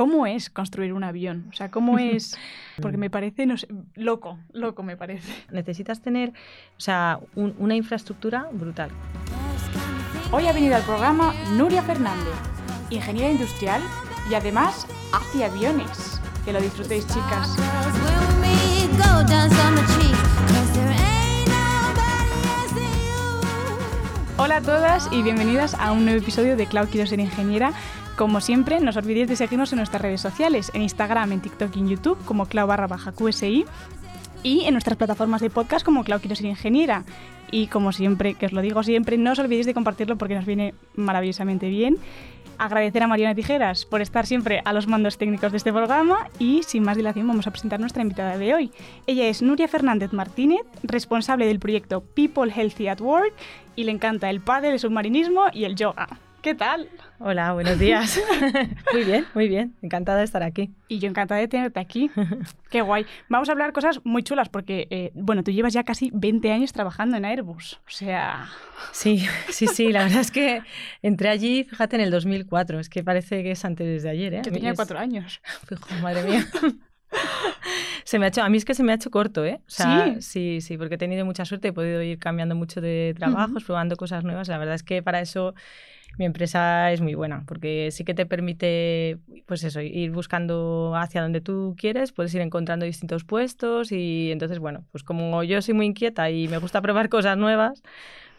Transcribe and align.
¿cómo 0.00 0.26
es 0.26 0.48
construir 0.48 0.94
un 0.94 1.04
avión? 1.04 1.44
O 1.50 1.52
sea, 1.52 1.70
¿cómo 1.70 1.98
es? 1.98 2.34
Porque 2.80 2.96
me 2.96 3.10
parece, 3.10 3.44
no 3.44 3.58
sé, 3.58 3.68
loco, 3.96 4.38
loco 4.54 4.82
me 4.82 4.96
parece. 4.96 5.30
Necesitas 5.52 6.00
tener, 6.00 6.30
o 6.30 6.80
sea, 6.80 7.20
una 7.34 7.74
infraestructura 7.74 8.48
brutal. 8.50 8.88
Hoy 10.32 10.46
ha 10.46 10.54
venido 10.54 10.74
al 10.74 10.84
programa 10.84 11.34
Nuria 11.54 11.82
Fernández, 11.82 12.32
ingeniera 12.88 13.30
industrial 13.30 13.82
y 14.30 14.34
además 14.34 14.86
hace 15.12 15.44
aviones. 15.44 16.18
Que 16.46 16.54
lo 16.54 16.62
disfrutéis, 16.62 17.06
chicas. 17.06 17.54
Hola 24.38 24.56
a 24.56 24.62
todas 24.62 25.12
y 25.12 25.22
bienvenidas 25.22 25.74
a 25.74 25.92
un 25.92 26.06
nuevo 26.06 26.18
episodio 26.18 26.56
de 26.56 26.64
Cloud 26.64 26.88
Quiero 26.88 27.06
Ser 27.06 27.20
Ingeniera. 27.20 27.74
Como 28.16 28.40
siempre, 28.40 28.80
no 28.80 28.90
os 28.90 28.96
olvidéis 28.96 29.28
de 29.28 29.36
seguirnos 29.36 29.72
en 29.72 29.78
nuestras 29.78 30.02
redes 30.02 30.20
sociales, 30.20 30.70
en 30.74 30.82
Instagram, 30.82 31.32
en 31.32 31.40
TikTok 31.40 31.74
y 31.76 31.80
en 31.80 31.88
YouTube 31.88 32.18
como 32.24 32.46
Clau 32.46 32.66
barra 32.66 32.86
baja 32.86 33.12
QSI 33.12 33.64
y 34.42 34.64
en 34.64 34.72
nuestras 34.72 34.96
plataformas 34.96 35.40
de 35.40 35.50
podcast 35.50 35.84
como 35.84 36.04
Clau 36.04 36.20
Quiero 36.20 36.36
Ser 36.36 36.46
Ingeniera. 36.46 37.04
Y 37.50 37.66
como 37.66 37.92
siempre, 37.92 38.34
que 38.34 38.46
os 38.46 38.52
lo 38.52 38.60
digo 38.60 38.82
siempre, 38.82 39.18
no 39.18 39.32
os 39.32 39.38
olvidéis 39.38 39.66
de 39.66 39.74
compartirlo 39.74 40.16
porque 40.16 40.34
nos 40.34 40.46
viene 40.46 40.74
maravillosamente 40.94 41.68
bien 41.68 41.96
agradecer 42.60 43.02
a 43.02 43.06
Mariana 43.06 43.34
Tijeras 43.34 43.86
por 43.86 44.02
estar 44.02 44.26
siempre 44.26 44.60
a 44.66 44.74
los 44.74 44.86
mandos 44.86 45.16
técnicos 45.16 45.50
de 45.50 45.56
este 45.56 45.72
programa 45.72 46.28
y 46.38 46.62
sin 46.62 46.82
más 46.82 46.96
dilación 46.96 47.26
vamos 47.26 47.46
a 47.46 47.50
presentar 47.50 47.80
nuestra 47.80 48.02
invitada 48.02 48.36
de 48.36 48.54
hoy. 48.54 48.70
Ella 49.06 49.28
es 49.28 49.40
Nuria 49.40 49.66
Fernández 49.66 50.12
Martínez, 50.12 50.60
responsable 50.82 51.46
del 51.46 51.58
proyecto 51.58 52.02
People 52.02 52.52
Healthy 52.52 52.88
at 52.88 53.00
Work 53.00 53.32
y 53.76 53.84
le 53.84 53.92
encanta 53.92 54.28
el 54.28 54.42
padre, 54.42 54.72
el 54.72 54.78
submarinismo 54.78 55.44
y 55.54 55.64
el 55.64 55.74
yoga. 55.74 56.06
¿Qué 56.42 56.54
tal? 56.54 56.88
Hola, 57.18 57.52
buenos 57.52 57.78
días. 57.78 58.18
muy 58.94 59.04
bien, 59.04 59.26
muy 59.34 59.46
bien. 59.46 59.74
Encantada 59.82 60.18
de 60.18 60.24
estar 60.24 60.42
aquí. 60.42 60.72
Y 60.88 60.98
yo 60.98 61.06
encantada 61.06 61.38
de 61.38 61.48
tenerte 61.48 61.78
aquí. 61.78 62.10
Qué 62.70 62.80
guay. 62.80 63.04
Vamos 63.28 63.50
a 63.50 63.52
hablar 63.52 63.74
cosas 63.74 64.00
muy 64.04 64.22
chulas 64.22 64.48
porque, 64.48 64.86
eh, 64.88 65.10
bueno, 65.14 65.42
tú 65.42 65.50
llevas 65.50 65.74
ya 65.74 65.84
casi 65.84 66.10
20 66.14 66.50
años 66.50 66.72
trabajando 66.72 67.18
en 67.18 67.26
Airbus. 67.26 67.80
O 67.86 67.90
sea... 67.90 68.48
Sí, 68.92 69.26
sí, 69.50 69.66
sí. 69.66 69.92
La 69.92 70.04
verdad 70.04 70.20
es 70.20 70.30
que 70.30 70.62
entré 71.02 71.28
allí, 71.28 71.64
fíjate, 71.64 71.96
en 71.96 72.02
el 72.02 72.10
2004. 72.10 72.80
Es 72.80 72.88
que 72.88 73.04
parece 73.04 73.42
que 73.42 73.50
es 73.50 73.62
antes 73.66 74.02
de 74.02 74.08
ayer, 74.08 74.34
¿eh? 74.34 74.40
Que 74.42 74.50
tenía 74.50 74.74
cuatro 74.74 74.98
años. 74.98 75.42
madre 76.02 76.22
mía. 76.22 76.46
Se 78.04 78.18
me 78.18 78.24
ha 78.24 78.28
hecho, 78.28 78.42
a 78.42 78.48
mí 78.48 78.56
es 78.56 78.64
que 78.64 78.72
se 78.72 78.82
me 78.82 78.92
ha 78.92 78.94
hecho 78.94 79.10
corto, 79.10 79.44
¿eh? 79.44 79.60
sí. 79.66 79.84
Sí, 80.20 80.60
sí, 80.62 80.78
porque 80.78 80.94
he 80.94 80.98
tenido 80.98 81.26
mucha 81.26 81.44
suerte, 81.44 81.68
he 81.68 81.72
podido 81.72 82.00
ir 82.02 82.18
cambiando 82.18 82.54
mucho 82.54 82.80
de 82.80 83.14
trabajos, 83.16 83.62
probando 83.64 83.96
cosas 83.96 84.24
nuevas. 84.24 84.48
La 84.48 84.56
verdad 84.56 84.74
es 84.74 84.82
que 84.82 85.02
para 85.02 85.20
eso 85.20 85.54
mi 86.18 86.24
empresa 86.24 86.92
es 86.92 87.00
muy 87.00 87.14
buena 87.14 87.44
porque 87.46 87.90
sí 87.90 88.04
que 88.04 88.14
te 88.14 88.26
permite, 88.26 89.18
pues 89.46 89.64
eso, 89.64 89.80
ir 89.80 90.10
buscando 90.10 90.94
hacia 90.96 91.22
donde 91.22 91.40
tú 91.40 91.74
quieres, 91.78 92.12
puedes 92.12 92.34
ir 92.34 92.40
encontrando 92.40 92.84
distintos 92.86 93.24
puestos 93.24 93.92
y 93.92 94.30
entonces, 94.32 94.58
bueno, 94.58 94.84
pues 94.92 95.02
como 95.04 95.42
yo 95.42 95.60
soy 95.62 95.74
muy 95.74 95.86
inquieta 95.86 96.30
y 96.30 96.48
me 96.48 96.58
gusta 96.58 96.82
probar 96.82 97.08
cosas 97.08 97.36
nuevas, 97.36 97.82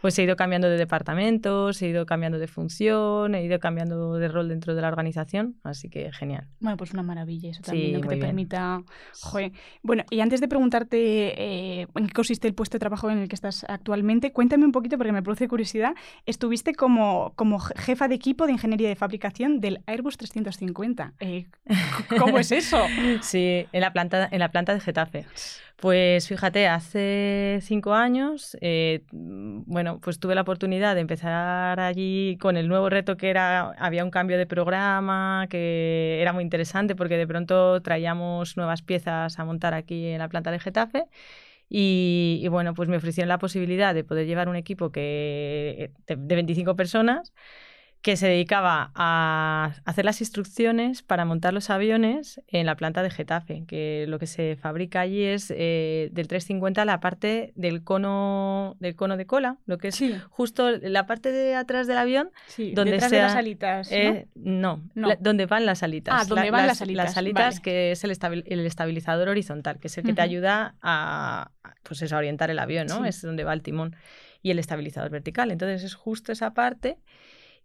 pues 0.02 0.18
he 0.18 0.24
ido 0.24 0.36
cambiando 0.36 0.70
de 0.70 0.78
departamentos, 0.78 1.82
he 1.82 1.88
ido 1.88 2.06
cambiando 2.06 2.40
de 2.40 2.48
función, 2.48 3.36
he 3.36 3.44
ido 3.44 3.60
cambiando 3.60 4.16
de 4.16 4.28
rol 4.28 4.50
dentro 4.50 4.76
de 4.76 4.82
la 4.82 4.88
organización, 4.88 5.56
así 5.64 5.90
que 5.90 6.12
genial. 6.12 6.48
Bueno, 6.60 6.78
pues 6.78 6.92
una 6.92 7.04
maravilla 7.04 7.52
eso 7.52 7.62
también, 7.62 8.02
que 8.02 8.08
te 8.08 8.18
permita... 8.18 8.82
Bueno, 9.84 10.04
y 10.10 10.20
antes 10.20 10.42
de 10.42 10.48
preguntarte 10.48 10.98
eh, 10.98 11.88
en 11.96 12.08
qué 12.08 12.14
consiste 12.14 12.48
el 12.48 12.54
puesto 12.54 12.76
de 12.76 12.80
trabajo 12.80 13.10
en 13.10 13.20
el 13.20 13.28
que 13.28 13.36
estás 13.36 13.66
actualmente, 13.68 14.32
cuéntame 14.32 14.66
un 14.66 14.72
poquito, 14.72 14.98
porque 14.98 15.12
me 15.12 15.22
produce 15.22 15.48
curiosidad, 15.48 15.94
estuviste 16.26 16.74
como, 16.74 17.34
como 17.36 17.60
jefa 17.60 18.08
de 18.08 18.16
equipo 18.16 18.46
de 18.46 18.54
ingeniería 18.54 18.90
de 18.90 18.96
fabricación 18.96 19.60
del 19.60 19.82
Airbus 19.86 20.18
350. 20.18 21.14
Eh, 21.20 21.46
¿Cómo 22.18 22.40
es 22.40 22.52
eso? 22.52 22.80
sí, 23.22 23.66
en 23.72 23.82
la 23.82 23.94
planta, 23.94 24.28
en 24.32 24.40
la 24.40 24.50
planta 24.50 24.74
de 24.74 24.80
Getafe. 24.80 25.26
Pues 25.82 26.28
fíjate, 26.28 26.68
hace 26.68 27.58
cinco 27.64 27.96
años, 27.96 28.56
eh, 28.62 29.04
bueno, 29.12 30.00
pues 30.00 30.20
tuve 30.20 30.36
la 30.36 30.42
oportunidad 30.42 30.94
de 30.94 31.02
empezar 31.02 31.80
allí 31.80 32.38
con 32.40 32.56
el 32.56 32.68
nuevo 32.68 32.88
reto 32.88 33.18
que 33.18 33.32
era, 33.32 33.72
había 33.80 34.04
un 34.06 34.12
cambio 34.12 34.38
de 34.38 34.46
programa, 34.46 35.48
que 35.50 36.20
era 36.22 36.34
muy 36.34 36.44
interesante 36.44 36.96
porque 36.96 37.18
de 37.18 37.26
pronto 37.26 37.82
traíamos 37.82 38.58
nuevas 38.58 38.84
piezas 38.84 39.40
a 39.40 39.44
montar 39.44 39.74
aquí 39.74 40.06
en 40.10 40.20
la 40.20 40.30
planta 40.30 40.52
de 40.52 40.60
Getafe. 40.60 41.06
Y, 41.70 42.48
bueno, 42.50 42.74
pues 42.76 42.90
me 42.90 42.98
ofrecieron 42.98 43.30
la 43.30 43.40
posibilidad 43.40 43.96
de 43.96 44.04
poder 44.04 44.28
llevar 44.28 44.50
un 44.50 44.58
equipo 44.58 44.92
que, 44.92 45.92
de, 46.08 46.16
de 46.18 46.36
25 46.36 46.76
personas 46.76 47.34
que 48.02 48.18
se 48.18 48.28
dedicaba 48.28 48.92
a 48.96 49.76
hacer 49.86 50.06
las 50.06 50.22
instrucciones 50.22 51.04
para 51.04 51.24
montar 51.24 51.54
los 51.54 51.70
aviones 51.70 52.42
en 52.48 52.66
la 52.66 52.76
planta 52.76 53.04
de 53.04 53.12
Getafe, 53.12 53.64
que 53.68 54.06
lo 54.08 54.18
que 54.18 54.26
se 54.26 54.56
fabrica 54.56 55.02
allí 55.02 55.24
es 55.24 55.54
eh, 55.56 56.10
del 56.12 56.28
350 56.28 56.84
la 56.86 57.00
parte 57.00 57.54
del 57.56 57.84
cono 57.84 58.76
del 58.80 58.96
cono 58.96 59.18
de 59.18 59.28
cola, 59.28 59.58
lo 59.68 59.78
que 59.78 59.90
es 59.90 60.04
justo 60.30 60.72
la 60.72 61.06
parte 61.06 61.32
de 61.32 61.54
atrás 61.54 61.86
del 61.86 62.00
avión, 62.00 62.32
donde 62.74 62.94
detrás 62.94 63.12
de 63.12 63.20
las 63.20 63.36
alitas, 63.36 63.92
¿no? 64.34 64.84
Eh, 64.96 65.18
donde 65.20 65.46
van 65.46 65.68
las 65.68 65.84
alitas. 65.84 66.16
Ah, 66.18 66.26
donde 66.26 66.50
van 66.50 66.66
las, 66.66 66.82
alitas. 66.82 67.06
Las 67.06 67.18
alitas, 67.18 67.60
que 67.60 67.92
es 67.92 68.04
el, 68.04 68.12
estabilizador 68.12 69.30
horizontal, 69.30 69.80
que 69.80 69.88
es 69.88 69.98
el 70.00 70.06
que 70.06 70.14
te 70.14 70.22
ayuda 70.22 70.76
a, 70.82 71.52
pues 71.84 72.02
eso, 72.02 72.16
a 72.16 72.18
orientar 72.18 72.50
el 72.50 72.58
avión, 72.58 72.88
¿no? 72.88 73.06
Es 73.06 73.22
donde 73.22 73.44
va 73.44 73.54
el 73.54 73.62
timón 73.62 73.96
y 74.42 74.50
el 74.50 74.58
estabilizador 74.58 75.12
vertical. 75.12 75.52
Entonces 75.52 75.84
es 75.84 75.94
justo 75.94 76.32
esa 76.32 76.56
parte 76.56 76.98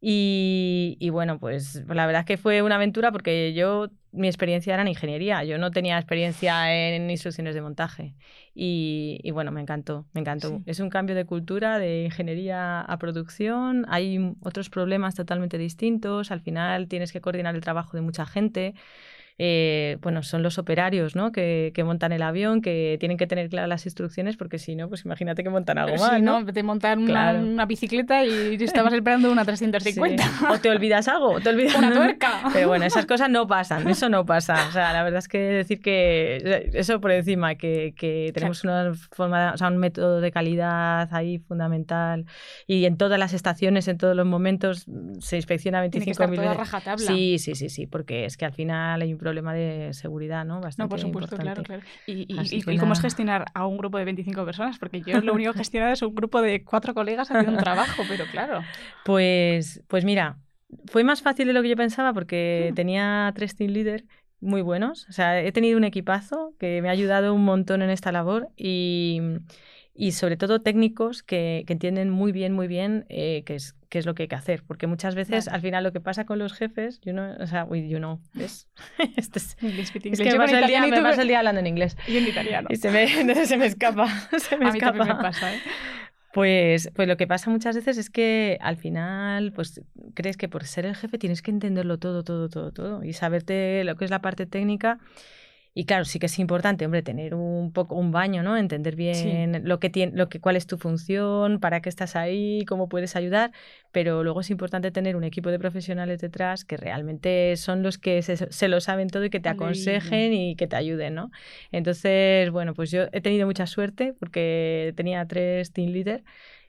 y, 0.09 1.11
bueno, 1.11 1.41
pues 1.41 1.83
la 1.89 2.06
verdad 2.06 2.21
es 2.21 2.27
que 2.27 2.37
fue 2.37 2.62
una 2.62 2.77
aventura 2.77 3.11
porque 3.11 3.53
yo, 3.55 3.89
mi 4.12 4.28
experiencia 4.28 4.72
era 4.72 4.83
en 4.83 4.89
ingeniería, 4.89 5.43
yo 5.43 5.59
no 5.59 5.72
tenía 5.72 5.99
experiencia 5.99 6.72
en 6.72 7.11
instrucciones 7.11 7.56
de 7.56 7.61
montaje. 7.61 8.15
Y, 8.55 9.28
bueno, 9.33 9.50
me 9.50 9.61
encantó, 9.61 10.06
me 10.12 10.21
encantó. 10.21 10.62
Es 10.65 10.78
un 10.78 10.91
cambio 10.91 11.16
de 11.16 11.25
cultura, 11.25 11.81
de 11.81 12.05
ingeniería 12.05 12.83
a 12.83 12.99
producción, 12.99 13.84
hay 13.89 14.33
otros 14.43 14.71
problemas 14.71 15.16
totalmente 15.16 15.59
distintos, 15.59 16.31
al 16.31 16.41
final 16.41 16.87
tienes 16.87 17.11
que 17.11 17.21
coordinar 17.21 17.56
el 17.56 17.61
trabajo 17.61 17.97
de 17.97 18.03
mucha 18.03 18.27
gente. 18.27 18.75
Eh, 19.38 19.98
bueno, 20.00 20.22
son 20.22 20.42
los 20.42 20.56
operarios 20.56 21.14
¿no? 21.14 21.30
que, 21.30 21.70
que, 21.74 21.84
montan 21.84 22.12
el 22.12 22.22
avión, 22.22 22.62
que 22.62 22.97
tienen 22.98 23.19
que 23.19 23.26
tener 23.26 23.50
claras 23.50 23.69
las 23.69 23.84
instrucciones, 23.84 24.36
porque 24.38 24.58
si 24.58 24.76
no, 24.76 24.88
pues 24.88 25.04
imagínate 25.04 25.42
que 25.42 25.50
montan 25.50 25.76
algo 25.76 25.97
más. 25.97 26.22
¿no? 26.22 26.44
Te 26.47 26.62
montan 26.62 27.02
una, 27.02 27.66
bicicleta 27.66 28.24
y 28.24 28.54
estabas 28.54 28.92
esperando 28.94 29.30
una 29.30 29.44
350. 29.44 30.24
O 30.50 30.58
te 30.58 30.70
olvidas 30.70 31.08
algo, 31.08 31.32
o 31.32 31.41
te 31.41 31.50
olvidas 31.50 31.74
una 31.78 31.92
tuerca. 31.92 32.44
Pero 32.52 32.69
bueno, 32.69 32.86
esas 32.86 33.04
cosas 33.06 33.28
no 33.28 33.47
pasan, 33.47 33.86
eso 33.88 34.08
no 34.08 34.24
pasa. 34.24 34.69
O 34.69 34.72
sea, 34.72 34.92
la 34.94 35.02
verdad 35.02 35.19
es 35.19 35.28
que 35.28 35.38
decir 35.38 35.80
que 35.80 36.70
eso 36.72 37.00
por 37.00 37.10
encima, 37.10 37.56
que, 37.56 37.92
que 37.94 38.30
tenemos 38.32 38.64
una 38.64 38.94
forma, 39.12 39.53
o 39.53 39.58
sea, 39.58 39.68
un 39.68 39.76
método 39.76 40.22
de 40.22 40.32
calidad 40.32 41.08
ahí 41.12 41.38
fundamental 41.38 42.24
y 42.66 42.86
en 42.86 42.97
todas 42.97 43.18
las 43.18 43.34
estaciones, 43.34 43.86
en 43.88 43.98
todos 43.98 44.16
los 44.16 44.24
momentos, 44.26 44.86
se 45.20 45.36
inspecciona 45.36 45.80
25 45.80 46.28
mil 46.28 46.41
veces. 46.41 46.68
Sí, 47.06 47.38
sí, 47.38 47.54
sí, 47.54 47.68
sí, 47.68 47.86
porque 47.86 48.24
es 48.24 48.38
que 48.38 48.47
al 48.47 48.53
final 48.53 49.03
hay 49.03 49.12
un 49.12 49.18
problema 49.26 49.53
de 49.53 49.92
seguridad, 49.92 50.44
¿no? 50.44 50.60
Bastante 50.60 50.84
no, 50.84 50.88
por 50.88 51.00
supuesto, 51.00 51.37
claro, 51.37 51.64
claro. 51.64 51.82
¿Y, 52.06 52.26
y, 52.28 52.78
cómo 52.78 52.92
es 52.92 53.00
gestionar 53.00 53.47
a 53.54 53.66
un 53.66 53.76
grupo 53.76 53.98
de 53.98 54.04
25 54.04 54.44
personas? 54.44 54.78
Porque 54.78 55.00
yo 55.00 55.20
lo 55.20 55.34
único 55.34 55.53
que 55.53 55.59
gestionado 55.66 55.92
es 55.92 56.03
un 56.03 56.14
grupo 56.14 56.41
de 56.41 56.62
cuatro 56.62 56.94
colegas 56.94 57.28
haciendo 57.28 57.50
un 57.50 57.59
trabajo, 57.59 58.04
pero 58.09 58.25
claro. 58.31 58.62
Pues, 59.04 59.82
pues 59.88 60.04
mira, 60.04 60.38
fue 60.86 61.03
más 61.03 61.22
fácil 61.22 61.48
de 61.48 61.54
lo 61.54 61.62
que 61.62 61.70
yo 61.70 61.76
pensaba 61.76 62.12
porque 62.12 62.69
hmm. 62.70 62.75
tenía 62.76 63.32
tres 63.34 63.56
team 63.56 63.72
leaders 63.72 64.04
muy 64.41 64.62
buenos. 64.62 65.09
O 65.09 65.12
sea, 65.12 65.42
he 65.42 65.50
tenido 65.50 65.76
un 65.76 65.84
equipazo 65.84 66.54
que 66.60 66.81
me 66.82 66.88
ha 66.88 66.92
ayudado 66.92 67.34
un 67.34 67.44
montón 67.44 67.82
en 67.82 67.91
esta 67.91 68.12
labor 68.12 68.50
y 68.56 69.20
y 69.97 70.12
sobre 70.12 70.37
todo 70.37 70.61
técnicos 70.61 71.23
que, 71.23 71.65
que, 71.67 71.73
entienden 71.73 72.11
muy 72.11 72.31
bien, 72.33 72.53
muy 72.53 72.69
bien 72.69 73.07
eh, 73.09 73.43
qué, 73.47 73.55
es, 73.55 73.75
qué 73.89 73.99
es 73.99 74.07
lo 74.07 74.15
que 74.15 74.25
hay 74.25 74.29
que 74.29 74.34
hacer. 74.34 74.62
Porque 74.67 74.87
muchas 74.87 75.15
veces, 75.15 75.49
al 75.49 75.61
final, 75.61 75.84
lo 75.84 75.93
que 75.93 76.01
pasa 76.01 76.27
con 76.27 76.39
los 76.39 76.53
jefes, 76.53 77.01
you 77.01 77.12
know, 77.12 77.34
o 77.41 77.47
sea, 77.47 77.65
uy, 77.65 77.89
you 77.89 77.99
know, 77.99 78.21
¿ves? 78.34 78.69
este 79.17 79.39
es, 79.39 79.57
es, 79.62 79.91
que 79.91 80.10
me 80.10 80.37
paso, 80.37 80.57
el 80.57 80.66
día, 80.66 80.87
me 80.87 81.03
paso 81.03 81.22
el 81.22 81.28
día 81.28 81.39
hablando 81.39 81.60
en 81.60 81.66
inglés. 81.66 81.97
Y 82.07 82.19
en 82.19 82.28
italiano. 82.28 82.69
Y 82.71 82.77
se 82.77 82.91
me, 82.91 83.07
se 83.47 83.57
me 83.57 83.66
escapa. 83.66 84.09
Se 84.39 84.57
me 84.57 84.66
A 84.66 84.69
escapa. 84.69 85.04
mí 85.04 85.09
me 85.09 85.15
pasa, 85.15 85.54
¿eh? 85.54 85.60
Pues, 86.33 86.91
pues 86.95 87.09
lo 87.09 87.16
que 87.16 87.27
pasa 87.27 87.49
muchas 87.49 87.75
veces 87.75 87.97
es 87.97 88.10
que 88.10 88.59
al 88.60 88.77
final, 88.77 89.53
pues 89.53 89.81
crees 90.13 90.37
que 90.37 90.49
por 90.49 90.65
ser 90.66 90.84
el 90.84 90.95
jefe 90.95 91.16
tienes 91.16 91.41
que 91.41 91.51
entenderlo 91.51 91.99
todo, 91.99 92.25
todo, 92.25 92.51
todo, 92.51 92.72
todo 92.72 93.03
y 93.03 93.15
saberte 93.15 93.84
lo 93.84 93.97
que 93.97 94.04
es 94.04 94.10
la 94.10 94.21
parte 94.21 94.45
técnica 94.45 94.99
y 95.78 95.84
claro, 95.84 96.07
sí 96.07 96.19
que 96.19 96.25
es 96.25 96.39
importante, 96.39 96.87
hombre, 96.87 97.03
tener 97.03 97.34
un 97.34 97.71
poco 97.71 97.97
un 97.97 98.11
baño, 98.11 98.43
¿no? 98.43 98.57
Entender 98.57 98.97
bien 98.97 99.69
lo 99.69 99.78
que 99.78 99.91
tiene, 99.91 100.17
lo 100.17 100.31
que, 100.31 100.41
cuál 100.41 100.57
es 100.57 100.67
tu 100.67 100.78
función, 100.78 101.61
para 101.61 101.83
qué 101.83 101.91
estás 101.91 102.17
ahí, 102.17 102.65
cómo 102.67 102.89
puedes 102.89 103.15
ayudar, 103.15 103.53
pero 103.93 104.25
luego 104.25 104.41
es 104.41 104.49
importante 104.49 104.91
tener 104.91 105.17
un 105.17 105.25
equipo 105.25 105.51
de 105.51 105.59
profesionales 105.59 106.19
detrás 106.19 106.65
que 106.65 106.78
realmente 106.78 107.55
son 107.59 107.83
los 107.83 107.99
que 107.99 108.23
se, 108.23 108.69
lo 108.69 108.81
saben 108.81 109.11
todo 109.11 109.27
y 109.27 109.28
que 109.28 109.39
te 109.39 109.51
aconsejen 109.51 110.33
y 110.33 110.57
que 110.57 110.67
te 110.67 110.77
ayuden, 110.77 111.15
¿no? 111.15 111.31
Entonces, 111.73 112.51
bueno, 112.51 112.73
pues 112.73 112.91
yo 112.91 113.09
he 113.13 113.21
tenido 113.21 113.47
mucha 113.47 113.67
suerte 113.67 114.15
porque 114.19 114.95
tenía 114.97 115.27
tres 115.27 115.75
team 115.75 115.91
leaders 115.91 116.25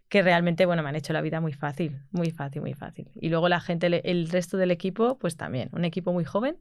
que 0.09 0.21
realmente, 0.21 0.65
bueno, 0.65 0.83
me 0.83 0.89
han 0.89 0.97
hecho 0.97 1.13
la 1.13 1.21
vida 1.21 1.39
muy 1.39 1.53
fácil, 1.53 1.97
muy 2.11 2.31
fácil, 2.31 2.61
muy 2.61 2.73
fácil. 2.73 3.07
Y 3.15 3.29
luego 3.29 3.47
la 3.47 3.61
gente, 3.61 4.01
el 4.03 4.27
resto 4.27 4.57
del 4.57 4.71
equipo, 4.71 5.17
pues 5.17 5.37
también, 5.37 5.69
un 5.71 5.85
equipo 5.85 6.11
muy 6.11 6.25
joven, 6.25 6.57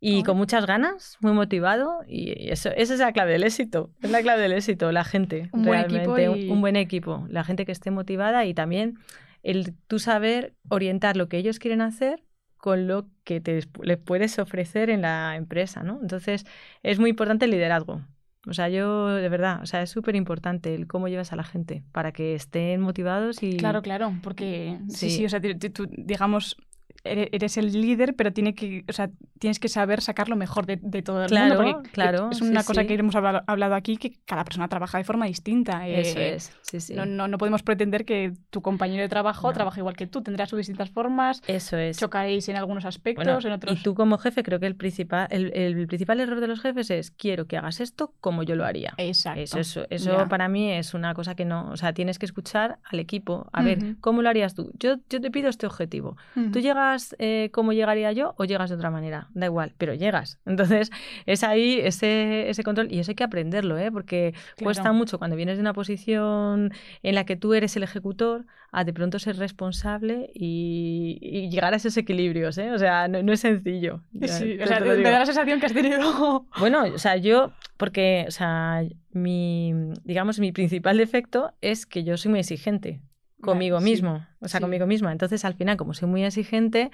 y 0.00 0.22
con 0.22 0.36
muchas 0.36 0.66
ganas, 0.66 1.16
muy 1.20 1.32
motivado 1.32 2.00
y 2.06 2.50
eso, 2.50 2.70
esa 2.76 2.94
es 2.94 3.00
la 3.00 3.12
clave 3.12 3.32
del 3.32 3.44
éxito, 3.44 3.90
es 4.00 4.10
la 4.10 4.22
clave 4.22 4.42
del 4.42 4.52
éxito, 4.52 4.92
la 4.92 5.04
gente, 5.04 5.48
un 5.52 5.64
realmente, 5.64 6.06
buen 6.06 6.22
equipo 6.22 6.36
y... 6.36 6.50
un, 6.50 6.60
buen 6.60 6.76
equipo, 6.76 7.26
la 7.28 7.44
gente 7.44 7.66
que 7.66 7.72
esté 7.72 7.90
motivada 7.90 8.44
y 8.44 8.54
también 8.54 8.98
el 9.42 9.74
tú 9.86 9.98
saber 9.98 10.54
orientar 10.68 11.16
lo 11.16 11.28
que 11.28 11.38
ellos 11.38 11.58
quieren 11.58 11.80
hacer 11.80 12.22
con 12.56 12.86
lo 12.86 13.06
que 13.24 13.40
te, 13.40 13.60
les 13.82 13.98
puedes 13.98 14.38
ofrecer 14.38 14.90
en 14.90 15.02
la 15.02 15.36
empresa, 15.36 15.82
¿no? 15.82 15.98
Entonces 16.02 16.44
es 16.82 16.98
muy 16.98 17.10
importante 17.10 17.44
el 17.44 17.52
liderazgo. 17.52 18.02
O 18.46 18.54
sea, 18.54 18.68
yo 18.68 19.08
de 19.08 19.28
verdad, 19.28 19.60
o 19.62 19.66
sea, 19.66 19.82
es 19.82 19.90
súper 19.90 20.16
importante 20.16 20.74
el 20.74 20.86
cómo 20.86 21.08
llevas 21.08 21.32
a 21.32 21.36
la 21.36 21.44
gente 21.44 21.84
para 21.92 22.12
que 22.12 22.34
estén 22.34 22.80
motivados 22.80 23.42
y... 23.42 23.56
Claro, 23.56 23.82
claro, 23.82 24.14
porque 24.22 24.78
sí, 24.88 25.10
sí, 25.10 25.24
o 25.24 25.28
sea, 25.28 25.40
tú, 25.40 25.88
digamos, 25.90 26.56
eres 27.04 27.56
el 27.56 27.72
líder, 27.72 28.14
pero 28.14 28.32
tiene 28.32 28.54
que, 28.54 28.84
o 28.88 28.92
sea, 28.92 29.10
tienes 29.38 29.58
que 29.58 29.68
saber 29.68 30.00
sacar 30.00 30.28
lo 30.28 30.36
mejor 30.36 30.66
de, 30.66 30.76
todo 31.02 31.22
el 31.22 31.28
claro, 31.28 31.62
mundo. 31.62 31.82
claro, 31.92 32.30
es 32.30 32.40
una 32.40 32.64
cosa 32.64 32.84
que 32.84 32.94
hemos 32.94 33.14
hablado, 33.14 33.74
aquí, 33.74 33.96
que 33.96 34.18
cada 34.24 34.44
persona 34.44 34.68
trabaja 34.68 34.98
de 34.98 35.04
forma 35.04 35.26
distinta. 35.26 35.86
Eso 35.86 36.18
eh, 36.18 36.34
es, 36.34 36.52
sí, 36.62 36.80
sí. 36.80 36.94
No, 36.94 37.06
no, 37.06 37.38
podemos 37.38 37.62
pretender 37.62 38.04
que 38.04 38.32
tu 38.50 38.62
compañero 38.62 39.02
de 39.02 39.08
trabajo 39.08 39.52
trabaje 39.52 39.80
igual 39.80 39.96
que 39.96 40.06
tú. 40.06 40.22
Tendrá 40.22 40.46
sus 40.46 40.58
distintas 40.58 40.90
formas. 40.90 41.42
Eso 41.46 41.76
es. 41.76 41.98
Chocaréis 41.98 42.48
en 42.48 42.56
algunos 42.56 42.84
aspectos, 42.84 43.44
en 43.44 43.52
otros... 43.52 43.78
Y 43.78 43.82
tú 43.82 43.94
como 43.94 44.18
jefe, 44.18 44.42
creo 44.42 44.58
que 44.58 44.66
el 44.66 44.76
principal, 44.76 45.28
el, 45.30 45.86
principal 45.86 46.20
error 46.20 46.40
de 46.40 46.48
los 46.48 46.60
jefes 46.60 46.90
es 46.90 47.10
quiero 47.10 47.46
que 47.46 47.56
hagas 47.56 47.80
esto 47.80 48.12
como 48.20 48.42
yo 48.42 48.56
lo 48.56 48.64
haría. 48.64 48.94
Exacto. 48.96 49.40
Eso, 49.40 49.58
eso, 49.60 49.86
eso 49.90 50.28
para 50.28 50.48
mí 50.48 50.72
es 50.72 50.94
una 50.94 51.14
cosa 51.14 51.34
que 51.34 51.44
no... 51.44 51.70
O 51.70 51.76
sea, 51.76 51.92
tienes 51.92 52.18
que 52.18 52.26
escuchar 52.26 52.78
al 52.84 52.98
equipo. 52.98 53.48
A 53.52 53.62
ver, 53.62 53.96
¿cómo 54.00 54.22
lo 54.22 54.28
harías 54.28 54.54
tú? 54.54 54.72
Yo, 54.78 54.96
yo 55.08 55.20
te 55.20 55.30
pido 55.30 55.48
este 55.48 55.66
objetivo. 55.66 56.16
Tú 56.52 56.58
llegas 56.60 56.87
eh, 57.18 57.50
como 57.52 57.72
llegaría 57.72 58.12
yo 58.12 58.34
o 58.36 58.44
llegas 58.44 58.70
de 58.70 58.76
otra 58.76 58.90
manera, 58.90 59.28
da 59.34 59.46
igual, 59.46 59.74
pero 59.78 59.94
llegas. 59.94 60.38
Entonces 60.46 60.90
es 61.26 61.44
ahí 61.44 61.80
ese, 61.82 62.48
ese 62.48 62.62
control 62.62 62.92
y 62.92 62.98
eso 62.98 63.10
hay 63.10 63.14
que 63.14 63.24
aprenderlo, 63.24 63.78
¿eh? 63.78 63.90
porque 63.90 64.34
cuesta 64.62 64.92
mucho 64.92 65.18
cuando 65.18 65.36
vienes 65.36 65.56
de 65.56 65.60
una 65.60 65.72
posición 65.72 66.72
en 67.02 67.14
la 67.14 67.24
que 67.24 67.36
tú 67.36 67.54
eres 67.54 67.76
el 67.76 67.82
ejecutor 67.82 68.46
a 68.70 68.84
de 68.84 68.92
pronto 68.92 69.18
ser 69.18 69.36
responsable 69.36 70.30
y, 70.34 71.48
llegar 71.48 71.72
a 71.72 71.76
esos 71.76 71.96
equilibrios, 71.96 72.58
¿eh? 72.58 72.70
o 72.72 72.78
sea, 72.78 73.08
no, 73.08 73.32
es 73.32 73.40
sencillo. 73.40 74.02
Sí, 74.26 74.58
o 74.60 74.66
sea, 74.66 74.80
me 74.80 75.02
da 75.02 75.20
la 75.20 75.26
sensación 75.26 75.60
que 75.60 75.66
has 75.66 75.72
tenido... 75.72 76.46
Bueno, 76.58 76.84
o 76.84 76.98
sea, 76.98 77.16
yo, 77.16 77.52
porque, 77.76 78.24
o 78.28 78.30
sea, 78.30 78.82
mi, 79.12 79.72
digamos, 80.04 80.38
mi 80.38 80.52
principal 80.52 80.98
defecto 80.98 81.52
es 81.60 81.86
que 81.86 82.04
yo 82.04 82.16
soy 82.16 82.30
muy 82.30 82.40
exigente 82.40 83.00
conmigo 83.40 83.80
mismo, 83.80 84.26
o 84.40 84.48
sea, 84.48 84.60
conmigo 84.60 84.86
misma. 84.86 85.12
Entonces, 85.12 85.44
al 85.44 85.54
final, 85.54 85.76
como 85.76 85.94
soy 85.94 86.08
muy 86.08 86.24
exigente, 86.24 86.90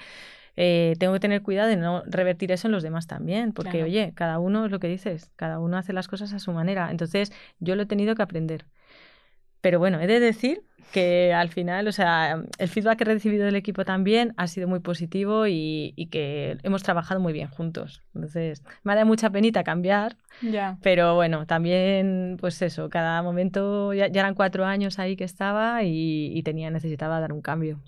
eh, 0.56 0.94
tengo 0.98 1.12
que 1.14 1.20
tener 1.20 1.42
cuidado 1.42 1.68
de 1.68 1.76
no 1.76 2.02
revertir 2.06 2.52
eso 2.52 2.68
en 2.68 2.72
los 2.72 2.82
demás 2.82 3.06
también, 3.06 3.52
porque 3.52 3.82
oye, 3.82 4.12
cada 4.14 4.38
uno 4.38 4.66
es 4.66 4.70
lo 4.70 4.78
que 4.78 4.88
dices, 4.88 5.30
cada 5.36 5.58
uno 5.58 5.76
hace 5.76 5.92
las 5.92 6.08
cosas 6.08 6.32
a 6.32 6.38
su 6.38 6.52
manera. 6.52 6.90
Entonces, 6.90 7.32
yo 7.58 7.76
lo 7.76 7.82
he 7.82 7.86
tenido 7.86 8.14
que 8.14 8.22
aprender. 8.22 8.66
Pero 9.64 9.78
bueno, 9.78 9.98
he 9.98 10.06
de 10.06 10.20
decir 10.20 10.62
que 10.92 11.32
al 11.32 11.48
final, 11.48 11.88
o 11.88 11.92
sea, 11.92 12.44
el 12.58 12.68
feedback 12.68 12.98
que 12.98 13.04
he 13.04 13.14
recibido 13.14 13.46
del 13.46 13.56
equipo 13.56 13.86
también 13.86 14.34
ha 14.36 14.46
sido 14.46 14.68
muy 14.68 14.80
positivo 14.80 15.46
y, 15.46 15.94
que 16.10 16.58
hemos 16.62 16.82
trabajado 16.82 17.18
muy 17.18 17.32
bien 17.32 17.48
juntos. 17.48 18.02
Entonces, 18.14 18.62
me 18.82 18.92
ha 18.92 18.96
dado 18.96 19.06
mucha 19.06 19.30
penita 19.30 19.64
cambiar, 19.64 20.18
ya. 20.42 20.76
pero 20.82 21.14
bueno, 21.14 21.46
también, 21.46 22.36
pues 22.38 22.60
eso, 22.60 22.90
cada 22.90 23.22
momento, 23.22 23.94
ya, 23.94 24.04
eran 24.04 24.34
cuatro 24.34 24.66
años 24.66 24.98
ahí 24.98 25.16
que 25.16 25.24
estaba 25.24 25.82
y, 25.82 26.30
y 26.36 26.42
tenía, 26.42 26.68
necesitaba 26.68 27.18
dar 27.18 27.32
un 27.32 27.40
cambio. 27.40 27.80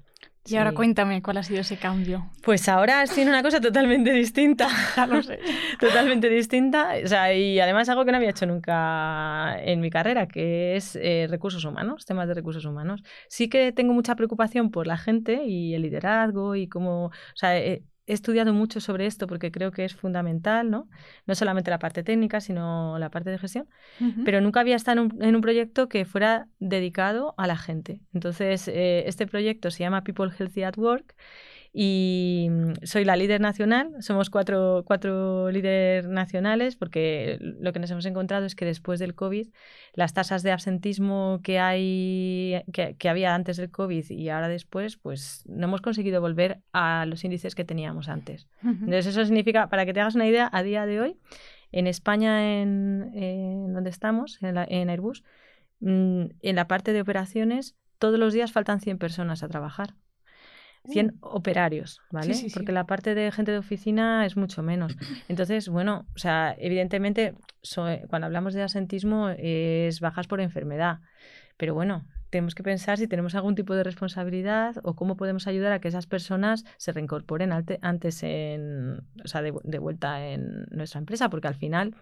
Y 0.48 0.56
ahora 0.56 0.72
cuéntame 0.72 1.22
cuál 1.22 1.38
ha 1.38 1.43
sido 1.43 1.60
ese 1.60 1.76
cambio. 1.76 2.31
Pues 2.43 2.69
ahora 2.69 3.02
estoy 3.02 3.22
en 3.25 3.31
una 3.31 3.43
cosa 3.43 3.60
totalmente 3.60 4.12
distinta. 4.12 4.69
ya 4.96 5.06
lo 5.06 5.22
sé. 5.22 5.38
totalmente 5.81 6.28
distinta. 6.28 6.94
O 7.04 7.06
sea, 7.08 7.34
y 7.34 7.58
además 7.60 7.88
algo 7.88 8.04
que 8.04 8.12
no 8.12 8.19
había 8.19 8.31
hecho 8.31 8.46
nunca 8.46 9.60
en 9.62 9.81
mi 9.81 9.90
carrera, 9.90 10.28
que 10.28 10.76
es 10.76 10.96
eh, 10.96 11.26
recursos 11.28 11.64
humanos, 11.64 12.04
temas 12.04 12.28
de 12.28 12.34
recursos 12.34 12.64
humanos. 12.64 13.02
Sí 13.28 13.48
que 13.48 13.72
tengo 13.72 13.93
mucha 13.93 14.14
preocupación 14.14 14.70
por 14.70 14.87
la 14.87 14.96
gente 14.96 15.44
y 15.44 15.75
el 15.75 15.82
liderazgo 15.82 16.54
y 16.54 16.69
cómo. 16.69 17.06
O 17.06 17.12
sea, 17.34 17.58
eh, 17.58 17.82
he 18.06 18.12
estudiado 18.12 18.52
mucho 18.52 18.80
sobre 18.80 19.06
esto 19.06 19.26
porque 19.26 19.50
creo 19.50 19.72
que 19.72 19.84
es 19.84 19.94
fundamental, 19.94 20.70
¿no? 20.70 20.88
No 21.26 21.34
solamente 21.34 21.70
la 21.70 21.78
parte 21.78 22.02
técnica, 22.02 22.40
sino 22.40 22.98
la 22.98 23.10
parte 23.10 23.30
de 23.30 23.38
gestión, 23.38 23.68
pero 24.24 24.40
nunca 24.40 24.60
había 24.60 24.76
estado 24.76 25.02
en 25.02 25.12
un, 25.12 25.24
en 25.24 25.34
un, 25.34 25.40
proyecto 25.40 25.88
que 25.88 26.04
fuera 26.04 26.48
dedicado 26.58 27.34
a 27.36 27.46
la 27.46 27.56
gente. 27.56 28.00
Entonces, 28.14 28.68
eh, 28.68 29.04
este 29.06 29.26
proyecto 29.26 29.70
se 29.70 29.80
llama 29.80 30.04
People 30.04 30.30
Healthy 30.36 30.62
at 30.62 30.78
Work 30.78 31.14
y 31.78 32.49
mm, 32.50 32.73
soy 32.84 33.05
la 33.05 33.17
líder 33.17 33.43
nacional. 33.43 33.93
Somos 34.00 34.31
cuatro, 34.31 34.82
cuatro 34.87 35.50
líderes 35.50 36.08
nacionales 36.08 36.75
porque 36.75 37.37
lo 37.38 37.75
que 37.75 37.81
nos 37.81 37.90
hemos 37.90 38.06
encontrado 38.06 38.46
es 38.46 38.55
que 38.55 38.64
después 38.64 38.99
del 38.99 39.14
COVID, 39.14 39.49
las 39.93 40.14
tasas 40.14 40.43
de 40.43 40.52
absentismo 40.52 41.40
que, 41.43 41.58
hay, 41.58 42.62
que, 42.73 43.08
había 43.11 43.34
antes 43.34 43.58
del 43.58 43.70
COVID 43.70 44.08
y 44.08 44.31
ahora 44.31 44.49
después, 44.49 44.96
pues 44.96 45.43
no 45.46 45.67
hemos 45.67 45.82
conseguido 45.82 46.23
volver 46.23 46.62
a 46.73 47.05
los 47.05 47.25
índices 47.25 47.55
que 47.55 47.67
teníamos 47.67 48.08
antes. 48.08 48.49
Entonces 48.62 49.08
eso 49.08 49.23
significa, 49.26 49.69
para 49.69 49.84
que 49.84 49.93
te 49.93 50.00
hagas 50.00 50.14
una 50.14 50.26
idea, 50.26 50.49
a 50.50 50.62
día 50.62 50.87
de 50.87 50.99
hoy, 51.02 51.19
en 51.73 51.88
España, 51.88 52.62
en, 52.62 53.11
en 53.12 53.75
donde 53.75 53.90
estamos, 53.90 54.38
en, 54.40 54.56
en 54.56 54.88
Airbus, 54.88 55.25
mm, 55.81 56.25
en 56.40 56.56
la 56.56 56.69
parte 56.69 56.94
de 56.94 57.02
operaciones, 57.02 57.76
todos 57.99 58.19
los 58.19 58.32
días 58.32 58.50
faltan 58.50 58.81
100 58.81 58.96
personas 58.96 59.43
a 59.43 59.49
trabajar. 59.49 59.94
100 60.88 61.06
mm. 61.06 61.10
operarios, 61.20 62.00
¿vale? 62.10 62.34
Porque 62.52 62.72
la 62.72 62.86
parte 62.86 63.14
de 63.14 63.30
gente 63.32 63.52
de 63.52 63.58
oficina 63.58 64.24
es 64.26 64.36
mucho 64.36 64.62
menos. 64.62 64.96
Entonces, 65.28 65.68
bueno, 65.68 66.06
o 66.14 66.18
sea, 66.18 66.54
evidentemente, 66.58 67.34
cuando 68.08 68.26
hablamos 68.26 68.54
de 68.54 68.62
asentismo 68.62 69.30
es 69.30 70.00
bajas 70.00 70.26
por 70.26 70.40
enfermedad. 70.40 71.00
Pero 71.56 71.74
bueno, 71.74 72.04
tenemos 72.30 72.54
que 72.54 72.62
pensar 72.62 72.98
si 72.98 73.06
tenemos 73.06 73.34
algún 73.34 73.54
tipo 73.54 73.74
de 73.74 73.82
responsabilidad 73.82 74.76
o 74.82 74.94
cómo 74.94 75.16
podemos 75.16 75.46
ayudar 75.46 75.72
a 75.72 75.80
que 75.80 75.88
esas 75.88 76.06
personas 76.06 76.64
se 76.76 76.92
reincorporen 76.92 77.52
antes 77.52 78.22
en, 78.22 79.00
o 79.24 79.28
sea, 79.28 79.42
de, 79.42 79.78
vuelta 79.78 80.26
en 80.28 80.66
nuestra 80.70 80.98
empresa, 80.98 81.30
porque 81.30 81.48
al 81.48 81.54
final, 81.54 81.94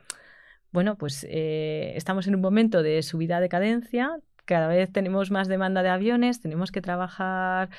bueno, 0.72 0.96
pues 0.96 1.26
eh, 1.28 1.92
estamos 1.96 2.26
en 2.26 2.34
un 2.34 2.40
momento 2.40 2.82
de 2.82 3.02
subida 3.02 3.40
de 3.40 3.48
cadencia, 3.48 4.16
cada 4.44 4.68
vez 4.68 4.92
tenemos 4.92 5.30
más 5.30 5.48
demanda 5.48 5.82
de 5.82 5.88
aviones, 5.88 6.40
tenemos 6.40 6.70
que 6.72 6.80
trabajar 6.80 7.70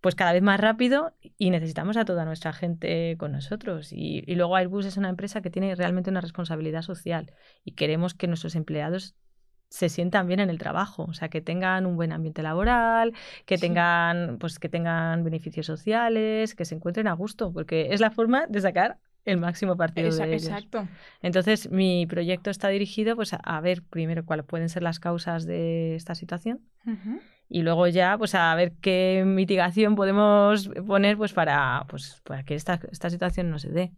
pues 0.00 0.14
cada 0.14 0.32
vez 0.32 0.42
más 0.42 0.60
rápido 0.60 1.12
y 1.38 1.50
necesitamos 1.50 1.96
a 1.96 2.04
toda 2.04 2.24
nuestra 2.24 2.52
gente 2.52 3.16
con 3.18 3.32
nosotros. 3.32 3.92
Y, 3.92 4.22
luego 4.34 4.56
Airbus 4.56 4.86
es 4.86 4.96
una 4.96 5.08
empresa 5.08 5.42
que 5.42 5.50
tiene 5.50 5.74
realmente 5.74 6.10
una 6.10 6.20
responsabilidad 6.20 6.82
social 6.82 7.32
y 7.64 7.72
queremos 7.72 8.14
que 8.14 8.26
nuestros 8.26 8.54
empleados 8.56 9.16
se 9.68 9.88
sientan 9.88 10.26
bien 10.26 10.40
en 10.40 10.50
el 10.50 10.58
trabajo, 10.58 11.04
o 11.04 11.14
sea, 11.14 11.28
que 11.28 11.40
tengan 11.40 11.86
un 11.86 11.96
buen 11.96 12.12
ambiente 12.12 12.42
laboral, 12.42 13.14
que 13.46 13.56
tengan, 13.56 14.36
pues, 14.38 14.58
que 14.58 14.68
tengan 14.68 15.24
beneficios 15.24 15.64
sociales, 15.64 16.54
que 16.54 16.66
se 16.66 16.74
encuentren 16.74 17.08
a 17.08 17.14
gusto, 17.14 17.52
porque 17.54 17.88
es 17.90 18.00
la 18.00 18.10
forma 18.10 18.46
de 18.48 18.60
sacar 18.60 18.98
el 19.24 19.38
máximo 19.38 19.76
partido 19.76 20.14
de 20.14 20.24
ellos. 20.24 20.44
Exacto. 20.44 20.88
Entonces, 21.20 21.70
mi 21.70 22.06
proyecto 22.06 22.50
está 22.50 22.68
dirigido 22.68 23.16
pues, 23.16 23.32
a, 23.32 23.60
ver 23.60 23.82
primero 23.82 24.24
cuáles 24.24 24.46
pueden 24.46 24.68
ser 24.68 24.82
las 24.82 24.98
causas 24.98 25.46
de 25.46 25.94
esta 25.94 26.14
situación 26.14 26.60
y 27.48 27.62
luego 27.62 27.86
ya 27.86 28.16
pues 28.16 28.34
a 28.34 28.54
ver 28.54 28.72
qué 28.80 29.24
mitigación 29.26 29.94
podemos 29.94 30.70
poner 30.86 31.18
pues 31.18 31.32
para, 31.32 31.84
pues, 31.88 32.20
para 32.24 32.42
que 32.44 32.54
esta, 32.54 32.80
esta 32.90 33.10
situación 33.10 33.50
no 33.50 33.58
se 33.58 33.68
dé. 33.68 33.92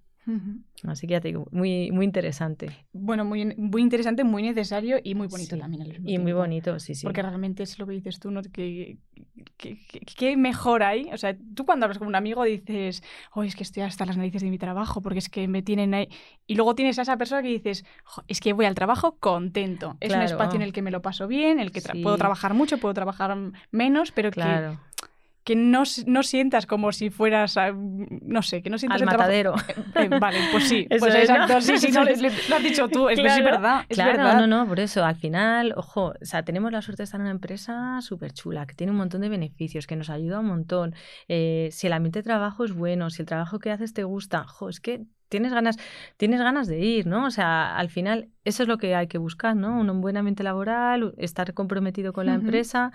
Así 0.84 1.06
que 1.06 1.12
ya 1.12 1.20
te 1.20 1.28
digo, 1.28 1.46
muy, 1.50 1.90
muy 1.92 2.06
interesante. 2.06 2.70
Bueno, 2.92 3.24
muy, 3.24 3.54
muy 3.56 3.82
interesante, 3.82 4.24
muy 4.24 4.42
necesario 4.42 4.96
y 5.02 5.14
muy 5.14 5.28
bonito 5.28 5.56
también. 5.56 6.02
y 6.02 6.18
muy 6.18 6.32
bonito, 6.32 6.78
sí, 6.78 6.94
sí. 6.94 7.04
Porque 7.04 7.22
realmente 7.22 7.62
es 7.62 7.78
lo 7.78 7.86
que 7.86 7.92
dices 7.92 8.18
tú, 8.18 8.30
¿no? 8.30 8.42
Que, 8.42 8.98
¿Qué 9.56 10.36
mejor 10.36 10.82
hay? 10.82 11.10
O 11.12 11.18
sea, 11.18 11.36
tú 11.54 11.64
cuando 11.64 11.84
hablas 11.84 11.98
con 11.98 12.08
un 12.08 12.14
amigo 12.14 12.44
dices, 12.44 13.02
oh, 13.32 13.42
es 13.42 13.56
que 13.56 13.62
estoy 13.62 13.82
hasta 13.82 14.06
las 14.06 14.16
narices 14.16 14.42
de 14.42 14.50
mi 14.50 14.58
trabajo 14.58 15.00
porque 15.02 15.18
es 15.18 15.28
que 15.28 15.48
me 15.48 15.62
tienen 15.62 15.94
ahí. 15.94 16.08
Y 16.46 16.54
luego 16.54 16.74
tienes 16.74 16.98
a 16.98 17.02
esa 17.02 17.16
persona 17.16 17.42
que 17.42 17.48
dices, 17.48 17.84
es 18.28 18.40
que 18.40 18.52
voy 18.52 18.66
al 18.66 18.74
trabajo 18.74 19.16
contento. 19.18 19.96
Es 20.00 20.14
un 20.14 20.22
espacio 20.22 20.56
en 20.56 20.62
el 20.62 20.72
que 20.72 20.82
me 20.82 20.90
lo 20.90 21.02
paso 21.02 21.26
bien, 21.26 21.52
en 21.52 21.60
el 21.60 21.72
que 21.72 21.80
puedo 22.02 22.16
trabajar 22.16 22.54
mucho, 22.54 22.78
puedo 22.78 22.94
trabajar 22.94 23.36
menos, 23.70 24.12
pero 24.12 24.30
claro 24.30 24.78
que 24.93 24.93
no, 25.54 25.82
no 26.06 26.22
sientas 26.22 26.66
como 26.66 26.90
si 26.92 27.10
fueras, 27.10 27.56
no 28.22 28.42
sé, 28.42 28.62
que 28.62 28.70
no 28.70 28.78
sientas 28.78 29.02
Al 29.02 29.06
matadero. 29.06 29.54
Eh, 29.94 30.08
vale, 30.08 30.38
pues 30.50 30.68
sí, 30.68 30.86
pues 30.98 31.14
exacto, 31.14 31.60
sí, 31.60 31.76
sí, 31.78 31.92
no, 31.92 32.04
lo 32.48 32.56
has 32.56 32.62
dicho 32.62 32.88
tú, 32.88 33.10
es, 33.10 33.22
verdad, 33.22 33.84
es 33.88 33.96
claro, 33.96 34.16
verdad. 34.16 34.38
no, 34.40 34.46
no, 34.46 34.66
por 34.66 34.80
eso, 34.80 35.04
al 35.04 35.16
final, 35.16 35.74
ojo, 35.76 36.14
o 36.20 36.24
sea, 36.24 36.44
tenemos 36.44 36.72
la 36.72 36.80
suerte 36.80 37.02
de 37.02 37.04
estar 37.04 37.20
en 37.20 37.26
una 37.26 37.30
empresa 37.30 38.00
súper 38.00 38.32
chula, 38.32 38.66
que 38.66 38.74
tiene 38.74 38.92
un 38.92 38.98
montón 38.98 39.20
de 39.20 39.28
beneficios, 39.28 39.86
que 39.86 39.96
nos 39.96 40.08
ayuda 40.08 40.40
un 40.40 40.46
montón. 40.46 40.94
Eh, 41.28 41.68
si 41.72 41.86
el 41.88 41.92
ambiente 41.92 42.20
de 42.20 42.22
trabajo 42.22 42.64
es 42.64 42.72
bueno, 42.72 43.10
si 43.10 43.20
el 43.20 43.26
trabajo 43.26 43.58
que 43.58 43.70
haces 43.70 43.92
te 43.92 44.04
gusta, 44.04 44.42
ojo, 44.42 44.70
es 44.70 44.80
que 44.80 45.02
tienes 45.28 45.52
ganas, 45.52 45.76
tienes 46.16 46.40
ganas 46.40 46.68
de 46.68 46.78
ir, 46.80 47.06
¿no? 47.06 47.26
O 47.26 47.30
sea, 47.30 47.76
al 47.76 47.90
final 47.90 48.28
eso 48.44 48.62
es 48.62 48.68
lo 48.68 48.78
que 48.78 48.94
hay 48.94 49.08
que 49.08 49.18
buscar, 49.18 49.56
¿no? 49.56 49.78
Un 49.80 50.00
buen 50.00 50.16
ambiente 50.16 50.42
laboral, 50.42 51.14
estar 51.18 51.52
comprometido 51.54 52.12
con 52.12 52.26
la 52.26 52.34
empresa 52.34 52.92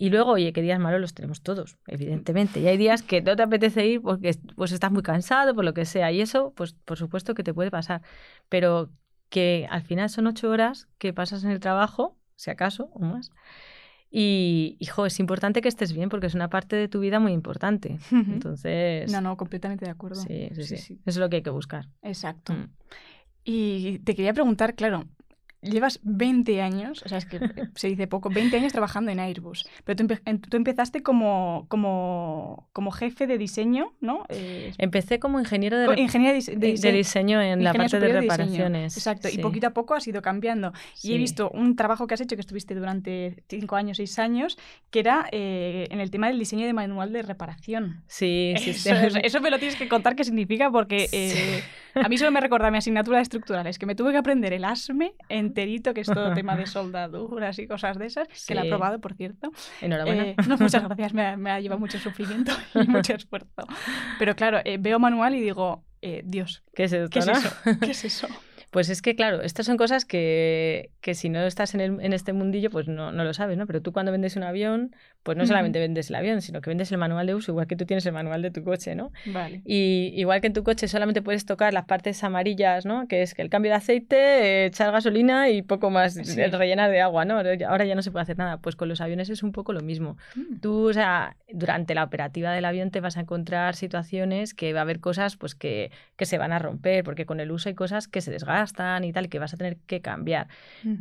y 0.00 0.08
luego, 0.08 0.30
oye, 0.30 0.54
que 0.54 0.62
días 0.62 0.80
malos 0.80 0.98
los 0.98 1.12
tenemos 1.12 1.42
todos, 1.42 1.76
evidentemente. 1.86 2.58
Y 2.58 2.66
hay 2.66 2.78
días 2.78 3.02
que 3.02 3.20
no 3.20 3.36
te 3.36 3.42
apetece 3.42 3.86
ir 3.86 4.00
porque 4.00 4.34
pues 4.56 4.72
estás 4.72 4.90
muy 4.90 5.02
cansado, 5.02 5.54
por 5.54 5.62
lo 5.62 5.74
que 5.74 5.84
sea. 5.84 6.10
Y 6.10 6.22
eso, 6.22 6.54
pues 6.56 6.72
por 6.72 6.96
supuesto 6.96 7.34
que 7.34 7.42
te 7.44 7.52
puede 7.52 7.70
pasar. 7.70 8.00
Pero 8.48 8.88
que 9.28 9.68
al 9.68 9.82
final 9.82 10.08
son 10.08 10.26
ocho 10.26 10.48
horas 10.48 10.88
que 10.96 11.12
pasas 11.12 11.44
en 11.44 11.50
el 11.50 11.60
trabajo, 11.60 12.16
si 12.34 12.50
acaso, 12.50 12.88
o 12.94 13.00
más. 13.00 13.30
Y, 14.10 14.78
hijo, 14.80 15.04
es 15.04 15.20
importante 15.20 15.60
que 15.60 15.68
estés 15.68 15.92
bien 15.92 16.08
porque 16.08 16.28
es 16.28 16.34
una 16.34 16.48
parte 16.48 16.76
de 16.76 16.88
tu 16.88 17.00
vida 17.00 17.20
muy 17.20 17.32
importante. 17.32 17.98
Entonces... 18.10 19.12
No, 19.12 19.20
no, 19.20 19.36
completamente 19.36 19.84
de 19.84 19.90
acuerdo. 19.90 20.22
Sí, 20.22 20.48
sí, 20.54 20.78
sí. 20.78 20.94
Eso 20.94 21.00
es 21.04 21.16
lo 21.18 21.28
que 21.28 21.36
hay 21.36 21.42
que 21.42 21.50
buscar. 21.50 21.88
Exacto. 22.00 22.54
Mm. 22.54 22.70
Y 23.44 23.98
te 23.98 24.14
quería 24.14 24.32
preguntar, 24.32 24.74
claro, 24.74 25.04
llevas 25.62 26.00
20 26.02 26.62
años, 26.62 27.02
o 27.04 27.08
sea, 27.08 27.18
es 27.18 27.26
que 27.26 27.38
se 27.74 27.88
dice 27.88 28.06
poco, 28.06 28.30
20 28.30 28.56
años 28.56 28.72
trabajando 28.72 29.10
en 29.10 29.20
Airbus, 29.20 29.68
pero 29.84 30.06
tú, 30.06 30.56
empezaste 30.56 31.02
como, 31.02 31.66
como, 31.68 32.68
como, 32.72 32.90
jefe 32.90 33.26
de 33.26 33.38
diseño, 33.38 33.92
¿no? 34.00 34.24
Eh, 34.28 34.72
Empecé 34.78 35.18
como 35.18 35.38
ingeniero 35.38 35.78
de, 35.78 35.86
de, 35.86 36.92
diseño, 36.92 37.40
en 37.40 37.62
la 37.62 37.74
parte 37.74 38.00
de 38.00 38.20
reparaciones. 38.20 38.96
Exacto, 38.96 39.28
y 39.30 39.38
poquito 39.38 39.68
a 39.68 39.70
poco 39.70 39.94
has 39.94 40.06
ido 40.06 40.22
cambiando. 40.22 40.72
Y 41.02 41.14
he 41.14 41.18
visto 41.18 41.50
un 41.50 41.76
trabajo 41.76 42.06
que 42.06 42.14
has 42.14 42.20
hecho, 42.20 42.36
que 42.36 42.40
estuviste 42.40 42.74
durante 42.74 43.44
5 43.48 43.76
años, 43.76 43.96
6 43.98 44.18
años, 44.18 44.58
que 44.90 45.00
era 45.00 45.28
eh, 45.32 45.88
en 45.90 46.00
el 46.00 46.10
tema 46.10 46.28
del 46.28 46.38
diseño 46.38 46.66
de 46.66 46.72
manual 46.72 47.12
de 47.12 47.22
reparación. 47.22 48.02
Sí, 48.06 48.54
sí, 48.58 48.70
eso, 48.70 49.18
eso, 49.22 49.40
me 49.40 49.50
lo 49.50 49.58
tienes 49.58 49.76
que 49.76 49.88
contar 49.88 50.16
qué 50.16 50.24
significa, 50.24 50.70
porque 50.70 51.08
eh, 51.12 51.62
a 51.94 52.08
mí 52.08 52.18
solo 52.18 52.30
me 52.30 52.40
recuerda 52.40 52.70
mi 52.70 52.78
asignatura 52.78 53.18
de 53.18 53.22
estructurales, 53.22 53.78
que 53.78 53.86
me 53.86 53.94
tuve 53.94 54.12
que 54.12 54.18
aprender 54.18 54.52
el 54.52 54.64
ASME 54.64 55.14
enterito, 55.28 55.94
que 55.94 56.02
es 56.02 56.06
todo 56.06 56.32
tema 56.34 56.56
de 56.56 56.66
soldaduras 56.66 57.58
y 57.58 57.66
cosas 57.66 57.98
de 57.98 58.06
esas, 58.06 58.28
que 58.46 58.54
la 58.54 58.64
he 58.64 58.68
probado, 58.68 59.00
por 59.00 59.14
cierto. 59.14 59.50
Enhorabuena. 59.80 60.24
Eh, 60.24 60.36
no, 60.48 60.56
muchas 60.58 60.82
gracias, 60.82 61.14
me 61.14 61.50
ha, 61.50 61.60
llevado 61.60 61.80
mucho 61.80 61.98
sufrimiento 61.98 62.52
y 62.74 62.86
mucho 62.88 63.14
esfuerzo. 63.14 63.66
Pero 64.18 64.34
claro, 64.36 64.60
eh, 64.64 64.78
veo 64.78 64.98
manual 64.98 65.34
y 65.34 65.40
digo, 65.40 65.84
eh, 66.02 66.22
Dios, 66.24 66.62
¿qué 66.74 66.84
es, 66.84 66.92
¿qué 67.10 67.18
es 67.18 67.28
eso? 67.28 67.50
¿Qué 67.80 67.90
es 67.90 68.04
eso? 68.04 68.28
Pues 68.70 68.88
es 68.88 69.02
que, 69.02 69.16
claro, 69.16 69.42
estas 69.42 69.66
son 69.66 69.76
cosas 69.76 70.04
que, 70.04 70.90
que 71.00 71.14
si 71.14 71.28
no 71.28 71.40
estás 71.40 71.74
en, 71.74 71.80
el, 71.80 72.00
en, 72.00 72.12
este 72.12 72.32
mundillo, 72.32 72.70
pues 72.70 72.86
no, 72.86 73.10
no, 73.10 73.24
lo 73.24 73.34
sabes, 73.34 73.58
¿no? 73.58 73.66
Pero 73.66 73.82
tú 73.82 73.92
cuando 73.92 74.12
vendes 74.12 74.36
un 74.36 74.44
avión, 74.44 74.94
pues 75.24 75.36
no 75.36 75.44
solamente 75.44 75.80
vendes 75.80 76.08
el 76.08 76.14
avión, 76.14 76.40
sino 76.40 76.60
que 76.60 76.70
vendes 76.70 76.92
el 76.92 76.98
manual 76.98 77.26
de 77.26 77.34
uso, 77.34 77.50
igual 77.50 77.66
que 77.66 77.74
tú 77.74 77.84
tienes 77.84 78.06
el 78.06 78.12
manual 78.12 78.42
de 78.42 78.52
tu 78.52 78.62
coche, 78.62 78.94
¿no? 78.94 79.10
Vale. 79.26 79.62
Y 79.64 80.12
igual 80.14 80.40
que 80.40 80.46
en 80.46 80.52
tu 80.52 80.62
coche 80.62 80.86
solamente 80.86 81.20
puedes 81.20 81.46
tocar 81.46 81.74
las 81.74 81.86
partes 81.86 82.22
amarillas, 82.22 82.86
¿no? 82.86 83.08
Que 83.08 83.22
es 83.22 83.34
que 83.34 83.42
el 83.42 83.50
cambio 83.50 83.72
de 83.72 83.76
aceite, 83.76 84.66
echar 84.66 84.92
gasolina 84.92 85.50
y 85.50 85.62
poco 85.62 85.90
más, 85.90 86.14
rellenar 86.36 86.92
de 86.92 87.00
agua, 87.00 87.24
¿no? 87.24 87.38
Ahora 87.38 87.84
ya 87.84 87.96
no 87.96 88.02
se 88.02 88.12
puede 88.12 88.22
hacer 88.22 88.38
nada. 88.38 88.58
Pues 88.58 88.76
con 88.76 88.88
los 88.88 89.00
aviones 89.00 89.30
es 89.30 89.42
un 89.42 89.50
poco 89.50 89.72
lo 89.72 89.80
mismo. 89.80 90.16
Mm. 90.36 90.60
Tú, 90.60 90.90
o 90.90 90.92
sea, 90.92 91.36
durante 91.52 91.96
la 91.96 92.04
operativa 92.04 92.52
del 92.52 92.64
avión 92.64 92.92
te 92.92 93.00
vas 93.00 93.16
a 93.16 93.20
encontrar 93.22 93.74
situaciones 93.74 94.54
que 94.54 94.72
va 94.72 94.78
a 94.78 94.82
haber 94.82 95.00
cosas 95.00 95.36
pues 95.36 95.56
que, 95.56 95.90
que 96.14 96.24
se 96.24 96.38
van 96.38 96.52
a 96.52 96.60
romper, 96.60 97.02
porque 97.02 97.26
con 97.26 97.40
el 97.40 97.50
uso 97.50 97.68
hay 97.68 97.74
cosas 97.74 98.06
que 98.06 98.20
se 98.20 98.30
desgastan 98.30 98.59
y 99.04 99.12
tal, 99.12 99.28
que 99.28 99.38
vas 99.38 99.54
a 99.54 99.56
tener 99.56 99.76
que 99.86 100.00
cambiar. 100.00 100.48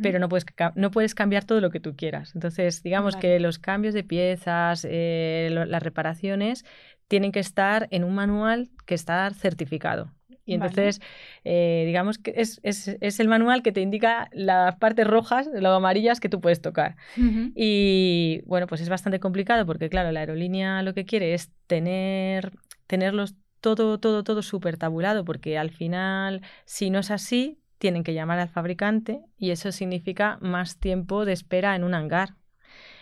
Pero 0.01 0.19
no 0.19 0.29
puedes, 0.29 0.45
no 0.75 0.91
puedes 0.91 1.15
cambiar 1.15 1.45
todo 1.45 1.61
lo 1.61 1.69
que 1.69 1.79
tú 1.79 1.95
quieras. 1.95 2.33
Entonces, 2.35 2.83
digamos 2.83 3.15
que 3.15 3.39
los 3.39 3.59
cambios 3.59 3.93
de 3.93 4.03
piezas, 4.03 4.85
eh, 4.89 5.49
las 5.51 5.83
reparaciones, 5.83 6.65
tienen 7.07 7.31
que 7.31 7.39
estar 7.39 7.87
en 7.91 8.03
un 8.03 8.15
manual 8.15 8.69
que 8.85 8.95
está 8.95 9.29
certificado. 9.31 10.11
Y 10.49 10.55
entonces, 10.55 10.99
eh, 11.43 11.83
digamos 11.85 12.17
que 12.17 12.33
es, 12.35 12.59
es, 12.63 12.87
es, 12.87 13.19
el 13.19 13.27
manual 13.27 13.61
que 13.61 13.71
te 13.71 13.81
indica 13.81 14.29
las 14.31 14.75
partes 14.77 15.05
rojas, 15.05 15.47
las 15.53 15.73
amarillas 15.73 16.19
que 16.19 16.27
tú 16.27 16.41
puedes 16.41 16.59
tocar. 16.59 16.95
Y 17.15 18.41
bueno, 18.45 18.65
pues 18.65 18.81
es 18.81 18.89
bastante 18.89 19.19
complicado 19.19 19.67
porque, 19.67 19.89
claro, 19.89 20.11
la 20.11 20.21
aerolínea 20.21 20.81
lo 20.81 20.95
que 20.95 21.05
quiere 21.05 21.35
es 21.35 21.51
tener, 21.67 22.51
tenerlos 22.87 23.35
todo, 23.59 23.99
todo, 23.99 24.23
todo 24.23 24.41
súper 24.41 24.77
tabulado, 24.77 25.25
porque 25.25 25.57
al 25.57 25.69
final, 25.71 26.41
si 26.65 26.89
no 26.89 26.99
es 26.99 27.11
así, 27.11 27.59
tienen 27.77 28.03
que 28.03 28.13
llamar 28.13 28.39
al 28.39 28.49
fabricante 28.49 29.21
y 29.37 29.51
eso 29.51 29.71
significa 29.71 30.37
más 30.41 30.77
tiempo 30.77 31.25
de 31.25 31.33
espera 31.33 31.75
en 31.75 31.83
un 31.83 31.93
hangar. 31.93 32.35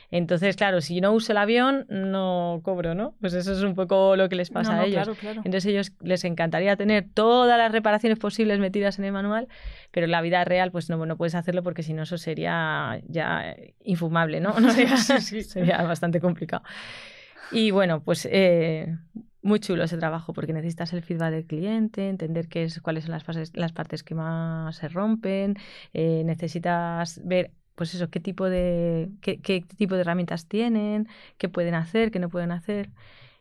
Entonces, 0.09 0.55
claro, 0.55 0.79
si 0.79 1.01
no 1.01 1.11
uso 1.11 1.33
el 1.33 1.37
avión, 1.37 1.85
no 1.89 2.61
cobro, 2.63 2.95
¿no? 2.95 3.15
Pues 3.19 3.33
eso 3.33 3.51
es 3.51 3.61
un 3.61 3.75
poco 3.75 4.15
lo 4.15 4.29
que 4.29 4.37
les 4.37 4.49
pasa 4.49 4.79
a 4.79 4.85
ellos. 4.85 5.03
Claro, 5.03 5.15
claro. 5.15 5.41
Entonces, 5.43 5.65
ellos 5.65 5.91
les 5.99 6.23
encantaría 6.23 6.77
tener 6.77 7.07
todas 7.13 7.57
las 7.57 7.73
reparaciones 7.73 8.17
posibles 8.17 8.59
metidas 8.59 8.99
en 8.99 9.05
el 9.05 9.11
manual, 9.11 9.49
pero 9.91 10.05
en 10.05 10.11
la 10.11 10.21
vida 10.21 10.45
real, 10.45 10.71
pues 10.71 10.89
no, 10.89 11.05
no 11.05 11.17
puedes 11.17 11.35
hacerlo 11.35 11.61
porque 11.61 11.83
si 11.83 11.93
no, 11.93 12.03
eso 12.03 12.17
sería 12.17 13.01
ya 13.07 13.53
infumable, 13.83 14.39
¿no? 14.39 14.53
no 14.61 14.71
sería, 14.71 14.97
sería 14.97 15.81
bastante 15.81 16.21
complicado. 16.21 16.63
Y 17.51 17.71
bueno, 17.71 18.01
pues 18.01 18.27
eh, 18.31 18.95
muy 19.47 19.59
chulo 19.59 19.83
ese 19.83 19.97
trabajo 19.97 20.33
porque 20.33 20.53
necesitas 20.53 20.93
el 20.93 21.01
feedback 21.01 21.31
del 21.31 21.45
cliente, 21.45 22.09
entender 22.09 22.47
qué 22.47 22.63
es, 22.63 22.81
cuáles 22.81 23.05
son 23.05 23.13
las, 23.13 23.25
las 23.53 23.71
partes 23.71 24.03
que 24.03 24.15
más 24.15 24.75
se 24.75 24.89
rompen, 24.89 25.55
eh, 25.93 26.23
necesitas 26.25 27.21
ver 27.23 27.51
pues 27.75 27.93
eso, 27.93 28.09
qué 28.09 28.19
tipo 28.19 28.49
de 28.49 29.09
qué, 29.21 29.39
qué, 29.39 29.61
tipo 29.61 29.95
de 29.95 30.01
herramientas 30.01 30.47
tienen, 30.47 31.07
qué 31.37 31.47
pueden 31.47 31.75
hacer, 31.75 32.09
qué 32.09 32.19
no 32.19 32.27
pueden 32.29 32.51
hacer. 32.51 32.89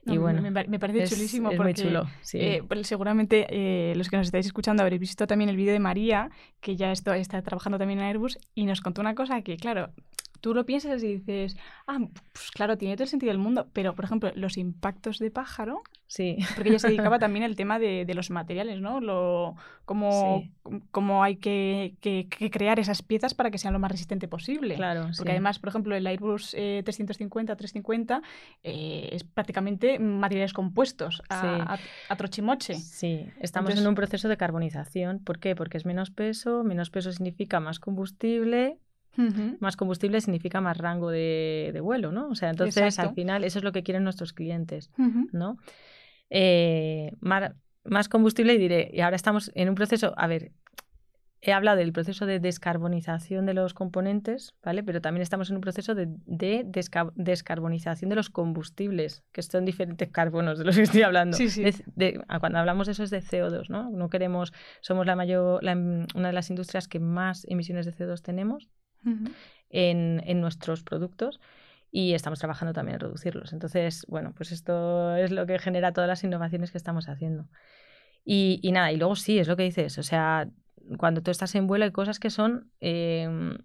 y 0.05 0.19
bueno, 0.19 0.43
me, 0.43 0.79
parece 0.79 1.07
chulísimo 1.15 1.51
es 1.51 1.57
porque 1.57 1.73
muy 1.73 1.89
chulo, 1.89 2.07
sí. 2.21 2.39
eh, 2.39 2.63
pues 2.69 2.87
seguramente 2.87 3.47
eh, 3.49 3.95
los 3.97 4.11
que 4.11 4.19
nos 4.19 4.27
estáis 4.27 4.45
escuchando 4.47 4.83
habréis 4.83 5.01
visto 5.01 5.27
también 5.27 5.49
el 5.49 5.57
vídeo 5.57 5.73
de 5.73 5.81
María, 5.81 6.31
que 6.61 6.77
ya 6.77 6.93
está, 6.93 7.17
está 7.17 7.41
trabajando 7.41 7.79
también 7.79 7.99
en 8.01 8.05
Airbus, 8.05 8.39
y 8.55 8.67
nos 8.67 8.83
contó 8.83 9.01
una 9.01 9.15
cosa 9.15 9.41
que, 9.41 9.57
claro, 9.57 9.91
tú 10.41 10.55
lo 10.55 10.67
piensas 10.67 11.03
y 11.03 11.17
dices, 11.17 11.57
ah, 11.87 11.99
pues 12.33 12.51
claro, 12.51 12.77
tiene 12.77 12.95
todo 12.97 13.05
el 13.05 13.11
sentido 13.11 13.33
del 13.33 13.39
mundo, 13.39 13.69
pero 13.73 13.95
por 13.95 14.05
ejemplo, 14.05 14.31
los 14.35 14.57
impactos 14.57 15.19
de 15.19 15.31
pájaro, 15.31 15.83
sí. 16.07 16.39
porque 16.55 16.71
ella 16.71 16.79
se 16.79 16.89
dedicaba 16.89 17.19
también 17.19 17.45
al 17.45 17.57
tema 17.57 17.79
de, 17.79 18.05
de 18.05 18.15
los 18.15 18.31
materiales, 18.31 18.81
¿no? 18.81 19.01
Lo, 19.01 19.57
cómo, 19.85 20.45
cómo 20.91 21.23
hay 21.23 21.37
que, 21.37 21.95
que, 22.01 22.29
crear 22.51 22.79
esas 22.79 23.03
piezas 23.03 23.35
para 23.35 23.51
que 23.51 23.59
sean 23.59 23.73
lo 23.73 23.79
más 23.79 23.91
resistente 23.91 24.29
posible. 24.29 24.75
Claro, 24.75 25.09
porque 25.17 25.33
además, 25.33 25.59
por 25.59 25.69
ejemplo, 25.69 25.95
el 25.97 26.07
Airbus 26.07 26.51
350, 26.51 27.57
350 27.57 28.23
eh, 28.63 29.09
es 29.13 29.25
prácticamente 29.25 29.99
materiales 29.99 30.53
compuestos 30.53 31.23
a, 31.29 31.79
a, 32.09 32.17
trochimoche. 32.17 32.75
Sí, 32.75 33.27
estamos 33.41 33.77
en 33.77 33.87
un 33.87 33.95
proceso 33.95 34.29
de 34.29 34.37
carbonización. 34.37 35.21
¿Por 35.21 35.39
qué? 35.39 35.55
Porque 35.55 35.79
es 35.79 35.87
menos 35.87 36.11
peso, 36.11 36.65
menos 36.65 36.91
peso 36.91 37.13
significa 37.13 37.61
más 37.61 37.79
combustible 37.79 38.79
más 39.61 39.77
combustible 39.77 40.21
significa 40.21 40.61
más 40.61 40.77
rango 40.79 41.11
de, 41.11 41.79
vuelo, 41.83 42.13
¿no? 42.13 42.29
O 42.29 42.35
sea, 42.35 42.51
entonces 42.51 42.99
al 42.99 43.15
final 43.15 43.45
eso 43.45 43.59
es 43.59 43.65
lo 43.65 43.73
que 43.73 43.83
quieren 43.83 44.05
nuestros 44.05 44.33
clientes, 44.33 44.91
¿no? 45.33 45.59
Eh, 46.31 47.13
más, 47.21 48.09
combustible 48.09 48.55
y 48.55 48.59
diré, 48.59 48.91
y 48.93 49.01
ahora 49.01 49.17
estamos 49.17 49.51
en 49.55 49.69
un 49.69 49.75
proceso, 49.75 50.13
a 50.17 50.27
ver, 50.27 50.53
he 51.41 51.53
hablado 51.53 51.77
del 51.77 51.93
proceso 51.93 52.27
de 52.27 52.41
descarbonización 52.41 53.47
de 53.47 53.55
los 53.55 53.75
componentes, 53.75 54.55
¿vale? 54.65 54.83
Pero 54.83 55.01
también 55.01 55.23
estamos 55.23 55.51
en 55.51 55.57
un 55.57 55.61
proceso 55.61 55.95
de, 55.95 56.09
descarbonización 57.15 58.11
de 58.11 58.17
los 58.17 58.31
combustibles, 58.31 59.23
que 59.33 59.43
son 59.43 59.65
diferentes 59.65 60.11
carbonos 60.11 60.59
de 60.59 60.65
los 60.65 60.77
que 60.77 60.83
estoy 60.83 61.03
hablando. 61.03 61.37
Sí, 61.37 61.49
sí. 61.49 61.63
cuando 62.41 62.59
hablamos 62.59 62.87
de 62.87 62.93
eso 62.93 63.05
es 63.05 63.11
de 63.11 63.23
CO2, 63.23 63.69
¿no? 63.69 63.91
No 63.91 64.09
queremos, 64.09 64.53
somos 64.81 65.07
la 65.07 65.15
mayor, 65.15 65.63
una 65.63 66.29
de 66.29 66.33
las 66.33 66.51
industrias 66.51 66.89
que 66.89 66.99
más 66.99 67.47
emisiones 67.49 67.87
de 67.87 67.95
CO2 67.95 68.23
tenemos, 68.23 68.69
en, 69.71 70.23
en 70.25 70.41
nuestros 70.41 70.83
productos 70.83 71.41
y 71.91 72.15
estamos 72.15 72.39
trabajando 72.39 72.73
también 72.73 72.95
en 72.95 73.01
reducirlos. 73.01 73.53
Entonces, 73.53 74.05
bueno, 74.09 74.33
pues 74.37 74.53
esto 74.53 75.17
es 75.17 75.31
lo 75.31 75.47
que 75.47 75.59
genera 75.59 75.93
todas 75.93 76.09
las 76.09 76.25
innovaciones 76.25 76.71
que 76.71 76.79
estamos 76.79 77.09
haciendo. 77.09 77.49
Y, 78.25 78.59
y 78.63 78.73
nada, 78.73 78.93
y 78.93 78.97
luego 78.97 79.17
sí, 79.17 79.39
es 79.39 79.49
lo 79.49 79.57
que 79.57 79.63
dices, 79.63 79.99
o 79.99 80.03
sea, 80.03 80.49
cuando 80.99 81.23
tú 81.23 81.31
estás 81.31 81.55
en 81.55 81.67
vuelo 81.67 81.85
hay 81.85 81.93
cosas 81.93 82.19
que 82.19 82.31
son 82.31 82.71
em, 82.81 83.59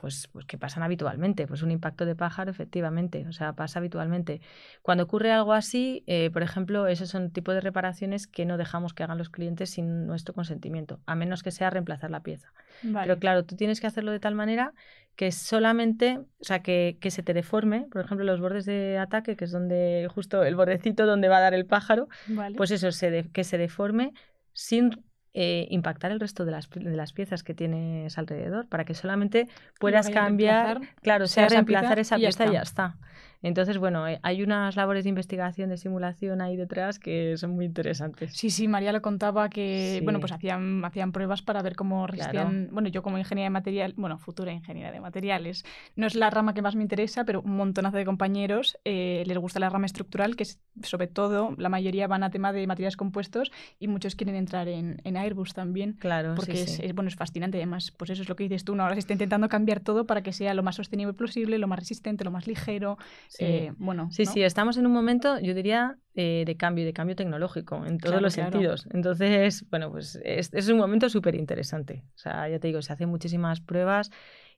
pues, 0.00 0.28
pues 0.32 0.46
que 0.46 0.56
pasan 0.56 0.82
habitualmente. 0.82 1.46
Pues 1.46 1.62
un 1.62 1.70
impacto 1.70 2.06
de 2.06 2.16
pájaro, 2.16 2.50
efectivamente, 2.50 3.26
o 3.28 3.32
sea, 3.32 3.52
pasa 3.52 3.80
habitualmente. 3.80 4.40
Cuando 4.80 5.04
ocurre 5.04 5.30
algo 5.30 5.52
así, 5.52 6.04
eh, 6.06 6.30
por 6.32 6.42
ejemplo, 6.42 6.86
esos 6.86 7.10
son 7.10 7.30
tipos 7.30 7.54
de 7.54 7.60
reparaciones 7.60 8.26
que 8.26 8.46
no 8.46 8.56
dejamos 8.56 8.94
que 8.94 9.02
hagan 9.02 9.18
los 9.18 9.28
clientes 9.28 9.68
sin 9.68 10.06
nuestro 10.06 10.32
consentimiento, 10.32 11.00
a 11.04 11.14
menos 11.16 11.42
que 11.42 11.50
sea 11.50 11.68
reemplazar 11.68 12.10
la 12.10 12.22
pieza. 12.22 12.50
Pero 12.80 13.18
claro, 13.18 13.44
tú 13.44 13.56
tienes 13.56 13.78
que 13.78 13.88
hacerlo 13.88 14.10
de 14.10 14.20
tal 14.20 14.34
manera 14.34 14.72
que 15.16 15.32
solamente, 15.32 16.18
o 16.18 16.44
sea, 16.44 16.60
que, 16.62 16.96
que, 16.98 17.10
se 17.10 17.22
te 17.22 17.34
deforme, 17.34 17.86
por 17.92 18.02
ejemplo, 18.02 18.24
los 18.24 18.40
bordes 18.40 18.64
de 18.64 18.96
ataque, 18.96 19.36
que 19.36 19.44
es 19.44 19.52
donde 19.52 20.08
justo 20.14 20.44
el 20.44 20.56
bordecito 20.56 21.04
donde 21.04 21.28
va 21.28 21.36
a 21.36 21.42
dar 21.42 21.52
el 21.52 21.66
pájaro, 21.66 22.08
pues 22.56 22.70
eso, 22.70 22.90
se 22.90 23.28
que 23.34 23.44
se 23.44 23.58
deforme 23.58 24.14
sin 24.54 25.04
eh, 25.32 25.66
impactar 25.70 26.10
el 26.10 26.18
resto 26.18 26.44
de 26.44 26.50
las, 26.50 26.68
de 26.70 26.96
las, 26.96 27.12
piezas 27.12 27.42
que 27.44 27.54
tienes 27.54 28.18
alrededor 28.18 28.66
para 28.66 28.84
que 28.84 28.94
solamente 28.94 29.48
puedas 29.78 30.10
cambiar, 30.10 30.80
claro, 31.02 31.28
sea 31.28 31.48
reemplazar 31.48 31.98
esa 31.98 32.16
pieza 32.16 32.46
y 32.46 32.52
ya 32.52 32.62
está. 32.62 32.96
Entonces, 33.42 33.78
bueno, 33.78 34.06
eh, 34.06 34.20
hay 34.22 34.42
unas 34.42 34.76
labores 34.76 35.04
de 35.04 35.10
investigación, 35.10 35.70
de 35.70 35.76
simulación 35.76 36.40
ahí 36.40 36.56
detrás 36.56 36.98
que 36.98 37.36
son 37.36 37.52
muy 37.52 37.64
interesantes. 37.64 38.32
Sí, 38.34 38.50
sí, 38.50 38.68
María 38.68 38.92
lo 38.92 39.02
contaba 39.02 39.48
que, 39.48 40.00
bueno, 40.04 40.20
pues 40.20 40.32
hacían, 40.32 40.84
hacían 40.84 41.12
pruebas 41.12 41.42
para 41.42 41.62
ver 41.62 41.76
cómo 41.76 42.06
resistían, 42.06 42.68
bueno, 42.72 42.88
yo 42.88 43.02
como 43.02 43.18
ingeniera 43.18 43.46
de 43.46 43.50
material, 43.50 43.94
bueno, 43.96 44.18
futura 44.18 44.52
ingeniera 44.52 44.92
de 44.92 45.00
materiales, 45.00 45.64
no 45.96 46.06
es 46.06 46.14
la 46.14 46.30
rama 46.30 46.54
que 46.54 46.62
más 46.62 46.76
me 46.76 46.82
interesa, 46.82 47.24
pero 47.24 47.40
un 47.40 47.56
montonazo 47.56 47.96
de 47.96 48.04
compañeros 48.04 48.78
eh, 48.84 49.24
les 49.26 49.38
gusta 49.38 49.58
la 49.60 49.70
rama 49.70 49.86
estructural, 49.86 50.36
que 50.36 50.42
es, 50.42 50.60
sobre 50.82 51.06
todo, 51.06 51.54
la 51.56 51.68
mayoría 51.68 52.06
van 52.06 52.22
a 52.22 52.30
tema 52.30 52.52
de 52.52 52.66
materiales 52.66 52.96
compuestos 52.96 53.52
y 53.78 53.88
muchos 53.88 54.14
quieren 54.14 54.36
entrar 54.36 54.68
en, 54.68 55.00
en 55.04 55.16
Airbus 55.16 55.54
también. 55.54 55.94
Claro, 55.94 56.34
porque 56.34 56.56
sí, 56.56 56.62
es, 56.62 56.70
sí. 56.72 56.82
es, 56.84 56.94
bueno, 56.94 57.08
es 57.08 57.16
fascinante. 57.16 57.58
Además, 57.58 57.90
pues 57.90 58.10
eso 58.10 58.22
es 58.22 58.28
lo 58.28 58.36
que 58.36 58.44
dices 58.44 58.64
tú, 58.64 58.74
¿no? 58.74 58.82
ahora 58.82 58.94
se 58.94 59.00
está 59.00 59.12
intentando 59.12 59.48
cambiar 59.48 59.80
todo 59.80 60.06
para 60.06 60.22
que 60.22 60.32
sea 60.32 60.54
lo 60.54 60.62
más 60.62 60.76
sostenible 60.76 61.14
posible, 61.14 61.58
lo 61.58 61.68
más 61.68 61.78
resistente, 61.78 62.24
lo 62.24 62.30
más 62.30 62.46
ligero. 62.46 62.98
Sí, 63.32 63.44
eh, 63.44 63.72
bueno, 63.78 64.08
sí, 64.10 64.24
¿no? 64.24 64.32
sí, 64.32 64.42
estamos 64.42 64.76
en 64.76 64.86
un 64.86 64.92
momento, 64.92 65.38
yo 65.38 65.54
diría, 65.54 65.96
eh, 66.16 66.42
de 66.44 66.56
cambio, 66.56 66.84
de 66.84 66.92
cambio 66.92 67.14
tecnológico 67.14 67.76
en 67.86 67.98
todos 67.98 68.10
Claro, 68.14 68.20
los 68.22 68.34
claro. 68.34 68.50
sentidos. 68.50 68.88
Entonces, 68.92 69.64
bueno, 69.70 69.88
pues 69.92 70.18
es, 70.24 70.52
es 70.52 70.68
un 70.68 70.78
momento 70.78 71.08
súper 71.08 71.36
interesante. 71.36 72.02
O 72.16 72.18
sea, 72.18 72.48
ya 72.48 72.58
te 72.58 72.66
digo, 72.66 72.82
se 72.82 72.92
hacen 72.92 73.08
muchísimas 73.08 73.60
pruebas 73.60 74.10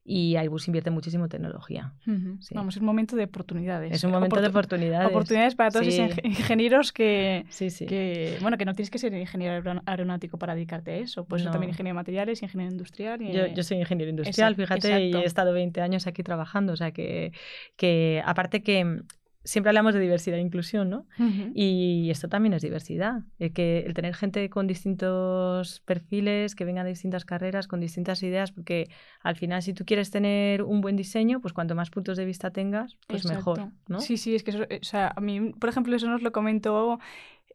y 0.04 0.35
Airbus 0.37 0.66
invierte 0.66 0.90
muchísimo 0.90 1.25
en 1.25 1.30
tecnología. 1.30 1.92
Sí. 2.40 2.54
Vamos, 2.54 2.75
es 2.75 2.80
un 2.80 2.87
momento 2.87 3.14
de 3.14 3.25
oportunidades. 3.25 3.92
Es 3.92 4.02
un 4.02 4.11
momento 4.11 4.35
de 4.40 4.49
Oportu- 4.49 4.50
oportunidades. 4.50 5.09
Oportunidades 5.09 5.54
para 5.54 5.71
todos 5.71 5.87
Sí. 5.87 5.92
esos 6.00 6.16
ingen- 6.18 6.26
ingenieros 6.26 6.92
que, 6.92 7.44
Sí, 7.50 7.71
sí. 7.71 7.87
que, 7.87 8.37
bueno, 8.42 8.59
que 8.59 8.64
no 8.64 8.75
tienes 8.75 8.90
que 8.90 8.99
ser 8.99 9.14
ingeniero 9.14 9.54
aeron- 9.54 9.82
aeronáutico 9.87 10.38
para 10.38 10.54
dedicarte 10.56 10.90
a 10.90 10.97
eso. 10.97 11.25
Pues 11.25 11.44
No. 11.44 11.50
también 11.52 11.71
ingeniero 11.71 11.94
de 11.94 12.00
materiales, 12.00 12.42
ingeniero 12.42 12.73
industrial. 12.73 13.23
Y, 13.23 13.32
Yo, 13.32 13.47
yo 13.47 13.62
soy 13.62 13.78
ingeniero 13.78 14.11
industrial, 14.11 14.52
Exacto, 14.54 14.82
fíjate, 14.88 15.06
y 15.06 15.14
he 15.14 15.25
estado 15.25 15.52
20 15.52 15.80
años 15.80 16.06
aquí 16.09 16.23
trabajando. 16.25 16.73
O 16.73 16.76
sea, 16.76 16.90
que, 16.90 17.32
que 17.76 18.23
aparte 18.26 18.62
que 18.62 19.02
siempre 19.44 19.70
hablamos 19.70 19.94
de 19.94 20.00
diversidad 20.00 20.38
e 20.38 20.40
inclusión, 20.40 20.90
¿no? 20.90 21.06
Y 21.54 22.08
esto 22.11 22.28
también 22.28 22.52
es 22.54 22.62
diversidad. 22.62 23.22
El, 23.38 23.52
que, 23.52 23.80
el 23.80 23.94
tener 23.94 24.14
gente 24.14 24.49
con 24.49 24.66
distintos 24.66 25.80
perfiles, 25.80 26.54
que 26.54 26.64
vengan 26.64 26.84
de 26.84 26.90
distintas 26.90 27.25
carreras, 27.25 27.66
con 27.66 27.80
distintas 27.80 28.22
ideas, 28.22 28.52
porque 28.52 28.88
al 29.22 29.37
final 29.37 29.62
si 29.62 29.75
tú 29.75 29.84
quieres 29.84 30.11
tener 30.11 30.62
un 30.62 30.80
buen 30.80 30.96
diseño, 30.96 31.40
pues 31.40 31.52
cuanto 31.52 31.75
más 31.75 31.90
puntos 31.90 32.16
de 32.16 32.25
vista 32.25 32.50
tengas, 32.50 32.96
pues 33.06 33.25
mejor. 33.26 33.72
¿no? 33.88 34.00
Sí, 34.00 34.16
sí, 34.16 34.34
es 34.34 34.42
que 34.42 34.50
eso, 34.52 34.62
eh, 34.64 34.80
o 34.80 34.84
sea, 34.84 35.12
a 35.14 35.20
mí, 35.20 35.52
por 35.52 35.68
ejemplo, 35.68 35.94
eso 35.94 36.08
nos 36.08 36.22
lo 36.22 36.32
comentó, 36.32 36.99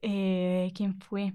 eh, 0.01 0.71
¿quién 0.75 0.99
fue? 0.99 1.33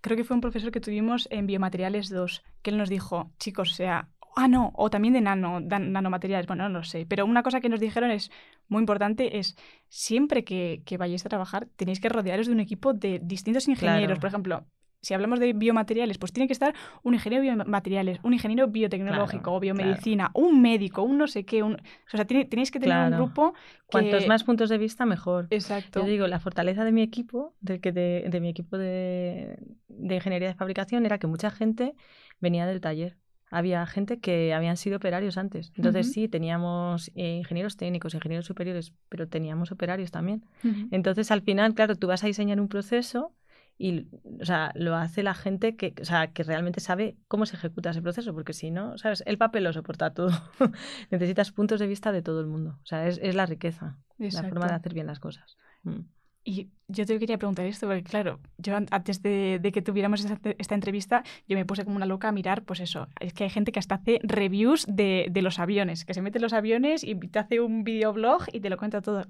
Creo 0.00 0.16
que 0.16 0.24
fue 0.24 0.36
un 0.36 0.40
profesor 0.40 0.70
que 0.70 0.80
tuvimos 0.80 1.26
en 1.30 1.46
Biomateriales 1.46 2.08
2, 2.08 2.42
que 2.62 2.70
él 2.70 2.78
nos 2.78 2.88
dijo, 2.88 3.32
chicos, 3.38 3.72
o 3.72 3.74
sea, 3.74 4.08
ah, 4.36 4.48
no, 4.48 4.72
o 4.74 4.90
también 4.90 5.14
de 5.14 5.20
nano, 5.20 5.60
dan- 5.62 5.92
nanomateriales, 5.92 6.46
bueno, 6.46 6.68
no 6.68 6.78
lo 6.80 6.84
sé, 6.84 7.06
pero 7.08 7.24
una 7.26 7.42
cosa 7.42 7.60
que 7.60 7.68
nos 7.68 7.80
dijeron 7.80 8.10
es 8.10 8.30
muy 8.68 8.80
importante, 8.80 9.38
es 9.38 9.56
siempre 9.88 10.44
que, 10.44 10.82
que 10.84 10.96
vayáis 10.96 11.24
a 11.26 11.28
trabajar, 11.28 11.66
tenéis 11.76 12.00
que 12.00 12.08
rodearos 12.08 12.46
de 12.46 12.52
un 12.52 12.60
equipo 12.60 12.92
de 12.94 13.20
distintos 13.22 13.68
ingenieros, 13.68 14.06
Claro. 14.06 14.20
por 14.20 14.28
ejemplo. 14.28 14.64
Si 15.02 15.12
hablamos 15.12 15.38
de 15.38 15.52
biomateriales, 15.52 16.16
pues 16.16 16.32
tiene 16.32 16.46
que 16.46 16.54
estar 16.54 16.74
un 17.02 17.12
ingeniero 17.12 17.44
de 17.44 17.54
biomateriales, 17.54 18.20
un 18.22 18.32
ingeniero 18.32 18.68
biotecnológico 18.68 19.42
Claro, 19.42 19.56
o 19.58 19.60
biomedicina, 19.60 20.30
un 20.32 20.62
médico, 20.62 21.02
un 21.02 21.18
no 21.18 21.26
sé 21.26 21.44
qué. 21.44 21.62
Un... 21.62 21.74
O 21.74 22.16
sea, 22.16 22.24
tiene- 22.24 22.46
tenéis 22.46 22.70
que 22.70 22.80
tener 22.80 22.96
un 23.12 23.18
grupo 23.18 23.52
Cuantos 23.84 24.22
que- 24.22 24.28
más 24.28 24.44
puntos 24.44 24.70
de 24.70 24.78
vista, 24.78 25.04
mejor. 25.04 25.46
Exacto. 25.50 26.00
Yo 26.00 26.06
digo, 26.06 26.26
la 26.26 26.40
fortaleza 26.40 26.84
de 26.84 26.92
mi 26.92 27.02
equipo, 27.02 27.54
de, 27.60 27.80
que 27.80 27.92
de, 27.92 28.24
de 28.30 28.40
mi 28.40 28.48
equipo 28.48 28.78
de, 28.78 29.58
de 29.88 30.14
ingeniería 30.14 30.48
de 30.48 30.54
fabricación, 30.54 31.04
era 31.04 31.18
que 31.18 31.26
mucha 31.26 31.50
gente 31.50 31.94
venía 32.40 32.64
del 32.64 32.80
taller. 32.80 33.18
Había 33.56 33.86
gente 33.86 34.18
que 34.18 34.52
habían 34.52 34.76
sido 34.76 34.96
operarios 34.96 35.38
antes. 35.38 35.72
Entonces, 35.76 36.06
Ujú. 36.08 36.14
sí, 36.14 36.28
teníamos 36.28 37.12
eh, 37.14 37.36
ingenieros 37.36 37.76
técnicos, 37.76 38.12
ingenieros 38.12 38.46
superiores, 38.46 38.92
pero 39.08 39.28
teníamos 39.28 39.70
operarios 39.70 40.10
también. 40.10 40.44
Entonces, 40.90 41.30
al 41.30 41.42
final, 41.42 41.72
claro, 41.74 41.94
tú 41.94 42.08
vas 42.08 42.24
a 42.24 42.26
diseñar 42.26 42.60
un 42.60 42.66
proceso 42.66 43.32
y, 43.78 44.08
o 44.40 44.44
sea, 44.44 44.72
lo 44.74 44.96
hace 44.96 45.22
la 45.22 45.34
gente 45.34 45.76
que, 45.76 45.94
o 46.00 46.04
sea, 46.04 46.32
que 46.32 46.42
realmente 46.42 46.80
sabe 46.80 47.16
cómo 47.28 47.46
se 47.46 47.54
ejecuta 47.54 47.90
ese 47.90 48.02
proceso, 48.02 48.34
porque 48.34 48.52
si 48.52 48.72
no, 48.72 48.98
¿sabes? 48.98 49.22
El 49.24 49.38
papel 49.38 49.62
lo 49.62 49.72
soporta 49.72 50.12
todo. 50.14 50.30
Necesitas 51.10 51.52
puntos 51.52 51.78
de 51.78 51.86
vista 51.86 52.10
de 52.10 52.22
todo 52.22 52.40
el 52.40 52.46
mundo. 52.46 52.78
O 52.82 52.86
sea, 52.86 53.06
es, 53.06 53.20
es 53.22 53.36
la 53.36 53.46
riqueza, 53.46 53.98
la 54.18 54.42
forma 54.42 54.66
de 54.66 54.72
Exacto. 54.72 54.74
hacer 54.74 54.94
bien 54.94 55.06
las 55.06 55.20
cosas. 55.20 55.56
Mm. 55.84 56.00
Y 56.46 56.68
yo 56.88 57.06
te 57.06 57.18
quería 57.18 57.38
preguntar 57.38 57.64
esto, 57.64 57.86
porque 57.86 58.02
claro, 58.02 58.38
yo 58.58 58.76
an- 58.76 58.86
antes 58.90 59.22
de, 59.22 59.58
de 59.62 59.72
que 59.72 59.80
tuviéramos 59.80 60.22
esta, 60.22 60.38
esta 60.58 60.74
entrevista, 60.74 61.22
yo 61.48 61.56
me 61.56 61.64
puse 61.64 61.84
como 61.84 61.96
una 61.96 62.04
loca 62.04 62.28
a 62.28 62.32
mirar, 62.32 62.64
pues 62.64 62.80
eso, 62.80 63.08
es 63.18 63.32
que 63.32 63.44
hay 63.44 63.50
gente 63.50 63.72
que 63.72 63.78
hasta 63.78 63.94
hace 63.94 64.20
reviews 64.22 64.84
de, 64.86 65.28
de 65.30 65.40
los 65.42 65.58
aviones, 65.58 66.04
que 66.04 66.12
se 66.12 66.20
mete 66.20 66.36
en 66.38 66.42
los 66.42 66.52
aviones 66.52 67.02
y 67.02 67.14
te 67.14 67.38
hace 67.38 67.60
un 67.60 67.82
videoblog 67.82 68.42
y 68.52 68.60
te 68.60 68.68
lo 68.68 68.76
cuenta 68.76 69.00
todo. 69.00 69.24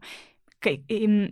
Que, 0.59 0.83
em, 0.88 1.31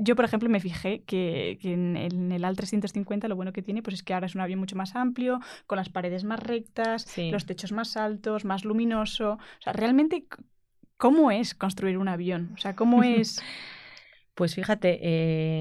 yo, 0.00 0.14
por 0.14 0.24
ejemplo, 0.24 0.48
me 0.48 0.60
fijé 0.60 1.02
que, 1.02 1.58
que 1.60 1.72
en, 1.72 1.96
el- 1.96 2.14
en 2.14 2.30
el 2.32 2.44
AL 2.44 2.54
350 2.56 3.26
lo 3.26 3.34
bueno 3.34 3.52
que 3.52 3.62
tiene 3.62 3.82
pues 3.82 3.94
es 3.94 4.02
que 4.04 4.14
ahora 4.14 4.26
es 4.26 4.36
un 4.36 4.40
avión 4.42 4.60
mucho 4.60 4.76
más 4.76 4.94
amplio, 4.94 5.40
con 5.66 5.74
las 5.76 5.88
paredes 5.88 6.22
más 6.22 6.38
rectas, 6.38 7.02
Sí. 7.02 7.32
los 7.32 7.46
techos 7.46 7.72
más 7.72 7.96
altos, 7.96 8.44
más 8.44 8.64
luminoso. 8.64 9.32
O 9.32 9.62
sea, 9.62 9.72
realmente, 9.72 10.26
¿cómo 10.96 11.32
es 11.32 11.56
construir 11.56 11.98
un 11.98 12.06
avión? 12.06 12.52
O 12.54 12.58
sea, 12.58 12.76
¿cómo 12.76 13.02
es...? 13.02 13.42
Pues 14.38 14.54
fíjate, 14.54 15.00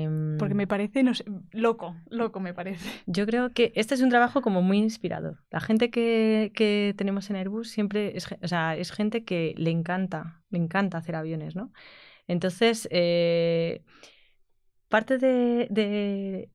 em, 0.04 0.38
Porque 0.38 0.54
me 0.54 0.68
parece, 0.68 1.02
no 1.02 1.16
sé, 1.16 1.26
loco, 1.52 1.96
loco 2.12 2.40
me 2.40 2.54
parece. 2.54 2.88
yo 3.08 3.26
creo 3.26 3.52
que 3.52 3.72
este 3.74 3.96
es 3.96 4.02
un 4.04 4.12
trabajo 4.12 4.44
como 4.44 4.62
muy 4.62 4.78
inspirador. 4.78 5.44
La 5.50 5.60
gente 5.60 5.90
que, 5.90 6.52
que 6.54 6.94
tenemos 6.96 7.28
en 7.32 7.38
Airbus 7.38 7.72
siempre 7.72 8.16
es, 8.16 8.28
o 8.40 8.48
sea, 8.48 8.78
es 8.78 8.92
gente 8.92 9.26
que 9.26 9.56
le 9.58 9.72
encanta, 9.72 10.44
le 10.52 10.60
encanta 10.60 11.00
hacer 11.00 11.16
aviones, 11.16 11.56
¿no? 11.56 11.74
Entonces, 12.28 12.88
eh, 12.92 13.82
parte 14.90 15.18
de, 15.18 15.66
de 15.72 16.52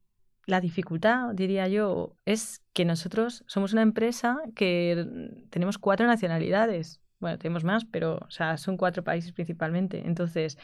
la 0.46 0.61
dificultad, 0.61 1.35
diría 1.35 1.66
yo, 1.66 2.14
es 2.24 2.62
que 2.72 2.85
nosotros 2.85 3.42
somos 3.48 3.72
una 3.72 3.82
empresa 3.82 4.38
que 4.54 5.08
tenemos 5.50 5.76
cuatro 5.76 6.06
nacionalidades. 6.06 7.00
Bueno, 7.18 7.37
tenemos 7.38 7.64
más, 7.64 7.85
pero 7.85 8.18
o 8.18 8.30
sea, 8.30 8.58
son 8.58 8.76
cuatro 8.76 9.02
países 9.02 9.32
principalmente. 9.32 10.04
Entonces, 10.06 10.56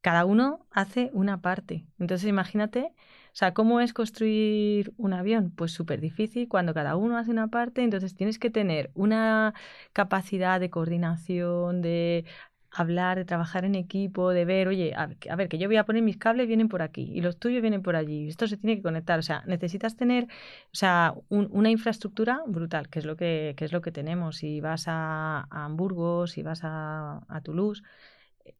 cada 0.00 0.24
uno 0.24 0.66
hace 0.70 1.10
una 1.12 1.40
parte. 1.40 1.86
Entonces, 1.98 2.28
imagínate, 2.28 2.92
o 3.32 3.36
sea, 3.38 3.54
¿cómo 3.54 3.80
es 3.80 3.92
construir 3.92 4.92
un 4.96 5.12
avión? 5.12 5.50
Pues 5.54 5.72
súper 5.72 6.00
difícil 6.00 6.48
cuando 6.48 6.74
cada 6.74 6.96
uno 6.96 7.16
hace 7.18 7.30
una 7.30 7.48
parte, 7.48 7.82
entonces 7.82 8.14
tienes 8.14 8.38
que 8.38 8.50
tener 8.50 8.90
una 8.94 9.54
capacidad 9.92 10.60
de 10.60 10.70
coordinación, 10.70 11.82
de 11.82 12.24
hablar, 12.70 13.16
de 13.18 13.24
trabajar 13.24 13.64
en 13.64 13.74
equipo, 13.74 14.30
de 14.30 14.44
ver, 14.44 14.68
oye, 14.68 14.92
a, 14.94 15.08
a 15.30 15.36
ver, 15.36 15.48
que 15.48 15.58
yo 15.58 15.68
voy 15.68 15.76
a 15.78 15.84
poner 15.86 16.02
mis 16.02 16.18
cables, 16.18 16.46
vienen 16.46 16.68
por 16.68 16.82
aquí, 16.82 17.10
y 17.14 17.20
los 17.22 17.38
tuyos 17.38 17.62
vienen 17.62 17.82
por 17.82 17.96
allí, 17.96 18.28
esto 18.28 18.46
se 18.46 18.58
tiene 18.58 18.76
que 18.76 18.82
conectar, 18.82 19.18
o 19.18 19.22
sea, 19.22 19.42
necesitas 19.46 19.96
tener, 19.96 20.24
o 20.24 20.28
sea, 20.76 21.14
un- 21.30 21.48
una 21.50 21.70
infraestructura 21.70 22.42
brutal, 22.46 22.88
que 22.90 22.98
es 22.98 23.04
lo 23.06 23.16
que, 23.16 23.54
que 23.56 23.64
es 23.64 23.72
lo 23.72 23.80
que 23.80 23.90
tenemos. 23.92 24.36
Si 24.36 24.60
vas 24.60 24.84
a, 24.86 25.46
a 25.50 25.64
Hamburgo, 25.64 26.26
si 26.26 26.42
vas 26.42 26.60
a, 26.62 27.20
a 27.28 27.40
Toulouse, 27.42 27.82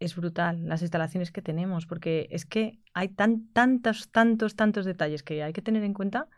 es 0.01 0.17
brutal 0.17 0.69
las 0.69 0.83
instalaciones 0.83 1.33
que 1.33 1.43
tenemos, 1.43 1.87
porque 1.87 2.29
es 2.31 2.45
que 2.45 2.79
hay 2.95 3.09
tan, 3.09 3.49
tantos, 3.53 4.11
tantos, 4.11 4.57
tantos 4.57 4.85
detalles 4.85 5.23
que 5.23 5.43
hay 5.43 5.53
que 5.53 5.63
tener 5.63 5.85
en 5.85 5.95
cuenta 5.95 6.29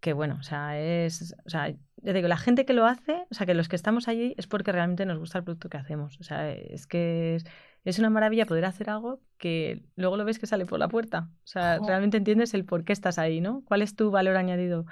que 0.00 0.12
bueno, 0.12 0.36
o 0.38 0.42
sea, 0.42 0.78
es, 0.78 1.34
o 1.44 1.50
sea, 1.50 1.74
ya 1.96 2.12
digo, 2.12 2.28
la 2.28 2.36
gente 2.36 2.64
que 2.64 2.72
lo 2.72 2.86
hace, 2.86 3.24
o 3.30 3.34
sea, 3.34 3.46
que 3.46 3.54
los 3.54 3.68
que 3.68 3.76
estamos 3.76 4.08
allí 4.08 4.34
es 4.36 4.46
porque 4.46 4.72
realmente 4.72 5.06
nos 5.06 5.18
gusta 5.18 5.38
el 5.38 5.44
producto 5.44 5.68
que 5.68 5.78
hacemos, 5.78 6.20
o 6.20 6.22
sea, 6.24 6.52
es 6.52 6.86
que 6.86 7.36
es, 7.36 7.44
es 7.84 7.98
una 7.98 8.10
maravilla 8.10 8.46
poder 8.46 8.64
hacer 8.66 8.90
algo 8.90 9.20
que 9.38 9.84
luego 9.96 10.16
lo 10.16 10.24
ves 10.24 10.38
que 10.38 10.46
sale 10.46 10.66
por 10.66 10.78
la 10.78 10.88
puerta, 10.88 11.28
o 11.44 11.46
sea, 11.46 11.78
realmente 11.78 12.18
entiendes 12.18 12.54
el 12.54 12.64
por 12.64 12.84
qué 12.84 12.92
estás 12.92 13.18
ahí, 13.18 13.40
¿no? 13.40 13.62
¿Cuál 13.64 13.82
es 13.82 13.96
tu 13.96 14.10
valor 14.10 14.36
añadido? 14.36 14.86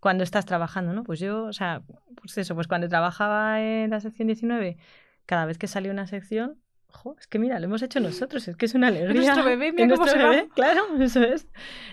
Cuando 0.00 0.24
estás 0.24 0.46
trabajando, 0.46 0.92
¿no? 0.92 1.02
Pues 1.04 1.18
yo, 1.20 1.44
o 1.44 1.52
sea, 1.52 1.82
pues 2.20 2.38
eso, 2.38 2.54
pues 2.54 2.68
cuando 2.68 2.88
trabajaba 2.88 3.60
en 3.60 3.90
la 3.90 4.00
sección 4.00 4.28
19, 4.28 4.76
cada 5.26 5.46
vez 5.46 5.58
que 5.58 5.66
salía 5.66 5.90
una 5.90 6.06
sección, 6.06 6.58
jo, 6.88 7.16
es 7.18 7.26
que 7.26 7.38
mira, 7.38 7.58
lo 7.58 7.66
hemos 7.66 7.82
hecho 7.82 8.00
nosotros, 8.00 8.48
es 8.48 8.56
que 8.56 8.66
es 8.66 8.74
una 8.74 8.88
alegría. 8.88 9.14
nuestro 9.34 9.44
bebé, 9.44 9.72
mira 9.72 9.88
cómo 9.88 10.04
nuestro 10.04 10.18
se 10.20 10.24
va. 10.24 10.30
bebé, 10.30 10.48
Claro, 10.54 10.82
eso 11.00 11.22
es. 11.22 11.46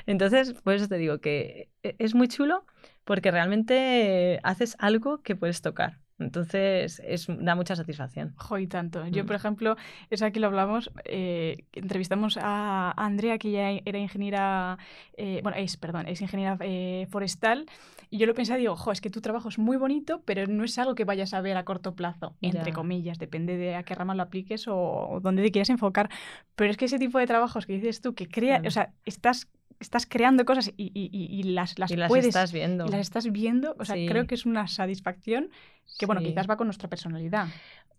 Entonces, 0.05 0.53
por 0.53 0.73
eso 0.73 0.87
te 0.87 0.97
digo 0.97 1.19
que 1.19 1.69
e- 1.83 1.95
es 1.99 2.15
muy 2.15 2.27
chulo 2.27 2.65
porque 3.03 3.31
realmente 3.31 4.39
haces 4.43 4.75
algo 4.79 5.21
que 5.21 5.35
puedes 5.35 5.61
tocar. 5.61 5.99
Entonces, 6.19 7.01
es, 7.05 7.27
da 7.27 7.55
mucha 7.55 7.75
satisfacción. 7.75 8.33
Jo, 8.37 8.57
y 8.59 8.67
tanto. 8.67 9.05
Yo, 9.07 9.23
Mm. 9.23 9.27
por 9.27 9.35
ejemplo, 9.35 9.75
eso 10.09 10.25
aquí 10.25 10.39
lo 10.39 10.47
hablamos, 10.47 10.91
eh, 11.05 11.65
entrevistamos 11.73 12.37
a 12.41 12.93
Andrea, 12.95 13.37
que 13.37 13.51
ya 13.51 13.71
era 13.83 13.97
ingeniera, 13.99 14.77
eh, 15.17 15.39
bueno, 15.43 15.57
es, 15.57 15.75
perdón, 15.77 16.07
es 16.07 16.21
ingeniera 16.21 16.57
eh, 16.61 17.07
forestal, 17.09 17.65
y 18.09 18.19
yo 18.19 18.27
lo 18.27 18.35
pensé, 18.35 18.55
digo, 18.57 18.75
jo, 18.75 18.91
es 18.91 19.01
que 19.01 19.09
tu 19.09 19.21
trabajo 19.21 19.49
es 19.49 19.57
muy 19.57 19.75
bonito, 19.75 20.21
pero 20.23 20.45
no 20.45 20.63
es 20.63 20.77
algo 20.77 20.93
que 20.95 21.03
vayas 21.03 21.33
a 21.33 21.41
ver 21.41 21.57
a 21.57 21.65
corto 21.65 21.95
plazo, 21.95 22.35
entre 22.41 22.65
Ya. 22.67 22.73
comillas, 22.73 23.17
depende 23.17 23.57
de 23.57 23.75
a 23.75 23.83
qué 23.83 23.95
rama 23.95 24.13
lo 24.13 24.21
apliques 24.23 24.67
o, 24.67 24.75
o 24.77 25.19
dónde 25.19 25.41
te 25.41 25.51
quieras 25.51 25.71
enfocar. 25.71 26.09
Pero 26.55 26.69
es 26.69 26.77
que 26.77 26.85
ese 26.85 26.99
tipo 26.99 27.17
de 27.17 27.25
trabajos 27.25 27.65
que 27.65 27.73
dices 27.73 28.01
tú, 28.01 28.13
que 28.13 28.27
crea, 28.27 28.61
o 28.65 28.69
sea, 28.71 28.93
estás 29.05 29.47
estás 29.83 30.05
creando 30.07 30.45
cosas 30.45 30.69
y, 30.77 30.91
y- 30.95 31.09
y- 31.13 31.43
las, 31.43 31.77
las 31.77 31.91
y 31.91 31.95
las 31.95 32.07
puedes... 32.09 32.25
estás 32.27 32.51
viendo. 32.51 32.85
y 32.87 32.89
las 32.89 33.01
estás 33.01 33.31
viendo, 33.31 33.75
o 33.79 33.85
sea, 33.85 33.95
Sí. 33.95 34.07
creo 34.07 34.25
que 34.25 34.35
es 34.35 34.45
una 34.45 34.67
satisfacción 34.67 35.49
que, 35.99 36.05
bueno, 36.05 36.21
Sí. 36.21 36.27
quizás 36.27 36.49
va 36.49 36.57
con 36.57 36.67
nuestra 36.67 36.89
personalidad. 36.89 37.47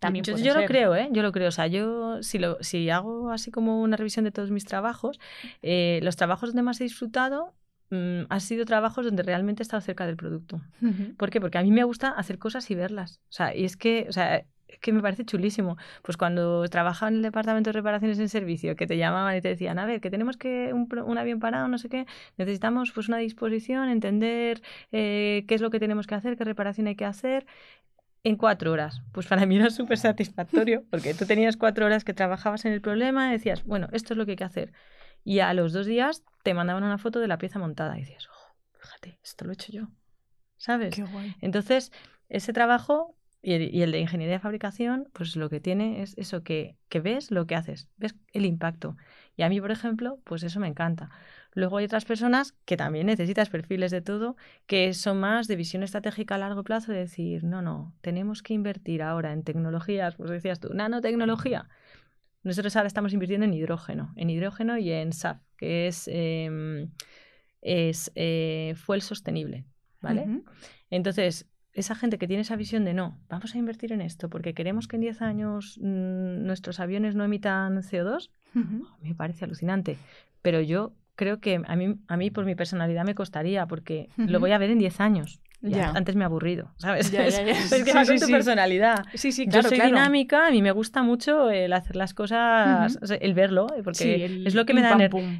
También 0.01 0.25
yo 0.25 0.55
lo 0.55 0.67
creo, 0.67 0.95
¿eh? 0.97 1.09
Yo 1.13 1.23
lo 1.23 1.33
creo. 1.33 1.49
O 1.49 1.53
sea, 1.53 1.67
yo 1.67 2.23
si, 2.23 2.39
lo, 2.39 2.59
si 2.61 2.91
hago 2.91 3.31
así 3.31 3.51
como 3.51 3.81
una 3.81 3.97
revisión 3.97 4.25
de 4.25 4.33
todos 4.33 4.51
mis 4.51 4.65
trabajos, 4.65 5.19
eh, 5.63 6.01
los 6.03 6.17
trabajos 6.17 6.51
donde 6.51 6.63
más 6.63 6.79
he 6.81 6.85
disfrutado 6.85 7.55
mm, 7.91 8.23
han 8.29 8.41
sido 8.41 8.65
trabajos 8.67 9.07
donde 9.07 9.23
realmente 9.23 9.63
he 9.63 9.65
estado 9.65 9.81
cerca 9.81 10.05
del 10.07 10.17
producto. 10.17 10.61
¿Por 11.17 11.31
qué? 11.31 11.41
Porque 11.41 11.57
a 11.59 11.63
mí 11.63 11.71
me 11.71 11.85
gusta 11.85 12.11
hacer 12.11 12.39
cosas 12.39 12.71
y 12.71 12.75
verlas. 12.75 13.21
O 13.31 13.33
sea, 13.33 13.55
y 13.57 13.65
es 13.65 13.77
que, 13.79 14.07
o 14.09 14.13
sea, 14.13 14.45
es 14.69 14.79
que 14.79 14.93
me 14.93 15.01
parece 15.01 15.25
chulísimo. 15.25 15.77
Pues 16.03 16.17
cuando 16.17 16.67
trabajaba 16.69 17.11
en 17.11 17.17
el 17.17 17.23
departamento 17.23 17.69
de 17.69 17.73
reparaciones 17.73 18.19
en 18.19 18.29
servicio, 18.29 18.77
que 18.77 18.87
te 18.87 18.97
llamaban 18.97 19.37
y 19.37 19.41
te 19.41 19.49
decían, 19.49 19.79
a 19.79 19.87
ver, 19.87 20.01
que 20.01 20.11
tenemos 20.11 20.37
que 20.37 20.73
un, 20.73 20.89
un 21.05 21.19
avión 21.19 21.41
parado, 21.41 21.69
no 21.69 21.79
sé 21.79 21.89
qué, 21.89 22.07
necesitamos 22.37 22.93
pues 22.93 23.09
una 23.09 23.19
disposición, 23.19 23.89
entender 23.89 24.63
eh, 24.93 25.45
qué 25.47 25.55
es 25.55 25.61
lo 25.61 25.71
que 25.71 25.81
tenemos 25.81 26.07
que 26.07 26.15
hacer, 26.15 26.37
qué 26.37 26.45
reparación 26.45 26.87
hay 26.87 26.97
que 26.97 27.05
hacer. 27.05 27.47
En 28.27 28.37
cuatro 28.37 28.73
horas. 28.73 29.03
Pues 29.13 29.27
para 29.27 29.45
mí 29.45 29.57
era 29.57 29.69
súper 29.69 29.99
satisfactorio, 29.99 30.85
porque 30.91 31.13
tú 31.13 31.27
tenías 31.27 31.59
cuatro 31.59 31.85
horas 31.85 32.05
que 32.05 32.15
trabajabas 32.15 32.65
en 32.65 32.73
el 32.73 32.81
problema 32.81 33.29
y 33.29 33.33
decías, 33.33 33.65
bueno, 33.65 33.89
esto 33.93 34.15
es 34.15 34.17
lo 34.17 34.25
que 34.25 34.33
hay 34.33 34.37
que 34.37 34.45
hacer. 34.45 34.73
Y 35.25 35.41
a 35.41 35.53
los 35.53 35.75
dos 35.75 35.85
días 35.85 36.25
te 36.43 36.55
mandaban 36.55 36.85
una 36.85 36.97
foto 36.97 37.21
de 37.21 37.29
la 37.29 37.37
pieza 37.37 37.59
montada 37.59 37.99
y 37.99 38.01
decías, 38.01 38.27
oh, 38.29 38.79
fíjate, 38.79 39.19
esto 39.23 39.45
lo 39.45 39.51
he 39.51 39.55
hecho 39.55 39.73
yo. 39.73 39.89
¿Sabes? 40.57 40.95
Qué 40.95 41.03
guay. 41.03 41.35
Entonces, 41.43 41.93
ese 42.31 42.55
trabajo 42.55 43.15
y 43.45 43.53
el, 43.53 43.75
y 43.75 43.83
el 43.83 43.93
de 43.93 44.01
ingeniería 44.01 44.37
de 44.37 44.41
fabricación, 44.41 45.09
pues 45.13 45.37
lo 45.37 45.51
que 45.51 45.61
tiene 45.61 46.01
es 46.03 46.17
eso, 46.17 46.43
que, 46.43 46.79
que 46.89 47.01
ves 47.01 47.31
lo 47.31 47.47
que 47.47 47.55
haces, 47.55 47.91
ves 47.99 48.15
el 48.33 48.47
impacto. 48.47 48.97
Y 49.37 49.43
a 49.43 49.51
mí, 49.51 49.61
por 49.61 49.71
ejemplo, 49.71 50.19
pues 50.25 50.43
eso 50.45 50.61
me 50.61 50.67
encanta. 50.67 51.11
Luego 51.53 51.77
hay 51.77 51.85
otras 51.85 52.07
personas 52.07 52.55
que 52.65 52.79
también 52.79 53.07
necesitas 53.07 53.51
perfiles 53.51 53.91
de 53.91 54.01
todo, 54.01 54.37
que 54.67 54.95
son 54.95 55.21
más 55.21 55.47
de 55.47 55.57
visión 55.57 55.83
estratégica 55.83 56.37
a 56.37 56.39
largo 56.39 56.65
plazo, 56.65 56.93
de 56.93 56.99
decir, 56.99 57.45
no, 57.45 57.61
no, 57.61 57.95
tenemos 58.01 58.43
que 58.43 58.55
invertir 58.55 59.03
ahora 59.03 59.33
en 59.33 59.45
tecnologías, 59.45 60.17
pues 60.17 60.31
decías 60.31 60.59
tú, 60.59 60.73
nanotecnología. 60.73 61.69
Nosotros 62.45 62.75
ahora 62.77 62.87
estamos 62.87 63.13
invirtiendo 63.13 63.45
en 63.45 63.53
hidrógeno, 63.53 64.15
en 64.17 64.31
hidrógeno 64.31 64.79
y 64.79 64.91
en 64.91 65.13
SAF, 65.13 65.39
que 65.59 65.87
es, 65.87 66.09
em, 66.11 66.91
es 67.61 68.11
eh, 68.15 68.75
fuel 68.77 69.03
sostenible, 69.03 69.67
¿vale? 70.01 70.43
Entonces, 70.91 71.47
esa 71.75 71.95
gente 71.95 72.19
que 72.19 72.27
tiene 72.29 72.43
esa 72.43 72.57
visión 72.57 72.85
de 72.85 72.95
no, 72.95 73.19
vamos 73.29 73.55
a 73.55 73.59
invertir 73.59 73.93
en 73.93 74.01
esto 74.01 74.31
porque 74.31 74.55
queremos 74.55 74.89
que 74.89 74.97
en 74.97 75.03
10 75.03 75.23
años 75.23 75.79
mm, 75.81 76.47
nuestros 76.47 76.81
aviones 76.81 77.15
no 77.15 77.25
emitan 77.25 77.77
CO2, 77.83 78.31
Ujú. 78.55 78.87
me 79.03 79.15
parece 79.15 79.45
alucinante. 79.45 79.99
Pero 80.41 80.61
yo 80.61 80.93
creo 81.17 81.41
que 81.41 81.61
a 81.67 81.77
mí, 81.77 81.97
a 82.07 82.17
mí 82.17 82.31
por 82.31 82.45
mi 82.45 82.55
personalidad 82.55 83.05
me 83.05 83.15
costaría 83.15 83.67
porque 83.67 84.09
lo 84.17 84.41
voy 84.41 84.53
a 84.53 84.59
ver 84.59 84.71
en 84.71 84.79
10 84.79 85.01
años. 85.01 85.41
Ya. 85.67 85.93
Antes 85.95 86.15
me 86.15 86.23
he 86.23 86.25
aburrido, 86.27 86.75
¿sabes? 86.77 87.11
Ya. 87.11 87.25
Es, 87.25 87.39
es 87.73 87.85
que 87.85 87.91
Sí, 87.91 87.97
va 87.97 88.05
sí, 88.05 88.11
con 88.13 88.19
tu 88.21 88.27
sí. 88.27 88.33
personalidad. 88.33 89.07
Sí, 89.15 89.33
sí, 89.33 89.47
Yo 89.49 89.63
soy 89.63 89.79
claro. 89.79 89.97
dinámica, 89.97 90.47
a 90.47 90.51
mí 90.51 90.61
me 90.61 90.73
gusta 90.73 91.03
mucho 91.03 91.51
el 91.51 91.73
hacer 91.73 91.97
las 91.97 92.13
cosas, 92.13 92.97
Ujú. 92.97 93.05
o 93.05 93.07
sea, 93.07 93.17
el 93.17 93.33
verlo, 93.33 93.69
eh, 93.75 93.83
porque 93.83 94.27
el 94.27 94.47
es 94.47 94.55
lo 94.55 94.67
que 94.67 94.75
me 94.75 94.83
da 94.83 94.95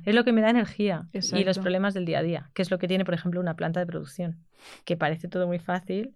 es 0.07 0.15
lo 0.15 0.25
que 0.25 0.33
me 0.33 0.41
da 0.41 0.49
energía 0.49 1.09
y 1.13 1.45
los 1.45 1.59
problemas 1.59 1.93
del 1.93 2.07
día 2.07 2.21
a 2.21 2.23
día, 2.23 2.51
que 2.55 2.63
es 2.63 2.71
lo 2.71 2.79
que 2.79 2.89
tiene, 2.89 3.05
por 3.05 3.13
ejemplo, 3.13 3.39
una 3.39 3.55
planta 3.55 3.81
de 3.81 3.87
producción, 3.87 4.39
que 4.87 4.97
parece 4.97 5.29
todo 5.29 5.47
muy 5.47 5.59
fácil, 5.59 6.15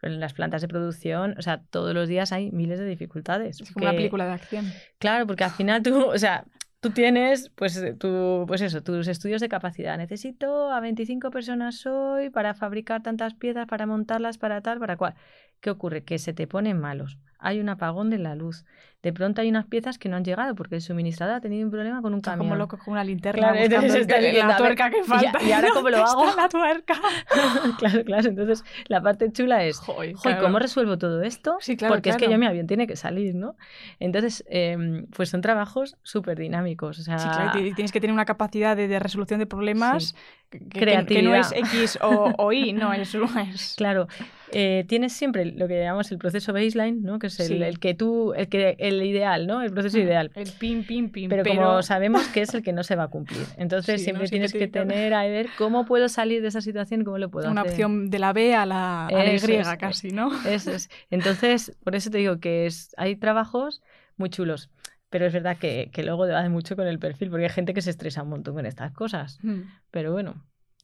pero 0.00 0.14
en 0.14 0.20
las 0.20 0.34
plantas 0.34 0.62
de 0.62 0.68
producción, 0.68 1.34
o 1.38 1.42
sea, 1.42 1.62
todos 1.70 1.94
los 1.94 2.08
días 2.08 2.32
hay 2.32 2.50
miles 2.52 2.78
de 2.78 2.86
dificultades. 2.86 3.60
Es 3.60 3.72
como 3.72 3.86
una 3.86 3.96
película 3.96 4.26
de 4.26 4.32
acción. 4.32 4.72
Claro, 4.98 5.26
porque 5.26 5.44
al 5.44 5.50
final 5.50 5.82
tú, 5.82 6.06
o 6.06 6.18
sea, 6.18 6.44
tú 6.80 6.90
tienes, 6.90 7.50
pues, 7.54 7.76
eh, 7.78 7.94
tu, 7.94 8.44
pues 8.46 8.60
eso, 8.60 8.82
tus 8.82 9.08
estudios 9.08 9.40
de 9.40 9.48
capacidad. 9.48 9.96
Necesito 9.96 10.70
a 10.70 10.80
25 10.80 11.30
personas 11.30 11.84
hoy 11.86 12.30
para 12.30 12.54
fabricar 12.54 13.02
tantas 13.02 13.34
piezas, 13.34 13.66
para 13.66 13.86
montarlas, 13.86 14.38
para 14.38 14.60
tal, 14.60 14.78
para 14.78 14.96
cual. 14.96 15.14
¿Qué 15.60 15.70
ocurre? 15.70 16.04
Que 16.04 16.18
se 16.18 16.32
te 16.32 16.46
ponen 16.46 16.78
malos. 16.78 17.18
Hay 17.38 17.60
un 17.60 17.68
apagón 17.68 18.10
de 18.10 18.18
la 18.18 18.34
luz. 18.34 18.64
De 19.02 19.12
pronto 19.12 19.40
hay 19.40 19.48
unas 19.50 19.66
piezas 19.66 19.98
que 19.98 20.08
no 20.08 20.16
han 20.16 20.24
llegado 20.24 20.54
porque 20.56 20.74
el 20.76 20.80
suministrador 20.80 21.36
ha 21.36 21.40
tenido 21.40 21.64
un 21.64 21.70
problema 21.70 22.02
con 22.02 22.12
un 22.12 22.20
camión. 22.20 22.40
como 22.48 22.56
loco 22.56 22.76
con 22.78 22.92
una 22.92 23.04
linterna 23.04 23.52
Claro, 23.52 23.56
entonces 23.58 23.94
está 23.94 24.20
la 24.20 24.56
tuerca 24.56 24.90
que 24.90 24.98
¿y 24.98 25.02
falta. 25.04 25.38
y 25.44 25.52
ahora 25.52 25.68
cómo 25.72 25.90
lo 25.90 25.96
¿Dónde 26.04 26.10
hago? 26.10 26.28
está 26.28 26.42
la 26.42 26.48
tuerca? 26.48 26.94
claro, 27.78 28.04
claro. 28.04 28.28
Entonces, 28.28 28.64
la 28.88 29.00
parte 29.02 29.30
chula 29.30 29.62
es, 29.64 29.78
"Joy, 29.80 30.14
claro. 30.14 30.42
¿cómo 30.42 30.58
resuelvo 30.58 30.98
todo 30.98 31.22
esto? 31.22 31.56
Sí, 31.60 31.76
claro, 31.76 31.94
Porque 31.94 32.10
es 32.10 32.16
que 32.16 32.28
yo 32.28 32.36
mi 32.38 32.46
avión 32.46 32.66
tiene 32.66 32.86
que 32.88 32.96
salir, 32.96 33.34
¿no? 33.36 33.56
Entonces, 34.00 34.44
em, 34.48 35.06
pues 35.14 35.28
son 35.28 35.40
trabajos 35.40 35.96
súper 36.02 36.38
dinámicos. 36.38 36.98
O 36.98 37.02
sea, 37.02 37.18
Sí, 37.18 37.28
claro, 37.28 37.60
y 37.60 37.74
tienes 37.74 37.92
que 37.92 38.00
tener 38.00 38.12
una 38.14 38.24
capacidad 38.24 38.76
de, 38.76 38.88
de 38.88 38.98
resolución 38.98 39.38
de 39.38 39.46
problemas 39.46 40.14
que, 40.50 40.58
que- 40.58 41.04
que 41.06 41.22
no 41.22 41.34
es 41.34 41.52
X 41.52 41.98
o, 42.02 42.32
o 42.38 42.52
Y, 42.52 42.72
no, 42.72 42.92
es, 42.92 43.14
es 43.54 43.74
Claro, 43.76 44.08
eh, 44.52 44.84
tienes 44.88 45.12
siempre 45.12 45.44
lo 45.44 45.66
que 45.68 45.78
llamamos 45.80 46.10
el 46.12 46.18
proceso 46.18 46.52
baseline, 46.52 47.02
¿no? 47.02 47.18
Que 47.18 47.26
es 47.28 47.40
el, 47.40 47.46
Sí. 47.46 47.62
el 47.62 47.78
que 47.78 47.94
tú, 47.94 48.32
el 48.34 48.48
que 48.48 48.76
el 48.78 49.02
ideal, 49.02 49.46
¿no? 49.46 49.62
El 49.62 49.72
proceso 49.72 49.98
ideal. 49.98 50.30
el 50.34 50.50
pim, 50.52 50.84
pim, 50.84 51.10
pim. 51.10 51.28
Pero, 51.28 51.44
como 51.44 51.82
sabemos 51.82 52.26
que 52.28 52.42
es 52.42 52.54
el 52.54 52.62
que 52.62 52.72
no 52.72 52.82
se 52.84 52.96
va 52.96 53.04
a 53.04 53.08
cumplir. 53.08 53.42
Entonces 53.56 54.00
Sí, 54.00 54.04
siempre 54.04 54.24
¿no? 54.24 54.30
tienes 54.30 54.50
Siempre 54.52 54.70
que 54.70 54.78
tener 54.78 55.14
a 55.14 55.24
ver 55.24 55.48
cómo 55.58 55.84
puedo 55.86 56.08
salir 56.08 56.42
de 56.42 56.48
esa 56.48 56.60
situación 56.60 57.04
cómo 57.04 57.18
lo 57.18 57.30
puedo 57.30 57.50
una 57.50 57.62
hacer. 57.62 57.72
opción 57.72 58.10
de 58.10 58.18
la 58.18 58.32
B 58.32 58.54
a 58.54 58.66
la, 58.66 59.06
a 59.06 59.10
la 59.12 59.24
Y 59.32 59.36
es, 59.36 59.68
casi, 59.78 60.10
¿no? 60.10 60.30
Eso 60.48 60.72
es. 60.72 60.88
Entonces, 61.10 61.76
por 61.84 61.94
eso 61.96 62.10
te 62.10 62.18
digo 62.18 62.38
que 62.38 62.66
es, 62.66 62.94
hay 62.96 63.16
trabajos 63.16 63.82
muy 64.16 64.30
chulos. 64.30 64.70
Pero 65.08 65.24
es 65.26 65.32
verdad 65.32 65.56
que, 65.56 65.88
que 65.92 66.02
luego 66.02 66.26
va 66.28 66.48
mucho 66.48 66.74
con 66.74 66.86
el 66.88 66.98
perfil, 66.98 67.30
porque 67.30 67.44
hay 67.44 67.50
gente 67.50 67.74
que 67.74 67.80
se 67.80 67.90
estresa 67.90 68.22
un 68.24 68.28
montón 68.30 68.54
con 68.54 68.66
estas 68.66 68.92
cosas. 68.92 69.38
Mm. 69.42 69.60
Pero 69.92 70.12
bueno. 70.12 70.34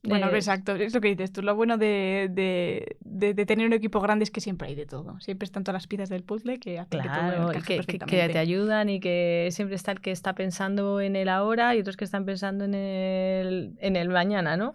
Bueno, 0.04 0.26
exacto, 0.34 0.74
es 0.74 0.92
lo 0.94 1.00
que 1.00 1.08
dices 1.08 1.32
tú. 1.32 1.42
Lo 1.42 1.54
bueno 1.54 1.78
de, 1.78 2.28
de, 2.30 2.96
de- 3.34 3.46
tener 3.46 3.66
un 3.66 3.72
equipo 3.72 4.00
grande 4.00 4.24
es 4.24 4.30
que 4.32 4.40
siempre 4.40 4.66
hay 4.68 4.74
de 4.74 4.84
todo. 4.84 5.20
Siempre 5.20 5.44
están 5.44 5.62
todas 5.62 5.74
las 5.74 5.86
piezas 5.86 6.08
del 6.08 6.24
puzzle 6.24 6.58
que 6.58 6.78
hacen 6.80 7.00
que 7.02 7.08
todo 7.08 7.14
Claro, 7.28 7.46
que, 7.52 7.76
que- 7.86 7.98
que 8.06 8.16
te 8.32 8.38
ayudan 8.38 8.88
y 8.88 8.98
que 8.98 9.48
siempre 9.52 9.76
está 9.76 9.92
el 9.92 10.00
que 10.00 10.10
está 10.10 10.34
pensando 10.34 11.00
en 11.00 11.14
el 11.14 11.28
ahora 11.28 11.76
y 11.76 11.80
otros 11.80 11.96
que 11.96 12.04
están 12.04 12.24
pensando 12.24 12.64
en 12.64 12.74
el, 12.74 13.74
en 13.78 13.94
el 13.96 14.08
mañana, 14.08 14.56
¿no? 14.56 14.74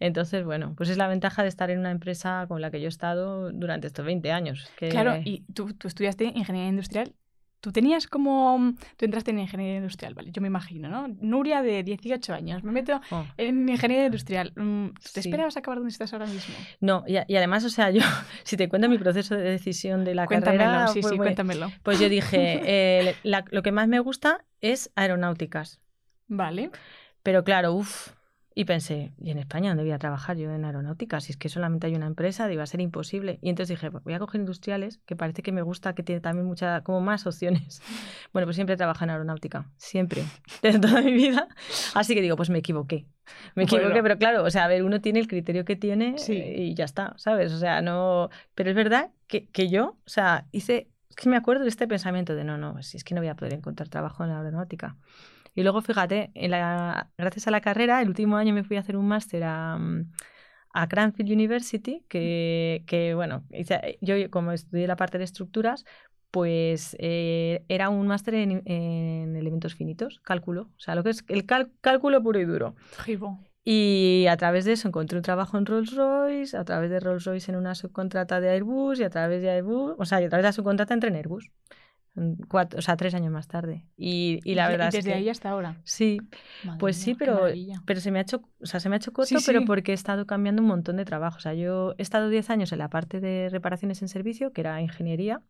Entonces, 0.00 0.44
bueno, 0.44 0.72
pues 0.76 0.88
es 0.88 0.96
la 0.96 1.06
ventaja 1.08 1.42
de 1.42 1.48
estar 1.48 1.70
en 1.70 1.78
una 1.78 1.90
empresa 1.90 2.46
con 2.48 2.60
la 2.62 2.70
que 2.70 2.80
yo 2.80 2.86
he 2.86 2.88
estado 2.88 3.52
durante 3.52 3.86
estos 3.88 4.04
20 4.06 4.32
años. 4.32 4.70
Que... 4.76 4.88
Claro, 4.88 5.16
y 5.24 5.42
tú, 5.52 5.74
tú 5.74 5.86
estudiaste 5.88 6.24
ingeniería 6.34 6.68
industrial. 6.70 7.12
Tú 7.62 7.72
tenías 7.72 8.06
como... 8.08 8.74
Tú 8.96 9.04
entraste 9.04 9.30
en 9.30 9.38
ingeniería 9.38 9.76
industrial, 9.76 10.14
¿vale? 10.14 10.32
Yo 10.32 10.42
me 10.42 10.48
imagino, 10.48 10.88
¿no? 10.90 11.06
Nuria 11.20 11.62
de 11.62 11.82
18 11.84 12.34
años. 12.34 12.62
Me 12.64 12.72
meto 12.72 13.00
Oh, 13.10 13.24
en 13.38 13.68
ingeniería 13.68 14.06
industrial. 14.06 14.52
Mm, 14.56 14.88
¿Te 15.14 15.22
Sí. 15.22 15.28
esperabas 15.28 15.56
acabar 15.56 15.78
donde 15.78 15.92
estás 15.92 16.12
ahora 16.12 16.26
mismo? 16.26 16.54
No, 16.80 17.04
y, 17.06 17.16
además, 17.16 17.64
o 17.64 17.70
sea, 17.70 17.90
yo, 17.90 18.00
si 18.44 18.56
te 18.56 18.68
cuento 18.68 18.88
mi 18.88 18.98
proceso 18.98 19.36
de 19.36 19.44
decisión 19.44 20.04
de 20.04 20.14
la 20.16 20.26
cuéntamelo, 20.26 20.64
carrera, 20.64 20.88
sí, 20.88 21.02
fue 21.02 21.12
sí, 21.12 21.16
cuéntamelo. 21.16 21.70
pues 21.84 22.00
yo 22.00 22.08
dije, 22.08 22.60
eh, 22.64 23.14
la- 23.22 23.44
lo 23.52 23.62
que 23.62 23.70
más 23.72 23.86
me 23.86 24.00
gusta 24.00 24.44
es 24.60 24.90
aeronáuticas. 24.96 25.80
Vale. 26.26 26.70
Pero 27.22 27.44
claro, 27.44 27.74
uff. 27.74 28.10
Y 28.54 28.64
pensé, 28.66 29.12
¿y 29.18 29.30
en 29.30 29.38
España 29.38 29.70
dónde 29.70 29.82
voy 29.84 29.92
a 29.92 29.98
trabajar 29.98 30.36
yo 30.36 30.50
en 30.50 30.64
aeronáutica? 30.64 31.20
Si 31.20 31.32
es 31.32 31.38
que 31.38 31.48
solamente 31.48 31.86
hay 31.86 31.94
una 31.94 32.06
empresa, 32.06 32.48
va 32.54 32.62
a 32.62 32.66
ser 32.66 32.80
imposible. 32.80 33.38
Y 33.40 33.48
entonces 33.48 33.78
dije, 33.78 33.90
pues 33.90 34.04
voy 34.04 34.12
a 34.14 34.18
coger 34.18 34.40
industriales, 34.40 34.98
que 35.06 35.16
parece 35.16 35.42
que 35.42 35.52
me 35.52 35.62
gusta, 35.62 35.94
que 35.94 36.02
tiene 36.02 36.20
también 36.20 36.46
mucha, 36.46 36.82
como 36.82 37.00
más 37.00 37.26
opciones. 37.26 37.80
Bueno, 38.32 38.46
pues 38.46 38.56
siempre 38.56 38.74
he 38.74 38.76
trabajado 38.78 39.04
en 39.04 39.10
aeronáutica, 39.10 39.70
siempre, 39.76 40.22
desde 40.62 40.78
toda 40.80 41.02
mi 41.02 41.12
vida. 41.12 41.48
Así 41.94 42.14
que 42.14 42.22
digo, 42.22 42.36
pues 42.36 42.48
me 42.50 42.58
equivoqué. 42.58 43.06
Me 43.54 43.64
Bueno. 43.64 43.76
equivoqué, 43.78 44.02
pero 44.02 44.16
claro, 44.18 44.42
o 44.44 44.50
sea, 44.50 44.64
a 44.64 44.68
ver, 44.68 44.82
uno 44.84 45.00
tiene 45.02 45.18
el 45.20 45.28
criterio 45.28 45.64
que 45.66 45.76
tiene 45.76 46.16
Sí. 46.18 46.32
eh, 46.36 46.62
y 46.62 46.74
ya 46.74 46.84
está, 46.84 47.14
¿sabes? 47.18 47.52
O 47.52 47.58
sea, 47.58 47.82
no... 47.82 48.30
Pero 48.54 48.70
es 48.70 48.76
verdad 48.76 49.10
que, 49.26 49.48
que 49.48 49.68
yo, 49.68 49.98
o 50.06 50.08
sea, 50.10 50.46
hice... 50.52 50.88
Es 51.10 51.16
que 51.16 51.28
me 51.28 51.36
acuerdo 51.36 51.62
de 51.64 51.68
este 51.68 51.86
pensamiento 51.86 52.34
de, 52.34 52.42
no, 52.44 52.56
no, 52.56 52.82
si 52.82 52.96
es 52.96 53.04
que 53.04 53.14
no 53.14 53.20
voy 53.20 53.28
a 53.28 53.34
poder 53.36 53.52
encontrar 53.52 53.88
trabajo 53.90 54.22
en 54.24 54.30
la 54.30 54.38
aeronáutica. 54.38 54.96
Y 55.54 55.62
luego, 55.62 55.82
fíjate, 55.82 56.30
en 56.34 56.50
la, 56.50 57.10
gracias 57.18 57.46
a 57.46 57.50
la 57.50 57.60
carrera, 57.60 58.00
el 58.00 58.08
último 58.08 58.36
año 58.36 58.54
me 58.54 58.64
fui 58.64 58.76
a 58.76 58.80
hacer 58.80 58.96
un 58.96 59.06
máster 59.06 59.44
a, 59.44 59.76
mm, 59.76 60.10
a 60.72 60.88
Cranfield 60.88 61.30
University, 61.30 62.04
que, 62.08 62.84
que, 62.86 63.14
bueno, 63.14 63.44
yo 64.00 64.30
como 64.30 64.52
estudié 64.52 64.86
la 64.86 64.96
parte 64.96 65.18
de 65.18 65.24
estructuras, 65.24 65.84
pues 66.30 66.96
eh, 66.98 67.64
era 67.68 67.90
un 67.90 68.06
máster 68.06 68.34
en, 68.34 68.62
en 68.64 69.36
elementos 69.36 69.74
finitos, 69.74 70.20
cálculo, 70.24 70.62
o 70.62 70.80
sea, 70.80 70.94
lo 70.94 71.04
que 71.04 71.10
es 71.10 71.24
el 71.28 71.44
cálculo 71.44 72.22
puro 72.22 72.40
y 72.40 72.44
duro. 72.46 72.74
Y 73.64 74.26
a 74.28 74.36
través 74.36 74.64
de 74.64 74.72
eso 74.72 74.88
encontré 74.88 75.18
un 75.18 75.22
trabajo 75.22 75.56
en 75.56 75.66
Rolls 75.66 75.94
Royce, 75.94 76.56
a 76.56 76.64
través 76.64 76.90
de 76.90 76.98
Rolls 76.98 77.24
Royce 77.24 77.52
en 77.52 77.58
una 77.58 77.74
subcontrata 77.74 78.40
de 78.40 78.50
Airbus 78.50 78.98
y 78.98 79.04
a 79.04 79.10
través 79.10 79.42
de 79.42 79.50
Airbus, 79.50 79.94
o 79.98 80.04
sea, 80.04 80.20
y 80.20 80.24
a 80.24 80.28
través 80.28 80.42
de 80.42 80.48
la 80.48 80.52
subcontrata 80.52 80.94
entré 80.94 81.10
en 81.10 81.16
Airbus. 81.16 81.50
En 82.14 82.36
Cuatro, 82.36 82.78
o 82.78 82.82
sea, 82.82 82.96
tres 82.96 83.14
años 83.14 83.32
más 83.32 83.48
tarde. 83.48 83.86
Y, 83.96 84.40
y 84.44 84.54
la 84.54 84.68
verdad 84.68 84.90
y 84.92 84.96
desde 84.96 84.98
es 84.98 85.06
que... 85.06 85.14
ahí 85.14 85.28
hasta 85.30 85.48
ahora. 85.50 85.80
Sí, 85.84 86.18
Madre 86.62 86.78
pues 86.78 86.96
mía, 86.98 87.04
sí, 87.04 87.14
pero, 87.14 87.40
pero 87.86 88.00
se 88.00 88.10
me 88.10 88.18
ha 88.18 88.22
hecho, 88.22 88.42
o 88.60 88.66
sea, 88.66 88.80
se 88.80 88.88
me 88.90 88.96
ha 88.96 88.98
hecho 88.98 89.12
corto, 89.12 89.28
Sí, 89.28 89.42
pero 89.46 89.64
porque 89.64 89.92
he 89.92 89.94
estado 89.94 90.26
cambiando 90.26 90.60
un 90.60 90.68
montón 90.68 90.96
de 90.98 91.06
trabajo. 91.06 91.38
O 91.38 91.40
sea, 91.40 91.54
yo 91.54 91.94
he 91.96 92.02
estado 92.02 92.28
10 92.28 92.50
años 92.50 92.72
en 92.72 92.78
la 92.80 92.90
parte 92.90 93.20
de 93.20 93.48
reparaciones 93.50 94.02
en 94.02 94.08
servicio, 94.08 94.52
que 94.52 94.60
era 94.60 94.80
ingeniería, 94.82 95.40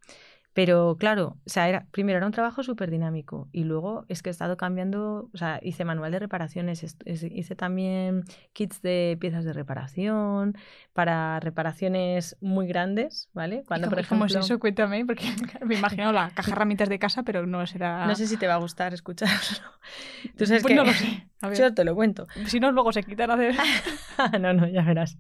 Pero 0.55 0.97
claro, 0.99 1.39
o 1.47 1.51
sea, 1.51 1.69
era, 1.69 1.87
primero 1.91 2.19
era 2.19 2.27
un 2.27 2.33
trabajo 2.33 2.63
súper 2.63 2.91
dinámico 2.91 3.49
y 3.53 3.65
luego 3.65 4.05
es 4.09 4.23
que 4.23 4.29
he 4.29 4.33
estado 4.33 4.57
cambiando, 4.57 5.31
o 5.33 5.37
sea, 5.37 5.61
hice 5.63 5.85
manual 5.85 6.13
de 6.13 6.19
reparaciones, 6.19 6.85
hice 7.05 7.57
también 7.57 8.25
kits 8.53 8.83
de 8.83 9.17
piezas 9.19 9.45
de 9.45 9.55
reparación 9.55 10.57
para 10.93 11.41
reparaciones 11.41 12.37
muy 12.41 12.67
grandes, 12.67 13.31
¿vale? 13.33 13.65
Cuando, 13.67 13.89
por 13.89 13.99
ejemplo, 13.99 14.27
¿Cómo 14.27 14.27
es 14.27 14.35
eso? 14.35 14.59
Cuéntame, 14.59 15.07
porque 15.07 15.25
me 15.65 15.77
imagino 15.77 16.13
la 16.13 16.31
caja 16.31 16.51
de 16.51 16.53
herramientas 16.53 16.89
de 16.91 16.99
casa, 16.99 17.23
pero 17.23 17.47
no 17.47 17.67
será... 17.67 18.07
No 18.07 18.15
sé 18.15 18.27
si 18.27 18.37
te 18.37 18.47
va 18.47 18.55
a 18.55 18.59
gustar 18.59 18.93
escucharlo. 18.93 19.33
Tú 20.37 20.45
sabes 20.47 20.63
pues 20.63 20.71
que... 20.71 20.75
no 20.75 20.85
lo 20.85 20.93
sé. 20.93 21.29
Yo 21.57 21.75
te 21.75 21.85
lo 21.85 21.95
cuento. 21.95 22.27
Si 22.47 22.61
no, 22.61 22.73
luego 22.73 22.93
se 22.93 23.03
quitan 23.03 23.31
a 23.31 23.35
hacer... 23.35 23.55
no, 24.41 24.53
no, 24.53 24.69
ya 24.69 24.83
verás. 24.83 25.19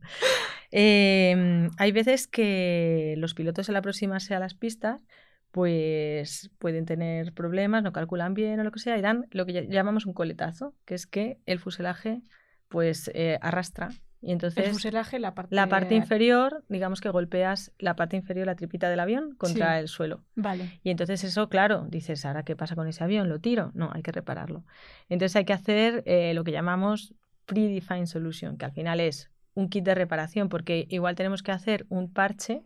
Em, 0.72 1.70
hay 1.76 1.92
veces 1.92 2.26
que 2.26 3.14
los 3.18 3.34
pilotos 3.34 3.68
al 3.68 3.76
aproximarse 3.76 4.34
a 4.34 4.40
las 4.40 4.54
pistas 4.54 5.04
pues 5.50 6.50
pueden 6.58 6.86
tener 6.86 7.34
problemas, 7.34 7.82
no 7.82 7.92
calculan 7.92 8.32
bien 8.32 8.58
o 8.58 8.64
lo 8.64 8.72
que 8.72 8.80
sea, 8.80 8.96
y 8.96 9.02
dan 9.02 9.26
lo 9.32 9.44
que 9.44 9.68
llamamos 9.68 10.06
un 10.06 10.14
coletazo, 10.14 10.74
que 10.86 10.94
es 10.94 11.06
que 11.06 11.38
el 11.44 11.58
fuselaje 11.58 12.22
pues 12.68 13.10
eh, 13.14 13.38
arrastra. 13.42 13.90
Y 14.22 14.32
entonces 14.32 14.64
el 14.64 14.72
fuselaje, 14.72 15.18
la 15.18 15.34
parte... 15.34 15.54
la 15.54 15.68
parte 15.68 15.94
inferior, 15.94 16.64
digamos 16.68 17.02
que 17.02 17.10
golpeas 17.10 17.72
la 17.78 17.96
parte 17.96 18.16
inferior, 18.16 18.46
la 18.46 18.54
tripita 18.54 18.88
del 18.88 19.00
avión, 19.00 19.34
contra 19.34 19.78
el 19.78 19.88
suelo. 19.88 20.24
Vale. 20.36 20.80
Y 20.82 20.90
entonces 20.90 21.22
eso, 21.22 21.50
claro, 21.50 21.86
dices, 21.90 22.24
¿ahora 22.24 22.44
qué 22.44 22.56
pasa 22.56 22.74
con 22.74 22.88
ese 22.88 23.04
avión? 23.04 23.28
¿Lo 23.28 23.40
tiro? 23.40 23.72
No, 23.74 23.90
hay 23.92 24.02
que 24.02 24.12
repararlo. 24.12 24.64
Entonces 25.10 25.36
hay 25.36 25.44
que 25.44 25.52
hacer 25.52 26.02
eh, 26.06 26.32
lo 26.32 26.44
que 26.44 26.52
llamamos 26.52 27.14
predefined 27.44 28.06
solution, 28.06 28.56
que 28.56 28.64
al 28.64 28.72
final 28.72 29.00
es 29.00 29.28
un 29.54 29.68
kit 29.68 29.84
de 29.84 29.94
reparación, 29.94 30.48
porque 30.48 30.86
igual 30.88 31.14
tenemos 31.14 31.42
que 31.42 31.52
hacer 31.52 31.86
un 31.88 32.12
parche 32.12 32.62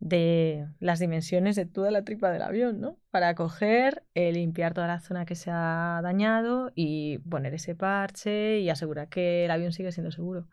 de 0.00 0.68
las 0.78 1.00
dimensiones 1.00 1.56
de 1.56 1.66
toda 1.66 1.90
la 1.90 2.04
tripa 2.04 2.30
del 2.30 2.42
avión, 2.42 2.80
¿no? 2.80 2.98
Para 3.10 3.34
coger, 3.34 4.04
eh, 4.14 4.32
limpiar 4.32 4.72
toda 4.72 4.86
la 4.86 5.00
zona 5.00 5.26
que 5.26 5.34
se 5.34 5.50
ha 5.52 6.00
dañado 6.02 6.70
y 6.74 7.18
poner 7.18 7.54
ese 7.54 7.74
parche 7.74 8.60
y 8.60 8.70
asegurar 8.70 9.08
que 9.08 9.44
el 9.44 9.50
avión 9.50 9.72
sigue 9.72 9.90
siendo 9.90 10.12
seguro. 10.12 10.46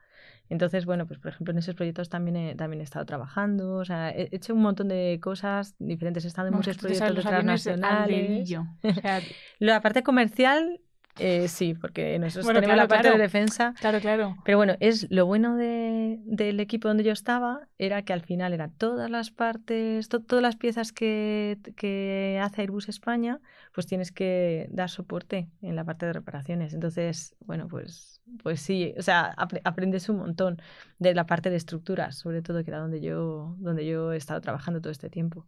Entonces, 0.49 0.85
bueno, 0.85 1.07
pues 1.07 1.19
por 1.19 1.31
ejemplo 1.31 1.51
en 1.51 1.57
esos 1.57 1.75
proyectos 1.75 2.09
también 2.09 2.35
he, 2.35 2.55
también 2.55 2.81
he 2.81 2.83
estado 2.83 3.05
trabajando, 3.05 3.77
o 3.77 3.85
sea, 3.85 4.11
he 4.11 4.29
hecho 4.31 4.53
un 4.53 4.61
montón 4.61 4.87
de 4.87 5.19
cosas 5.21 5.75
diferentes, 5.79 6.23
he 6.25 6.27
estado 6.27 6.49
en 6.49 6.55
muchos 6.55 6.77
proyectos 6.77 7.23
transnacionales. 7.23 8.51
O 8.83 8.93
sea, 8.93 9.21
la 9.59 9.81
parte 9.81 10.03
comercial 10.03 10.81
eh, 11.17 11.47
sí, 11.47 11.73
porque 11.73 12.19
nosotros 12.19 12.53
tenemos 12.53 12.75
la 12.75 12.87
parte 12.87 13.09
de 13.09 13.17
defensa. 13.17 13.73
Claro, 13.79 13.99
claro. 13.99 14.35
Pero 14.43 14.57
bueno, 14.57 14.75
es 14.81 15.09
lo 15.09 15.25
bueno 15.25 15.55
de, 15.55 16.19
del 16.25 16.59
equipo 16.59 16.89
donde 16.89 17.03
yo 17.03 17.13
estaba 17.13 17.67
era 17.77 18.01
que 18.03 18.11
al 18.11 18.21
final 18.21 18.53
eran 18.53 18.71
todas 18.71 19.09
las 19.09 19.31
partes, 19.31 20.09
todas 20.09 20.41
las 20.41 20.57
piezas 20.57 20.91
que, 20.91 21.57
que, 21.77 22.39
hace 22.41 22.61
Airbus 22.61 22.89
España, 22.89 23.39
pues 23.73 23.87
tienes 23.87 24.11
que 24.11 24.67
dar 24.71 24.89
soporte 24.89 25.47
en 25.61 25.75
la 25.75 25.85
parte 25.85 26.05
de 26.05 26.13
reparaciones. 26.13 26.73
Entonces, 26.73 27.35
bueno, 27.39 27.67
pues, 27.69 28.21
pues 28.43 28.59
sí, 28.59 28.93
o 28.97 29.01
sea, 29.01 29.33
aprendes 29.63 30.09
un 30.09 30.17
montón 30.17 30.61
de 30.99 31.15
la 31.15 31.25
parte 31.25 31.49
de 31.49 31.55
estructuras, 31.55 32.17
sobre 32.17 32.41
todo 32.41 32.63
que 32.63 32.71
era 32.71 32.79
donde 32.79 32.99
yo, 32.99 33.55
donde 33.59 33.85
yo 33.85 34.11
he 34.11 34.17
estado 34.17 34.41
trabajando 34.41 34.81
todo 34.81 34.91
este 34.91 35.09
tiempo. 35.09 35.47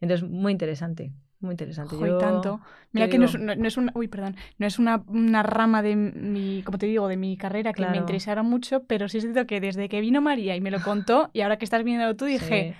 Entonces, 0.00 0.28
muy 0.28 0.52
interesante. 0.52 1.12
Muy 1.40 1.52
interesante. 1.52 1.96
Yo, 1.98 2.18
tanto. 2.18 2.60
Mira 2.92 3.08
que 3.08 3.18
no 3.18 3.24
es, 3.24 3.38
no, 3.38 3.52
es, 3.52 3.76
una, 3.78 3.92
uy, 3.94 4.08
perdón, 4.08 4.36
no 4.58 4.66
es 4.66 4.78
una, 4.78 5.02
una, 5.06 5.42
rama 5.42 5.80
de 5.80 5.96
mi, 5.96 6.62
como 6.64 6.76
te 6.76 6.86
digo, 6.86 7.08
de 7.08 7.16
mi 7.16 7.36
carrera 7.38 7.72
que 7.72 7.86
me 7.86 7.96
interesara 7.96 8.42
mucho, 8.42 8.82
pero 8.84 9.08
sí 9.08 9.18
es 9.18 9.24
cierto 9.24 9.46
que 9.46 9.60
desde 9.60 9.88
que 9.88 10.00
vino 10.00 10.20
María 10.20 10.54
y 10.54 10.60
me 10.60 10.70
lo 10.70 10.82
contó, 10.82 11.30
y 11.32 11.40
ahora 11.40 11.56
que 11.56 11.64
estás 11.64 11.82
viendo 11.82 12.14
tú, 12.14 12.26
dije, 12.26 12.74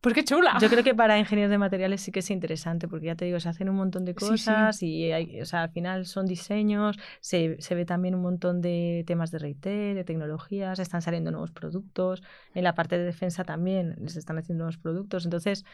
pues 0.00 0.14
qué 0.14 0.24
chula. 0.24 0.56
Yo 0.60 0.68
creo 0.68 0.84
que 0.84 0.94
para 0.94 1.18
ingenieros 1.18 1.50
de 1.50 1.58
materiales 1.58 2.00
sí 2.00 2.12
que 2.12 2.20
es 2.20 2.30
interesante, 2.30 2.88
porque 2.88 3.06
ya 3.06 3.14
te 3.14 3.24
digo, 3.24 3.40
se 3.40 3.48
hacen 3.48 3.68
un 3.68 3.76
montón 3.76 4.04
de 4.04 4.14
cosas 4.14 4.82
y 4.82 5.12
o 5.40 5.44
sea, 5.44 5.62
al 5.62 5.70
final 5.70 6.06
son 6.06 6.26
diseños, 6.26 6.98
se, 7.20 7.56
se, 7.60 7.74
ve 7.74 7.84
también 7.84 8.14
un 8.14 8.22
montón 8.22 8.60
de 8.60 9.04
temas 9.06 9.30
de 9.30 9.38
retail, 9.38 9.94
de 9.94 10.04
tecnologías, 10.04 10.78
están 10.78 11.02
saliendo 11.02 11.30
nuevos 11.30 11.50
productos, 11.50 12.22
en 12.54 12.64
la 12.64 12.74
parte 12.74 12.98
de 12.98 13.04
defensa 13.04 13.44
también 13.44 13.96
les 14.00 14.16
están 14.16 14.38
haciendo 14.38 14.64
nuevos 14.64 14.78
productos, 14.78 15.24
entonces 15.24 15.64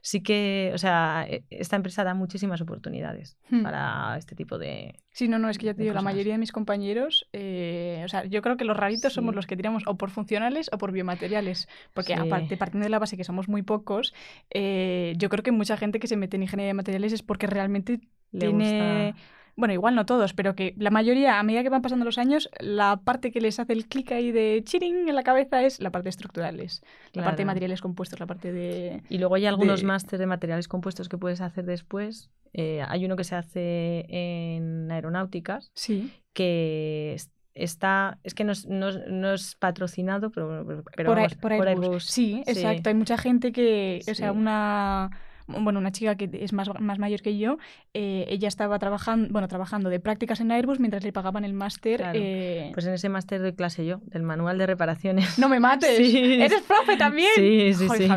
sí 0.00 0.22
que, 0.22 0.72
o 0.74 0.78
sea, 0.78 1.26
e, 1.28 1.44
esta 1.50 1.76
empresa 1.76 2.04
da 2.04 2.14
muchísimas 2.14 2.60
oportunidades 2.60 3.38
hmm. 3.50 3.62
para 3.62 4.16
este 4.16 4.34
tipo 4.34 4.58
de... 4.58 5.00
Sí, 5.10 5.28
no, 5.28 5.38
no, 5.38 5.48
es 5.48 5.58
que 5.58 5.66
ya 5.66 5.74
te 5.74 5.82
digo, 5.82 5.94
la 5.94 6.02
mayoría 6.02 6.32
de 6.32 6.38
mis 6.38 6.50
compañeros, 6.50 7.28
eh, 7.32 8.02
o 8.04 8.08
sea, 8.08 8.24
yo 8.24 8.42
creo 8.42 8.56
que 8.56 8.64
los 8.64 8.76
raritos 8.76 9.12
somos 9.12 9.34
los 9.34 9.46
que 9.46 9.56
tiramos 9.56 9.84
o 9.86 9.96
por 9.96 10.10
funcionales 10.10 10.68
o 10.72 10.78
por 10.78 10.90
biomateriales, 10.90 11.68
porque 11.92 12.14
aparte, 12.14 12.56
partiendo 12.56 12.84
de 12.84 12.90
la 12.90 12.98
base 12.98 13.16
que 13.16 13.22
somos 13.22 13.48
muy 13.48 13.62
pocos, 13.62 13.73
pocos, 13.74 14.14
eh, 14.50 15.14
yo 15.16 15.28
creo 15.28 15.42
que 15.42 15.52
mucha 15.52 15.76
gente 15.76 15.98
que 15.98 16.06
se 16.06 16.16
mete 16.16 16.36
en 16.36 16.44
ingeniería 16.44 16.68
de 16.68 16.74
materiales 16.74 17.12
es 17.12 17.22
porque 17.22 17.46
realmente 17.46 18.00
tiene... 18.30 19.14
Bueno, 19.56 19.72
igual 19.72 19.94
no 19.94 20.04
todos, 20.04 20.34
pero 20.34 20.56
que 20.56 20.74
la 20.78 20.90
mayoría, 20.90 21.38
a 21.38 21.42
medida 21.44 21.62
que 21.62 21.68
van 21.68 21.80
pasando 21.80 22.04
los 22.04 22.18
años, 22.18 22.50
la 22.58 23.02
parte 23.04 23.30
que 23.30 23.40
les 23.40 23.60
hace 23.60 23.72
el 23.72 23.86
clic 23.86 24.10
ahí 24.10 24.32
de 24.32 24.62
chiring 24.64 25.08
en 25.08 25.14
la 25.14 25.22
cabeza 25.22 25.62
es 25.62 25.80
la 25.80 25.92
parte 25.92 26.08
estructurales, 26.08 26.82
la 27.12 27.22
parte 27.22 27.42
de 27.42 27.46
materiales 27.46 27.80
compuestos, 27.80 28.18
la 28.18 28.26
parte 28.26 28.52
de... 28.52 29.02
Y 29.08 29.18
luego 29.18 29.36
hay 29.36 29.46
algunos 29.46 29.84
másteres 29.84 30.18
de 30.18 30.26
materiales 30.26 30.66
compuestos 30.66 31.08
que 31.08 31.18
puedes 31.18 31.40
hacer 31.40 31.66
después. 31.66 32.30
Eh, 32.52 32.82
hay 32.86 33.04
uno 33.04 33.14
que 33.14 33.24
se 33.24 33.36
hace 33.36 34.06
en 34.08 34.90
aeronáuticas, 34.90 35.70
sí. 35.74 36.12
que 36.32 37.16
está, 37.54 38.18
es 38.24 38.34
que 38.34 38.44
no 38.44 38.52
es, 38.52 38.66
no, 38.66 39.32
es 39.32 39.54
patrocinado, 39.54 40.30
pero, 40.30 40.82
pero 40.94 41.14
por, 41.40 41.68
Airbus. 41.68 42.04
Sí, 42.04 42.42
exacto. 42.46 42.88
Hay 42.88 42.94
mucha 42.94 43.16
gente 43.16 43.52
que, 43.52 44.02
o 44.10 44.14
sea, 44.14 44.32
una 44.32 45.10
bueno, 45.46 45.78
una 45.78 45.92
chica 45.92 46.16
que 46.16 46.30
es 46.32 46.52
más, 46.52 46.68
más 46.80 46.98
mayor 46.98 47.20
que 47.20 47.36
yo, 47.36 47.58
eh, 47.92 48.24
ella 48.28 48.48
estaba 48.48 48.78
trabajando, 48.78 49.28
bueno, 49.30 49.48
trabajando 49.48 49.90
de 49.90 50.00
prácticas 50.00 50.40
en 50.40 50.50
Airbus 50.50 50.80
mientras 50.80 51.04
le 51.04 51.12
pagaban 51.12 51.44
el 51.44 51.52
máster. 51.52 52.02
Eh, 52.14 52.70
pues 52.72 52.86
en 52.86 52.94
ese 52.94 53.08
máster 53.08 53.40
doy 53.40 53.52
clase 53.52 53.84
yo, 53.84 54.00
del 54.06 54.22
manual 54.22 54.58
de 54.58 54.66
reparaciones. 54.66 55.38
No 55.38 55.48
me 55.48 55.60
mates, 55.60 55.98
eres 55.98 56.62
profe 56.62 56.96
también. 56.96 57.30
Sí, 57.34 57.74
sí, 57.74 57.88
sí. 57.96 58.08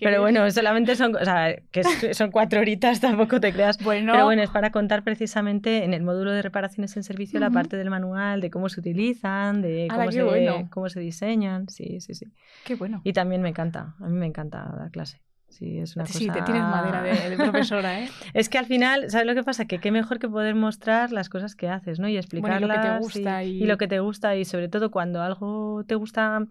Pero 0.00 0.20
bueno, 0.20 0.48
solamente 0.50 0.94
son, 0.94 1.16
o 1.16 1.24
sea, 1.24 1.56
que 1.70 2.14
son 2.14 2.30
cuatro 2.30 2.60
horitas, 2.60 3.00
tampoco 3.00 3.40
te 3.40 3.52
creas. 3.52 3.82
Bueno. 3.82 4.12
Pero 4.12 4.24
bueno, 4.24 4.42
es 4.42 4.50
para 4.50 4.70
contar 4.70 5.02
precisamente 5.02 5.84
en 5.84 5.92
el 5.92 6.02
módulo 6.02 6.32
de 6.32 6.42
reparaciones 6.42 6.96
en 6.96 7.02
servicio 7.02 7.40
la 7.40 7.50
parte 7.50 7.76
del 7.76 7.90
manual, 7.90 8.40
de 8.40 8.50
cómo 8.50 8.68
se 8.68 8.80
utilizan, 8.80 9.62
de 9.62 9.88
cómo, 9.90 10.12
se, 10.12 10.66
cómo 10.70 10.88
se 10.88 11.00
diseñan. 11.00 11.68
Sí, 11.68 12.00
sí, 12.00 12.14
sí. 12.14 12.26
Qué 12.64 12.74
bueno. 12.74 13.00
Y 13.04 13.12
también 13.12 13.42
me 13.42 13.48
encanta, 13.48 13.94
a 14.00 14.08
mí 14.08 14.16
me 14.16 14.26
encanta 14.26 14.72
dar 14.76 14.90
clase. 14.90 15.25
Sí, 15.48 15.78
es 15.78 15.96
una 15.96 16.06
sí, 16.06 16.28
te 16.28 16.42
tienes 16.42 16.62
madera 16.62 17.02
de, 17.02 17.36
profesora, 17.36 18.00
¿eh? 18.00 18.10
es 18.34 18.48
que 18.48 18.58
al 18.58 18.66
final, 18.66 19.10
¿sabes 19.10 19.26
lo 19.26 19.34
que 19.34 19.42
pasa? 19.42 19.64
Que 19.64 19.78
qué 19.78 19.90
mejor 19.90 20.18
que 20.18 20.28
poder 20.28 20.54
mostrar 20.54 21.12
las 21.12 21.28
cosas 21.28 21.54
que 21.54 21.68
haces, 21.68 21.98
¿no? 21.98 22.08
Y 22.08 22.16
explicarlas. 22.16 22.60
lo 22.60 22.68
que 22.68 22.80
te 22.80 22.98
gusta. 22.98 23.44
Y... 23.44 23.60
lo 23.64 23.78
que 23.78 23.88
te 23.88 24.00
gusta 24.00 24.36
y 24.36 24.44
sobre 24.44 24.68
todo 24.68 24.90
cuando 24.90 25.22
algo 25.22 25.84
te 25.86 25.94
gusta... 25.94 26.46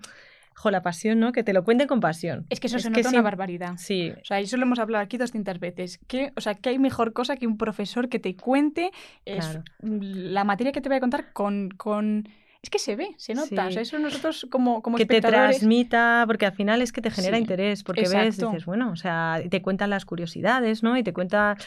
Jo, 0.58 0.71
la 0.71 0.81
pasión, 0.81 1.19
¿no? 1.19 1.34
Que 1.34 1.43
te 1.43 1.51
lo 1.51 1.65
cuenten 1.65 1.86
con 1.86 1.99
pasión. 1.99 2.45
Es 2.49 2.62
que 2.62 2.67
eso 2.67 2.77
es 2.77 2.84
se 2.84 2.89
nota 2.89 3.10
una 3.10 3.21
barbaridad. 3.21 3.73
Sí. 3.77 4.13
O 4.21 4.23
sea, 4.23 4.39
eso 4.39 4.55
lo 4.55 4.63
hemos 4.63 4.79
hablado 4.79 5.03
aquí 5.03 5.17
200 5.17 5.60
veces. 5.60 5.99
Que, 6.08 6.31
o 6.38 6.39
sea, 6.39 6.55
que 6.55 6.69
hay 6.69 6.79
mejor 6.79 7.12
cosa 7.12 7.36
que 7.36 7.45
un 7.45 7.58
profesor 7.58 8.08
que 8.08 8.19
te 8.19 8.38
cuente 8.38 8.91
la 9.81 10.45
materia 10.45 10.71
que 10.71 10.79
te 10.79 10.88
voy 10.88 10.95
a 10.95 11.01
contar 11.01 11.34
con, 11.34 11.71
con 11.71 12.29
es 12.65 12.71
que 12.71 12.80
se 12.80 12.95
ve, 12.95 13.13
se 13.17 13.36
nota. 13.36 13.67
O 13.67 13.71
sea, 13.71 13.82
eso 13.84 13.99
nosotros 13.99 14.47
como, 14.49 14.82
como 14.82 14.97
que 14.97 15.06
te 15.06 15.21
transmita, 15.21 16.23
porque 16.25 16.47
al 16.47 16.54
final 16.54 16.82
es 16.82 16.91
que 16.91 16.99
te 16.99 17.12
genera 17.12 17.38
interés, 17.38 17.84
porque 17.84 18.10
ves, 18.10 18.38
dices, 18.38 18.65
bueno, 18.65 18.89
o 18.89 18.95
sea, 18.95 19.39
te 19.51 19.62
cuentan 19.62 19.91
las 19.91 20.04
curiosidades, 20.04 20.82
¿no? 20.82 20.97
Y 20.97 21.04
te 21.04 21.13
cuenta 21.13 21.58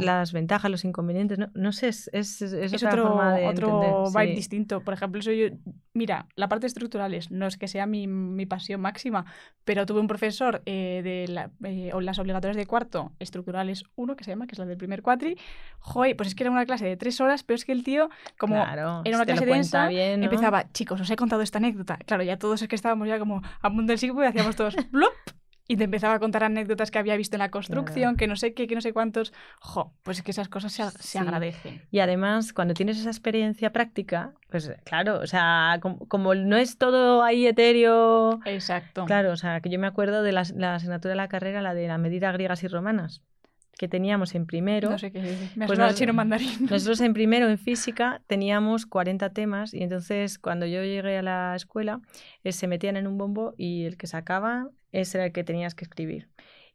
las 0.00 0.32
ventajas, 0.32 0.70
los 0.70 0.84
inconvenientes. 0.84 1.38
No, 1.38 1.48
no 1.54 1.72
sé, 1.72 1.88
es, 1.88 2.10
es, 2.12 2.42
es, 2.42 2.82
otro, 2.82 3.08
forma 3.08 3.36
de 3.36 3.46
otro 3.46 4.04
vibe 4.10 4.34
distinto. 4.34 4.82
Por 4.82 4.92
ejemplo, 4.92 5.22
soy 5.22 5.58
mira, 5.98 6.26
la 6.36 6.48
parte 6.48 6.66
estructurales 6.66 7.30
no 7.30 7.46
es 7.46 7.58
que 7.58 7.68
sea 7.68 7.84
mi, 7.84 8.06
mi 8.06 8.46
pasión 8.46 8.80
máxima, 8.80 9.26
pero 9.64 9.84
tuve 9.84 10.00
un 10.00 10.06
profesor 10.06 10.62
eh, 10.64 11.02
de 11.02 11.30
la, 11.30 11.50
eh, 11.64 11.90
las 12.00 12.18
obligatorias 12.18 12.56
de 12.56 12.66
cuarto, 12.66 13.12
estructurales 13.18 13.84
1, 13.96 14.16
que 14.16 14.24
se 14.24 14.30
llama, 14.30 14.46
que 14.46 14.52
es 14.52 14.58
la 14.58 14.64
del 14.64 14.78
primer 14.78 15.02
cuatri. 15.02 15.36
Joder, 15.80 16.16
pues 16.16 16.28
es 16.28 16.34
que 16.34 16.44
era 16.44 16.50
una 16.50 16.64
clase 16.64 16.86
de 16.86 16.96
tres 16.96 17.20
horas, 17.20 17.42
pero 17.42 17.56
es 17.56 17.64
que 17.64 17.72
el 17.72 17.82
tío, 17.84 18.08
como 18.38 18.56
era 18.56 19.00
una 19.00 19.26
clase 19.26 19.44
densa, 19.44 19.88
empezaba, 20.24 20.70
chicos, 20.72 21.00
os 21.00 21.10
he 21.10 21.16
contado 21.16 21.42
esta 21.42 21.58
anécdota. 21.58 21.98
Claro, 22.06 22.22
ya 22.22 22.38
todos 22.38 22.62
es 22.62 22.68
que 22.68 22.76
estábamos 22.76 23.08
ya 23.08 23.18
como 23.18 23.42
a 23.60 23.68
mundo 23.68 23.92
del 23.92 23.98
siglo 23.98 24.22
y 24.22 24.26
hacíamos 24.26 24.56
todos 24.56 24.74
¡blop! 24.90 25.12
Y 25.70 25.76
te 25.76 25.84
empezaba 25.84 26.14
a 26.14 26.18
contar 26.18 26.44
anécdotas 26.44 26.90
que 26.90 26.98
había 26.98 27.14
visto 27.16 27.36
en 27.36 27.40
la 27.40 27.50
construcción, 27.50 28.16
que 28.16 28.26
no 28.26 28.36
sé 28.36 28.54
qué, 28.54 28.66
que 28.66 28.74
no 28.74 28.80
sé 28.80 28.94
cuántos. 28.94 29.34
Jo, 29.60 29.92
pues 30.02 30.16
es 30.16 30.24
que 30.24 30.30
esas 30.30 30.48
cosas 30.48 30.72
se, 30.72 30.82
se 30.90 31.18
agradecen. 31.18 31.82
Y 31.90 31.98
además, 31.98 32.54
cuando 32.54 32.72
tienes 32.72 32.98
esa 32.98 33.10
experiencia 33.10 33.70
práctica, 33.70 34.32
pues 34.48 34.72
claro, 34.84 35.20
o 35.20 35.26
sea, 35.26 35.78
como, 36.08 36.34
no 36.34 36.56
es 36.56 36.78
todo 36.78 37.22
ahí 37.22 37.46
etéreo. 37.46 38.40
Exacto. 38.46 39.04
Claro, 39.04 39.32
o 39.32 39.36
sea, 39.36 39.60
que 39.60 39.68
yo 39.68 39.78
me 39.78 39.86
acuerdo 39.86 40.22
de 40.22 40.32
la, 40.32 40.42
la 40.56 40.76
asignatura 40.76 41.10
de 41.10 41.16
la 41.16 41.28
carrera, 41.28 41.60
la 41.60 41.74
de 41.74 41.86
la 41.86 41.98
medida 41.98 42.32
griegas 42.32 42.62
y 42.62 42.68
romanas 42.68 43.22
que 43.78 43.88
teníamos 43.88 44.34
en 44.34 44.44
primero. 44.44 44.90
No 44.90 44.98
sé 44.98 45.10
qué, 45.10 45.22
me 45.56 45.66
pues 45.66 45.94
chino 45.94 46.12
mandarín. 46.12 46.50
Nosotros 46.70 47.00
en 47.00 47.14
primero, 47.14 47.48
en 47.48 47.56
física, 47.56 48.20
teníamos 48.26 48.84
40 48.84 49.30
temas 49.30 49.72
y 49.72 49.82
entonces 49.82 50.38
cuando 50.38 50.66
yo 50.66 50.82
llegué 50.82 51.16
a 51.16 51.22
la 51.22 51.54
escuela, 51.56 52.00
eh, 52.44 52.52
se 52.52 52.66
metían 52.66 52.96
en 52.96 53.06
un 53.06 53.16
bombo 53.16 53.54
y 53.56 53.84
el 53.84 53.96
que 53.96 54.06
sacaba, 54.06 54.68
ese 54.92 55.18
era 55.18 55.26
el 55.26 55.32
que 55.32 55.44
tenías 55.44 55.74
que 55.74 55.84
escribir. 55.84 56.28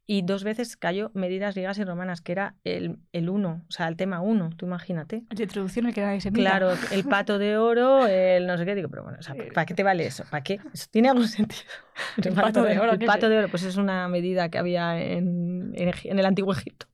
Y 0.06 0.22
dos 0.24 0.44
veces 0.44 0.76
cayó 0.76 1.12
medidas 1.13 1.56
griegas 1.56 1.78
y 1.78 1.84
romanas, 1.86 2.22
que 2.22 2.34
era 2.34 2.56
el, 2.66 2.98
el 3.13 3.30
uno, 3.30 3.62
o 3.70 3.72
sea, 3.72 3.88
el 3.88 3.96
tema 3.96 4.20
uno, 4.20 4.50
tú 4.58 4.66
imagínate. 4.66 5.24
De 5.30 5.44
introducción 5.44 5.86
el 5.86 5.94
que 5.94 6.02
nadie 6.02 6.20
se 6.20 6.32
mira. 6.32 6.52
Claro, 6.52 6.74
el 6.92 7.04
pato 7.10 7.39
de 7.39 7.58
oro, 7.58 8.06
el 8.08 8.46
no 8.46 8.58
sé 8.58 8.66
qué, 8.66 8.76
digo, 8.76 8.89
pero 8.89 9.04
bueno, 9.04 9.18
o 9.20 9.24
sea, 9.24 9.36
¿para 9.54 9.66
qué 9.66 9.74
te 9.74 9.84
vale 9.84 10.06
eso? 10.06 10.26
¿Para 10.30 10.44
qué? 10.44 10.60
¿Eso 10.74 10.88
tiene 10.92 11.10
algún 11.10 11.28
sentido? 11.28 11.63
El, 12.24 12.34
pato 12.34 12.63
de 12.63 12.80
oro. 12.80 12.94
El 12.94 13.06
pato 13.06 13.30
de 13.30 13.38
oro, 13.38 13.50
pues 13.50 13.62
es 13.63 13.78
una 13.78 14.08
medida 14.08 14.50
que 14.50 14.58
había 14.58 15.00
en, 15.00 15.74
en, 15.76 16.20
el 16.20 16.26
antiguo 16.26 16.52
Egipto. 16.52 16.88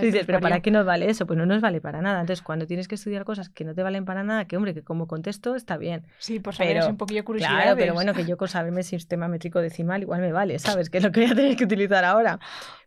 dices, 0.00 0.24
pero 0.26 0.40
¿para 0.40 0.58
qué 0.60 0.72
nos 0.72 0.84
vale 0.84 1.08
eso? 1.08 1.26
Pues 1.26 1.38
no 1.38 1.46
nos 1.46 1.60
vale 1.60 1.80
para 1.80 2.02
nada. 2.02 2.20
Entonces, 2.20 2.42
cuando 2.42 2.66
tienes 2.66 2.88
que 2.88 2.96
estudiar 2.96 3.24
cosas 3.24 3.48
que 3.50 3.64
no 3.64 3.72
te 3.72 3.84
valen 3.84 4.04
para 4.04 4.24
nada, 4.24 4.46
que 4.46 4.56
hombre, 4.56 4.74
que 4.74 4.82
como 4.82 5.06
contesto 5.06 5.54
está 5.54 5.76
bien. 5.76 6.02
Sí, 6.18 6.40
por 6.40 6.56
saber 6.56 6.84
un 6.88 6.96
poquillo 6.96 7.24
curiosidad. 7.24 7.62
Claro, 7.62 7.76
pero 7.76 7.94
bueno, 7.94 8.14
que 8.14 8.24
yo 8.24 8.36
con 8.36 8.48
saberme 8.48 8.82
sistema 8.82 9.28
métrico 9.28 9.60
decimal 9.60 10.02
igual 10.02 10.20
me 10.20 10.32
vale, 10.32 10.58
¿sabes? 10.58 10.90
Que 10.90 10.98
es 10.98 11.04
lo 11.04 11.12
que 11.12 11.20
voy 11.20 11.30
a 11.30 11.34
tener 11.36 11.56
que 11.56 11.62
utilizar 11.62 12.04
ahora 12.04 12.25
그 12.26 12.32
러. 12.32 12.38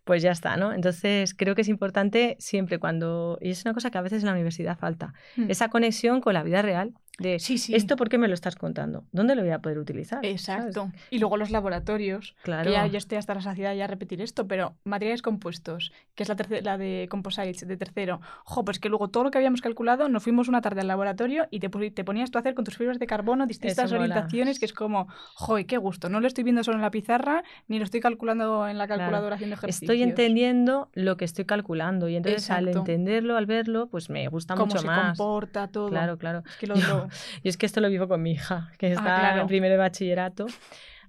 Pues 0.09 0.23
ya 0.23 0.31
está, 0.31 0.57
¿no? 0.57 0.73
Entonces 0.73 1.35
creo 1.35 1.53
que 1.53 1.61
es 1.61 1.67
importante 1.67 2.35
siempre 2.39 2.79
cuando, 2.79 3.37
y 3.41 3.51
es 3.51 3.63
una 3.63 3.75
cosa 3.75 3.91
que 3.91 3.99
a 3.99 4.01
veces 4.01 4.23
en 4.23 4.25
la 4.25 4.31
universidad 4.31 4.75
falta, 4.75 5.13
hmm. 5.37 5.51
esa 5.51 5.69
conexión 5.69 6.19
con 6.19 6.33
la 6.33 6.41
vida 6.41 6.63
real 6.63 6.95
de 7.19 7.37
sí, 7.39 7.57
sí. 7.57 7.75
esto 7.75 7.95
por 7.95 8.09
qué 8.09 8.17
me 8.17 8.27
lo 8.27 8.33
estás 8.33 8.55
contando, 8.55 9.05
¿dónde 9.11 9.35
lo 9.35 9.41
voy 9.41 9.51
a 9.51 9.59
poder 9.59 9.77
utilizar? 9.77 10.25
Exacto. 10.25 10.91
Y 11.09 11.19
luego 11.19 11.37
los 11.37 11.51
laboratorios, 11.51 12.35
claro. 12.43 12.71
ya 12.71 12.87
yo 12.87 12.97
estoy 12.97 13.17
hasta 13.17 13.35
la 13.35 13.41
saciedad 13.41 13.75
ya 13.75 13.83
a 13.83 13.87
repetir 13.87 14.21
esto, 14.21 14.47
pero 14.47 14.77
materiales 14.83 15.21
compuestos, 15.21 15.91
que 16.15 16.23
es 16.23 16.29
la, 16.29 16.37
la 16.61 16.77
de 16.77 17.07
composites 17.09 17.67
de 17.67 17.77
tercero, 17.77 18.21
jo, 18.45 18.63
pues 18.63 18.79
que 18.79 18.89
luego 18.89 19.09
todo 19.09 19.25
lo 19.25 19.31
que 19.31 19.37
habíamos 19.37 19.61
calculado, 19.61 20.07
nos 20.07 20.23
fuimos 20.23 20.47
una 20.47 20.61
tarde 20.61 20.81
al 20.81 20.87
laboratorio 20.87 21.47
y 21.51 21.59
te, 21.59 21.69
te 21.69 22.03
ponías 22.03 22.31
tú 22.31 22.37
a 22.37 22.41
hacer 22.41 22.55
con 22.55 22.63
tus 22.63 22.77
fibras 22.77 22.99
de 22.99 23.05
carbono 23.05 23.45
distintas 23.45 23.91
orientaciones, 23.91 24.57
que 24.57 24.65
es 24.65 24.73
como, 24.73 25.07
jo, 25.35 25.57
qué 25.67 25.77
gusto, 25.77 26.09
no 26.09 26.21
lo 26.21 26.27
estoy 26.27 26.45
viendo 26.45 26.63
solo 26.63 26.77
en 26.77 26.83
la 26.83 26.91
pizarra, 26.91 27.43
ni 27.67 27.79
lo 27.79 27.83
estoy 27.83 27.99
calculando 27.99 28.67
en 28.67 28.77
la 28.77 28.87
calculadora 28.87 29.35
haciendo 29.35 29.55
ejercicios. 29.55 29.83
Estoy 29.83 29.98
entendiendo 30.03 30.89
lo 30.93 31.17
que 31.17 31.25
estoy 31.25 31.45
calculando 31.45 32.07
y 32.07 32.15
entonces 32.15 32.49
al 32.49 32.67
entenderlo, 32.67 33.37
al 33.37 33.45
verlo, 33.45 33.87
pues 33.87 34.09
me 34.09 34.27
gusta 34.27 34.55
mucho 34.55 34.81
más. 34.83 34.83
Cómo 34.83 35.13
se 35.13 35.17
comporta 35.17 35.67
todo. 35.67 35.89
Claro, 35.89 36.17
claro. 36.17 36.43
Es 36.47 36.55
que 36.57 36.67
lo, 36.67 36.75
lo, 36.75 37.07
y 37.43 37.49
es 37.49 37.57
que 37.57 37.65
esto 37.65 37.81
lo 37.81 37.89
vivo 37.89 38.07
con 38.07 38.21
mi 38.21 38.31
hija, 38.31 38.71
que 38.77 38.87
ah, 38.87 38.93
está 38.93 39.41
en 39.41 39.47
primero 39.47 39.73
de 39.73 39.77
bachillerato. 39.77 40.47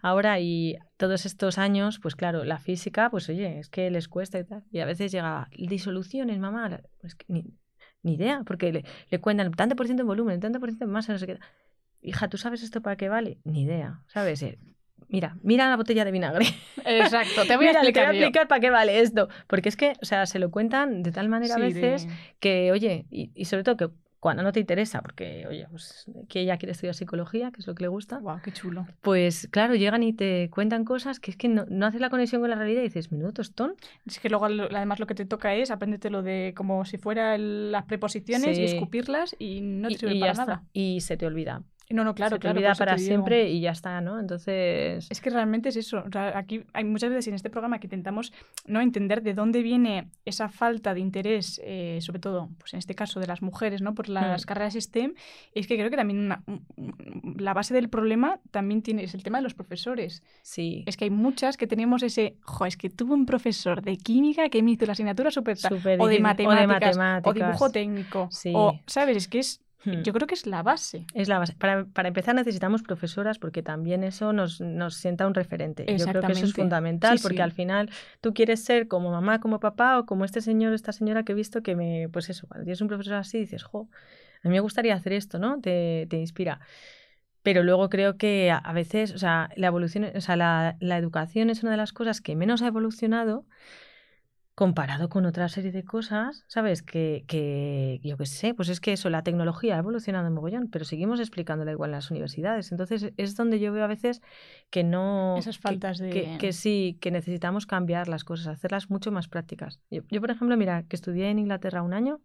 Ahora 0.03 0.40
y 0.40 0.79
todos 0.96 1.26
estos 1.26 1.59
años, 1.59 1.98
pues 2.00 2.16
claro, 2.16 2.44
la 2.44 2.59
física, 2.59 3.11
pues 3.11 3.29
oye, 3.29 3.59
es 3.59 3.68
que 3.68 3.90
les 3.90 4.09
cuesta 4.09 4.38
y 4.38 4.44
tal. 4.44 4.64
Y 4.70 4.81
a 4.81 4.87
veces 4.87 5.12
llega 5.12 5.48
disoluciones, 5.57 6.38
mamá, 6.38 6.81
pues 7.00 7.14
que 7.14 7.26
ni, 7.29 7.44
ni, 8.03 8.14
idea, 8.14 8.42
porque 8.46 8.72
le, 8.72 8.85
le 9.11 9.20
cuentan 9.20 9.53
tanto 9.53 9.76
por 9.76 9.87
ciento 9.87 10.03
en 10.03 10.07
volumen, 10.07 10.40
tanto 10.40 10.59
por 10.59 10.70
ciento 10.70 10.87
en 10.87 10.90
masa, 10.90 11.12
no 11.12 11.18
sé 11.18 11.26
qué. 11.26 11.38
Hija, 12.03 12.29
¿tú 12.29 12.38
sabes 12.38 12.62
esto 12.62 12.81
para 12.81 12.96
qué 12.96 13.11
vale? 13.11 13.38
Ni 13.44 13.62
idea, 13.62 14.03
¿sabes? 14.07 14.42
Mira, 15.10 15.36
mira 15.42 15.68
la 15.68 15.76
botella 15.76 16.04
de 16.04 16.12
vinagre. 16.12 16.46
Exacto, 16.84 17.44
te 17.44 17.56
voy 17.56 17.66
a 17.66 17.72
explicar. 17.72 18.04
Te 18.04 18.10
voy 18.10 18.16
a 18.16 18.20
explicar 18.20 18.48
para 18.48 18.60
qué 18.60 18.70
vale 18.70 19.00
esto. 19.00 19.28
Porque 19.48 19.68
es 19.68 19.76
que, 19.76 19.94
o 20.00 20.04
sea, 20.04 20.24
se 20.26 20.38
lo 20.38 20.50
cuentan 20.50 21.02
de 21.02 21.10
tal 21.10 21.28
manera 21.28 21.56
a 21.56 21.58
veces 21.58 22.06
que, 22.38 22.70
oye, 22.70 23.06
y, 23.10 23.32
y, 23.34 23.44
sobre 23.46 23.64
todo 23.64 23.76
que 23.76 23.90
cuando 24.20 24.42
no 24.42 24.52
te 24.52 24.60
interesa, 24.60 25.00
porque, 25.00 25.46
oye, 25.48 25.66
pues 25.70 26.06
que 26.28 26.40
ella 26.40 26.58
quiere 26.58 26.72
estudiar 26.72 26.94
psicología, 26.94 27.50
que 27.50 27.60
es 27.60 27.66
lo 27.66 27.74
que 27.74 27.84
le 27.84 27.88
gusta. 27.88 28.18
Guau, 28.18 28.40
qué 28.42 28.52
chulo. 28.52 28.86
Pues 29.00 29.48
claro, 29.50 29.74
llegan 29.74 30.02
y 30.02 30.12
te 30.12 30.48
cuentan 30.50 30.84
cosas 30.84 31.18
que 31.18 31.32
es 31.32 31.36
que 31.36 31.48
no, 31.48 31.64
no 31.68 31.86
haces 31.86 32.00
la 32.00 32.10
conexión 32.10 32.40
con 32.40 32.50
la 32.50 32.56
realidad 32.56 32.82
y 32.82 32.84
dices, 32.84 33.10
menudo 33.10 33.32
tostón. 33.32 33.74
Es 34.06 34.20
que 34.20 34.28
luego 34.28 34.44
además 34.44 35.00
lo 35.00 35.06
que 35.06 35.14
te 35.14 35.24
toca 35.24 35.54
es 35.54 35.72
lo 36.10 36.22
de 36.22 36.52
como 36.54 36.84
si 36.84 36.98
fueran 36.98 37.72
las 37.72 37.84
preposiciones 37.86 38.58
y 38.58 38.64
escupirlas 38.64 39.34
y 39.38 39.62
no 39.62 39.88
te 39.88 39.98
sirve 39.98 40.20
para 40.20 40.34
nada. 40.34 40.64
Y 40.72 41.00
se 41.00 41.16
te 41.16 41.26
olvida. 41.26 41.62
No, 41.90 42.05
no, 42.05 42.14
claro, 42.14 42.37
se 42.37 42.40
te 42.40 42.48
olvida 42.48 42.74
para 42.74 42.96
siempre 42.98 43.50
y 43.50 43.61
ya 43.61 43.72
está, 43.72 44.00
¿no? 44.00 44.20
Entonces... 44.20 45.09
Es 45.11 45.20
que 45.20 45.31
realmente 45.31 45.70
es 45.70 45.76
eso. 45.76 46.05
aquí 46.35 46.64
hay 46.72 46.85
muchas 46.85 47.11
veces 47.11 47.29
en 47.29 47.35
este 47.35 47.50
programa 47.50 47.81
que 47.81 47.87
intentamos 47.87 48.33
no 48.66 48.81
entender 48.81 49.22
de 49.22 49.35
dónde 49.35 49.62
viene 49.62 50.09
esa 50.24 50.48
falta 50.48 50.94
de 50.94 51.00
interés, 51.00 51.61
eh, 51.64 51.98
sobre 52.00 52.20
todo, 52.20 52.48
pues 52.59 52.74
en 52.74 52.79
este 52.79 52.94
caso 52.94 53.18
de 53.18 53.26
las 53.26 53.42
mujeres, 53.42 53.83
¿no? 53.83 53.94
Por 53.94 54.09
las 54.09 54.44
mm. 54.44 54.46
carreras 54.46 54.74
STEM. 54.74 55.14
Y 55.53 55.61
es 55.61 55.66
que 55.66 55.76
creo 55.76 55.90
que 55.90 55.96
también 55.96 56.33
la 57.37 57.55
base 57.55 57.74
del 57.74 57.88
problema 57.88 58.40
también 58.50 58.83
tiene, 58.83 59.05
es 59.05 59.14
el 59.14 59.22
tema 59.22 59.38
de 59.38 59.42
los 59.42 59.55
profesores. 59.55 60.22
Sí. 60.42 60.85
Es 60.87 60.96
que 60.96 61.05
hay 61.05 61.11
muchas 61.11 61.57
que 61.57 61.66
tenemos 61.66 62.03
ese, 62.03 62.37
jo, 62.42 62.66
es 62.66 62.76
que 62.76 62.90
tuve 62.90 63.14
un 63.14 63.26
profesor 63.26 63.83
de 63.83 63.96
química 63.96 64.48
que 64.48 64.62
me 64.62 64.72
hizo 64.72 64.87
la 64.87 64.92
asignatura 64.92 65.31
súper 65.31 65.59
o, 65.98 66.07
de 66.07 66.20
matemáticas, 66.20 66.98
o 67.24 67.33
dibujo 67.33 67.70
técnico. 67.70 68.29
Sí. 68.31 68.53
O, 68.55 68.79
¿sabes? 68.87 69.16
Es 69.16 69.29
que 69.29 69.40
es 69.40 69.61
Hmm. 69.84 70.02
Yo 70.02 70.12
creo 70.12 70.26
que 70.26 70.34
es 70.34 70.46
la 70.46 70.62
base. 70.62 71.06
Es 71.14 71.28
la 71.28 71.38
base. 71.38 71.54
Para, 71.54 71.86
para 71.86 72.08
empezar 72.08 72.34
necesitamos 72.34 72.82
profesoras 72.82 73.38
porque 73.38 73.62
también 73.62 74.04
eso 74.04 74.32
nos, 74.32 74.60
nos, 74.60 74.94
sienta 74.94 75.26
un 75.26 75.34
referente. 75.34 75.86
Yo 75.86 76.06
creo 76.06 76.22
que 76.22 76.32
eso 76.32 76.44
es 76.44 76.52
fundamental 76.52 77.18
porque 77.22 77.42
al 77.42 77.52
final 77.52 77.90
tú 78.20 78.34
quieres 78.34 78.62
ser 78.62 78.88
como 78.88 79.10
mamá, 79.10 79.40
como 79.40 79.58
papá 79.60 79.98
o 79.98 80.06
como 80.06 80.24
este 80.24 80.40
señor 80.40 80.72
o 80.72 80.74
esta 80.74 80.92
señora 80.92 81.24
que 81.24 81.32
he 81.32 81.34
visto 81.34 81.62
que 81.62 81.76
me, 81.76 82.08
pues 82.12 82.28
eso, 82.28 82.46
cuando 82.46 82.64
tienes 82.64 82.80
un 82.80 82.88
profesor 82.88 83.14
así 83.14 83.38
dices, 83.38 83.62
jo, 83.62 83.88
a 84.42 84.48
mí 84.48 84.52
me 84.52 84.60
gustaría 84.60 84.94
hacer 84.94 85.14
esto, 85.14 85.38
¿no? 85.38 85.60
Te, 85.60 86.06
te 86.10 86.18
inspira. 86.18 86.60
Pero 87.42 87.62
luego 87.62 87.88
creo 87.88 88.18
que 88.18 88.50
a, 88.50 88.72
veces, 88.74 89.14
o 89.14 89.18
sea, 89.18 89.48
la 89.56 89.68
evolución, 89.68 90.10
o 90.14 90.20
sea, 90.20 90.36
la, 90.36 90.76
la 90.78 90.98
educación 90.98 91.48
es 91.48 91.62
una 91.62 91.72
de 91.72 91.78
las 91.78 91.94
cosas 91.94 92.20
que 92.20 92.36
menos 92.36 92.60
ha 92.60 92.66
evolucionado 92.66 93.46
comparado 94.60 95.08
con 95.08 95.24
otra 95.24 95.48
serie 95.48 95.72
de 95.72 95.84
cosas, 95.84 96.44
¿sabes? 96.46 96.82
Que, 96.82 97.24
que 97.26 97.98
yo 98.04 98.18
qué 98.18 98.26
sé, 98.26 98.52
pues 98.52 98.68
es 98.68 98.78
que 98.78 98.92
eso, 98.92 99.08
la 99.08 99.22
tecnología 99.22 99.76
ha 99.76 99.78
evolucionado 99.78 100.26
en 100.26 100.34
mogollón, 100.34 100.68
pero 100.68 100.84
seguimos 100.84 101.18
explicándola 101.18 101.72
igual 101.72 101.88
en 101.88 101.92
las 101.92 102.10
universidades. 102.10 102.70
Entonces 102.70 103.10
es 103.16 103.36
donde 103.36 103.58
yo 103.58 103.72
veo 103.72 103.82
a 103.84 103.86
veces 103.86 104.20
que 104.68 104.84
no... 104.84 105.38
Esas 105.38 105.56
faltas 105.56 105.96
de... 105.96 106.36
Que, 106.38 106.52
sí, 106.52 106.98
que 107.00 107.10
necesitamos 107.10 107.64
cambiar 107.64 108.06
las 108.06 108.22
cosas, 108.22 108.48
hacerlas 108.48 108.90
mucho 108.90 109.10
más 109.10 109.28
prácticas. 109.28 109.80
Yo, 109.90 110.02
yo, 110.10 110.20
por 110.20 110.30
ejemplo, 110.30 110.54
mira, 110.58 110.82
que 110.82 110.94
estudié 110.94 111.30
en 111.30 111.38
Inglaterra 111.38 111.80
un 111.80 111.94
año, 111.94 112.20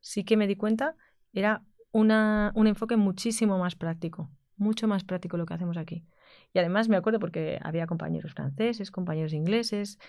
sí 0.00 0.24
que 0.24 0.36
me 0.36 0.48
di 0.48 0.56
cuenta, 0.56 0.96
era 1.32 1.62
una, 1.92 2.50
un 2.56 2.66
enfoque 2.66 2.96
muchísimo 2.96 3.58
más 3.58 3.76
práctico, 3.76 4.28
mucho 4.56 4.88
más 4.88 5.04
práctico 5.04 5.36
lo 5.36 5.46
que 5.46 5.54
hacemos 5.54 5.76
aquí. 5.76 6.04
Y 6.52 6.58
además 6.58 6.88
me 6.88 6.96
acuerdo 6.96 7.20
porque 7.20 7.60
había 7.62 7.86
compañeros 7.86 8.34
franceses, 8.34 8.90
compañeros 8.90 9.32
ingleses, 9.32 10.00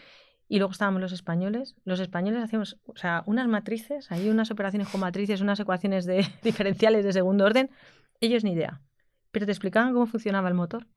y 0.49 0.57
luego 0.59 0.71
estábamos 0.71 1.01
los 1.01 1.11
españoles. 1.11 1.75
Los 1.83 1.99
españoles 1.99 2.43
hacíamos, 2.43 2.77
o 2.85 2.95
sea, 2.95 3.23
unas 3.25 3.47
matrices, 3.47 4.11
hay 4.11 4.29
unas 4.29 4.49
operaciones 4.51 4.87
con 4.87 5.01
matrices, 5.01 5.41
unas 5.41 5.59
ecuaciones 5.59 6.05
de 6.05 6.25
diferenciales 6.43 7.03
de 7.03 7.13
segundo 7.13 7.45
orden. 7.45 7.69
Ellos 8.21 8.43
ni 8.43 8.51
idea. 8.51 8.81
Pero 9.31 9.45
te 9.45 9.51
explicaban 9.51 9.93
cómo 9.93 10.05
funcionaba 10.05 10.47
el 10.47 10.55
motor. 10.55 10.87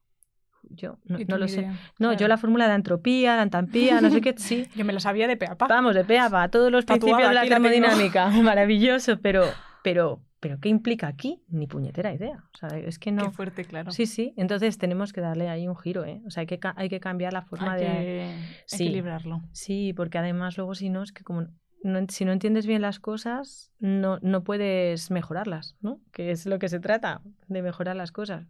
Yo 0.62 0.98
no, 1.04 1.38
lo 1.38 1.48
sé. 1.48 1.68
No, 1.98 2.12
yo 2.12 2.28
la 2.28 2.36
fórmula 2.36 2.68
de 2.68 2.74
entropía, 2.74 3.34
de 3.34 3.40
antampía, 3.40 4.00
no 4.00 4.10
sé 4.10 4.20
qué, 4.20 4.34
sí. 4.36 4.68
yo 4.76 4.84
me 4.84 4.92
lo 4.92 5.00
sabía 5.00 5.26
de 5.26 5.36
peapa. 5.36 5.66
Vamos, 5.66 5.94
de 5.94 6.04
peapa, 6.04 6.48
todos 6.48 6.70
los 6.70 6.84
principios 6.84 7.28
de 7.28 7.34
la 7.34 7.46
termodinámica. 7.46 8.28
Maravilloso, 8.42 9.18
pero, 9.20 9.44
pero, 9.82 10.20
pero 10.40 10.58
¿qué 10.58 10.70
implica 10.70 11.06
aquí? 11.06 11.42
Ni 11.48 11.66
puñetera 11.66 12.12
idea. 12.12 12.44
O 12.54 12.56
sea, 12.56 12.78
es 12.78 12.98
que 12.98 13.12
no. 13.12 13.24
Qué 13.24 13.30
fuerte, 13.30 13.64
claro. 13.64 13.92
Sí, 13.92 14.06
sí. 14.06 14.32
Entonces 14.36 14.78
tenemos 14.78 15.12
que 15.12 15.20
darle 15.20 15.48
ahí 15.48 15.68
un 15.68 15.76
giro, 15.76 16.04
¿eh? 16.04 16.22
O 16.26 16.30
sea, 16.30 16.40
hay 16.40 16.46
que, 16.46 16.58
hay 16.76 16.88
que 16.88 16.98
cambiar 16.98 17.34
la 17.34 17.42
forma 17.42 17.74
hay 17.74 17.80
de. 17.80 17.86
Que 17.86 18.36
sí. 18.64 18.84
equilibrarlo. 18.84 19.42
Sí, 19.52 19.92
porque 19.94 20.18
además 20.18 20.56
luego 20.56 20.74
si 20.74 20.88
no, 20.88 21.02
es 21.02 21.12
que 21.12 21.22
como. 21.22 21.46
No, 21.82 22.00
si 22.08 22.24
no 22.24 22.32
entiendes 22.32 22.66
bien 22.66 22.82
las 22.82 23.00
cosas, 23.00 23.70
no, 23.78 24.18
no 24.20 24.44
puedes 24.44 25.10
mejorarlas, 25.10 25.76
¿no? 25.80 26.00
Que 26.12 26.30
es 26.30 26.44
lo 26.44 26.58
que 26.58 26.68
se 26.68 26.80
trata, 26.80 27.22
de 27.48 27.62
mejorar 27.62 27.96
las 27.96 28.12
cosas. 28.12 28.46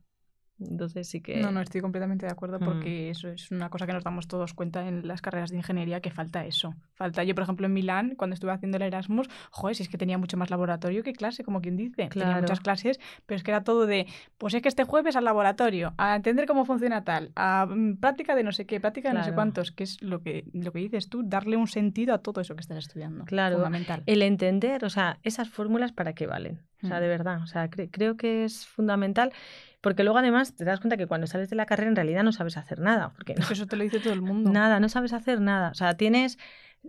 Entonces 0.61 1.09
sí 1.09 1.21
que... 1.21 1.41
No, 1.41 1.51
no, 1.51 1.61
estoy 1.61 1.81
completamente 1.81 2.27
de 2.27 2.33
acuerdo 2.33 2.59
porque 2.59 3.09
mm. 3.09 3.11
eso 3.11 3.29
es 3.29 3.51
una 3.51 3.71
cosa 3.71 3.87
que 3.87 3.93
nos 3.93 4.05
damos 4.05 4.29
todos 4.29 4.55
cuenta 4.55 4.87
en 4.87 5.07
las 5.07 5.23
carreras 5.23 5.51
de 5.51 5.57
ingeniería, 5.57 6.01
que 6.01 6.11
falta 6.11 6.45
eso. 6.45 6.75
Falta, 6.95 7.25
yo 7.25 7.35
por 7.35 7.45
ejemplo 7.45 7.67
en 7.67 7.73
Milán, 7.73 8.15
cuando 8.17 8.35
estuve 8.35 8.53
haciendo 8.53 8.77
el 8.77 8.83
Erasmus, 8.83 9.29
joder, 9.51 9.77
si 9.77 9.83
es 9.83 9.89
que 9.89 9.99
tenía 9.99 10.19
mucho 10.19 10.37
más 10.37 10.51
laboratorio 10.51 11.03
que 11.03 11.13
clase, 11.13 11.45
como 11.45 11.61
quien 11.61 11.77
dice. 11.77 12.09
Tenía 12.09 12.41
muchas 12.41 12.61
clases, 12.61 13.01
pero 13.27 13.37
es 13.37 13.43
que 13.43 13.51
era 13.51 13.65
todo 13.65 13.87
de, 13.87 14.07
pues 14.39 14.55
es 14.55 14.63
que 14.63 14.69
este 14.69 14.85
jueves 14.85 15.17
al 15.17 15.25
laboratorio, 15.25 15.95
a 15.97 16.17
entender 16.17 16.47
cómo 16.47 16.65
funciona 16.65 17.05
tal, 17.05 17.33
a 17.37 17.67
mm, 17.67 17.97
práctica 17.97 18.35
de 18.35 18.43
no 18.43 18.53
sé 18.53 18.67
qué, 18.67 18.81
práctica 18.81 19.09
de 19.11 19.15
no 19.15 19.25
sé 19.25 19.33
cuántos, 19.33 19.73
que 19.73 19.85
es 19.85 20.03
lo 20.03 20.23
que, 20.23 20.45
lo 20.53 20.73
que 20.73 20.81
dices 20.81 21.09
tú, 21.09 21.23
darle 21.25 21.57
un 21.57 21.69
sentido 21.69 22.15
a 22.15 22.19
todo 22.19 22.41
eso 22.41 22.55
que 22.55 22.61
estás 22.61 22.79
estudiando. 22.79 23.25
Claro, 23.25 23.57
fundamental. 23.57 24.03
el 24.07 24.23
entender, 24.23 24.85
o 24.85 24.91
sea, 24.91 25.19
esas 25.23 25.49
fórmulas 25.49 25.93
para 25.93 26.15
qué 26.15 26.27
valen. 26.27 26.61
O 26.83 26.87
sea, 26.87 26.99
mm. 26.99 27.01
de 27.01 27.09
verdad, 27.09 27.43
o 27.43 27.47
sea, 27.47 27.69
creo 27.69 28.17
que 28.17 28.45
es 28.45 28.67
fundamental. 28.67 29.33
Porque 29.81 30.05
luego 30.05 30.19
además 30.19 30.55
te 30.55 30.65
das 30.65 30.81
cuenta 30.81 30.97
que 30.97 31.07
cuando 31.07 31.27
sales 31.27 31.49
de 31.49 31.57
la 31.57 31.65
carrera 31.67 31.89
en 31.89 31.97
realidad 31.97 32.23
no 32.23 32.33
sabes 32.33 32.57
hacer 32.57 32.81
nada. 32.81 33.13
Porque 33.15 33.35
eso 33.51 33.67
te 33.67 33.77
lo 33.77 33.85
dice 33.85 34.01
todo 34.01 34.13
el 34.13 34.23
mundo. 34.23 34.51
Nada, 34.51 34.81
no 34.81 34.89
sabes 34.89 35.13
hacer 35.13 35.41
nada. 35.41 35.71
O 35.71 35.75
sea, 35.75 35.95
tienes... 35.95 36.39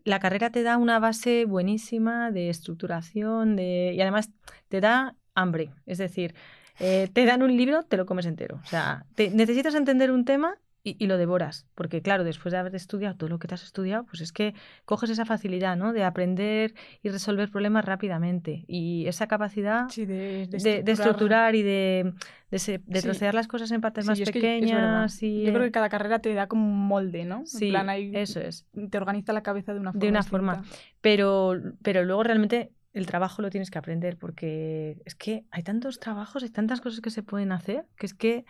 La 0.06 0.19
carrera 0.19 0.51
te 0.51 0.63
da 0.63 0.77
una 0.77 0.99
base 0.99 1.43
buenísima 1.43 2.32
de 2.32 2.49
estructuración 2.49 3.58
de, 3.58 3.91
y 3.93 4.01
además 4.01 4.30
te 4.69 4.80
da 4.80 5.15
hambre. 5.36 5.71
Es 5.86 5.97
decir, 5.97 6.34
eh, 6.80 7.10
te 7.12 7.25
dan 7.25 7.43
un 7.43 7.56
libro, 7.56 7.84
te 7.84 7.97
lo 7.97 8.06
comes 8.06 8.25
entero. 8.25 8.60
O 8.63 8.67
sea, 8.67 9.06
te, 9.15 9.30
necesitas 9.32 9.75
entender 9.75 10.12
un 10.12 10.23
tema 10.23 10.58
y, 10.84 11.06
lo 11.06 11.17
devoras. 11.17 11.67
Porque 11.76 12.02
claro, 12.02 12.24
después 12.24 12.52
de 12.52 12.58
haber 12.58 12.76
estudiado 12.76 13.15
todo 13.15 13.30
lo 13.30 13.39
que 13.39 13.48
te 13.48 13.54
has 13.54 13.63
estudiado, 13.63 14.06
pues 14.06 14.22
es 14.22 14.32
que 14.32 14.56
coges 14.86 15.10
esa 15.10 15.26
facilidad, 15.26 15.78
¿no? 15.78 15.94
De 15.94 16.04
aprender 16.04 16.74
y 17.04 17.10
resolver 17.10 17.50
problemas 17.52 17.86
rápidamente. 17.86 18.65
Y 18.67 19.06
esa 19.08 19.28
capacidad 19.28 19.88
de, 19.96 20.50
estructurar. 20.86 21.56
y 21.56 21.62
de, 21.62 22.13
de, 22.50 23.02
trocear 23.02 23.36
las 23.36 23.48
cosas 23.48 23.71
en 23.71 23.82
partes 23.82 24.06
más 24.06 24.19
pequeñas. 24.19 25.21
y, 25.21 25.44
Yo 25.44 25.54
creo 25.54 25.65
que 25.65 25.71
cada 25.71 25.90
carrera 25.90 26.19
te 26.19 26.34
da 26.34 26.48
como 26.48 26.65
un 26.65 26.88
molde, 26.88 27.25
¿no? 27.25 27.46
Sí, 27.46 27.73
eso 28.13 28.40
es. 28.40 28.65
Te 28.90 28.98
organiza 28.98 29.34
la 29.34 29.44
cabeza 29.44 29.73
de 29.73 29.79
una 29.79 29.92
forma. 29.92 30.06
De 30.06 30.10
una 30.10 30.23
forma. 30.23 30.63
Pero, 31.02 31.60
pero 31.84 32.04
luego 32.04 32.23
realmente 32.23 32.71
el 32.94 33.06
trabajo 33.06 33.42
lo 33.42 33.50
tienes 33.50 33.71
que 33.71 33.77
aprender 33.77 34.17
porque 34.17 35.02
es 35.06 35.15
que 35.15 35.46
hay 35.52 35.63
tantos 35.63 36.00
trabajos, 36.00 36.44
hay 36.44 36.50
tantas 36.50 36.82
cosas 36.82 37.02
que 37.02 37.10
se 37.10 37.23
pueden 37.23 37.52
hacer, 37.52 37.86
que 37.98 38.06
es 38.06 38.13
que 38.13 38.46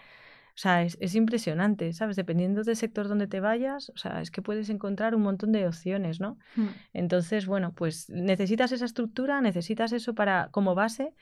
o 0.55 0.57
sea, 0.57 0.83
es, 0.83 1.15
impresionante, 1.15 1.93
¿sabes? 1.93 2.15
Dependiendo 2.15 2.63
del 2.63 2.75
sector 2.75 3.07
donde 3.07 3.27
te 3.27 3.39
vayas, 3.39 3.89
o 3.89 3.97
sea, 3.97 4.21
es 4.21 4.31
que 4.31 4.41
puedes 4.41 4.69
encontrar 4.69 5.15
un 5.15 5.21
montón 5.21 5.51
de 5.51 5.67
opciones, 5.67 6.19
¿no? 6.19 6.37
Hmm. 6.55 6.67
Entonces, 6.93 7.45
bueno, 7.45 7.73
pues 7.73 8.09
necesitas 8.09 8.71
esa 8.71 8.85
estructura, 8.85 9.41
necesitas 9.41 9.91
eso 9.91 10.13
para 10.13 10.49
como 10.51 10.75
base, 10.75 11.13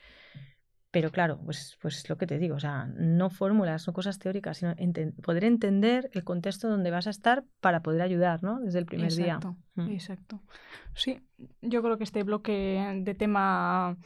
pero 0.90 1.10
claro, 1.10 1.38
pues, 1.44 1.78
pues 1.80 2.08
lo 2.08 2.18
que 2.18 2.26
te 2.26 2.38
digo, 2.38 2.56
o 2.56 2.60
sea, 2.60 2.86
no 2.86 3.30
fórmulas, 3.30 3.86
no 3.86 3.92
cosas 3.92 4.18
teóricas, 4.18 4.58
sino 4.58 4.74
poder 5.22 5.44
entender 5.44 6.10
el 6.12 6.24
contexto 6.24 6.68
donde 6.68 6.90
vas 6.90 7.06
a 7.06 7.10
estar 7.10 7.44
para 7.60 7.80
poder 7.80 8.02
ayudar, 8.02 8.42
¿no? 8.42 8.58
Desde 8.60 8.80
el 8.80 8.86
primer 8.86 9.12
día. 9.12 9.38
Mm. 9.76 9.90
Exacto. 9.90 10.40
Sí, 10.94 11.20
yo 11.62 11.82
creo 11.82 11.96
que 11.96 12.04
este 12.04 12.24
bloque 12.24 13.02
de 13.02 13.14
tema 13.14 13.96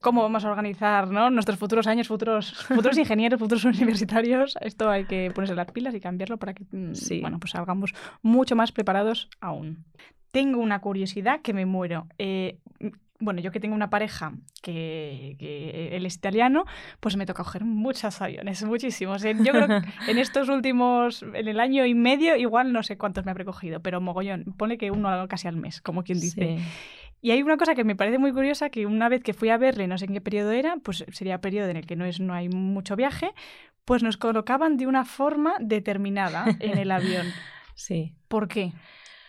cómo 0.00 0.22
vamos 0.22 0.44
a 0.46 0.50
organizar 0.50 1.10
¿no? 1.10 1.28
nuestros 1.28 1.58
futuros 1.58 1.86
años, 1.86 2.08
futuros, 2.08 2.54
futuros 2.68 2.96
ingenieros, 2.96 3.38
futuros 3.38 3.64
universitarios, 3.64 4.56
esto 4.60 4.88
hay 4.88 5.04
que 5.04 5.30
ponerse 5.34 5.54
las 5.54 5.70
pilas 5.72 5.94
y 5.94 6.00
cambiarlo 6.00 6.38
para 6.38 6.54
que 6.54 6.64
mm, 6.70 6.94
sí. 6.94 7.20
bueno, 7.20 7.38
pues 7.38 7.50
salgamos 7.52 7.92
mucho 8.22 8.56
más 8.56 8.72
preparados 8.72 9.28
aún. 9.40 9.84
Tengo 10.30 10.60
una 10.60 10.80
curiosidad 10.80 11.42
que 11.42 11.52
me 11.52 11.66
muero. 11.66 12.08
Eh, 12.18 12.58
bueno, 13.20 13.40
yo 13.40 13.52
que 13.52 13.60
tengo 13.60 13.74
una 13.74 13.90
pareja 13.90 14.32
que, 14.62 15.36
él 15.92 16.06
es 16.06 16.16
italiano, 16.16 16.64
pues 17.00 17.16
me 17.16 17.26
toca 17.26 17.44
coger 17.44 17.64
muchos 17.64 18.20
aviones, 18.20 18.62
muchísimos. 18.64 19.22
Yo 19.22 19.52
creo 19.52 19.66
que 20.06 20.10
en 20.10 20.18
estos 20.18 20.48
últimos, 20.48 21.22
en 21.22 21.48
el 21.48 21.60
año 21.60 21.86
y 21.86 21.94
medio, 21.94 22.36
igual 22.36 22.72
no 22.72 22.82
sé 22.82 22.98
cuántos 22.98 23.24
me 23.24 23.30
habré 23.30 23.44
cogido, 23.44 23.80
pero 23.80 24.00
mogollón, 24.00 24.44
pone 24.56 24.78
que 24.78 24.90
uno 24.90 25.26
casi 25.28 25.48
al 25.48 25.56
mes, 25.56 25.80
como 25.80 26.02
quien 26.02 26.20
dice. 26.20 26.58
Y 27.20 27.30
hay 27.30 27.42
una 27.42 27.56
cosa 27.56 27.74
que 27.74 27.84
me 27.84 27.96
parece 27.96 28.18
muy 28.18 28.32
curiosa, 28.32 28.68
que 28.68 28.84
una 28.84 29.08
vez 29.08 29.22
que 29.22 29.32
fui 29.32 29.48
a 29.48 29.56
verle, 29.56 29.86
no 29.86 29.96
sé 29.96 30.04
en 30.04 30.12
qué 30.12 30.20
periodo 30.20 30.50
era, 30.50 30.76
pues 30.82 31.06
sería 31.10 31.40
periodo 31.40 31.70
en 31.70 31.78
el 31.78 31.86
que 31.86 31.96
no, 31.96 32.04
es, 32.04 32.20
no 32.20 32.34
hay 32.34 32.50
mucho 32.50 32.96
viaje, 32.96 33.30
pues 33.86 34.02
nos 34.02 34.16
colocaban 34.16 34.76
de 34.76 34.86
una 34.86 35.04
forma 35.04 35.54
determinada 35.60 36.44
en 36.60 36.78
el 36.78 36.90
avión. 36.90 37.26
Sí. 37.76 38.14
¿Por 38.28 38.46
qué? 38.46 38.72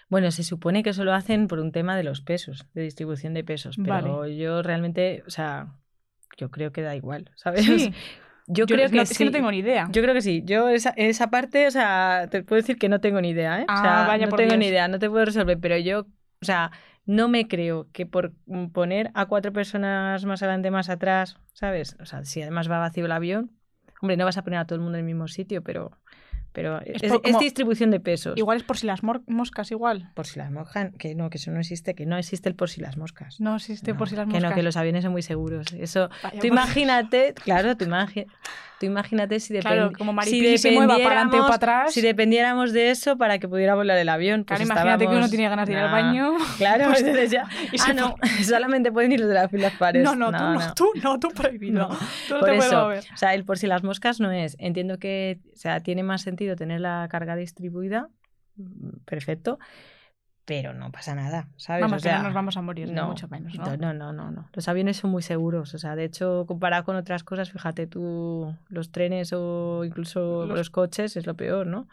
Bueno, 0.08 0.32
se 0.32 0.44
supone 0.44 0.84
que 0.84 0.92
eso 0.92 1.04
lo 1.04 1.14
hacen 1.14 1.48
por 1.48 1.60
un 1.60 1.72
tema 1.72 1.98
de 1.98 2.04
los 2.04 2.22
pesos, 2.22 2.66
de 2.74 2.84
distribución 2.84 3.34
de 3.34 3.44
pesos, 3.44 3.78
pero 3.84 4.28
yo 4.28 4.62
realmente, 4.62 5.24
o 5.26 5.30
sea, 5.32 5.74
yo 6.38 6.52
creo 6.52 6.72
que 6.72 6.82
da 6.82 6.96
igual, 6.96 7.32
¿sabes? 7.36 7.66
Sí. 7.66 7.94
Yo, 8.48 8.68
creo 8.68 8.90
que 8.92 9.06
sí. 9.08 9.16
que 9.16 9.26
no 9.26 9.32
tengo 9.32 9.50
ni 9.50 9.58
idea. 9.58 9.88
Yo 9.92 10.04
creo 10.04 10.14
que 10.14 10.22
sí. 10.22 10.44
Yo 10.46 10.70
esa, 10.70 10.92
esa 10.92 11.32
parte, 11.32 11.66
o 11.66 11.72
sea, 11.72 12.28
te 12.30 12.44
puedo 12.44 12.62
decir 12.62 12.78
que 12.78 12.90
no 12.90 13.02
tengo 13.02 13.20
ni 13.20 13.30
idea, 13.30 13.62
¿eh? 13.62 13.66
Ah, 13.68 13.80
o 13.80 13.82
sea, 13.82 14.08
vaya 14.08 14.28
no 14.28 14.36
tengo 14.36 14.56
ni 14.56 14.68
idea, 14.68 14.88
no 14.88 15.00
te 15.00 15.10
puedo 15.10 15.26
resolver, 15.26 15.60
pero 15.60 15.78
yo, 15.78 16.02
o 16.02 16.46
sea, 16.46 16.72
no 17.06 17.28
me 17.28 17.48
creo 17.48 17.88
que 17.92 18.06
por 18.06 18.34
poner 18.72 19.10
a 19.16 19.26
cuatro 19.26 19.52
personas 19.52 20.26
más 20.26 20.44
adelante, 20.44 20.70
más 20.70 20.90
atrás, 20.90 21.38
¿sabes? 21.54 21.96
O 22.00 22.06
sea, 22.06 22.24
si 22.24 22.42
además 22.42 22.70
va 22.70 22.78
vacío 22.78 23.06
el 23.06 23.12
avión, 23.12 23.52
hombre, 24.02 24.18
no 24.18 24.26
vas 24.26 24.38
a 24.38 24.44
poner 24.44 24.60
a 24.60 24.66
todo 24.66 24.76
el 24.76 24.82
mundo 24.82 24.98
en 24.98 25.06
el 25.06 25.06
mismo 25.06 25.28
sitio, 25.28 25.64
pero 25.64 25.92
pero 26.56 26.80
es, 26.82 27.40
distribución 27.40 27.92
de 27.92 28.00
pesos. 28.00 28.34
Igual 28.38 28.58
es 28.58 28.64
por 28.64 28.78
si 28.78 28.88
las 28.88 29.02
moscas, 29.04 29.70
igual. 29.72 30.10
Por 30.14 30.26
si 30.26 30.40
las 30.40 30.50
moscas, 30.50 30.92
que 30.98 31.14
no, 31.14 31.30
que 31.30 31.38
eso 31.38 31.52
no 31.52 31.60
existe, 31.60 31.94
que 31.94 32.06
no 32.06 32.18
existe 32.18 32.48
el 32.48 32.56
por 32.56 32.70
si 32.70 32.82
las 32.82 32.98
moscas. 32.98 33.40
No 33.42 33.58
existe 33.58 33.94
por 33.94 34.10
si 34.10 34.16
las 34.16 34.26
moscas. 34.26 34.42
Que 34.42 34.50
no, 34.50 34.56
que 34.56 34.64
los 34.64 34.78
aviones 34.78 35.04
son 35.04 35.12
muy 35.12 35.22
seguros. 35.22 35.74
Eso, 35.74 36.10
tú 36.40 36.48
imagínate, 36.48 37.34
claro, 37.34 37.76
tú 37.76 37.84
imagínate 37.84 38.32
Tú 38.80 38.86
imagínate 38.86 39.40
si, 39.40 39.58
claro, 39.60 39.92
como 39.98 40.22
si 40.24 40.42
para 41.04 41.30
para 41.30 41.56
atrás. 41.56 41.94
Si 41.94 42.02
dependiéramos 42.02 42.74
de 42.74 42.90
eso 42.90 43.18
para 43.18 43.40
que 43.40 43.48
pudiera 43.48 43.74
volar 43.74 43.98
el 43.98 44.10
avión. 44.10 44.44
Pues 44.44 44.60
claro, 44.60 44.64
imagínate 44.64 45.08
que 45.08 45.16
uno 45.16 45.30
tiene 45.30 45.48
ganas 45.48 45.68
de 45.68 45.74
ir 45.74 45.80
al 45.80 45.92
baño. 45.92 46.34
Claro, 46.58 46.86
pues 46.90 47.32
ya. 47.32 47.48
ah, 47.86 47.94
no, 47.94 48.16
solamente 48.44 48.92
pueden 48.92 49.14
ir 49.14 49.22
los 49.22 49.30
de 49.30 49.36
las 49.36 49.50
filas 49.50 49.74
pares. 49.74 50.04
No, 50.04 50.16
no, 50.16 50.32
tú 50.32 50.44
no, 50.44 50.74
tú 50.74 50.92
no, 51.02 51.20
tú 51.20 51.30
prohibido. 51.30 51.88
Tú 52.28 52.34
no 52.34 52.40
por 52.42 52.50
te 52.50 52.58
eso. 52.58 52.88
O 52.88 53.18
sea, 53.18 53.34
el 53.34 53.46
por 53.46 53.58
si 53.58 53.68
las 53.68 53.84
moscas 53.84 54.20
no 54.20 54.32
es. 54.32 54.58
Entiendo 54.60 55.00
que 55.00 55.40
o 55.54 55.58
sea, 55.58 55.80
tiene 55.80 56.04
más 56.04 56.22
sentido 56.22 56.45
tener 56.56 56.82
la 56.82 57.08
carga 57.10 57.36
distribuida. 57.36 58.10
Mm, 58.58 59.00
perfecto 59.06 59.60
pero 60.46 60.74
no 60.74 60.92
pasa 60.92 61.16
nada, 61.16 61.50
¿sabes? 61.58 61.82
Vamos, 61.82 61.98
o 61.98 62.00
sea, 62.00 62.20
no 62.20 62.26
nos 62.26 62.34
vamos 62.34 62.56
a 62.56 62.62
morir, 62.62 62.90
no, 62.92 63.08
mucho 63.08 63.28
menos, 63.28 63.56
¿no? 63.56 63.78
No, 63.78 63.94
no, 63.94 64.14
no, 64.14 64.32
no. 64.32 64.48
Los 64.54 64.68
aviones 64.68 64.98
son 64.98 65.10
muy 65.10 65.24
seguros, 65.24 65.74
o 65.74 65.80
sea, 65.80 65.96
de 65.96 66.06
hecho, 66.06 66.46
comparado 66.48 66.84
con 66.84 66.96
otras 66.96 67.24
cosas, 67.24 67.52
fíjate 67.52 67.88
tú, 67.88 68.56
los 68.70 68.92
trenes 68.92 69.34
o 69.34 69.84
incluso 69.84 70.46
los, 70.46 70.70
coches 70.70 71.18
es 71.18 71.26
lo 71.26 71.36
peor, 71.36 71.66
¿no? 71.66 71.88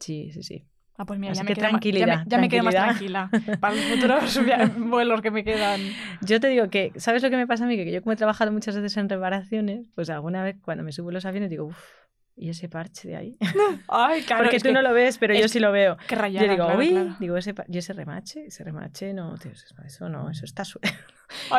Sí, 0.00 0.30
sí, 0.32 0.42
sí. 0.42 0.64
Ah, 0.96 1.04
pues 1.04 1.18
mira, 1.18 1.32
ya 1.32 1.42
me, 1.42 1.54
tranquilidad, 1.54 2.24
ya, 2.26 2.38
me, 2.38 2.48
quedo 2.48 2.64
más 2.64 2.74
tranquila 2.74 3.30
para 3.60 3.74
los 3.74 3.84
futuros 3.84 4.40
vuelos 4.78 5.20
que 5.20 5.30
me 5.30 5.42
quedan. 5.42 5.80
Yo 6.20 6.38
te 6.38 6.48
digo 6.48 6.68
que, 6.68 6.92
¿sabes 6.96 7.22
lo 7.22 7.30
que 7.30 7.36
me 7.36 7.46
pasa 7.46 7.64
a 7.64 7.66
mí? 7.66 7.76
Que 7.76 7.90
yo 7.90 8.02
como 8.02 8.12
he 8.12 8.16
trabajado 8.16 8.52
muchas 8.52 8.76
veces 8.76 8.96
en 8.98 9.08
reparaciones, 9.08 9.86
pues 9.94 10.10
alguna 10.10 10.44
vez 10.44 10.56
cuando 10.62 10.84
me 10.84 10.92
subo 10.92 11.10
los 11.10 11.24
aviones 11.24 11.50
digo, 11.50 11.64
uff, 11.64 11.78
¿Y 12.34 12.48
ese 12.48 12.68
parche 12.68 13.08
de 13.08 13.16
ahí? 13.16 13.36
Ay, 13.88 14.22
claro. 14.22 14.44
Porque 14.44 14.58
tú 14.58 14.72
no 14.72 14.82
lo 14.82 14.92
ves, 14.92 15.18
pero 15.18 15.34
yo 15.34 15.48
sí 15.48 15.60
lo 15.60 15.70
veo. 15.70 15.96
Qué 16.06 16.14
rayada, 16.14 16.46
Yo 16.46 16.52
digo, 16.52 16.64
claro, 16.66 16.78
uy, 16.78 17.16
digo, 17.20 17.36
ese, 17.36 17.54
¿y 17.68 17.78
ese 17.78 17.92
remache? 17.92 18.46
Ese 18.46 18.64
remache, 18.64 19.12
no, 19.12 19.36
tío, 19.36 19.52
eso 19.52 20.08
no, 20.08 20.30
eso 20.30 20.44
está 20.44 20.64
suelto. 20.64 20.88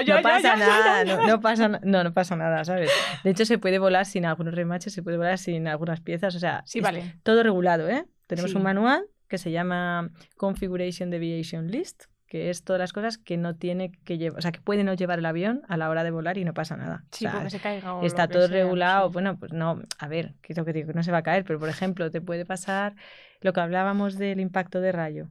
no 0.08 0.22
pasa 0.22 0.56
nada, 0.56 1.06
no, 1.06 1.28
no, 1.28 1.40
pasa, 1.40 1.68
no, 1.68 2.04
no 2.04 2.14
pasa 2.14 2.36
nada, 2.36 2.66
¿sabes? 2.66 2.92
De 3.24 3.30
hecho, 3.30 3.46
se 3.46 3.58
puede 3.60 3.80
volar 3.80 4.06
sin 4.06 4.26
algunos 4.26 4.56
remaches, 4.56 4.94
se 4.94 5.04
puede 5.04 5.18
volar 5.18 5.38
sin 5.38 5.68
algunas 5.68 6.02
piezas, 6.02 6.36
o 6.36 6.40
sea, 6.40 6.64
sí, 6.66 6.82
vale. 6.82 7.16
todo 7.24 7.44
regulado, 7.44 7.88
¿eh? 7.88 8.06
Tenemos 8.28 8.56
un 8.56 8.64
manual 8.64 9.06
que 9.28 9.38
se 9.38 9.52
llama 9.52 10.12
Configuration 10.38 11.10
Deviation 11.10 11.68
List, 11.68 12.06
que 12.34 12.50
es 12.50 12.64
todas 12.64 12.80
las 12.80 12.94
cosas 12.94 13.20
que 13.20 13.38
no 13.38 13.54
tiene 13.54 13.92
que 13.92 14.18
llevar, 14.18 14.40
o 14.40 14.42
sea, 14.42 14.52
que 14.52 14.60
puede 14.60 14.84
no 14.84 14.96
llevar 14.96 15.20
el 15.20 15.26
avión 15.28 15.62
a 15.68 15.78
la 15.78 15.88
hora 15.88 16.04
de 16.04 16.10
volar 16.10 16.40
y 16.40 16.44
no 16.44 16.56
pasa 16.56 16.76
nada. 16.76 17.04
Sí, 17.12 17.28
porque 17.32 17.52
se 17.52 17.60
caiga 17.60 17.94
o 17.94 18.04
Está 18.04 18.28
todo 18.28 18.48
regulado, 18.48 19.12
bueno, 19.12 19.38
pues 19.38 19.54
no, 19.54 19.80
a 20.00 20.08
ver, 20.08 20.34
que 20.42 20.54
es 20.54 20.58
lo 20.58 20.66
que 20.66 20.74
digo, 20.74 20.88
que 20.88 20.94
no 20.96 21.04
se 21.04 21.12
va 21.12 21.20
a 21.20 21.22
caer, 21.22 21.44
pero 21.44 21.60
por 21.60 21.70
ejemplo, 21.70 22.10
te 22.10 22.22
puede 22.22 22.44
pasar 22.44 22.96
lo 23.42 23.54
que 23.54 23.60
hablábamos 23.60 24.18
del 24.18 24.40
impacto 24.40 24.82
de 24.82 24.92
rayo. 24.92 25.28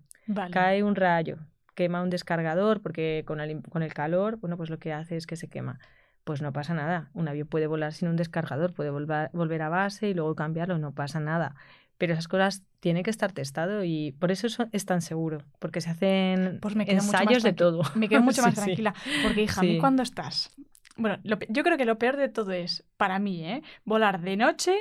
Cae 0.52 0.84
un 0.84 0.94
rayo, 0.94 1.38
quema 1.74 2.02
un 2.02 2.08
descargador 2.08 2.80
porque 2.80 3.24
con 3.26 3.40
el, 3.40 3.60
con 3.62 3.82
el 3.82 3.92
calor, 3.92 4.36
bueno, 4.36 4.56
pues 4.56 4.70
lo 4.70 4.78
que 4.78 4.92
hace 4.92 5.16
es 5.16 5.26
que 5.26 5.34
se 5.34 5.48
quema 5.48 5.80
pues 6.22 6.40
no 6.40 6.52
pasa 6.52 6.72
nada. 6.72 7.10
Un 7.14 7.26
avión 7.26 7.48
puede 7.48 7.66
volar 7.66 7.92
sin 7.92 8.06
un 8.06 8.14
descargador, 8.14 8.74
puede 8.74 8.90
volver, 8.90 9.30
volver 9.32 9.60
a 9.62 9.68
base 9.68 10.08
y 10.08 10.14
luego 10.14 10.36
cambiarlo, 10.36 10.78
no 10.78 10.92
pasa 10.92 11.18
nada 11.18 11.56
pero 11.98 12.14
esas 12.14 12.28
cosas 12.28 12.62
tienen 12.80 13.02
que 13.02 13.10
estar 13.10 13.32
testado 13.32 13.84
y 13.84 14.12
por 14.18 14.30
eso 14.32 14.48
es 14.72 14.86
tan 14.86 15.02
seguro, 15.02 15.44
porque 15.58 15.80
se 15.80 15.90
hacen 15.90 16.58
pues 16.60 16.74
me 16.74 16.84
ensayos 16.90 17.42
de 17.42 17.52
todo. 17.52 17.82
Me 17.94 18.08
quedo 18.08 18.22
mucho 18.22 18.42
más 18.42 18.54
tranquila, 18.54 18.94
porque 19.22 19.42
hija, 19.42 19.60
¿a 19.60 19.78
cuando 19.78 20.02
estás? 20.02 20.50
Bueno, 20.96 21.18
yo 21.24 21.62
creo 21.62 21.76
que 21.78 21.84
lo 21.84 21.98
peor 21.98 22.16
de 22.16 22.28
todo 22.28 22.52
es, 22.52 22.84
para 22.96 23.18
mí, 23.18 23.44
¿eh? 23.44 23.62
volar 23.84 24.20
de 24.20 24.36
noche 24.36 24.76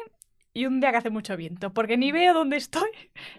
y 0.54 0.66
un 0.66 0.82
día 0.82 0.92
que 0.92 0.98
hace 0.98 1.10
mucho 1.10 1.38
viento, 1.38 1.74
porque 1.74 1.96
ni 1.96 2.12
veo 2.12 2.34
dónde 2.34 2.58
estoy 2.58 2.90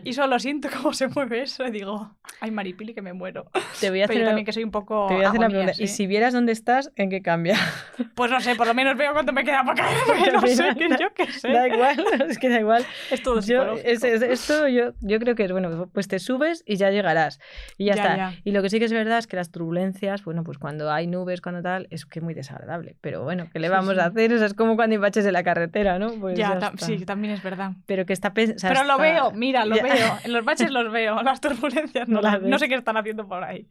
y 0.02 0.14
solo 0.14 0.38
siento 0.38 0.68
cómo 0.74 0.94
se 0.94 1.08
mueve 1.08 1.42
eso 1.42 1.66
y 1.66 1.70
digo, 1.70 2.16
ay 2.40 2.50
Maripili 2.50 2.94
que 2.94 3.02
me 3.02 3.12
muero. 3.12 3.50
Te 3.80 3.90
voy 3.90 4.00
a 4.00 4.04
hacer 4.06 4.16
Pero 4.16 4.26
también 4.26 4.46
que 4.46 4.52
soy 4.52 4.64
un 4.64 4.70
poco 4.70 5.08
Te 5.08 5.14
voy 5.14 5.24
a 5.24 5.28
hacer 5.28 5.38
una 5.38 5.48
pregunta. 5.48 5.72
¿Y 5.78 5.88
si 5.88 6.06
vieras 6.06 6.32
dónde 6.32 6.52
estás, 6.52 6.90
en 6.96 7.10
qué 7.10 7.22
cambia? 7.22 7.56
Pues 8.14 8.30
no 8.30 8.40
sé, 8.40 8.56
por 8.56 8.66
lo 8.66 8.74
menos 8.74 8.96
veo 8.96 9.12
cuánto 9.12 9.32
me 9.32 9.44
queda 9.44 9.64
para 9.64 9.82
caer, 9.82 10.32
no 10.32 10.40
sé, 10.46 10.74
que 10.76 10.88
yo 10.88 11.12
qué 11.14 11.26
sé. 11.26 11.48
Da 11.48 11.68
igual, 11.68 12.04
es 12.28 12.38
que 12.38 12.48
da 12.48 12.60
igual. 12.60 12.84
Es 13.10 13.22
todo 13.22 13.40
yo, 13.40 13.74
es, 13.74 14.04
esto 14.04 14.68
yo, 14.68 14.92
yo 15.00 15.18
creo 15.18 15.34
que 15.34 15.44
es, 15.44 15.52
bueno, 15.52 15.88
pues 15.92 16.08
te 16.08 16.18
subes 16.18 16.62
y 16.66 16.76
ya 16.76 16.90
llegarás 16.90 17.40
y 17.78 17.86
ya, 17.86 17.94
está. 17.94 18.34
Y 18.44 18.52
lo 18.52 18.62
que 18.62 18.70
sí 18.70 18.78
que 18.78 18.86
es 18.86 18.92
verdad 18.92 19.18
es 19.18 19.26
que 19.26 19.36
las 19.36 19.50
turbulencias, 19.50 20.24
bueno, 20.24 20.44
pues 20.44 20.58
cuando 20.58 20.90
hay 20.90 21.06
nubes, 21.06 21.40
cuando 21.40 21.62
tal, 21.62 21.86
es 21.90 22.06
que 22.06 22.18
es 22.18 22.22
muy 22.22 22.34
desagradable. 22.34 22.96
Pero 23.00 23.22
bueno, 23.22 23.48
¿qué 23.52 23.58
le 23.58 23.68
vamos 23.68 23.98
a 23.98 24.06
hacer? 24.06 24.32
O 24.32 24.38
sea, 24.38 24.46
es 24.46 24.54
como 24.54 24.76
cuando 24.76 24.98
baches 25.00 25.24
en 25.26 25.32
la 25.32 25.42
carretera, 25.42 25.98
¿no? 25.98 26.12
Pues 26.12 26.38
ya, 26.38 26.72
sí, 26.76 27.01
también 27.06 27.34
es 27.34 27.42
verdad 27.42 27.72
pero 27.86 28.06
que 28.06 28.12
está 28.12 28.32
Pero 28.32 28.84
lo 28.84 28.98
veo, 28.98 29.32
mira, 29.32 29.64
lo 29.64 29.76
veo. 29.76 29.82
En 30.24 30.32
los 30.32 30.44
baches 30.44 30.70
los 30.70 30.92
veo, 30.92 31.22
las 31.22 31.40
turbulencias 31.40 32.08
no, 32.08 32.20
las 32.20 32.40
no 32.42 32.58
sé 32.58 32.68
qué 32.68 32.74
están 32.74 32.96
haciendo 32.96 33.26
por 33.26 33.44
ahí. 33.44 33.66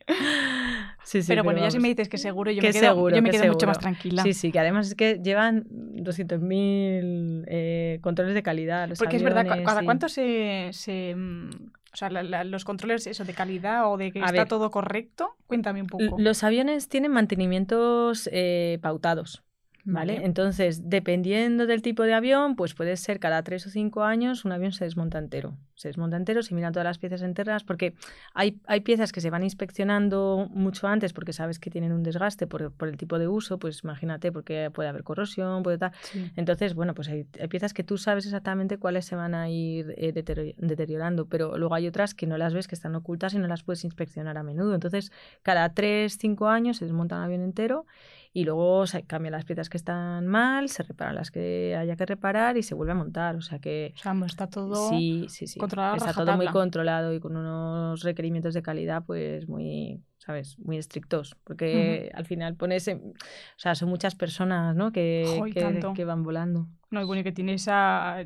Sí, 1.03 1.21
sí, 1.21 1.27
pero, 1.27 1.43
bueno, 1.43 1.59
ya 1.59 1.71
si 1.71 1.79
me 1.79 1.87
dices 1.87 2.09
que 2.09 2.17
seguro, 2.17 2.51
yo 2.51 2.61
me 2.61 2.71
quedo, 2.71 3.09
yo 3.09 3.21
me 3.21 3.29
quedo 3.29 3.47
mucho 3.47 3.67
más 3.67 3.79
tranquila. 3.79 4.23
Sí, 4.23 4.33
sí, 4.33 4.51
que 4.51 4.59
además 4.59 4.87
es 4.87 4.95
que 4.95 5.19
llevan 5.23 5.65
200.000 5.65 7.45
eh, 7.47 7.99
controles 8.01 8.33
de 8.33 8.43
calidad. 8.43 8.87
Los 8.87 8.99
Porque 8.99 9.17
es 9.17 9.23
verdad, 9.23 9.45
¿cada 9.45 9.83
cuánto 9.83 10.09
se, 10.09 10.69
se 10.71 11.15
mm, 11.15 11.49
o 11.93 11.97
sea, 11.97 12.09
los 12.09 12.63
controles 12.63 13.07
eso 13.07 13.25
de 13.25 13.33
calidad 13.33 13.91
o 13.91 13.97
de 13.97 14.11
que 14.11 14.19
está 14.19 14.45
todo 14.45 14.71
correcto, 14.71 15.35
cuéntame 15.47 15.81
un 15.81 15.87
poco. 15.87 16.17
Los 16.17 16.43
aviones 16.43 16.87
tienen 16.87 17.11
mantenimientos 17.11 18.29
eh, 18.31 18.79
pautados. 18.81 19.43
¿Vale? 19.83 20.21
Entonces, 20.23 20.89
dependiendo 20.89 21.65
del 21.65 21.81
tipo 21.81 22.03
de 22.03 22.13
avión, 22.13 22.55
pues 22.55 22.73
puede 22.73 22.95
ser 22.97 23.19
cada 23.19 23.41
tres 23.43 23.65
o 23.65 23.69
cinco 23.69 24.03
años 24.03 24.45
un 24.45 24.51
avión 24.51 24.71
se 24.71 24.85
desmonta 24.85 25.17
entero. 25.17 25.57
se 25.75 25.89
desmonta 25.89 26.17
entero, 26.17 26.43
se 26.43 26.53
miran 26.53 26.73
todas 26.73 26.85
las 26.85 26.99
piezas 26.99 27.21
internas, 27.23 27.63
porque 27.63 27.95
hay, 28.33 28.59
hay 28.67 28.81
piezas 28.81 29.11
que 29.11 29.21
se 29.21 29.31
van 29.31 29.43
inspeccionando 29.43 30.47
mucho 30.51 30.87
antes 30.87 31.13
porque 31.13 31.33
sabes 31.33 31.57
que 31.57 31.71
tienen 31.71 31.91
un 31.91 32.03
desgaste 32.03 32.45
por, 32.45 32.71
por 32.71 32.87
el 32.87 32.97
tipo 32.97 33.17
de 33.17 33.27
uso, 33.27 33.57
pues 33.57 33.83
imagínate, 33.83 34.31
porque 34.31 34.69
puede 34.71 34.89
haber 34.89 35.03
corrosión, 35.03 35.63
puede 35.63 35.79
tal. 35.79 35.91
Entonces, 36.35 36.75
bueno, 36.75 36.93
pues 36.93 37.07
hay, 37.09 37.25
hay, 37.39 37.47
piezas 37.47 37.73
que 37.73 37.83
tú 37.83 37.97
sabes 37.97 38.25
exactamente 38.25 38.77
cuáles 38.77 39.05
se 39.05 39.15
van 39.15 39.33
a 39.33 39.49
ir 39.49 39.95
eh, 39.97 40.11
deteriorando, 40.13 41.25
pero 41.25 41.57
luego 41.57 41.73
hay 41.73 41.87
otras 41.87 42.13
que 42.13 42.27
no 42.27 42.37
las 42.37 42.53
ves, 42.53 42.67
que 42.67 42.75
están 42.75 42.95
ocultas 42.95 43.33
y 43.33 43.39
no 43.39 43.47
las 43.47 43.63
puedes 43.63 43.83
inspeccionar 43.83 44.37
a 44.37 44.43
menudo. 44.43 44.75
Entonces, 44.75 45.11
cada 45.41 45.73
3, 45.73 46.15
5 46.19 46.47
años 46.47 46.77
se 46.77 46.85
desmonta 46.85 47.17
un 47.17 47.23
avión 47.23 47.41
entero 47.41 47.85
y 48.33 48.45
luego 48.45 48.87
se 48.87 49.03
cambian 49.03 49.33
las 49.33 49.43
piezas 49.43 49.69
que 49.69 49.75
están 49.75 50.25
mal, 50.25 50.69
se 50.69 50.83
reparan 50.83 51.15
las 51.15 51.31
que 51.31 51.75
haya 51.77 51.97
que 51.97 52.05
reparar 52.05 52.55
y 52.55 52.63
se 52.63 52.75
vuelve 52.75 52.93
a 52.93 52.95
montar. 52.95 53.35
O 53.35 53.41
sea 53.41 53.59
que... 53.59 53.93
O 53.97 53.99
sea, 53.99 54.15
está 54.25 54.47
todo 54.47 54.89
sí, 54.89 55.25
sí, 55.27 55.47
sí. 55.47 55.59
controlado. 55.59 55.97
Está 55.97 56.13
todo 56.13 56.37
muy 56.37 56.47
controlado 56.47 57.13
y 57.13 57.19
con 57.19 57.35
unos 57.35 58.03
requerimientos 58.03 58.53
de 58.53 58.61
calidad 58.61 59.03
pues 59.05 59.49
muy, 59.49 60.01
¿sabes? 60.17 60.57
Muy 60.59 60.77
estrictos. 60.77 61.35
Porque 61.43 62.09
al 62.13 62.25
final 62.25 62.55
pones... 62.55 62.87
o 62.87 63.13
sea, 63.57 63.75
son 63.75 63.89
muchas 63.89 64.15
personas, 64.15 64.77
¿no? 64.77 64.93
Que, 64.93 65.41
que, 65.53 66.05
van 66.05 66.23
volando. 66.23 66.69
No, 66.89 67.01
y 67.01 67.05
bueno, 67.05 67.23
que 67.23 67.33
tiene 67.33 67.55
esa 67.55 68.25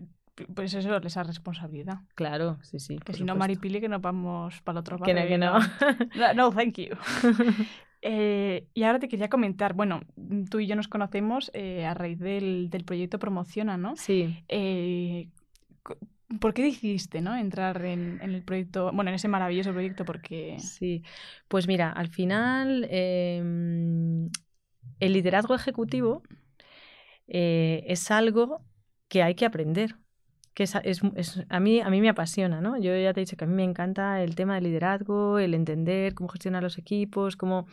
pues 0.54 0.74
eso, 0.74 0.98
esa 0.98 1.24
responsabilidad. 1.24 2.00
Claro, 2.14 2.60
sí, 2.62 2.80
sí. 2.80 2.98
Que 2.98 3.14
si 3.14 3.24
no, 3.24 3.36
Maripili, 3.36 3.80
que 3.80 3.88
nos 3.88 4.02
vamos 4.02 4.62
para 4.64 4.78
el 4.78 4.80
otro 4.82 4.98
lado. 4.98 5.06
Que 5.06 5.14
no, 5.14 5.28
que 5.28 5.38
no. 6.18 6.34
no, 6.36 6.52
thank 6.52 6.78
you. 6.78 6.96
Eh, 8.08 8.68
y 8.76 8.84
ahora 8.84 9.00
te 9.00 9.08
quería 9.08 9.30
comentar, 9.30 9.74
bueno, 9.74 10.02
tú 10.52 10.60
y 10.60 10.68
yo 10.68 10.76
nos 10.76 10.88
conocemos 10.88 11.50
eh, 11.56 11.88
a 11.88 11.96
raíz 11.96 12.20
del, 12.20 12.70
del, 12.70 12.86
proyecto 12.86 13.18
Promociona, 13.18 13.78
¿no? 13.78 13.96
Sí. 13.96 14.44
Eh, 14.48 15.30
¿Por 16.40 16.54
qué 16.54 16.62
decidiste 16.62 17.22
¿no? 17.22 17.36
entrar 17.36 17.84
en, 17.84 18.20
en, 18.22 18.30
el 18.36 18.44
proyecto, 18.44 18.92
bueno, 18.94 19.10
en 19.10 19.16
ese 19.16 19.28
maravilloso 19.28 19.72
proyecto? 19.72 20.06
Porque... 20.06 20.58
Sí, 20.60 21.02
pues 21.48 21.68
mira, 21.68 21.92
al 21.92 22.10
final 22.10 22.88
em, 22.92 24.30
el 25.00 25.14
liderazgo 25.14 25.56
ejecutivo 25.56 26.22
es 27.26 28.12
algo 28.12 28.62
que 29.08 29.24
hay 29.24 29.34
que 29.34 29.46
aprender 29.48 29.96
que 30.56 30.64
es, 30.64 30.74
es, 30.86 31.02
a, 31.50 31.60
mí, 31.60 31.82
a 31.82 31.90
mí 31.90 32.00
me 32.00 32.10
apasiona, 32.10 32.62
¿no? 32.62 32.78
Yo 32.78 32.96
ya 32.98 33.14
te 33.14 33.20
he 33.20 33.26
dicho 33.26 33.36
que 33.36 33.44
a 33.44 33.48
mí 33.48 33.54
me 33.54 33.66
encanta 33.66 34.24
el 34.24 34.36
tema 34.36 34.56
del 34.56 34.64
liderazgo, 34.64 35.38
el 35.38 35.54
entender 35.54 36.16
cómo 36.16 36.30
gestionar 36.30 36.64
los 36.64 36.78
equipos, 36.78 37.36
cómo, 37.36 37.68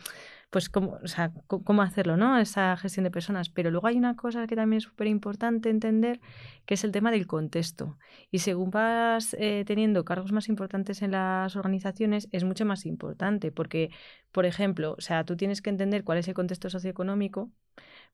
pues 0.49 0.69
cómo, 0.69 0.99
o 1.01 1.07
sea, 1.07 1.31
cómo 1.47 1.81
hacerlo, 1.81 2.17
¿no? 2.17 2.37
Esa 2.37 2.75
gestión 2.75 3.05
de 3.05 3.11
personas. 3.11 3.49
Pero 3.49 3.71
luego 3.71 3.87
hay 3.87 3.95
una 3.97 4.17
cosa 4.17 4.47
que 4.47 4.57
también 4.57 4.79
es 4.79 4.83
súper 4.83 5.07
importante 5.07 5.69
entender, 5.69 6.19
que 6.65 6.73
es 6.73 6.83
el 6.83 6.91
tema 6.91 7.09
del 7.09 7.25
contexto. 7.25 7.97
Y 8.31 8.39
según 8.39 8.69
vas 8.69 9.33
eh, 9.39 9.63
teniendo 9.65 10.03
cargos 10.03 10.33
más 10.33 10.49
importantes 10.49 11.01
en 11.01 11.11
las 11.11 11.55
organizaciones, 11.55 12.27
es 12.33 12.43
mucho 12.43 12.65
más 12.65 12.85
importante, 12.85 13.53
porque, 13.53 13.91
por 14.33 14.45
ejemplo, 14.45 14.95
o 14.97 15.01
sea, 15.01 15.23
tú 15.23 15.37
tienes 15.37 15.61
que 15.61 15.69
entender 15.69 16.03
cuál 16.03 16.17
es 16.17 16.27
el 16.27 16.33
contexto 16.33 16.69
socioeconómico 16.69 17.49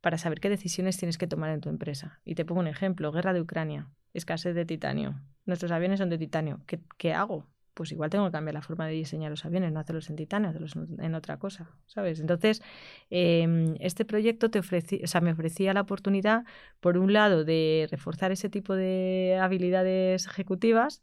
para 0.01 0.17
saber 0.17 0.39
qué 0.39 0.49
decisiones 0.49 0.97
tienes 0.97 1.17
que 1.17 1.27
tomar 1.27 1.49
en 1.51 1.61
tu 1.61 1.69
empresa. 1.69 2.19
Y 2.25 2.35
te 2.35 2.45
pongo 2.45 2.61
un 2.61 2.67
ejemplo, 2.67 3.11
guerra 3.11 3.33
de 3.33 3.41
Ucrania 3.41 3.89
escasez 4.13 4.55
de 4.55 4.65
titanio. 4.65 5.19
Nuestros 5.45 5.71
aviones 5.71 5.99
son 5.99 6.09
de 6.09 6.17
titanio. 6.17 6.61
¿Qué, 6.65 6.79
¿Qué, 6.97 7.13
hago? 7.13 7.45
Pues 7.73 7.91
igual 7.91 8.09
tengo 8.09 8.25
que 8.25 8.31
cambiar 8.31 8.53
la 8.53 8.61
forma 8.61 8.87
de 8.87 8.93
diseñar 8.93 9.31
los 9.31 9.45
aviones, 9.45 9.71
no 9.71 9.79
hacerlos 9.79 10.09
en 10.09 10.15
titanio, 10.15 10.49
hacerlos 10.49 10.75
en 10.75 11.15
otra 11.15 11.37
cosa, 11.37 11.71
¿sabes? 11.85 12.19
Entonces, 12.19 12.61
em, 13.09 13.75
este 13.79 14.03
proyecto 14.03 14.49
te 14.49 14.59
ofrecía, 14.59 14.99
o 15.03 15.07
sea, 15.07 15.21
me 15.21 15.31
ofrecía 15.31 15.73
la 15.73 15.81
oportunidad, 15.81 16.43
por 16.81 16.97
un 16.97 17.13
lado, 17.13 17.45
de 17.45 17.87
reforzar 17.89 18.31
ese 18.31 18.49
tipo 18.49 18.75
de 18.75 19.39
habilidades 19.41 20.25
ejecutivas 20.27 21.01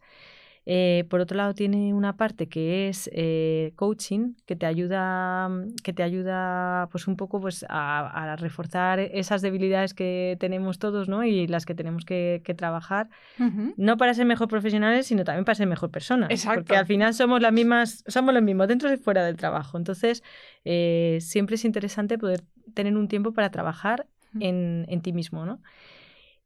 eh, 0.69 1.05
por 1.09 1.21
otro 1.21 1.37
lado, 1.37 1.55
tiene 1.55 1.95
una 1.95 2.17
parte 2.17 2.49
que 2.49 2.89
es 2.89 3.09
eh, 3.13 3.73
coaching, 3.77 4.35
que 4.47 4.57
te 4.57 4.67
ayuda, 4.67 5.49
que 5.85 5.93
te 5.93 6.03
ayuda 6.03 6.89
pues 6.91 7.07
un 7.07 7.17
poco 7.17 7.41
pues, 7.41 7.65
a, 7.69 8.35
reforzar 8.41 8.99
esas 8.99 9.43
debilidades 9.43 9.95
que 9.95 10.37
tenemos 10.41 10.81
todos 10.81 11.09
¿no? 11.09 11.23
y 11.23 11.47
las 11.47 11.67
que 11.67 11.77
tenemos 11.77 12.05
que, 12.05 12.43
trabajar, 12.57 13.09
no 13.77 13.97
para 13.97 14.13
ser 14.15 14.27
mejor 14.27 14.49
profesionales, 14.49 15.07
sino 15.07 15.23
también 15.23 15.45
para 15.45 15.55
ser 15.55 15.69
mejor 15.69 15.91
personas. 15.93 16.31
Exacto. 16.31 16.63
Porque 16.63 16.77
al 16.77 16.87
final 16.87 17.15
somos 17.15 17.41
las 17.41 17.53
mismas, 17.53 18.03
somos 18.09 18.35
los 18.35 18.43
mismos 18.43 18.67
dentro 18.67 18.93
y 18.93 18.97
fuera 18.97 19.25
del 19.25 19.37
trabajo. 19.37 19.79
Entonces, 19.79 20.25
eh, 20.65 21.19
siempre 21.21 21.55
es 21.55 21.65
interesante 21.65 22.19
poder 22.19 22.43
tener 22.75 22.97
un 22.97 23.07
tiempo 23.07 23.33
para 23.33 23.51
trabajar 23.51 24.07
en, 24.41 24.85
en 24.89 25.01
ti 25.01 25.13
mismo, 25.13 25.47
¿no? 25.47 25.61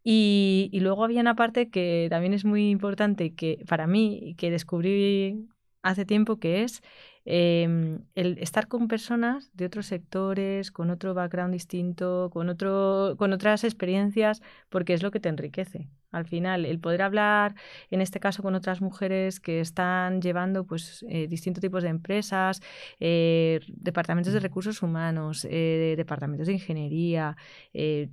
Y, 0.02 0.70
luego 0.72 1.04
había 1.04 1.20
una 1.20 1.34
parte 1.36 1.68
que 1.68 2.06
también 2.10 2.32
es 2.32 2.44
muy 2.44 2.70
importante 2.70 3.34
que 3.34 3.64
para 3.68 3.86
mí, 3.86 4.34
que 4.38 4.50
descubrí 4.50 5.48
hace 5.82 6.04
tiempo, 6.04 6.38
que 6.38 6.62
es 6.62 6.82
em, 7.24 8.00
el 8.14 8.38
estar 8.38 8.68
con 8.68 8.88
personas 8.88 9.50
de 9.54 9.66
otros 9.66 9.86
sectores, 9.86 10.70
con 10.70 10.90
otro 10.90 11.14
background 11.14 11.52
distinto, 11.52 12.30
con, 12.32 12.48
otro, 12.48 13.14
con 13.18 13.32
otras 13.32 13.64
experiencias, 13.64 14.42
porque 14.68 14.94
es 14.94 15.02
lo 15.02 15.10
que 15.10 15.20
te 15.20 15.28
enriquece. 15.28 15.88
Al 16.12 16.26
final, 16.26 16.64
el 16.64 16.80
poder 16.80 17.02
hablar, 17.02 17.54
en 17.90 18.00
este 18.00 18.18
caso, 18.18 18.42
con 18.42 18.54
otras 18.54 18.80
mujeres 18.80 19.38
que 19.38 19.60
están 19.60 20.20
llevando 20.20 20.64
pues, 20.64 21.04
eh, 21.08 21.28
distintos 21.28 21.60
tipos 21.60 21.82
de 21.84 21.88
empresas, 21.90 22.60
eh, 22.98 23.60
departamentos 23.68 24.32
de 24.32 24.40
recursos 24.40 24.82
humanos, 24.82 25.46
eh, 25.48 25.94
departamentos 25.96 26.48
de 26.48 26.54
ingeniería, 26.54 27.36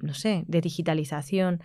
no 0.01 0.14
sé, 0.14 0.43
de 0.47 0.62
digitalización, 0.62 1.62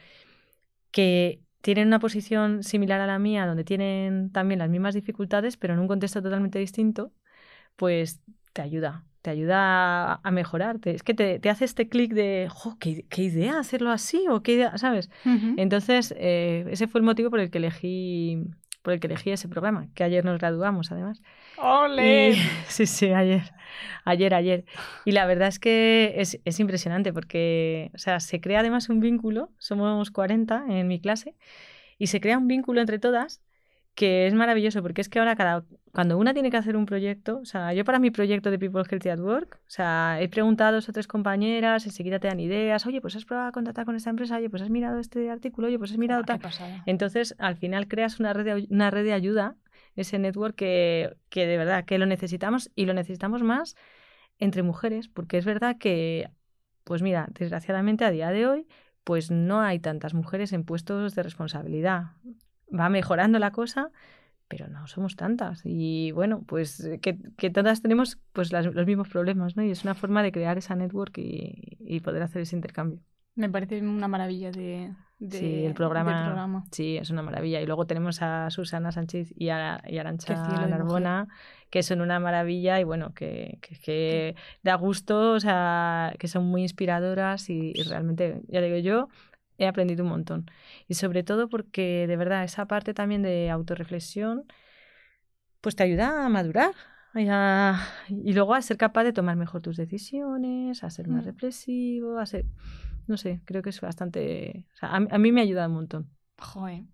que 0.90 1.40
tienen 1.62 1.86
una 1.88 1.98
posición 2.00 2.62
similar 2.62 3.00
a 3.00 3.06
la 3.06 3.18
mía, 3.18 3.46
donde 3.46 3.64
tienen 3.64 4.30
también 4.30 4.58
las 4.58 4.68
mismas 4.68 4.94
dificultades, 4.94 5.56
pero 5.56 5.74
en 5.74 5.80
un 5.80 5.88
contexto 5.88 6.22
totalmente 6.22 6.58
distinto, 6.58 7.12
pues 7.76 8.20
te 8.52 8.62
ayuda, 8.62 9.04
te 9.22 9.30
ayuda 9.30 10.14
a 10.22 10.30
mejorarte. 10.30 10.94
Es 10.94 11.02
que 11.02 11.14
te, 11.14 11.48
hace 11.48 11.64
este 11.64 11.88
clic 11.88 12.12
de, 12.12 12.48
¿qué, 12.80 13.22
idea 13.22 13.58
hacerlo 13.58 13.90
así! 13.90 14.26
o 14.28 14.42
qué 14.42 14.54
idea, 14.54 14.76
¿sabes? 14.78 15.10
Entonces, 15.56 16.14
eh, 16.18 16.66
ese 16.70 16.88
fue 16.88 17.00
el 17.00 17.04
motivo 17.04 17.30
por 17.30 17.40
el 17.40 17.50
que 17.50 17.58
elegí 17.58 18.44
por 18.82 18.92
el 18.92 19.00
que 19.00 19.06
elegí 19.06 19.30
ese 19.30 19.48
programa, 19.48 19.88
que 19.94 20.02
ayer 20.02 20.24
nos 20.24 20.38
graduamos 20.38 20.90
además. 20.90 21.22
¡Ole! 21.56 22.34
sí, 22.68 22.86
sí, 22.86 23.12
ayer, 23.12 23.52
ayer, 24.04 24.34
ayer. 24.34 24.64
Y 25.04 25.12
la 25.12 25.24
verdad 25.24 25.48
es 25.48 25.58
que 25.58 26.14
es, 26.16 26.40
es, 26.44 26.60
impresionante 26.60 27.12
porque, 27.12 27.92
o 27.94 27.98
sea, 27.98 28.18
se 28.18 28.40
crea 28.40 28.60
además 28.60 28.88
un 28.88 28.98
vínculo, 28.98 29.50
somos 29.58 30.10
40 30.10 30.64
en 30.68 30.88
mi 30.88 31.00
clase, 31.00 31.36
y 31.96 32.08
se 32.08 32.20
crea 32.20 32.38
un 32.38 32.48
vínculo 32.48 32.80
entre 32.80 32.98
todas 32.98 33.40
que 33.94 34.26
es 34.26 34.34
maravilloso 34.34 34.82
porque 34.82 35.00
es 35.00 35.08
que 35.08 35.18
ahora 35.18 35.36
cada 35.36 35.64
cuando 35.92 36.16
una 36.16 36.32
tiene 36.32 36.50
que 36.50 36.56
hacer 36.56 36.74
un 36.74 36.86
proyecto, 36.86 37.40
o 37.40 37.44
sea, 37.44 37.74
yo 37.74 37.84
para 37.84 37.98
mi 37.98 38.10
proyecto 38.10 38.50
de 38.50 38.58
People 38.58 38.82
Healthy 38.88 39.10
at 39.10 39.20
Work, 39.20 39.60
o 39.66 39.70
sea, 39.70 40.18
he 40.20 40.28
preguntado 40.28 40.70
a 40.70 40.72
dos 40.72 40.88
o 40.88 40.92
tres 40.92 41.06
compañeras, 41.06 41.84
enseguida 41.84 42.18
te 42.18 42.28
dan 42.28 42.40
ideas, 42.40 42.86
oye, 42.86 43.02
pues 43.02 43.14
has 43.14 43.26
probado 43.26 43.48
a 43.48 43.52
contactar 43.52 43.84
con 43.84 43.94
esta 43.94 44.08
empresa, 44.08 44.38
oye, 44.38 44.48
pues 44.48 44.62
has 44.62 44.70
mirado 44.70 44.98
este 44.98 45.28
artículo, 45.30 45.66
oye, 45.66 45.78
pues 45.78 45.92
has 45.92 45.98
mirado 45.98 46.24
tal. 46.24 46.40
Entonces, 46.86 47.34
al 47.38 47.56
final 47.56 47.88
creas 47.88 48.20
una 48.20 48.32
red 48.32 48.44
de, 48.44 48.66
una 48.70 48.90
red 48.90 49.04
de 49.04 49.12
ayuda, 49.12 49.56
ese 49.94 50.18
network 50.18 50.54
que, 50.54 51.14
que 51.28 51.46
de 51.46 51.58
verdad 51.58 51.84
que 51.84 51.98
lo 51.98 52.06
necesitamos 52.06 52.70
y 52.74 52.86
lo 52.86 52.94
necesitamos 52.94 53.42
más 53.42 53.76
entre 54.38 54.62
mujeres, 54.62 55.08
porque 55.08 55.36
es 55.36 55.44
verdad 55.44 55.76
que, 55.76 56.30
pues 56.84 57.02
mira, 57.02 57.28
desgraciadamente 57.32 58.06
a 58.06 58.10
día 58.10 58.30
de 58.30 58.46
hoy, 58.46 58.66
pues 59.04 59.30
no 59.30 59.60
hay 59.60 59.78
tantas 59.78 60.14
mujeres 60.14 60.54
en 60.54 60.64
puestos 60.64 61.14
de 61.14 61.22
responsabilidad 61.22 62.12
va 62.76 62.88
mejorando 62.88 63.38
la 63.38 63.50
cosa, 63.50 63.90
pero 64.48 64.68
no 64.68 64.86
somos 64.86 65.16
tantas. 65.16 65.62
Y 65.64 66.12
bueno, 66.12 66.42
pues 66.46 66.84
eh, 66.84 66.98
que, 67.00 67.18
que 67.36 67.50
todas 67.50 67.80
tenemos 67.80 68.18
pues 68.32 68.52
los 68.52 68.86
mismos 68.86 69.08
problemas, 69.08 69.56
¿no? 69.56 69.62
Y 69.62 69.70
es 69.70 69.84
una 69.84 69.94
forma 69.94 70.22
de 70.22 70.32
crear 70.32 70.58
esa 70.58 70.74
network 70.74 71.16
y, 71.18 71.78
y 71.80 72.00
poder 72.00 72.22
hacer 72.22 72.42
ese 72.42 72.56
intercambio. 72.56 73.00
Me 73.34 73.48
parece 73.48 73.80
una 73.80 74.08
maravilla 74.08 74.50
de, 74.50 74.92
de 75.18 75.38
sí, 75.38 75.64
el 75.64 75.72
programa, 75.72 76.62
Sí, 76.70 76.98
es 76.98 77.08
una 77.08 77.22
maravilla. 77.22 77.62
Y 77.62 77.66
luego 77.66 77.86
tenemos 77.86 78.20
a 78.20 78.50
Susana 78.50 78.92
Sánchez 78.92 79.32
y 79.34 79.48
a, 79.48 79.82
y 79.86 79.96
Arancha 79.96 80.34
Narbona, 80.66 81.28
que 81.70 81.82
son 81.82 82.02
una 82.02 82.20
maravilla 82.20 82.78
y 82.78 82.84
bueno, 82.84 83.14
que, 83.14 83.58
que, 83.62 83.76
que 83.76 84.36
da 84.62 84.74
gusto, 84.74 85.32
o 85.32 85.40
sea, 85.40 86.12
que 86.18 86.28
son 86.28 86.44
muy 86.44 86.60
inspiradoras 86.60 87.48
y, 87.48 87.72
y 87.74 87.82
realmente, 87.84 88.42
ya 88.48 88.60
digo 88.60 88.76
yo, 88.76 89.08
he 89.58 89.66
aprendido 89.66 90.04
un 90.04 90.10
montón. 90.10 90.50
Y 90.88 90.94
sobre 90.94 91.22
todo 91.22 91.48
porque 91.48 92.06
de 92.06 92.16
verdad 92.16 92.44
esa 92.44 92.66
parte 92.66 92.94
también 92.94 93.22
de 93.22 93.50
autorreflexión, 93.50 94.44
pues 95.60 95.76
te 95.76 95.84
ayuda 95.84 96.26
a 96.26 96.28
madurar. 96.28 96.72
Y, 97.14 98.32
luego 98.32 98.54
a 98.54 98.62
ser 98.62 98.78
capaz 98.78 99.04
de 99.04 99.12
tomar 99.12 99.36
mejor 99.36 99.60
tus 99.60 99.76
decisiones, 99.76 100.82
a 100.82 100.90
ser 100.90 101.08
más 101.08 101.24
mm. 101.24 101.26
reflexivo, 101.26 102.18
a 102.18 102.26
ser... 102.26 102.46
No 103.06 103.16
sé, 103.16 103.42
creo 103.44 103.62
que 103.62 103.70
es 103.70 103.80
bastante... 103.80 104.66
O 104.74 104.76
sea, 104.78 104.94
a, 104.94 105.18
mí 105.18 105.32
me 105.32 105.40
ha 105.40 105.44
ayudado 105.44 105.68
un 105.68 105.74
montón. 105.74 106.08
Joder. 106.38 106.84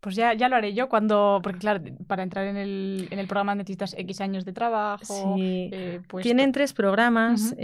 Pues 0.00 0.14
ya, 0.14 0.34
ya 0.34 0.48
lo 0.48 0.56
haré 0.56 0.72
yo 0.72 0.88
cuando, 0.88 1.40
porque 1.42 1.58
claro, 1.58 1.82
para 2.06 2.22
entrar 2.22 2.46
en 2.46 2.56
el, 2.56 3.08
en 3.10 3.18
el 3.18 3.26
programa 3.26 3.54
necesitas 3.54 3.94
X 3.98 4.20
años 4.20 4.44
de 4.44 4.52
trabajo. 4.52 5.34
Sí. 5.36 5.68
Eh, 5.72 6.00
pues 6.08 6.22
Tienen 6.22 6.52
tres 6.52 6.72
programas 6.72 7.54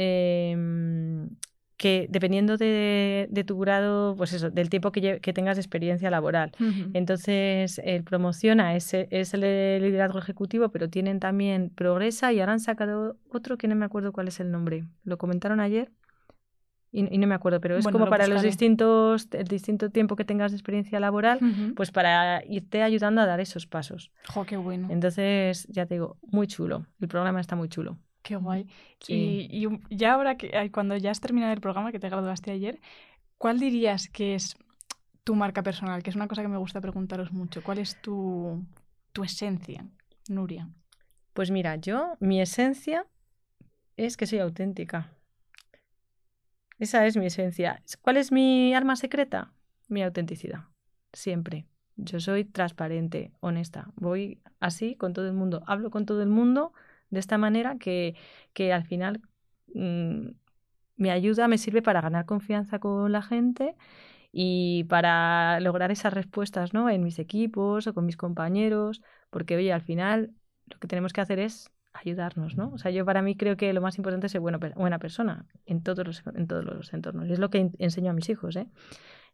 que 1.83 2.07
dependiendo 2.09 2.57
de, 2.57 3.45
tu 3.45 3.59
grado, 3.59 4.15
pues 4.17 4.33
eso, 4.33 4.51
del 4.51 4.71
tiempo 4.71 4.93
que, 4.93 5.19
tengas 5.35 5.57
de 5.57 5.63
experiencia 5.63 6.13
laboral. 6.13 6.53
Entonces, 6.95 7.81
el 7.83 8.05
promociona 8.05 8.77
es, 8.77 8.95
es 8.95 9.35
el 9.35 9.41
liderazgo 9.41 10.21
ejecutivo, 10.21 10.69
pero 10.69 10.89
tienen 10.89 11.19
también 11.19 11.71
Progresa 11.75 12.33
y 12.33 12.39
ahora 12.39 12.53
han 12.53 12.61
sacado 12.61 13.17
otro 13.33 13.59
que 13.59 13.67
no 13.67 13.75
me 13.75 13.85
acuerdo 13.85 14.13
cuál 14.13 14.29
es 14.29 14.39
el 14.39 14.53
nombre. 14.53 14.85
Lo 15.03 15.19
comentaron 15.19 15.59
ayer 15.59 15.91
y, 16.93 17.19
no 17.19 17.27
me 17.27 17.35
acuerdo, 17.35 17.61
pero 17.61 17.77
es 17.77 17.85
como 17.85 18.09
para 18.09 18.29
los 18.29 18.43
distintos, 18.43 19.27
el 19.33 19.49
distinto 19.49 19.91
tiempo 19.91 20.15
que 20.15 20.25
tengas 20.25 20.53
de 20.53 20.59
experiencia 20.59 21.01
laboral, 21.01 21.41
pues 21.75 21.91
para 21.91 22.45
irte 22.47 22.85
ayudando 22.85 23.21
a 23.23 23.27
dar 23.27 23.41
esos 23.41 23.67
pasos. 23.67 24.13
¡Jo, 24.29 24.45
qué 24.45 24.57
bueno! 24.57 24.87
Entonces, 24.89 25.67
ya 25.69 25.87
te 25.87 25.95
digo, 25.95 26.17
muy 26.23 26.47
chulo. 26.47 26.87
El 27.01 27.09
programa 27.09 27.41
está 27.41 27.57
muy 27.57 27.69
chulo. 27.69 27.99
Qué 28.23 28.37
guay. 28.37 28.69
Y, 29.09 29.69
ya 29.91 30.15
ahora 30.15 30.37
que 30.37 30.71
cuando 30.73 30.97
ya 30.97 31.11
has 31.11 31.21
terminado 31.21 31.53
el 31.53 31.61
programa, 31.61 31.93
que 31.93 31.99
te 31.99 32.09
graduaste 32.09 32.53
ayer, 32.53 32.81
¿cuál 33.37 33.59
dirías 33.59 34.09
que 34.09 34.35
es 34.35 34.57
tu 35.25 35.35
marca 35.35 35.63
personal? 35.63 36.03
Que 36.03 36.11
es 36.11 36.17
una 36.17 36.29
cosa 36.29 36.43
que 36.43 36.49
me 36.49 36.57
gusta 36.57 36.81
preguntaros 36.81 37.33
mucho. 37.33 37.63
¿Cuál 37.63 37.79
es 37.79 38.01
tu, 38.01 38.65
tu 39.13 39.25
esencia, 39.25 39.85
Nuria? 40.29 40.69
Pues 41.33 41.51
mira, 41.51 41.77
yo, 41.77 42.17
mi 42.21 42.41
esencia 42.41 43.07
es 43.97 44.17
que 44.17 44.27
soy 44.27 44.39
auténtica. 44.39 45.11
Esa 46.79 47.07
es 47.07 47.17
mi 47.17 47.27
esencia. 47.27 47.83
¿Cuál 48.03 48.17
es 48.17 48.33
mi 48.33 48.75
arma 48.75 48.97
secreta? 48.97 49.53
Mi 49.89 50.03
autenticidad. 50.03 50.65
Siempre. 51.13 51.67
Yo 51.97 52.21
soy 52.21 52.45
transparente, 52.45 53.33
honesta. 53.41 53.91
Voy 53.97 54.41
así 54.61 54.95
con 54.95 55.13
todo 55.13 55.27
el 55.27 55.35
mundo. 55.35 55.63
Hablo 55.67 55.91
con 55.91 56.07
todo 56.07 56.23
el 56.23 56.29
mundo 56.29 56.73
de 57.13 57.21
esta 57.21 57.39
manera 57.39 57.77
que, 57.79 58.17
que 58.55 58.73
al 58.73 58.85
final 58.85 59.21
mm, 59.75 60.31
me 60.97 61.11
ayuda, 61.11 61.49
me 61.49 61.59
sirve 61.59 61.83
para 61.83 62.01
ganar 62.01 62.27
confianza 62.27 62.79
con 62.79 63.13
la 63.13 63.23
gente 63.23 63.77
y 64.33 64.85
para 64.85 65.61
lograr 65.61 65.91
esas 65.91 66.13
respuestas 66.15 66.73
¿no? 66.75 66.89
en 66.91 67.05
mis 67.05 67.19
equipos 67.19 67.87
o 67.87 67.95
con 67.95 68.07
mis 68.07 68.17
compañeros. 68.17 69.03
Porque, 69.31 69.57
oye, 69.57 69.73
al 69.73 69.83
final 69.83 70.33
lo 70.67 70.79
que 70.79 70.89
tenemos 70.89 71.13
que 71.13 71.21
hacer 71.21 71.39
es 71.39 71.71
ayudarnos, 71.93 72.57
¿no? 72.57 72.71
O 72.73 72.79
sea, 72.79 72.91
yo 72.91 73.05
para 73.05 73.21
mí 73.21 73.37
creo 73.37 73.57
que 73.59 73.73
lo 73.75 73.83
más 73.83 73.99
importante 73.99 74.27
es 74.27 74.33
ser 74.33 74.41
buena, 74.41 74.59
buena 74.59 74.99
persona 74.99 75.47
en 75.67 75.83
todos, 75.83 76.07
los, 76.07 76.23
en 76.35 76.47
todos 76.47 76.65
los 76.65 76.93
entornos. 76.95 77.29
Y 77.29 77.33
es 77.33 77.39
lo 77.39 77.51
que 77.51 77.71
enseño 77.79 78.11
a 78.11 78.15
mis 78.15 78.31
hijos, 78.31 78.57
¿eh? 78.57 78.67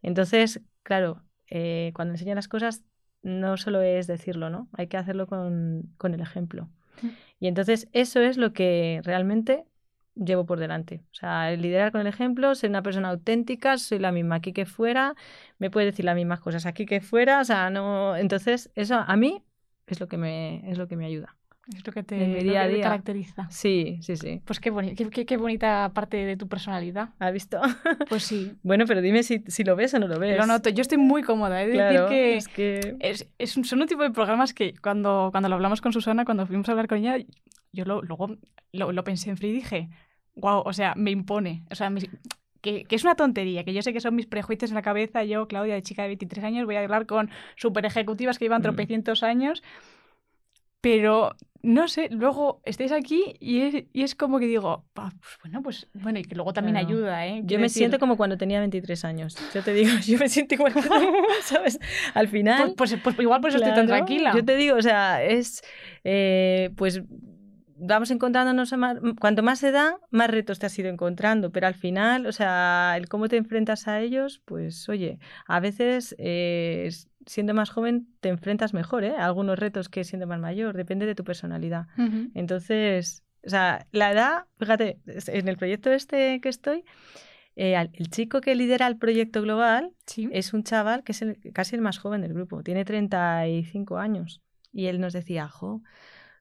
Entonces, 0.02 0.60
claro, 0.82 1.22
eh, 1.48 1.92
cuando 1.94 2.14
enseño 2.14 2.34
las 2.34 2.48
cosas, 2.48 2.84
no 3.22 3.56
solo 3.56 3.80
es 3.82 4.08
decirlo, 4.08 4.50
¿no? 4.50 4.68
Hay 4.72 4.88
que 4.88 4.96
hacerlo 4.96 5.28
con, 5.28 5.94
con 5.96 6.14
el 6.14 6.20
ejemplo. 6.20 6.68
Y 7.40 7.48
entonces 7.48 7.88
eso 7.92 8.20
es 8.20 8.36
lo 8.36 8.52
que 8.52 9.00
realmente 9.04 9.64
llevo 10.14 10.46
por 10.46 10.58
delante. 10.60 11.02
O 11.12 11.14
sea, 11.14 11.50
liderar 11.52 11.92
con 11.92 12.00
el 12.02 12.06
ejemplo, 12.08 12.54
ser 12.54 12.70
una 12.70 12.82
persona 12.82 13.10
auténtica, 13.10 13.78
soy 13.78 13.98
la 14.00 14.12
misma 14.12 14.36
aquí 14.36 14.52
que 14.52 14.66
fuera, 14.66 15.14
me 15.58 15.70
puede 15.70 15.86
decir 15.86 16.04
las 16.04 16.16
mismas 16.16 16.40
cosas 16.40 16.66
aquí 16.66 16.86
que 16.86 17.00
fuera, 17.00 17.40
o 17.40 17.44
sea, 17.44 17.70
no... 17.70 18.16
Entonces, 18.16 18.70
eso 18.74 18.96
a 18.96 19.16
mí 19.16 19.44
es 19.86 20.00
lo 20.00 20.08
que 20.08 20.16
me, 20.18 20.70
es 20.70 20.78
lo 20.78 20.88
que 20.88 20.96
me 20.96 21.06
ayuda. 21.06 21.37
Es 21.74 21.86
lo 21.86 21.92
que 21.92 22.02
te, 22.02 22.80
caracteriza. 22.80 23.46
Sí, 23.50 23.98
sí, 24.00 24.16
sí. 24.16 24.40
Pues 24.46 24.58
qué, 24.58 24.72
qué, 25.26 25.36
bonita 25.36 25.90
parte 25.94 26.16
de 26.16 26.36
tu 26.36 26.48
personalidad. 26.48 27.10
¿Has 27.18 27.32
visto? 27.32 27.60
Pues 28.08 28.22
sí. 28.22 28.52
bueno, 28.62 28.86
pero 28.86 29.02
dime 29.02 29.22
si, 29.22 29.44
si, 29.48 29.64
lo 29.64 29.76
ves 29.76 29.92
o 29.92 29.98
no 29.98 30.08
lo 30.08 30.18
ves. 30.18 30.38
Lo 30.38 30.46
noto. 30.46 30.70
Yo 30.70 30.80
estoy 30.80 30.96
muy 30.96 31.22
cómoda. 31.22 31.62
He 31.62 31.66
decir 31.66 32.06
que, 32.08 32.36
es 32.36 32.48
que... 32.48 32.96
Es, 33.00 33.28
son 33.64 33.82
un 33.82 33.86
tipo 33.86 34.02
de 34.02 34.10
programas 34.10 34.54
que 34.54 34.74
cuando, 34.80 35.28
cuando 35.30 35.50
lo 35.50 35.56
hablamos 35.56 35.82
con 35.82 35.92
Susana, 35.92 36.24
cuando 36.24 36.46
fuimos 36.46 36.68
a 36.68 36.72
hablar 36.72 36.88
con 36.88 36.98
ella, 36.98 37.18
yo 37.72 37.84
lo, 37.84 38.00
luego 38.00 38.36
lo, 38.72 38.92
lo 38.92 39.04
pensé 39.04 39.28
en 39.28 39.36
frío 39.36 39.50
y 39.50 39.56
dije, 39.56 39.88
wow, 40.36 40.62
o 40.64 40.72
sea, 40.72 40.94
me 40.96 41.10
impone. 41.10 41.64
O 41.70 41.74
sea, 41.74 41.92
que, 42.62 42.84
que, 42.84 42.96
es 42.96 43.04
una 43.04 43.14
tontería, 43.14 43.64
que 43.64 43.74
yo 43.74 43.82
sé 43.82 43.92
que 43.92 44.00
son 44.00 44.14
mis 44.14 44.26
prejuicios 44.26 44.70
en 44.70 44.74
la 44.74 44.82
cabeza. 44.82 45.22
Yo, 45.24 45.48
Claudia, 45.48 45.74
de 45.74 45.82
chica 45.82 46.02
de 46.02 46.08
23 46.08 46.44
años, 46.44 46.64
voy 46.64 46.76
a 46.76 46.80
hablar 46.80 47.04
con 47.04 47.28
super 47.56 47.84
ejecutivas 47.84 48.38
que 48.38 48.46
llevan 48.46 48.60
mm. 48.60 48.64
tropecientos 48.64 49.22
años 49.22 49.62
pero 50.88 51.36
no 51.60 51.86
sé, 51.86 52.08
luego 52.10 52.62
estáis 52.64 52.92
aquí 52.92 53.34
y 53.40 53.60
es, 53.60 53.84
y 53.92 54.02
es 54.02 54.14
como 54.14 54.38
que 54.38 54.46
digo, 54.46 54.86
pues 54.94 55.12
bueno, 55.42 55.62
pues 55.62 55.86
bueno, 55.92 56.18
y 56.18 56.22
que 56.22 56.34
luego 56.34 56.54
también 56.54 56.78
ayuda, 56.78 57.26
¿eh? 57.26 57.42
yo 57.44 57.58
me 57.58 57.68
siento 57.68 57.98
como 57.98 58.16
cuando 58.16 58.38
tenía 58.38 58.58
23 58.60 59.04
años. 59.04 59.36
Yo 59.52 59.62
te 59.62 59.74
digo, 59.74 59.90
yo 60.06 60.18
me 60.18 60.30
siento 60.30 60.54
igual, 60.54 60.72
¿sabes? 61.42 61.78
Al 62.14 62.28
final. 62.28 62.72
Pues, 62.74 62.92
pues, 62.92 63.02
pues 63.02 63.20
igual 63.20 63.42
por 63.42 63.50
eso 63.50 63.58
estoy 63.58 63.74
tan 63.74 63.86
tranquila. 63.86 64.32
Yo 64.34 64.42
te 64.42 64.56
digo, 64.56 64.76
o 64.76 64.82
sea, 64.82 65.22
es. 65.22 65.62
Eh, 66.04 66.70
pues 66.74 67.02
vamos 67.80 68.10
encontrándonos, 68.10 68.74
cuanto 69.20 69.42
más 69.42 69.58
se 69.58 69.70
da, 69.70 69.98
más 70.10 70.30
retos 70.30 70.58
te 70.58 70.66
has 70.66 70.78
ido 70.78 70.88
encontrando, 70.88 71.50
pero 71.50 71.66
al 71.66 71.74
final, 71.74 72.26
o 72.26 72.32
sea, 72.32 72.94
el 72.96 73.08
cómo 73.08 73.28
te 73.28 73.36
enfrentas 73.36 73.88
a 73.88 74.00
ellos, 74.00 74.42
pues 74.44 74.88
oye, 74.88 75.18
a 75.46 75.60
veces 75.60 76.14
eh, 76.18 76.90
siendo 77.26 77.54
más 77.54 77.70
joven 77.70 78.08
te 78.20 78.28
enfrentas 78.28 78.74
mejor 78.74 79.04
¿eh? 79.04 79.14
a 79.16 79.26
algunos 79.26 79.58
retos 79.58 79.88
que 79.88 80.04
siendo 80.04 80.26
más 80.26 80.40
mayor, 80.40 80.76
depende 80.76 81.06
de 81.06 81.14
tu 81.14 81.24
personalidad. 81.24 81.86
Entonces, 82.34 83.22
o 83.44 83.50
sea, 83.50 83.86
la 83.92 84.12
edad, 84.12 84.44
fíjate, 84.58 84.98
en 85.06 85.48
el 85.48 85.56
proyecto 85.56 85.90
este 85.90 86.40
que 86.40 86.48
estoy, 86.48 86.84
eh, 87.56 87.74
el 87.74 88.10
chico 88.10 88.40
que 88.40 88.54
lidera 88.54 88.86
el 88.86 88.98
proyecto 88.98 89.42
global 89.42 89.92
es 90.30 90.52
un 90.52 90.62
chaval 90.64 91.02
que 91.02 91.12
es 91.12 91.24
casi 91.52 91.76
el 91.76 91.82
más 91.82 91.98
joven 91.98 92.22
del 92.22 92.32
grupo, 92.32 92.62
tiene 92.62 92.84
35 92.84 93.98
años. 93.98 94.42
Y 94.72 94.86
él 94.86 95.00
nos 95.00 95.12
decía, 95.12 95.48
jo, 95.48 95.82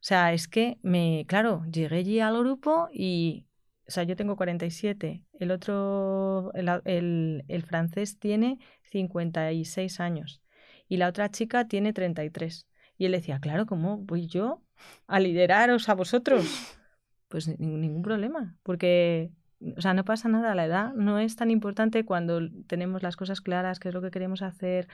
sea, 0.08 0.34
es 0.34 0.48
que 0.48 0.80
me, 0.84 1.26
claro, 1.28 1.66
llegué 1.72 1.98
allí 1.98 2.20
al 2.22 2.40
grupo 2.40 2.90
y, 2.94 3.46
o 3.88 3.92
sea, 3.92 4.04
yo 4.04 4.16
tengo 4.16 4.38
47, 4.38 5.24
el 5.40 5.52
otro, 5.52 6.52
el, 6.54 6.70
el, 6.86 7.44
el 7.48 7.64
francés 7.64 8.18
tiene 8.18 8.60
56 8.84 10.00
años 10.00 10.42
y 10.88 10.98
la 10.98 11.10
otra 11.10 11.30
chica 11.30 11.68
tiene 11.68 11.92
33. 11.92 12.68
Y 12.98 13.06
él 13.06 13.12
decía, 13.12 13.40
claro, 13.40 13.66
¿cómo 13.66 13.98
voy 13.98 14.28
yo 14.28 14.64
a 15.08 15.20
lideraros 15.20 15.90
a 15.90 15.94
vosotros? 15.94 16.46
Pues 17.30 17.60
ningún 17.60 18.04
problema, 18.04 18.56
porque, 18.64 19.32
o 19.76 19.82
sea, 19.82 19.94
no 19.94 20.06
pasa 20.06 20.30
nada, 20.30 20.56
la 20.56 20.64
edad 20.64 20.94
no 20.94 21.20
es 21.20 21.36
tan 21.36 21.52
importante 21.52 22.06
cuando 22.06 22.40
tenemos 22.68 23.04
las 23.04 23.18
cosas 23.18 23.42
claras, 23.42 23.80
qué 23.80 23.90
es 23.90 23.94
lo 23.94 24.02
que 24.02 24.12
queremos 24.12 24.42
hacer, 24.42 24.88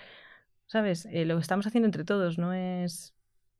¿sabes? 0.65 1.07
Eh, 1.11 1.25
lo 1.25 1.37
estamos 1.37 1.67
haciendo 1.67 1.85
entre 1.85 2.03
todos, 2.03 2.39
no 2.39 2.51
es... 2.51 3.13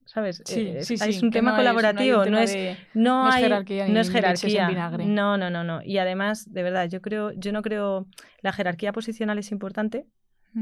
¿Sabes? 0.05 0.41
Sí, 0.45 0.67
eh, 0.67 0.83
sí, 0.83 0.95
es 0.95 1.23
un 1.23 1.31
tema 1.31 1.55
colaborativo, 1.55 2.25
no, 2.25 2.39
es, 2.39 2.77
no, 2.93 3.25
hay, 3.25 3.43
jerarquía. 3.43 3.87
No 3.87 3.99
es 3.99 4.09
jerarquía. 4.09 4.69
No, 5.05 5.37
no, 5.37 5.49
no, 5.49 5.63
no. 5.63 5.81
Y 5.83 5.97
además, 5.97 6.51
de 6.51 6.63
verdad, 6.63 6.89
yo 6.89 7.01
creo, 7.01 7.31
yo 7.31 7.51
no 7.51 7.61
creo, 7.61 8.07
la 8.41 8.51
jerarquía 8.51 8.91
posicional 8.91 9.37
es 9.39 9.51
importante, 9.51 10.05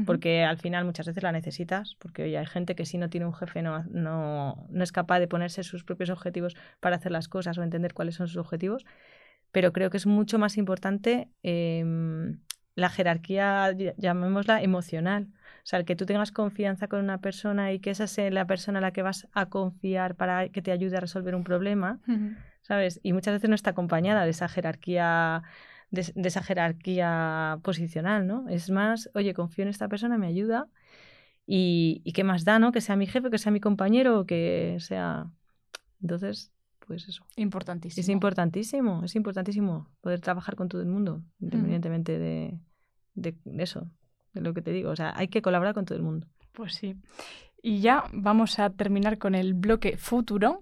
porque 0.06 0.42
al 0.42 0.56
final 0.56 0.86
muchas 0.86 1.06
veces 1.06 1.22
la 1.22 1.32
necesitas, 1.32 1.96
porque 1.98 2.22
hoy 2.22 2.34
hay 2.34 2.46
gente 2.46 2.74
que 2.74 2.86
si 2.86 2.96
no 2.96 3.10
tiene 3.10 3.26
un 3.26 3.34
jefe 3.34 3.60
no, 3.60 3.84
no, 3.90 4.66
no, 4.70 4.84
es 4.84 4.90
capaz 4.90 5.18
de 5.18 5.28
ponerse 5.28 5.62
sus 5.64 5.84
propios 5.84 6.08
objetivos 6.08 6.56
para 6.80 6.96
hacer 6.96 7.12
las 7.12 7.28
cosas 7.28 7.58
o 7.58 7.62
entender 7.62 7.92
cuáles 7.92 8.14
son 8.14 8.26
sus 8.26 8.38
objetivos, 8.38 8.86
pero 9.50 9.72
creo 9.72 9.90
que 9.90 9.98
es 9.98 10.06
mucho 10.06 10.38
más 10.38 10.56
importante 10.56 11.28
em, 11.42 12.40
la 12.74 12.88
jerarquía, 12.88 13.70
llamémosla 13.98 14.62
emocional. 14.62 15.28
O 15.62 15.66
sea, 15.66 15.78
el 15.78 15.84
que 15.84 15.94
tú 15.94 16.06
tengas 16.06 16.32
confianza 16.32 16.88
con 16.88 17.00
una 17.00 17.18
persona 17.18 17.72
y 17.72 17.78
que 17.78 17.90
esa 17.90 18.08
sea 18.08 18.30
la 18.30 18.46
persona 18.46 18.78
a 18.78 18.82
la 18.82 18.92
que 18.92 19.02
vas 19.02 19.28
a 19.32 19.46
confiar 19.46 20.16
para 20.16 20.48
que 20.48 20.60
te 20.60 20.72
ayude 20.72 20.96
a 20.96 21.00
resolver 21.00 21.36
un 21.36 21.44
problema, 21.44 22.00
¿sabes? 22.62 22.98
Y 23.04 23.12
muchas 23.12 23.34
veces 23.34 23.48
no 23.48 23.54
está 23.54 23.70
acompañada 23.70 24.24
de 24.24 24.30
esa 24.30 24.48
jerarquía 24.48 25.44
de, 25.92 26.12
esa 26.24 26.42
jerarquía 26.42 27.60
posicional, 27.62 28.26
¿no? 28.26 28.48
Es 28.48 28.70
más, 28.70 29.10
oye, 29.14 29.34
confío 29.34 29.62
en 29.62 29.68
esta 29.68 29.88
persona, 29.88 30.18
me 30.18 30.26
ayuda 30.26 30.66
y, 31.46 32.00
y 32.04 32.12
qué 32.12 32.24
más 32.24 32.44
da, 32.44 32.58
¿no? 32.58 32.72
Que 32.72 32.80
sea 32.80 32.96
mi 32.96 33.06
jefe, 33.06 33.30
que 33.30 33.38
sea 33.38 33.52
mi 33.52 33.60
compañero, 33.60 34.26
que 34.26 34.78
sea... 34.80 35.30
Entonces, 36.00 36.50
pues 36.86 37.08
eso. 37.08 37.24
Importantísimo. 37.36 38.00
Es 38.00 38.08
importantísimo, 38.08 39.04
es 39.04 39.14
importantísimo 39.14 39.88
poder 40.00 40.20
trabajar 40.20 40.56
con 40.56 40.68
todo 40.68 40.80
el 40.80 40.88
mundo, 40.88 41.22
independientemente 41.40 42.18
de, 42.18 42.58
de, 43.14 43.36
eso, 43.58 43.88
lo 44.34 44.54
que 44.54 44.62
te 44.62 44.72
digo. 44.72 44.90
O 44.90 44.96
sea, 44.96 45.12
hay 45.16 45.28
que 45.28 45.42
colaborar 45.42 45.74
con 45.74 45.84
todo 45.84 45.96
el 45.96 46.04
mundo. 46.04 46.26
Pues 46.52 46.74
sí. 46.74 46.96
Y 47.62 47.80
ya 47.80 48.04
vamos 48.12 48.58
a 48.58 48.70
terminar 48.70 49.18
con 49.18 49.34
el 49.34 49.54
bloque 49.54 49.96
futuro. 49.96 50.60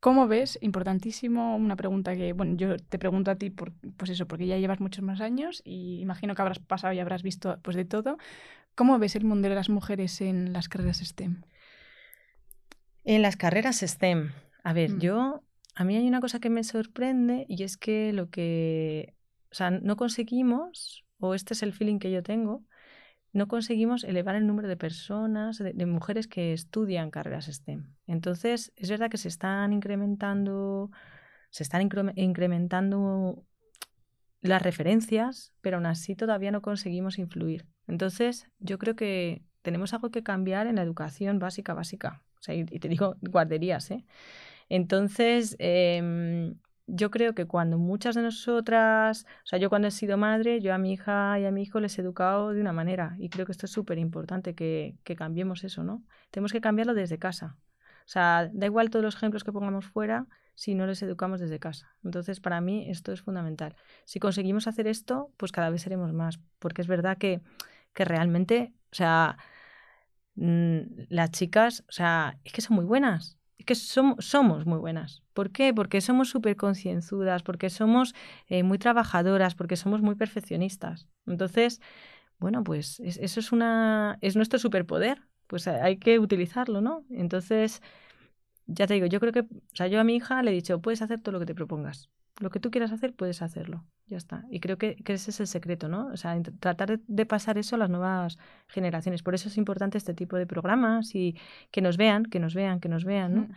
¿Cómo 0.00 0.26
ves? 0.28 0.58
Importantísimo, 0.62 1.56
una 1.56 1.76
pregunta 1.76 2.16
que, 2.16 2.32
bueno, 2.32 2.56
yo 2.56 2.76
te 2.78 2.98
pregunto 2.98 3.30
a 3.30 3.34
ti, 3.36 3.50
por, 3.50 3.72
pues 3.96 4.10
eso, 4.10 4.26
porque 4.26 4.46
ya 4.46 4.56
llevas 4.56 4.80
muchos 4.80 5.04
más 5.04 5.20
años 5.20 5.60
y 5.64 6.00
imagino 6.00 6.34
que 6.34 6.40
habrás 6.40 6.58
pasado 6.58 6.94
y 6.94 7.00
habrás 7.00 7.22
visto 7.22 7.58
pues 7.62 7.76
de 7.76 7.84
todo. 7.84 8.16
¿Cómo 8.74 8.98
ves 8.98 9.14
el 9.16 9.24
mundo 9.24 9.48
de 9.48 9.54
las 9.54 9.68
mujeres 9.68 10.20
en 10.22 10.52
las 10.54 10.68
carreras 10.68 10.98
STEM? 10.98 11.42
En 13.04 13.22
las 13.22 13.36
carreras 13.36 13.80
STEM. 13.80 14.32
A 14.62 14.72
ver, 14.72 14.92
Mm. 14.92 15.00
yo, 15.00 15.42
a 15.74 15.84
mí 15.84 15.96
hay 15.96 16.06
una 16.06 16.20
cosa 16.20 16.40
que 16.40 16.50
me 16.50 16.64
sorprende 16.64 17.44
y 17.48 17.62
es 17.62 17.76
que 17.76 18.12
lo 18.12 18.30
que, 18.30 19.14
o 19.50 19.54
sea, 19.54 19.70
no 19.70 19.96
conseguimos, 19.96 21.04
o 21.18 21.34
este 21.34 21.54
es 21.54 21.62
el 21.62 21.72
feeling 21.72 21.98
que 21.98 22.10
yo 22.10 22.22
tengo, 22.22 22.62
no 23.32 23.48
conseguimos 23.48 24.04
elevar 24.04 24.34
el 24.34 24.46
número 24.46 24.68
de 24.68 24.76
personas, 24.76 25.58
de, 25.58 25.86
mujeres 25.86 26.26
que 26.26 26.52
estudian 26.52 27.10
carreras 27.10 27.46
STEM. 27.46 27.94
Entonces, 28.06 28.72
es 28.76 28.90
verdad 28.90 29.10
que 29.10 29.18
se 29.18 29.28
están 29.28 29.72
incrementando, 29.72 30.90
se 31.50 31.62
están 31.62 31.82
incrementando 31.82 33.44
las 34.40 34.62
referencias, 34.62 35.52
pero 35.60 35.76
aún 35.76 35.86
así 35.86 36.16
todavía 36.16 36.50
no 36.50 36.62
conseguimos 36.62 37.18
influir. 37.18 37.66
Entonces, 37.86 38.48
yo 38.58 38.78
creo 38.78 38.96
que 38.96 39.44
tenemos 39.62 39.92
algo 39.94 40.10
que 40.10 40.22
cambiar 40.22 40.66
en 40.66 40.76
la 40.76 40.82
educación 40.82 41.38
básica, 41.38 41.74
básica. 41.74 42.22
O 42.38 42.42
sea, 42.42 42.54
y, 42.54 42.64
te 42.64 42.88
digo 42.88 43.16
guarderías, 43.20 43.90
¿eh? 43.90 44.04
Entonces, 44.68 45.56
em, 45.58 46.54
yo 46.92 47.10
creo 47.10 47.34
que 47.34 47.46
cuando 47.46 47.78
muchas 47.78 48.14
de 48.14 48.22
nosotras, 48.22 49.26
o 49.44 49.46
sea, 49.46 49.58
yo 49.58 49.68
cuando 49.68 49.88
he 49.88 49.90
sido 49.90 50.16
madre, 50.16 50.60
yo 50.60 50.74
a 50.74 50.78
mi 50.78 50.92
hija 50.92 51.38
y 51.38 51.44
a 51.44 51.50
mi 51.50 51.62
hijo 51.62 51.80
les 51.80 51.98
he 51.98 52.02
educado 52.02 52.50
de 52.52 52.60
una 52.60 52.72
manera 52.72 53.16
y 53.18 53.28
creo 53.28 53.46
que 53.46 53.52
esto 53.52 53.66
es 53.66 53.72
súper 53.72 53.98
importante 53.98 54.54
que, 54.54 54.96
que 55.04 55.16
cambiemos 55.16 55.64
eso, 55.64 55.84
¿no? 55.84 56.02
Tenemos 56.30 56.52
que 56.52 56.60
cambiarlo 56.60 56.94
desde 56.94 57.18
casa. 57.18 57.56
O 58.04 58.08
sea, 58.12 58.50
da 58.52 58.66
igual 58.66 58.90
todos 58.90 59.04
los 59.04 59.14
ejemplos 59.14 59.44
que 59.44 59.52
pongamos 59.52 59.86
fuera 59.86 60.26
si 60.54 60.74
no 60.74 60.86
les 60.86 61.02
educamos 61.02 61.40
desde 61.40 61.58
casa. 61.58 61.94
Entonces, 62.04 62.40
para 62.40 62.60
mí 62.60 62.90
esto 62.90 63.12
es 63.12 63.22
fundamental. 63.22 63.76
Si 64.04 64.20
conseguimos 64.20 64.66
hacer 64.66 64.86
esto, 64.88 65.32
pues 65.36 65.52
cada 65.52 65.70
vez 65.70 65.82
seremos 65.82 66.12
más, 66.12 66.40
porque 66.58 66.82
es 66.82 66.88
verdad 66.88 67.18
que, 67.18 67.40
que 67.94 68.04
realmente, 68.04 68.74
o 68.92 68.94
sea, 68.94 69.38
mm, 70.34 70.80
las 71.08 71.30
chicas, 71.30 71.84
o 71.88 71.92
sea, 71.92 72.38
es 72.44 72.52
que 72.52 72.60
son 72.60 72.76
muy 72.76 72.84
buenas 72.84 73.39
que 73.64 73.74
somos 73.74 74.66
muy 74.66 74.78
buenas. 74.78 75.22
¿Por 75.34 75.50
qué? 75.50 75.72
Porque 75.74 76.00
somos 76.00 76.28
súper 76.30 76.56
concienzudas, 76.56 77.42
porque 77.42 77.70
somos 77.70 78.14
eh, 78.48 78.62
muy 78.62 78.78
trabajadoras, 78.78 79.54
porque 79.54 79.76
somos 79.76 80.02
muy 80.02 80.14
perfeccionistas. 80.14 81.08
Entonces, 81.26 81.80
bueno, 82.38 82.64
pues 82.64 83.00
eso 83.00 83.40
es, 83.40 83.52
una, 83.52 84.18
es 84.22 84.36
nuestro 84.36 84.58
superpoder, 84.58 85.22
pues 85.46 85.68
hay 85.68 85.98
que 85.98 86.18
utilizarlo, 86.18 86.80
¿no? 86.80 87.04
Entonces, 87.10 87.82
ya 88.66 88.86
te 88.86 88.94
digo, 88.94 89.06
yo 89.06 89.20
creo 89.20 89.32
que, 89.32 89.40
o 89.40 89.46
sea, 89.74 89.88
yo 89.88 90.00
a 90.00 90.04
mi 90.04 90.16
hija 90.16 90.42
le 90.42 90.52
he 90.52 90.54
dicho, 90.54 90.80
puedes 90.80 91.02
hacer 91.02 91.20
todo 91.20 91.32
lo 91.32 91.40
que 91.40 91.46
te 91.46 91.54
propongas. 91.54 92.10
Lo 92.40 92.50
que 92.50 92.58
tú 92.58 92.70
quieras 92.70 92.90
hacer, 92.90 93.14
puedes 93.14 93.42
hacerlo. 93.42 93.84
Ya 94.06 94.16
está. 94.16 94.44
Y 94.50 94.58
creo 94.58 94.78
que, 94.78 94.96
ese 95.06 95.30
es 95.30 95.38
el 95.40 95.46
secreto, 95.46 95.88
¿no? 95.88 96.08
O 96.08 96.16
sea, 96.16 96.36
tratar 96.58 96.98
de, 97.06 97.26
pasar 97.26 97.58
eso 97.58 97.76
a 97.76 97.78
las 97.78 97.90
nuevas 97.90 98.38
generaciones. 98.66 99.22
Por 99.22 99.34
eso 99.34 99.48
es 99.48 99.56
importante 99.56 99.98
este 99.98 100.14
tipo 100.14 100.36
de 100.36 100.46
programas 100.46 101.14
y 101.14 101.36
que 101.70 101.80
nos 101.82 101.96
vean, 101.96 102.24
que 102.24 102.40
nos 102.40 102.54
vean, 102.54 102.80
que 102.80 102.88
nos 102.88 103.04
vean, 103.04 103.34
¿no? 103.34 103.48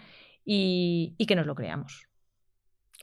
Y, 0.46 1.16
y 1.18 1.26
que 1.26 1.36
nos 1.36 1.48
lo 1.48 1.56
creamos. 1.56 2.08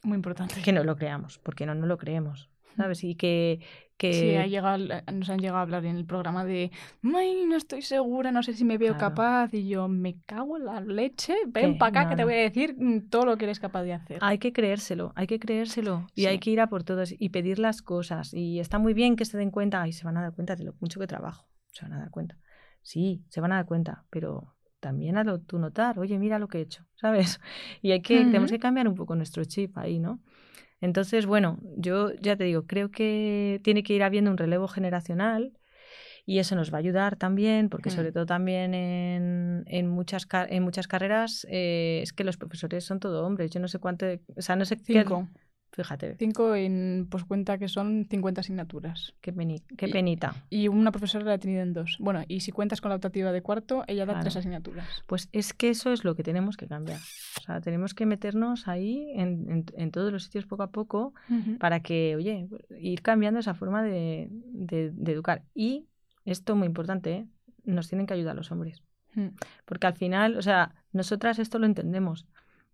Muy 0.04 0.16
importante. 0.16 0.62
Que 0.62 0.72
no 0.72 0.84
lo 0.84 0.96
creamos, 0.96 1.38
porque 1.38 1.66
no, 1.66 1.74
no 1.74 1.86
lo 1.86 1.98
creemos. 1.98 2.50
¿sabes? 2.76 3.04
Y 3.04 3.14
que... 3.14 3.60
que... 4.00 4.14
Sí, 4.14 4.34
ha 4.34 4.46
llegado, 4.46 4.78
nos 5.12 5.28
han 5.28 5.40
llegado 5.40 5.58
a 5.58 5.60
hablar 5.60 5.84
en 5.84 5.96
el 5.96 6.06
programa 6.06 6.46
de, 6.46 6.70
Ay, 7.14 7.44
no 7.46 7.54
estoy 7.54 7.82
segura, 7.82 8.32
no 8.32 8.42
sé 8.42 8.54
si 8.54 8.64
me 8.64 8.78
veo 8.78 8.96
capaz. 8.96 9.52
Y 9.52 9.68
yo, 9.68 9.88
me 9.88 10.18
cago 10.24 10.56
en 10.56 10.64
la 10.64 10.80
leche, 10.80 11.34
ven 11.48 11.76
para 11.76 12.00
acá 12.00 12.10
que 12.10 12.16
te 12.16 12.24
voy 12.24 12.32
a 12.32 12.38
decir 12.38 12.74
mm, 12.78 13.10
todo 13.10 13.26
lo 13.26 13.36
que 13.36 13.44
eres 13.44 13.60
capaz 13.60 13.82
de 13.82 13.92
hacer. 13.92 14.18
Hay 14.22 14.38
que 14.38 14.54
creérselo, 14.54 15.12
hay 15.16 15.26
que 15.26 15.38
creérselo. 15.38 16.06
Y 16.14 16.24
hay 16.24 16.38
que 16.38 16.50
ir 16.50 16.60
a 16.62 16.68
por 16.68 16.82
todos 16.82 17.14
y 17.16 17.28
pedir 17.28 17.58
las 17.58 17.82
cosas. 17.82 18.32
Y 18.32 18.58
está 18.58 18.78
muy 18.78 18.94
bien 18.94 19.16
que 19.16 19.26
se 19.26 19.36
den 19.36 19.50
cuenta, 19.50 19.86
y 19.86 19.92
se 19.92 20.04
van 20.04 20.16
a 20.16 20.22
dar 20.22 20.34
cuenta 20.34 20.56
de 20.56 20.64
lo 20.64 20.74
mucho 20.80 20.98
que 20.98 21.06
trabajo. 21.06 21.46
Se 21.72 21.82
van 21.82 21.92
a 21.92 21.98
dar 21.98 22.10
cuenta. 22.10 22.38
Sí, 22.80 23.22
se 23.28 23.42
van 23.42 23.52
a 23.52 23.56
dar 23.56 23.66
cuenta, 23.66 24.06
pero 24.08 24.54
también 24.80 25.18
a 25.18 25.24
lo, 25.24 25.40
tú 25.40 25.58
notar, 25.58 25.98
oye, 25.98 26.18
mira 26.18 26.38
lo 26.38 26.48
que 26.48 26.58
he 26.58 26.62
hecho, 26.62 26.86
¿sabes? 26.96 27.38
Y 27.82 27.92
hay 27.92 28.00
que, 28.00 28.16
tenemos 28.16 28.50
que 28.50 28.58
cambiar 28.58 28.88
un 28.88 28.94
poco 28.94 29.14
nuestro 29.14 29.44
chip 29.44 29.76
ahí, 29.76 29.98
¿no? 29.98 30.20
Entonces, 30.80 31.26
bueno, 31.26 31.58
yo 31.76 32.12
ya 32.14 32.36
te 32.36 32.44
digo, 32.44 32.66
creo 32.66 32.90
que 32.90 33.60
tiene 33.62 33.82
que 33.82 33.92
ir 33.92 34.02
habiendo 34.02 34.30
un 34.30 34.38
relevo 34.38 34.68
generacional 34.68 35.52
y 36.26 36.38
eso 36.38 36.54
nos 36.54 36.72
va 36.72 36.76
a 36.76 36.80
ayudar 36.80 37.16
también, 37.16 37.68
porque 37.68 37.90
mm. 37.90 37.92
sobre 37.92 38.12
todo 38.12 38.26
también 38.26 38.74
en, 38.74 39.64
en, 39.66 39.88
muchas, 39.88 40.26
en 40.48 40.62
muchas 40.62 40.86
carreras 40.86 41.46
eh, 41.50 42.00
es 42.02 42.12
que 42.12 42.24
los 42.24 42.36
profesores 42.36 42.84
son 42.84 43.00
todo 43.00 43.26
hombres. 43.26 43.50
Yo 43.50 43.60
no 43.60 43.68
sé 43.68 43.78
cuánto, 43.78 44.06
o 44.36 44.42
sea, 44.42 44.56
no 44.56 44.64
sé 44.64 44.76
Cinco. 44.76 45.28
qué... 45.32 45.40
Fíjate. 45.72 46.16
Cinco 46.18 46.54
en, 46.54 47.06
pues 47.08 47.24
cuenta 47.24 47.56
que 47.56 47.68
son 47.68 48.06
50 48.10 48.40
asignaturas. 48.40 49.14
Qué, 49.20 49.32
qué 49.76 49.88
penita. 49.88 50.34
Y, 50.50 50.68
una 50.68 50.90
profesora 50.90 51.24
la 51.24 51.34
ha 51.34 51.38
tenido 51.38 51.62
en 51.62 51.72
dos. 51.72 51.96
Bueno, 52.00 52.24
y 52.26 52.40
si 52.40 52.50
cuentas 52.50 52.80
con 52.80 52.88
la 52.88 52.96
optativa 52.96 53.30
de 53.30 53.40
cuarto, 53.40 53.84
ella 53.86 54.04
da 54.04 54.18
tres 54.20 54.36
asignaturas. 54.36 54.86
Pues 55.06 55.28
es 55.32 55.52
que 55.54 55.68
eso 55.68 55.92
es 55.92 56.04
lo 56.04 56.16
que 56.16 56.24
tenemos 56.24 56.56
que 56.56 56.66
cambiar. 56.66 56.98
O 57.38 57.42
sea, 57.42 57.60
tenemos 57.60 57.94
que 57.94 58.04
meternos 58.04 58.66
ahí 58.66 59.12
en, 59.14 59.64
en, 59.76 59.90
todos 59.92 60.12
los 60.12 60.24
sitios 60.24 60.46
poco 60.46 60.64
a 60.64 60.70
poco 60.70 61.14
para 61.60 61.80
que, 61.80 62.16
oye, 62.16 62.48
ir 62.78 63.02
cambiando 63.02 63.38
esa 63.38 63.54
forma 63.54 63.82
de, 63.82 64.28
de, 64.30 65.12
educar. 65.12 65.44
Y 65.54 65.86
esto 66.24 66.56
muy 66.56 66.66
importante, 66.66 67.12
¿eh? 67.12 67.26
nos 67.64 67.88
tienen 67.88 68.06
que 68.06 68.14
ayudar 68.14 68.34
los 68.34 68.50
hombres. 68.50 68.82
Mm. 69.14 69.28
Porque 69.64 69.86
al 69.86 69.94
final, 69.94 70.36
o 70.36 70.42
sea, 70.42 70.74
nosotras 70.92 71.38
esto 71.38 71.58
lo 71.58 71.66
entendemos 71.66 72.26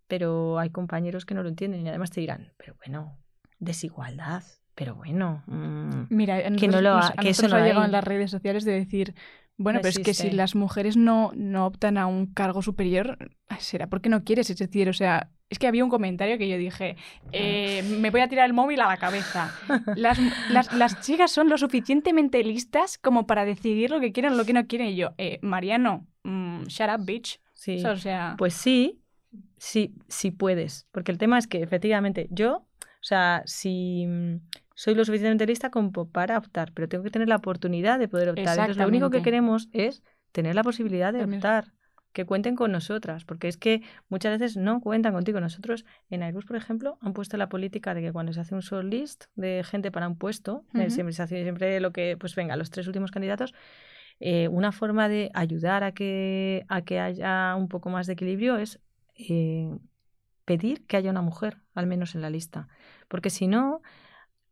pero 0.07 0.59
hay 0.59 0.69
compañeros 0.69 1.25
que 1.25 1.33
no 1.33 1.43
lo 1.43 1.49
entienden 1.49 1.85
y 1.85 1.89
además 1.89 2.11
te 2.11 2.21
dirán, 2.21 2.53
pero 2.57 2.75
bueno, 2.77 3.17
desigualdad, 3.59 4.43
pero 4.75 4.95
bueno, 4.95 5.43
mm, 5.47 6.05
mira, 6.09 6.43
que 6.51 6.67
no 6.67 6.81
lo 6.81 6.97
ha, 6.97 7.13
que 7.13 7.29
eso 7.29 7.47
no 7.47 7.55
ha 7.55 7.63
llegado 7.63 7.85
en 7.85 7.91
las 7.91 8.03
redes 8.03 8.31
sociales 8.31 8.63
de 8.63 8.73
decir, 8.73 9.15
bueno, 9.57 9.79
pero 9.81 9.89
es 9.89 9.99
que 9.99 10.13
si 10.13 10.29
las 10.29 10.55
mujeres 10.55 10.97
no, 10.97 11.31
no 11.35 11.65
optan 11.65 11.97
a 11.97 12.05
un 12.05 12.27
cargo 12.27 12.61
superior, 12.61 13.17
será 13.59 13.87
porque 13.87 14.07
no 14.07 14.23
quieres, 14.23 14.51
es 14.51 14.57
decir, 14.57 14.87
o 14.87 14.93
sea, 14.93 15.31
es 15.49 15.57
que 15.57 15.67
había 15.67 15.83
un 15.83 15.89
comentario 15.89 16.37
que 16.37 16.47
yo 16.47 16.57
dije, 16.57 16.95
eh, 17.31 17.81
me 17.99 18.11
voy 18.11 18.21
a 18.21 18.27
tirar 18.27 18.45
el 18.45 18.53
móvil 18.53 18.81
a 18.81 18.87
la 18.87 18.97
cabeza. 18.97 19.51
Las, 19.95 20.19
las, 20.51 20.73
las, 20.73 21.01
chicas 21.01 21.31
son 21.31 21.49
lo 21.49 21.57
suficientemente 21.57 22.43
listas 22.43 22.97
como 22.97 23.25
para 23.25 23.45
decidir 23.45 23.89
lo 23.89 23.99
que 23.99 24.11
quieren 24.11 24.33
o 24.33 24.35
lo 24.35 24.45
que 24.45 24.53
no 24.53 24.67
quieren. 24.67 24.87
Y 24.89 24.95
yo, 24.95 25.13
eh, 25.17 25.39
Mariano, 25.41 26.05
mm, 26.23 26.65
shut 26.65 26.89
up, 26.89 27.05
bitch. 27.05 27.39
Sí. 27.53 27.83
O 27.83 27.97
sea, 27.97 28.35
pues 28.37 28.53
sí, 28.53 29.01
sí, 29.57 29.95
sí 30.07 30.31
puedes. 30.31 30.87
Porque 30.91 31.11
el 31.11 31.17
tema 31.17 31.37
es 31.37 31.47
que 31.47 31.61
efectivamente 31.61 32.27
yo, 32.31 32.67
o 32.81 33.03
sea, 33.03 33.43
si 33.45 34.05
mm, 34.07 34.39
soy 34.75 34.95
lo 34.95 35.03
suficientemente 35.05 35.45
lista 35.45 35.71
como 35.71 35.91
para 35.91 36.37
optar, 36.37 36.71
pero 36.73 36.87
tengo 36.87 37.03
que 37.03 37.09
tener 37.09 37.27
la 37.27 37.37
oportunidad 37.37 37.99
de 37.99 38.07
poder 38.07 38.29
optar. 38.29 38.59
Entonces, 38.59 38.77
lo 38.77 38.87
único 38.87 39.09
que 39.09 39.21
queremos 39.21 39.69
es 39.73 40.03
tener 40.31 40.55
la 40.55 40.63
posibilidad 40.63 41.13
de 41.13 41.23
optar, 41.23 41.73
que 42.13 42.25
cuenten 42.25 42.55
con 42.55 42.71
nosotras, 42.71 43.25
porque 43.25 43.47
es 43.47 43.57
que 43.57 43.81
muchas 44.09 44.39
veces 44.39 44.57
no 44.57 44.81
cuentan 44.81 45.13
contigo. 45.13 45.39
Nosotros 45.39 45.85
en 46.09 46.23
Airbus, 46.23 46.45
por 46.45 46.55
ejemplo, 46.55 46.97
han 47.01 47.13
puesto 47.13 47.37
la 47.37 47.49
política 47.49 47.93
de 47.93 48.01
que 48.01 48.11
cuando 48.11 48.33
se 48.33 48.39
hace 48.39 48.55
un 48.55 48.61
shortlist 48.61 49.25
de 49.35 49.63
gente 49.63 49.91
para 49.91 50.07
un 50.07 50.17
puesto, 50.17 50.65
eh, 50.73 50.89
siempre 50.89 51.13
se 51.13 51.23
hace 51.23 51.43
siempre 51.43 51.79
lo 51.79 51.91
que, 51.91 52.17
pues 52.17 52.35
venga, 52.35 52.55
los 52.55 52.69
tres 52.69 52.87
últimos 52.87 53.11
candidatos, 53.11 53.53
eh, 54.19 54.47
una 54.47 54.71
forma 54.71 55.09
de 55.09 55.29
ayudar 55.33 55.83
a 55.83 55.91
que, 55.91 56.65
a 56.69 56.81
que 56.81 56.99
haya 56.99 57.55
un 57.55 57.67
poco 57.67 57.89
más 57.89 58.07
de 58.07 58.13
equilibrio 58.13 58.57
es 58.57 58.79
eh, 59.17 59.77
pedir 60.45 60.85
que 60.85 60.97
haya 60.97 61.11
una 61.11 61.21
mujer, 61.21 61.57
al 61.73 61.87
menos 61.87 62.15
en 62.15 62.21
la 62.21 62.29
lista. 62.29 62.67
Porque 63.07 63.29
si 63.29 63.47
no, 63.47 63.81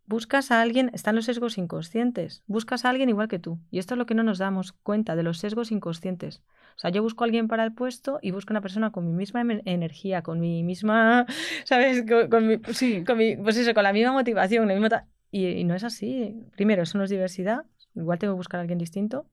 buscas 0.05 0.51
a 0.51 0.61
alguien, 0.61 0.91
están 0.93 1.16
los 1.16 1.26
sesgos 1.26 1.57
inconscientes, 1.57 2.43
buscas 2.47 2.86
a 2.86 2.89
alguien 2.89 3.09
igual 3.09 3.28
que 3.28 3.39
tú. 3.39 3.59
Y 3.72 3.80
esto 3.80 3.93
es 3.93 3.97
lo 3.97 4.05
que 4.05 4.13
no 4.13 4.24
nos 4.24 4.38
damos 4.38 4.74
cuenta 4.74 5.16
de 5.16 5.24
los 5.24 5.39
sesgos 5.39 5.72
inconscientes. 5.72 6.43
O 6.76 6.80
sea, 6.80 6.89
yo 6.89 7.01
busco 7.01 7.24
a 7.24 7.26
alguien 7.26 7.47
para 7.47 7.63
el 7.63 7.74
puesto 7.74 8.20
y 8.22 8.32
busco 8.32 8.51
una 8.51 8.61
persona 8.61 8.91
con 8.91 9.05
mi 9.05 9.13
misma 9.13 9.41
energía, 9.66 10.22
con 10.22 10.39
mi 10.39 10.63
misma, 10.63 11.26
¿sabes? 11.66 12.03
Con, 12.30 12.47
mi, 12.47 12.57
sí. 12.74 13.03
con 13.03 13.18
mi, 13.18 13.38
pues 13.38 13.57
eso, 13.57 13.74
con 13.74 13.84
la 13.84 13.93
misma 13.93 14.11
motivación, 14.11 14.70
y, 15.32 15.47
y, 15.47 15.63
no 15.63 15.76
es 15.76 15.84
así. 15.84 16.36
Primero, 16.55 16.84
eso 16.84 16.97
no 16.97 17.03
es 17.03 17.09
diversidad. 17.09 17.66
Igual 17.95 18.20
tengo 18.20 18.34
que 18.34 18.38
buscar 18.38 18.59
a 18.59 18.61
alguien 18.61 18.80
distinto 18.80 19.28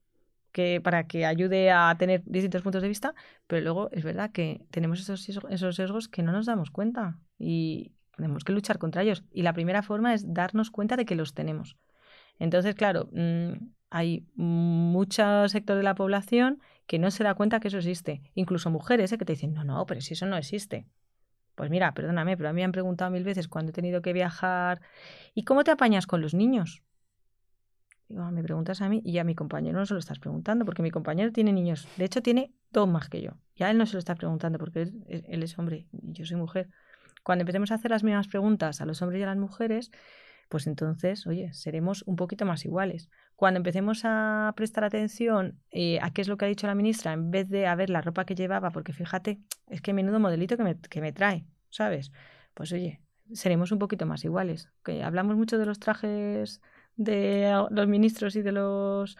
que, 0.53 0.79
para 0.81 1.05
que 1.07 1.25
ayude 1.25 1.71
a 1.71 1.93
tener 1.97 2.23
distintos 2.25 2.61
puntos 2.61 2.81
de 2.81 2.87
vista, 2.87 3.13
pero 3.47 3.61
luego 3.61 3.89
es 3.91 4.03
verdad 4.05 4.31
que 4.31 4.65
tenemos 4.71 5.01
esos, 5.01 5.27
esos 5.27 5.75
sesgos 5.75 6.07
que 6.07 6.23
no 6.23 6.31
nos 6.31 6.45
damos 6.45 6.71
cuenta 6.71 7.19
y 7.37 7.91
tenemos 8.15 8.45
que 8.45 8.53
luchar 8.53 8.77
contra 8.77 9.01
ellos. 9.01 9.25
Y 9.33 9.41
la 9.41 9.53
primera 9.53 9.81
forma 9.81 10.13
es 10.13 10.33
darnos 10.33 10.71
cuenta 10.71 10.95
de 10.95 11.05
que 11.05 11.15
los 11.15 11.33
tenemos. 11.33 11.75
Entonces, 12.39 12.75
claro, 12.75 13.09
mm, 13.11 13.53
hay 13.89 14.25
mucho 14.35 15.47
sector 15.49 15.75
de 15.75 15.83
la 15.83 15.95
población 15.95 16.61
que 16.87 16.99
no 16.99 17.11
se 17.11 17.23
da 17.23 17.33
cuenta 17.33 17.59
que 17.59 17.67
eso 17.67 17.77
existe. 17.77 18.21
Incluso 18.35 18.69
mujeres 18.69 19.11
¿eh? 19.11 19.17
que 19.17 19.25
te 19.25 19.33
dicen, 19.33 19.53
no, 19.53 19.63
no, 19.63 19.85
pero 19.85 20.01
si 20.01 20.13
eso 20.13 20.25
no 20.25 20.37
existe. 20.37 20.85
Pues 21.55 21.69
mira, 21.69 21.93
perdóname, 21.93 22.35
pero 22.37 22.49
a 22.49 22.53
mí 22.53 22.61
me 22.61 22.65
han 22.65 22.71
preguntado 22.71 23.11
mil 23.11 23.23
veces 23.23 23.47
cuando 23.47 23.69
he 23.69 23.73
tenido 23.73 24.01
que 24.01 24.13
viajar, 24.13 24.81
¿y 25.35 25.43
cómo 25.43 25.63
te 25.63 25.71
apañas 25.71 26.07
con 26.07 26.21
los 26.21 26.33
niños? 26.33 26.81
Ah, 28.17 28.31
me 28.31 28.43
preguntas 28.43 28.81
a 28.81 28.89
mí 28.89 29.01
y 29.03 29.17
a 29.17 29.23
mi 29.23 29.35
compañero 29.35 29.79
no 29.79 29.85
se 29.85 29.93
lo 29.93 29.99
estás 29.99 30.19
preguntando, 30.19 30.65
porque 30.65 30.81
mi 30.81 30.91
compañero 30.91 31.31
tiene 31.31 31.51
niños. 31.51 31.87
De 31.97 32.05
hecho, 32.05 32.21
tiene 32.21 32.53
dos 32.71 32.87
más 32.87 33.09
que 33.09 33.21
yo. 33.21 33.31
Y 33.55 33.63
a 33.63 33.71
él 33.71 33.77
no 33.77 33.85
se 33.85 33.93
lo 33.93 33.99
está 33.99 34.15
preguntando, 34.15 34.59
porque 34.59 34.81
él, 34.81 35.43
es 35.43 35.57
hombre 35.57 35.87
y 35.91 36.13
yo 36.13 36.25
soy 36.25 36.37
mujer. 36.37 36.69
Cuando 37.23 37.41
empecemos 37.43 37.71
a 37.71 37.75
hacer 37.75 37.91
las 37.91 38.03
mismas 38.03 38.27
preguntas 38.27 38.81
a 38.81 38.85
los 38.85 39.01
hombres 39.01 39.19
y 39.19 39.23
a 39.23 39.27
las 39.27 39.37
mujeres, 39.37 39.91
pues 40.49 40.67
entonces, 40.67 41.25
oye, 41.25 41.53
seremos 41.53 42.03
un 42.03 42.15
poquito 42.15 42.45
más 42.45 42.65
iguales. 42.65 43.09
Cuando 43.35 43.57
empecemos 43.57 44.01
a 44.03 44.53
prestar 44.55 44.83
atención 44.83 45.59
eh, 45.71 45.99
a 46.01 46.11
qué 46.11 46.21
es 46.21 46.27
lo 46.27 46.37
que 46.37 46.45
ha 46.45 46.47
dicho 46.47 46.67
la 46.67 46.75
ministra, 46.75 47.13
en 47.13 47.31
vez 47.31 47.49
de 47.49 47.65
a 47.65 47.75
ver 47.75 47.89
la 47.89 48.01
ropa 48.01 48.25
que 48.25 48.35
llevaba, 48.35 48.71
porque 48.71 48.93
fíjate, 48.93 49.39
es 49.67 49.81
que 49.81 49.93
menudo 49.93 50.19
modelito 50.19 50.57
que 50.57 50.63
me, 50.63 50.79
que 50.79 51.01
me 51.01 51.13
trae, 51.13 51.45
¿sabes? 51.69 52.11
Pues 52.53 52.71
oye, 52.73 53.01
seremos 53.31 53.71
un 53.71 53.79
poquito 53.79 54.05
más 54.05 54.23
iguales. 54.25 54.69
Que 54.83 55.03
hablamos 55.03 55.37
mucho 55.37 55.57
de 55.57 55.65
los 55.65 55.79
trajes 55.79 56.61
de 56.95 57.65
los 57.71 57.87
ministros 57.87 58.35
y 58.35 58.41
de 58.41 58.51
los, 58.51 59.17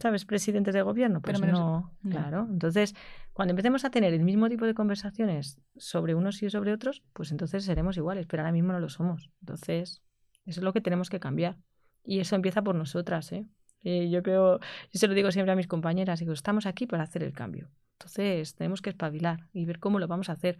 ¿sabes?, 0.00 0.24
presidentes 0.24 0.74
de 0.74 0.82
gobierno. 0.82 1.20
Pues 1.20 1.40
Pero 1.40 1.52
no, 1.52 1.92
claro. 2.08 2.46
Entonces, 2.50 2.94
cuando 3.32 3.52
empecemos 3.52 3.84
a 3.84 3.90
tener 3.90 4.14
el 4.14 4.22
mismo 4.22 4.48
tipo 4.48 4.64
de 4.64 4.74
conversaciones 4.74 5.60
sobre 5.76 6.14
unos 6.14 6.42
y 6.42 6.50
sobre 6.50 6.72
otros, 6.72 7.02
pues 7.12 7.30
entonces 7.32 7.64
seremos 7.64 7.96
iguales, 7.96 8.26
pero 8.26 8.42
ahora 8.42 8.52
mismo 8.52 8.72
no 8.72 8.80
lo 8.80 8.88
somos. 8.88 9.30
Entonces, 9.40 10.02
Eso 10.46 10.60
es 10.60 10.64
lo 10.64 10.72
que 10.72 10.80
tenemos 10.80 11.08
que 11.08 11.20
cambiar. 11.20 11.56
Y 12.04 12.20
eso 12.20 12.36
empieza 12.36 12.62
por 12.62 12.74
nosotras, 12.74 13.32
¿eh? 13.32 13.46
Y 13.82 14.10
yo 14.10 14.22
creo, 14.22 14.60
yo 14.60 14.98
se 14.98 15.08
lo 15.08 15.14
digo 15.14 15.30
siempre 15.30 15.52
a 15.52 15.56
mis 15.56 15.66
compañeras, 15.66 16.20
digo, 16.20 16.32
estamos 16.32 16.66
aquí 16.66 16.86
para 16.86 17.02
hacer 17.02 17.22
el 17.22 17.32
cambio. 17.32 17.70
Entonces 17.98 18.54
tenemos 18.54 18.82
que 18.82 18.90
espabilar 18.90 19.48
y 19.52 19.64
ver 19.66 19.78
cómo 19.78 19.98
lo 19.98 20.08
vamos 20.08 20.28
a 20.28 20.32
hacer. 20.32 20.58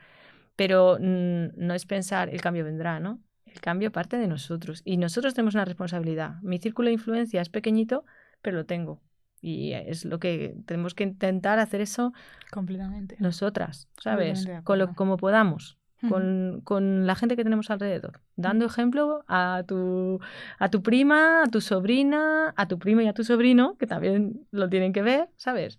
Pero 0.56 0.98
mm, 1.00 1.48
no 1.56 1.74
es 1.74 1.86
pensar 1.86 2.28
el 2.28 2.40
cambio 2.40 2.64
vendrá, 2.64 3.00
¿no? 3.00 3.20
El 3.54 3.60
cambio 3.60 3.92
parte 3.92 4.18
de 4.18 4.26
nosotros 4.26 4.82
y 4.84 4.96
nosotros 4.96 5.32
tenemos 5.32 5.54
una 5.54 5.64
responsabilidad. 5.64 6.42
Mi 6.42 6.58
círculo 6.58 6.88
de 6.88 6.94
influencia 6.94 7.40
es 7.40 7.48
pequeñito, 7.48 8.04
pero 8.42 8.56
lo 8.56 8.66
tengo. 8.66 9.00
Y 9.40 9.72
es 9.74 10.04
lo 10.04 10.18
que 10.18 10.56
tenemos 10.66 10.94
que 10.94 11.04
intentar 11.04 11.60
hacer 11.60 11.80
eso 11.80 12.12
completamente. 12.50 13.16
Nosotras, 13.20 13.88
¿sabes? 14.02 14.48
Con 14.64 14.78
lo, 14.78 14.94
como 14.94 15.16
podamos. 15.16 15.78
Con, 16.08 16.60
con, 16.64 17.06
la 17.06 17.14
gente 17.14 17.34
que 17.34 17.44
tenemos 17.44 17.70
alrededor, 17.70 18.20
dando 18.36 18.66
ejemplo 18.66 19.24
a 19.26 19.62
tu, 19.66 20.20
a 20.58 20.68
tu 20.68 20.82
prima, 20.82 21.44
a 21.44 21.46
tu 21.46 21.62
sobrina, 21.62 22.52
a 22.56 22.68
tu 22.68 22.78
prima 22.78 23.02
y 23.04 23.08
a 23.08 23.14
tu 23.14 23.24
sobrino, 23.24 23.78
que 23.78 23.86
también 23.86 24.46
lo 24.50 24.68
tienen 24.68 24.92
que 24.92 25.00
ver, 25.00 25.30
¿sabes? 25.36 25.78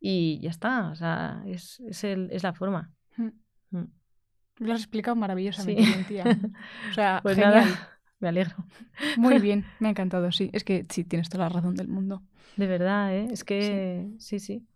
Y 0.00 0.40
ya 0.40 0.48
está, 0.48 0.88
o 0.88 0.94
sea, 0.94 1.42
es, 1.46 1.80
es, 1.80 2.02
el, 2.04 2.30
es 2.30 2.44
la 2.44 2.54
forma. 2.54 2.92
Lo 4.58 4.72
has 4.72 4.80
explicado 4.80 5.16
maravillosamente 5.16 5.82
bien, 5.82 6.04
tía. 6.04 6.24
O 6.90 6.94
sea, 6.94 7.20
pues 7.22 7.38
nada, 7.38 7.64
me 8.20 8.28
alegro. 8.28 8.56
Muy 9.16 9.38
bien, 9.40 9.64
me 9.78 9.88
ha 9.88 9.90
encantado, 9.90 10.30
sí. 10.32 10.50
Es 10.52 10.64
que 10.64 10.86
sí, 10.88 11.04
tienes 11.04 11.28
toda 11.28 11.44
la 11.44 11.50
razón 11.50 11.74
del 11.74 11.88
mundo. 11.88 12.22
De 12.56 12.66
verdad, 12.66 13.14
¿eh? 13.14 13.28
Es 13.30 13.44
que 13.44 14.08
sí, 14.18 14.40
sí. 14.40 14.66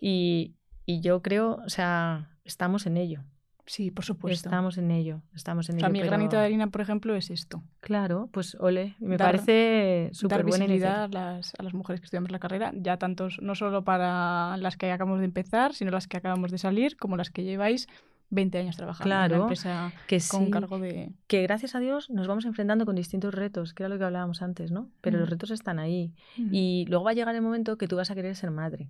Y, 0.00 0.54
y 0.86 1.00
yo 1.00 1.22
creo, 1.22 1.60
o 1.64 1.68
sea, 1.68 2.30
estamos 2.44 2.86
en 2.86 2.96
ello. 2.96 3.24
Sí, 3.66 3.90
por 3.90 4.04
supuesto. 4.04 4.48
Estamos 4.48 4.76
en 4.76 4.90
ello, 4.90 5.22
estamos 5.34 5.70
en 5.70 5.76
o 5.76 5.80
sea, 5.80 5.88
Mi 5.88 6.02
granito 6.02 6.36
de 6.36 6.44
harina, 6.44 6.66
por 6.66 6.82
ejemplo, 6.82 7.14
es 7.14 7.30
esto. 7.30 7.62
Claro, 7.80 8.28
pues 8.30 8.56
ole, 8.60 8.94
me 9.00 9.16
parece 9.16 10.10
súper 10.12 10.42
buena 10.42 10.66
visibilidad 10.66 11.04
a 11.04 11.08
las, 11.08 11.54
a 11.58 11.62
las 11.62 11.72
mujeres 11.72 12.00
que 12.00 12.04
estudiamos 12.04 12.30
la 12.30 12.38
carrera, 12.38 12.72
ya 12.74 12.98
tantos, 12.98 13.38
no 13.40 13.54
solo 13.54 13.82
para 13.82 14.58
las 14.58 14.76
que 14.76 14.92
acabamos 14.92 15.20
de 15.20 15.24
empezar, 15.24 15.72
sino 15.72 15.90
las 15.90 16.06
que 16.06 16.18
acabamos 16.18 16.50
de 16.50 16.58
salir, 16.58 16.96
como 16.98 17.16
las 17.16 17.30
que 17.30 17.42
lleváis 17.42 17.88
20 18.30 18.58
años 18.58 18.76
trabajando 18.76 19.04
claro, 19.04 19.34
en 19.34 19.40
una 19.40 19.44
empresa 19.44 19.92
que 20.08 20.18
con 20.28 20.50
cargo 20.50 20.78
de... 20.78 21.12
Que 21.26 21.42
gracias 21.42 21.74
a 21.74 21.80
Dios 21.80 22.10
nos 22.10 22.26
vamos 22.26 22.44
enfrentando 22.44 22.84
con 22.86 22.96
distintos 22.96 23.34
retos, 23.34 23.74
que 23.74 23.82
era 23.82 23.88
lo 23.88 23.98
que 23.98 24.04
hablábamos 24.04 24.42
antes, 24.42 24.72
¿no? 24.72 24.90
Pero 25.00 25.18
los 25.18 25.28
retos 25.30 25.50
están 25.50 25.78
ahí. 25.78 26.14
Y 26.36 26.86
luego 26.88 27.04
va 27.04 27.12
a 27.12 27.14
llegar 27.14 27.34
el 27.34 27.42
momento 27.42 27.76
que 27.78 27.86
tú 27.86 27.96
vas 27.96 28.10
a 28.10 28.14
querer 28.14 28.34
ser 28.34 28.50
madre. 28.50 28.88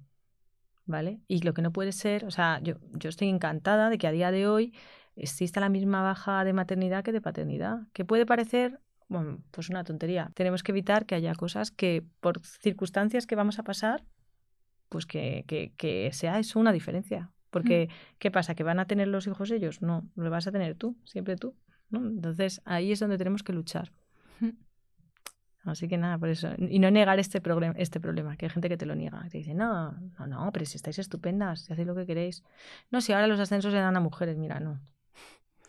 ¿vale? 0.87 1.20
Y 1.28 1.41
lo 1.41 1.55
que 1.55 1.62
no 1.62 1.72
puede 1.72 1.93
ser, 1.93 2.24
o 2.24 2.30
sea, 2.30 2.61
yo, 2.62 2.74
yo 2.93 3.09
estoy 3.09 3.28
encantada 3.28 3.91
de 3.91 3.99
que 3.99 4.07
a 4.07 4.12
día 4.12 4.30
de 4.30 4.47
hoy 4.47 4.74
exista 5.16 5.61
la 5.61 5.68
misma 5.68 6.03
baja 6.03 6.45
de 6.45 6.53
maternidad 6.53 7.05
que 7.05 7.12
de 7.12 7.20
paternidad, 7.20 7.80
que 7.93 8.05
puede 8.05 8.26
parecer, 8.26 8.80
bueno, 9.09 9.43
pues 9.51 9.70
una 9.70 9.85
tontería. 9.85 10.30
Tenemos 10.35 10.62
que 10.62 10.72
evitar 10.72 11.07
que 11.07 11.14
haya 11.14 11.35
cosas 11.35 11.70
que 11.70 12.05
por 12.20 12.41
circunstancias 12.45 13.26
que 13.26 13.37
vamos 13.37 13.59
a 13.59 13.62
pasar, 13.62 14.05
pues 14.89 15.07
que, 15.07 15.45
que, 15.47 15.72
que 15.76 16.11
sea 16.12 16.39
eso 16.39 16.59
una 16.59 16.72
diferencia. 16.72 17.30
Porque, 17.55 17.88
¿qué 18.18 18.32
pasa? 18.32 18.57
¿Que 18.57 18.64
van 18.64 18.80
a 18.80 18.86
tener 18.86 19.07
los 19.07 19.28
hijos 19.28 19.48
ellos? 19.52 19.80
No, 19.80 20.02
lo 20.16 20.28
vas 20.28 20.48
a 20.48 20.50
tener 20.50 20.74
tú, 20.74 20.96
siempre 21.05 21.36
tú. 21.36 21.55
¿no? 21.88 22.00
Entonces, 22.00 22.61
ahí 22.64 22.90
es 22.90 22.98
donde 22.98 23.16
tenemos 23.16 23.44
que 23.44 23.52
luchar. 23.52 23.92
Así 25.64 25.88
que 25.88 25.96
nada, 25.96 26.18
por 26.18 26.28
eso. 26.28 26.50
Y 26.59 26.80
no 26.80 26.90
negar 26.90 27.18
este, 27.20 27.40
este 27.76 28.00
problema, 28.00 28.36
que 28.36 28.46
hay 28.46 28.50
gente 28.50 28.68
que 28.68 28.76
te 28.76 28.86
lo 28.86 28.96
niega. 28.96 29.24
Te 29.30 29.38
dice, 29.38 29.55
no, 29.55 29.92
no, 30.18 30.26
no, 30.26 30.50
pero 30.52 30.66
si 30.66 30.76
estáis 30.76 30.98
estupendas, 30.98 31.61
si 31.61 31.72
hacéis 31.72 31.86
lo 31.86 31.94
que 31.94 32.07
queréis. 32.07 32.42
No, 32.90 33.00
si 33.00 33.12
ahora 33.12 33.28
los 33.28 33.38
ascensos 33.38 33.72
se 33.72 33.78
dan 33.78 33.96
a 33.96 34.00
mujeres, 34.00 34.36
mira, 34.36 34.59
no. 34.59 34.80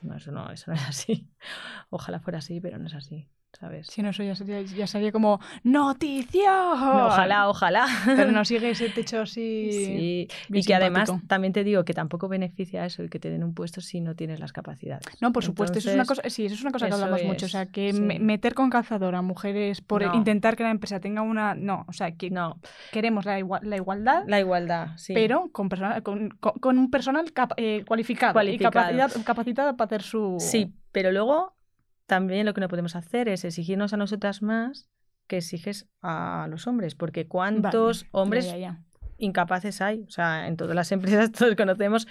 No, 0.02 0.16
eso 0.16 0.32
no, 0.32 0.52
eso 0.52 0.72
no 0.72 0.76
es 0.76 0.88
así. 0.88 1.30
Ojalá 1.92 2.20
fuera 2.20 2.40
así, 2.40 2.60
pero 2.60 2.80
no 2.80 2.88
es 2.88 2.96
así. 2.96 3.30
¿Sabes? 3.60 3.88
Si 3.88 4.02
no, 4.02 4.10
eso 4.10 4.24
ya 4.24 4.36
sería, 4.36 4.62
ya 4.62 4.88
sería 4.88 5.12
como 5.12 5.40
¡Noticia! 5.64 6.72
ojalá, 6.74 7.50
ojalá. 7.50 7.88
Pero 8.06 8.32
no 8.32 8.46
sigue 8.46 8.70
ese 8.70 8.90
techo 8.90 9.22
así. 9.22 9.70
Sí, 9.72 10.28
y 10.50 10.64
que 10.64 10.76
además 10.76 11.12
también 11.28 11.54
te 11.54 11.64
digo 11.64 11.84
que 11.86 11.94
tampoco 11.94 12.28
beneficia 12.28 12.86
eso 12.86 13.02
el 13.02 13.10
que 13.10 13.20
te 13.20 13.30
den 13.30 13.44
un 13.44 13.54
puesto 13.54 13.82
si 13.82 14.02
no 14.02 14.16
tienes 14.16 14.40
las 14.40 14.54
capacidades. 14.54 15.06
No, 15.22 15.32
por 15.32 15.44
supuesto, 15.44 15.80
eso 15.80 15.90
es 15.90 15.96
una 15.96 16.06
cosa, 16.06 16.22
sí, 16.30 16.46
eso 16.46 16.56
es 16.56 16.62
una 16.62 16.72
cosa 16.72 16.88
que 16.88 16.94
hablamos 16.94 17.24
mucho. 17.24 17.46
O 17.46 17.50
sea, 17.50 17.66
que 17.66 17.94
meter 17.94 18.54
con 18.54 18.70
calzador 18.70 19.16
a 19.16 19.22
mujeres 19.22 19.82
por 19.82 20.04
intentar 20.04 20.56
que 20.56 20.64
la 20.64 20.72
empresa 20.72 21.00
tenga 21.00 21.22
una. 21.22 21.56
No, 21.56 21.86
o 21.88 21.94
sea, 21.94 22.12
que 22.12 22.30
no. 22.30 22.60
queremos 22.92 23.26
la, 23.26 23.40
la 23.62 23.76
igualdad. 23.76 24.24
La 24.28 24.40
igualdad, 24.40 24.90
sí. 24.98 25.14
Pero 25.14 25.50
con, 25.52 25.70
personal, 25.70 26.04
con, 26.04 26.30
con, 26.30 26.78
un 26.78 26.92
personal 26.92 27.26
eh, 27.58 27.84
cualificado, 27.88 28.34
cualificado, 28.34 28.90
y 28.92 28.94
capacidad, 29.00 29.24
capacitado 29.26 29.78
para 29.78 29.86
hacer 29.86 30.02
su. 30.02 30.38
Sí, 30.40 30.74
pero 30.92 31.12
luego 31.12 31.55
también 32.06 32.46
lo 32.46 32.54
que 32.54 32.62
no 32.62 32.68
podemos 32.68 32.96
hacer 32.96 33.28
es 33.28 33.46
exigirnos 33.46 33.94
a 33.94 33.98
nosotras 33.98 34.42
más 34.42 34.90
que 35.28 35.38
exiges 35.38 35.88
a 36.02 36.48
los 36.50 36.68
hombres, 36.68 36.96
porque 36.96 37.28
cuántos 37.28 38.06
hombres 38.12 38.54
incapaces 39.18 39.82
hay, 39.82 40.04
o 40.08 40.12
sea, 40.12 40.48
en 40.48 40.58
todas 40.58 40.76
las 40.76 40.92
empresas 40.92 41.32
todos 41.32 41.56
conocemos 41.56 42.08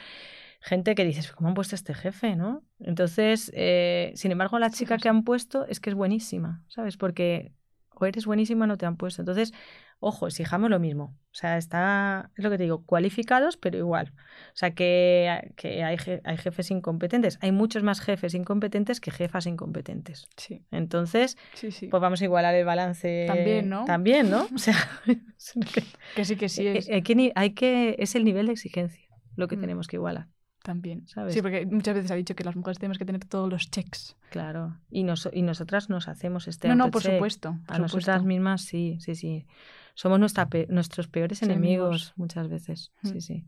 gente 0.61 0.95
que 0.95 1.05
dices, 1.05 1.31
¿cómo 1.31 1.49
han 1.49 1.55
puesto 1.55 1.75
este 1.75 1.95
jefe? 1.95 2.37
¿no? 2.37 2.65
Entonces, 2.81 3.53
eh, 3.55 4.13
sin 4.17 4.33
embargo, 4.33 4.59
la 4.59 4.71
chica 4.71 4.97
que 4.97 5.11
han 5.11 5.23
puesto 5.23 5.67
es 5.67 5.79
que 5.79 5.91
es 5.91 5.97
buenísima, 5.97 6.65
¿sabes? 6.69 6.97
Porque 6.97 7.53
o 7.97 8.07
eres 8.07 8.27
buenísima 8.27 8.65
o 8.65 8.67
no 8.67 8.77
te 8.77 8.87
han 8.87 8.97
puesto. 8.97 9.23
Entonces, 9.23 9.53
ojo, 10.01 10.27
exijamos 10.27 10.71
lo 10.71 10.79
mismo. 10.79 11.17
O 11.33 11.37
sea, 11.37 11.57
está, 11.57 12.31
es 12.37 12.45
lo 12.45 12.51
que 12.51 12.59
te 12.59 12.63
digo, 12.63 12.85
cualificados, 12.85 13.57
pero 13.57 13.77
igual. 13.77 14.13
O 14.53 14.57
sea, 14.57 14.73
que, 14.73 15.53
que 15.57 15.83
hay, 15.83 15.97
hay, 16.23 16.37
jefes 16.37 16.71
incompetentes. 16.71 17.39
Hay 17.41 17.51
muchos 17.51 17.83
más 17.83 18.01
jefes 18.01 18.35
incompetentes 18.35 19.01
que 19.01 19.11
jefas 19.11 19.47
incompetentes. 19.47 20.29
Sí. 20.37 20.65
Entonces, 20.71 21.37
pues 21.61 22.01
vamos 22.01 22.21
a 22.21 22.25
igualar 22.25 22.55
el 22.55 22.65
balance. 22.65 23.25
También, 23.27 23.69
¿no? 23.69 23.85
También, 23.85 24.31
¿no? 24.31 24.47
O 24.55 24.59
sea, 24.59 24.77
que, 26.15 26.25
sí, 26.25 26.37
que 26.37 26.49
sí 26.49 26.67
es. 26.69 26.89
Hay 26.89 27.03
que, 27.03 27.33
hay 27.35 27.51
que, 27.51 27.97
es 27.99 28.15
el 28.15 28.25
nivel 28.25 28.47
de 28.47 28.53
exigencia 28.53 29.05
lo 29.37 29.49
que 29.49 29.57
mm. 29.57 29.61
tenemos 29.61 29.89
que 29.89 29.97
igualar. 29.97 30.29
También, 30.63 31.07
¿sabes? 31.07 31.35
Sí, 31.35 31.43
porque 31.43 31.67
muchas 31.67 31.95
veces 31.95 32.11
ha 32.11 32.15
dicho 32.15 32.35
que 32.35 32.43
las 32.43 32.57
mujeres 32.57 32.79
tenemos 32.79 32.97
que 32.97 33.05
tener 33.05 33.23
todos 33.27 33.51
los 33.51 33.71
checks. 33.71 34.17
Claro, 34.31 34.79
y, 34.91 35.03
nos, 35.03 35.29
y 35.31 35.43
nosotras 35.43 35.91
nos 35.91 36.09
hacemos 36.09 36.49
este 36.49 36.69
No, 36.69 36.75
no, 36.75 36.91
por 36.91 37.03
supuesto. 37.03 37.59
a 37.67 37.79
nosotras 37.79 38.25
mismas 38.25 38.63
sí, 38.63 38.97
sí, 39.01 39.15
sí. 39.15 39.47
Somos 39.95 40.19
nuestra 40.19 40.49
nuestros 40.69 41.09
peores 41.09 41.43
enemigos, 41.43 42.13
muchas 42.17 42.49
veces, 42.49 42.93
mm. 43.03 43.09
sí, 43.09 43.21
sí. 43.21 43.45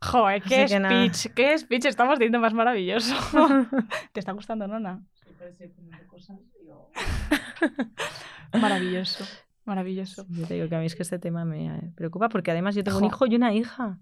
Joder, 0.00 0.42
qué 0.42 0.68
speech, 0.68 1.32
qué 1.34 1.58
speech 1.58 1.86
estamos 1.86 2.18
diciendo 2.18 2.38
más 2.38 2.52
maravilloso. 2.52 3.14
¿Te 4.12 4.20
está 4.20 4.32
gustando, 4.32 4.66
Nona? 4.66 5.02
Maravilloso. 8.60 9.24
Maravilloso. 9.64 10.26
Yo 10.28 10.46
te 10.46 10.54
digo 10.54 10.68
que 10.68 10.76
a 10.76 10.78
mí 10.78 10.86
es 10.86 10.94
que 10.94 11.02
este 11.02 11.18
tema 11.18 11.46
me 11.46 11.66
eh, 11.66 11.92
preocupa 11.96 12.28
porque 12.28 12.50
además 12.50 12.74
yo 12.74 12.84
tengo 12.84 12.98
un 12.98 13.06
hijo 13.06 13.24
y 13.26 13.34
una 13.34 13.54
hija. 13.54 13.98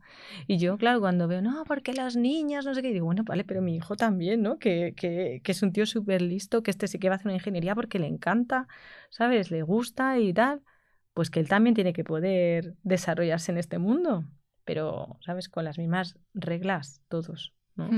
Y 0.48 0.58
yo, 0.58 0.76
claro, 0.76 0.98
cuando 0.98 1.28
veo, 1.28 1.40
no, 1.40 1.62
porque 1.64 1.92
las 1.92 2.16
niñas, 2.16 2.64
no 2.64 2.74
sé 2.74 2.82
qué, 2.82 2.92
digo, 2.92 3.06
bueno, 3.06 3.22
vale, 3.24 3.44
pero 3.44 3.62
mi 3.62 3.76
hijo 3.76 3.94
también, 3.94 4.42
¿no? 4.42 4.58
Que, 4.58 4.92
que, 4.96 5.40
que 5.44 5.52
es 5.52 5.62
un 5.62 5.72
tío 5.72 5.86
súper 5.86 6.20
listo, 6.20 6.64
que 6.64 6.72
este 6.72 6.88
sí 6.88 6.98
que 6.98 7.08
va 7.08 7.14
a 7.14 7.16
hacer 7.16 7.28
una 7.28 7.36
ingeniería 7.36 7.76
porque 7.76 8.00
le 8.00 8.08
encanta, 8.08 8.66
¿sabes? 9.08 9.52
Le 9.52 9.62
gusta 9.62 10.18
y 10.18 10.34
tal. 10.34 10.62
Pues 11.14 11.30
que 11.30 11.40
él 11.40 11.48
también 11.48 11.74
tiene 11.74 11.92
que 11.92 12.04
poder 12.04 12.76
desarrollarse 12.82 13.52
en 13.52 13.58
este 13.58 13.78
mundo. 13.78 14.24
Pero, 14.64 15.18
¿sabes? 15.20 15.48
Con 15.48 15.64
las 15.64 15.78
mismas 15.78 16.16
reglas, 16.34 17.02
todos, 17.08 17.52
¿no? 17.74 17.88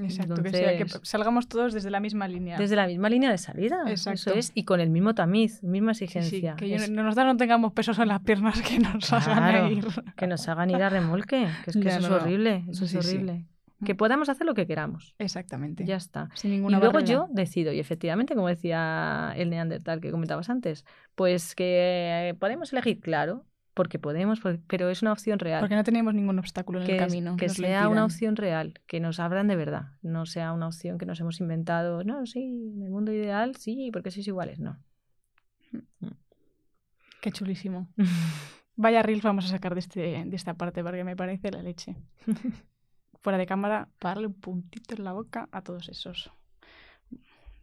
Exacto, 0.00 0.42
que, 0.42 0.86
salgamos 1.02 1.48
todos 1.48 1.72
desde 1.72 1.90
la 1.90 1.98
misma 1.98 2.28
línea. 2.28 2.56
Desde 2.56 2.76
la 2.76 2.86
misma 2.86 3.08
línea 3.08 3.30
de 3.30 3.38
salida. 3.38 3.82
Eso 3.88 4.12
es, 4.12 4.52
y 4.54 4.64
con 4.64 4.80
el 4.80 4.90
mismo 4.90 5.14
tamiz, 5.14 5.62
misma 5.62 5.92
exigencia. 5.92 6.54
que 6.54 6.88
no 6.88 7.02
nos 7.02 7.16
da, 7.16 7.24
no 7.24 7.36
tengamos 7.36 7.72
pesos 7.72 7.98
en 7.98 8.08
las 8.08 8.20
piernas 8.20 8.62
que 8.62 8.78
nos 8.78 9.12
hagan 9.12 9.72
ir. 9.72 9.86
Que 10.16 10.26
nos 10.26 10.48
hagan 10.48 10.70
ir 10.70 10.82
a 10.82 10.88
remolque, 10.88 11.48
que 11.64 11.70
es 11.70 11.76
que 11.76 11.88
eso 11.88 11.98
es 11.98 12.10
horrible, 12.10 12.64
eso 12.68 12.84
es 12.84 12.94
horrible. 12.94 13.46
Que 13.84 13.94
podamos 13.94 14.28
hacer 14.28 14.46
lo 14.46 14.54
que 14.54 14.66
queramos. 14.66 15.14
Exactamente. 15.18 15.84
Ya 15.84 15.96
está. 15.96 16.30
Sin 16.34 16.50
ninguna 16.50 16.78
y 16.78 16.80
luego 16.80 17.00
yo 17.00 17.28
decido, 17.30 17.72
y 17.72 17.78
efectivamente, 17.78 18.34
como 18.34 18.48
decía 18.48 19.32
el 19.36 19.50
neandertal 19.50 20.00
que 20.00 20.10
comentabas 20.10 20.50
antes, 20.50 20.84
pues 21.14 21.54
que 21.54 22.36
podemos 22.40 22.72
elegir, 22.72 23.00
claro, 23.00 23.44
porque 23.74 24.00
podemos, 24.00 24.40
pero 24.66 24.88
es 24.88 25.02
una 25.02 25.12
opción 25.12 25.38
real. 25.38 25.60
Porque 25.60 25.76
no 25.76 25.84
tenemos 25.84 26.12
ningún 26.12 26.36
obstáculo 26.40 26.82
en 26.82 26.90
el 26.90 26.96
camino. 26.96 27.36
Que, 27.36 27.48
sea 27.48 27.88
una 27.88 28.04
opción 28.04 28.34
real, 28.34 28.74
que 28.88 28.98
nos 28.98 29.20
abran 29.20 29.46
de 29.46 29.54
verdad, 29.54 29.92
no 30.02 30.26
sea 30.26 30.52
una 30.52 30.66
opción 30.66 30.98
que 30.98 31.06
nos 31.06 31.20
hemos 31.20 31.40
inventado. 31.40 32.02
No, 32.02 32.26
sí, 32.26 32.72
en 32.74 32.82
el 32.82 32.90
mundo 32.90 33.12
ideal, 33.12 33.54
sí, 33.54 33.90
porque 33.92 34.10
sois 34.10 34.26
iguales, 34.26 34.58
no. 34.58 34.78
Mm. 35.70 36.08
Qué 37.20 37.30
chulísimo. 37.30 37.88
Vaya 38.74 39.02
reels 39.02 39.22
vamos 39.22 39.44
a 39.44 39.48
sacar 39.48 39.74
de, 39.74 39.80
este, 39.80 40.24
de 40.24 40.36
esta 40.36 40.54
parte 40.54 40.82
porque 40.82 41.04
me 41.04 41.14
parece 41.14 41.52
la 41.52 41.62
leche. 41.62 41.94
Fuera 43.20 43.38
de 43.38 43.46
cámara, 43.46 43.88
para 43.98 44.14
darle 44.14 44.28
un 44.28 44.34
puntito 44.34 44.94
en 44.94 45.04
la 45.04 45.12
boca 45.12 45.48
a 45.52 45.62
todos 45.62 45.88
esos 45.88 46.30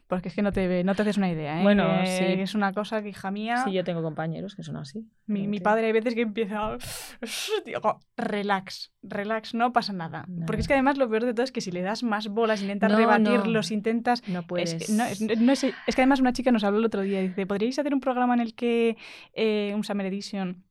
Porque 0.08 0.28
es 0.30 0.36
que 0.36 0.42
no 0.44 0.52
te, 0.52 0.84
no 0.84 0.94
te 0.94 1.02
haces 1.02 1.18
una 1.18 1.32
idea, 1.32 1.60
¿eh? 1.60 1.64
Bueno, 1.64 1.88
Que 2.02 2.06
sí. 2.06 2.24
Es 2.42 2.54
una 2.54 2.74
cosa 2.74 3.02
que, 3.02 3.10
hija 3.10 3.32
mía... 3.32 3.64
Sí, 3.64 3.72
yo 3.72 3.84
tengo 3.84 4.04
compañeros 4.04 4.54
que 4.56 4.62
son 4.62 4.76
así. 4.78 5.08
Mi, 5.26 5.48
mi 5.48 5.60
padre 5.60 5.88
hay 5.88 5.94
veces 5.94 6.14
que 6.14 6.22
empieza... 6.22 6.78
Digo, 7.66 8.00
relax, 8.16 8.92
relax, 9.02 9.56
no 9.56 9.74
pasa 9.74 9.94
nada. 9.94 10.26
Porque 10.46 10.62
es 10.62 10.68
que 10.68 10.74
además 10.74 10.98
lo 10.98 11.10
peor 11.10 11.26
de 11.26 11.34
todo 11.34 11.44
es 11.44 11.52
que 11.52 11.62
si 11.62 11.72
le 11.72 11.82
das 11.82 12.04
más 12.04 12.28
bolas, 12.28 12.62
intentas 12.62 12.92
No, 12.92 12.98
rebatirlos, 12.98 13.72
no. 13.72 13.76
intentas... 13.76 14.28
No 14.28 14.42
Es 14.42 14.46
puedes. 14.46 14.88
que, 14.88 14.94
no, 14.94 15.06
es, 15.06 15.22
no 15.22 15.52
es- 15.52 15.64
es 15.64 15.96
que 15.96 16.02
además 16.02 16.20
una 16.20 16.34
chica 16.34 16.52
nos 16.52 16.64
habló 16.64 16.78
el 16.80 16.86
otro 16.86 17.02
día, 17.02 17.22
dice, 17.22 17.48
¿podríais 17.48 17.80
hacer 17.80 17.94
un 17.94 18.00
programa 18.02 18.36
en 18.36 18.42
el 18.42 18.54
que, 18.54 18.98
eh, 19.34 19.72
un 19.74 19.84
Summer 19.84 20.06
Edition, 20.06 20.64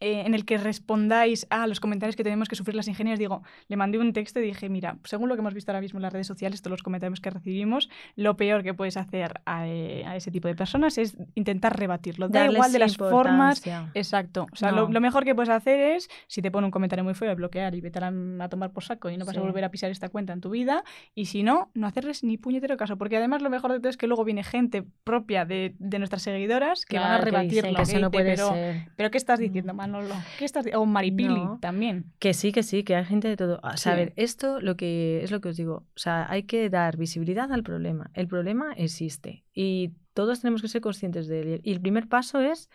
eh, 0.00 0.22
en 0.24 0.34
el 0.34 0.44
que 0.44 0.56
respondáis 0.56 1.46
a 1.50 1.66
los 1.66 1.78
comentarios 1.80 2.16
que 2.16 2.24
tenemos 2.24 2.48
que 2.48 2.56
sufrir 2.56 2.74
las 2.74 2.88
ingenieras? 2.88 3.18
Digo, 3.18 3.42
le 3.68 3.76
mandé 3.76 3.98
un 3.98 4.12
texto 4.12 4.40
y 4.40 4.42
dije, 4.42 4.68
mira, 4.68 4.96
según 5.04 5.28
lo 5.28 5.34
que 5.34 5.40
hemos 5.40 5.54
visto 5.54 5.70
ahora 5.70 5.80
mismo 5.80 5.98
en 5.98 6.02
las 6.02 6.12
redes 6.12 6.26
sociales, 6.26 6.62
todos 6.62 6.72
los 6.72 6.82
comentarios 6.82 7.20
que 7.20 7.30
recibimos, 7.30 7.90
lo 8.16 8.36
peor 8.36 8.62
que 8.62 8.72
puedes 8.74 8.96
hacer 8.96 9.40
a, 9.44 9.66
eh, 9.68 10.04
a 10.06 10.16
ese 10.16 10.30
tipo 10.30 10.48
de 10.48 10.54
personas 10.54 10.96
es 10.98 11.16
intentar 11.34 11.78
rebatirlo. 11.78 12.28
Da 12.28 12.40
Darles 12.40 12.54
igual 12.54 12.72
de 12.72 12.78
las 12.78 12.96
formas. 12.96 13.62
Exacto. 13.94 14.46
O 14.52 14.56
sea, 14.56 14.72
lo, 14.72 14.86
No. 14.88 14.92
lo 14.94 15.00
mejor 15.00 15.24
que 15.24 15.34
puedes 15.34 15.50
hacer 15.50 15.80
es, 15.80 16.08
si 16.26 16.40
te 16.42 16.50
pone 16.50 16.66
un 16.66 16.70
comentario 16.70 17.04
muy 17.04 17.14
feo, 17.14 17.34
bloquear 17.36 17.74
y 17.74 17.80
vete 17.80 17.98
a, 17.98 18.48
tomar 18.48 18.72
por 18.72 18.82
saco 18.82 19.10
y 19.10 19.16
no 19.16 19.24
vas 19.24 19.36
a 19.36 19.40
volver 19.40 19.64
a 19.64 19.70
pisar 19.70 19.90
esta 19.90 20.08
cuenta 20.08 20.32
en 20.32 20.40
tu 20.40 20.50
vida. 20.50 20.82
Y 21.14 21.26
si 21.26 21.42
no, 21.42 21.70
no 21.74 21.86
hacerles 21.86 22.24
ni 22.24 22.38
puñetero 22.38 22.76
caso. 22.76 22.96
Porque 22.96 23.16
además 23.16 23.42
lo 23.42 23.50
mejor 23.50 23.72
de 23.72 23.78
todo 23.80 23.90
es 23.90 23.96
que 23.96 24.06
luego 24.06 24.24
viene 24.24 24.42
gente 24.42 24.84
propia 25.04 25.44
de, 25.44 25.74
de 25.78 25.98
nuestras 25.98 26.22
seguidoras 26.22 26.84
que 26.86 26.98
van 26.98 27.12
a 27.12 27.18
que 27.18 27.24
rebatirlo. 27.26 27.74
que 27.74 27.82
eso 27.82 27.98
no 27.98 28.10
puede 28.10 28.30
pero, 28.36 28.52
ser. 28.52 28.88
pero 28.96 29.10
¿qué 29.10 29.18
estás 29.18 29.38
diciendo, 29.38 29.74
Manolo? 29.80 30.14
¿Qué 30.38 30.44
estás 30.44 30.64
di- 30.64 30.72
O 30.74 30.84
Maripili 30.86 31.28
No. 31.44 31.58
también. 31.60 32.04
Que 32.18 32.34
sí, 32.34 32.52
que 32.52 32.62
sí, 32.62 32.82
que 32.84 32.94
hay 32.96 33.04
gente 33.04 33.28
de 33.28 33.36
todo. 33.36 33.60
O 33.62 33.76
sea, 33.76 33.92
a 33.92 33.96
ver, 33.96 34.12
esto 34.16 34.60
lo 34.60 34.76
que 34.76 35.22
es 35.24 35.30
lo 35.30 35.40
que 35.40 35.48
os 35.50 35.56
digo. 35.56 35.74
O 35.96 35.98
sea, 35.98 36.30
hay 36.30 36.44
que 36.44 36.68
dar 36.70 36.96
visibilidad 36.96 37.52
al 37.52 37.62
problema. 37.62 38.10
El 38.14 38.26
problema 38.28 38.72
existe 38.76 39.44
y 39.54 39.92
todos 40.14 40.40
tenemos 40.40 40.60
que 40.62 40.68
ser 40.68 40.80
conscientes 40.80 41.26
de 41.28 41.40
él. 41.54 41.60
Y 41.64 41.72
el 41.72 41.80
primer 41.80 42.08
paso 42.08 42.40
es 42.40 42.68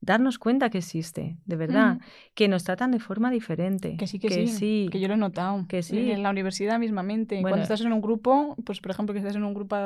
darnos 0.00 0.38
cuenta 0.38 0.68
que 0.68 0.78
existe, 0.78 1.36
de 1.46 1.56
verdad, 1.56 1.94
Mm. 1.94 2.00
que 2.34 2.48
nos 2.48 2.64
tratan 2.64 2.90
de 2.90 2.98
forma 2.98 3.30
diferente. 3.30 3.96
Que 3.96 4.06
sí, 4.08 4.18
que, 4.18 4.46
sí, 4.48 4.88
Que 4.90 4.98
yo 4.98 5.06
lo 5.08 5.14
he 5.14 5.16
notado. 5.16 5.64
Que 5.68 5.82
sí. 5.82 6.10
En 6.10 6.22
la 6.24 6.30
universidad 6.30 6.78
mismamente. 6.80 7.36
Bueno. 7.36 7.50
Cuando 7.50 7.62
estás 7.62 7.80
en 7.82 7.92
un 7.92 8.00
grupo, 8.00 8.56
pues 8.64 8.80
por 8.80 8.90
ejemplo 8.90 9.12
que 9.12 9.20
estás 9.20 9.36
en 9.36 9.44
un 9.44 9.54
grupo 9.54 9.76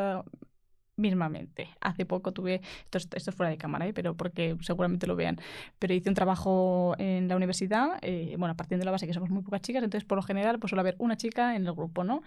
mismamente. 0.97 1.68
Hace 1.80 2.07
poco 2.07 2.32
tuve, 2.32 2.61
esto, 2.84 2.99
es- 2.99 3.09
esto 3.14 3.30
es 3.30 3.36
fuera 3.36 3.51
de 3.51 3.59
cámara, 3.59 3.86
¿eh? 3.86 3.92
pero 3.92 4.16
porque 4.16 4.57
seguramente 4.61 5.07
lo 5.07 5.16
vean, 5.16 5.38
pero 5.78 5.94
hice 5.94 6.09
un 6.09 6.14
trabajo 6.14 6.94
en 6.99 7.28
la 7.28 7.36
universidad, 7.36 7.99
eh, 8.03 8.34
bueno, 8.38 8.57
partiendo 8.57 8.82
de 8.82 8.86
la 8.86 8.92
base 8.92 9.07
que 9.07 9.12
somos 9.14 9.30
muy 9.30 9.42
pocas 9.42 9.61
chicas, 9.62 9.82
entonces 9.82 10.07
por 10.07 10.16
lo 10.16 10.22
general 10.22 10.59
pues 10.59 10.70
suele 10.70 10.80
haber 10.80 10.97
una 10.99 11.16
chica 11.16 11.55
en 11.57 11.66
el 11.66 11.72
grupo, 11.72 12.05
¿no? 12.05 12.22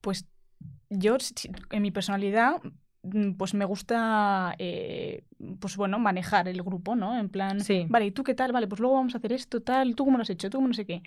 Pues 0.00 0.26
yo, 0.90 1.16
en 1.70 1.82
mi 1.82 1.90
personalidad, 1.90 2.60
mm, 3.02 3.32
pues 3.32 3.52
me 3.54 3.64
gusta, 3.64 4.54
eh, 4.58 5.24
pues 5.60 5.76
bueno, 5.76 5.98
manejar 5.98 6.48
el 6.48 6.62
grupo, 6.62 6.94
¿no? 6.94 7.18
En 7.18 7.28
plan, 7.28 7.60
Sí. 7.60 7.86
vale, 7.88 8.06
¿y 8.06 8.10
tú 8.10 8.22
qué 8.24 8.34
tal? 8.34 8.52
Vale, 8.52 8.66
pues 8.66 8.80
luego 8.80 8.96
vamos 8.96 9.14
a 9.14 9.18
hacer 9.18 9.32
esto, 9.32 9.60
tal, 9.62 9.94
¿tú 9.94 10.04
cómo 10.04 10.16
lo 10.18 10.22
has 10.22 10.30
hecho? 10.30 10.48
¿Tú 10.50 10.58
cómo 10.58 10.68
no 10.68 10.74
sé 10.74 10.86
qué? 10.86 11.02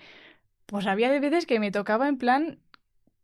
Pues 0.65 0.85
había 0.85 1.09
de 1.09 1.19
veces 1.21 1.45
que 1.45 1.59
me 1.59 1.71
tocaba 1.71 2.07
en 2.09 2.17
plan 2.17 2.59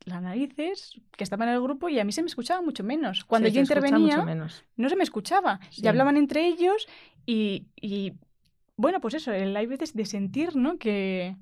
las 0.06 0.22
narices 0.22 1.00
que 1.18 1.24
estaban 1.24 1.48
en 1.50 1.56
el 1.56 1.62
grupo 1.62 1.90
y 1.90 2.00
a 2.00 2.04
mí 2.04 2.12
se 2.12 2.22
me 2.22 2.28
escuchaba 2.28 2.62
mucho 2.62 2.84
menos. 2.84 3.24
Cuando 3.26 3.50
Sí, 3.50 3.56
yo 3.56 3.62
intervenía, 3.62 4.16
mucho 4.18 4.26
menos. 4.26 4.64
no 4.76 4.90
se 4.90 4.96
me 4.96 5.04
escuchaba. 5.04 5.60
Sí. 5.70 5.82
Y 5.84 5.88
hablaban 5.88 6.18
entre 6.18 6.46
ellos 6.48 6.88
y, 7.26 7.68
y, 7.80 8.14
bueno, 8.78 9.00
pues 9.02 9.14
eso, 9.16 9.32
hay 9.32 9.66
veces 9.66 9.94
de 9.94 10.06
sentir, 10.06 10.56
¿no? 10.56 10.78
Que 10.78 11.36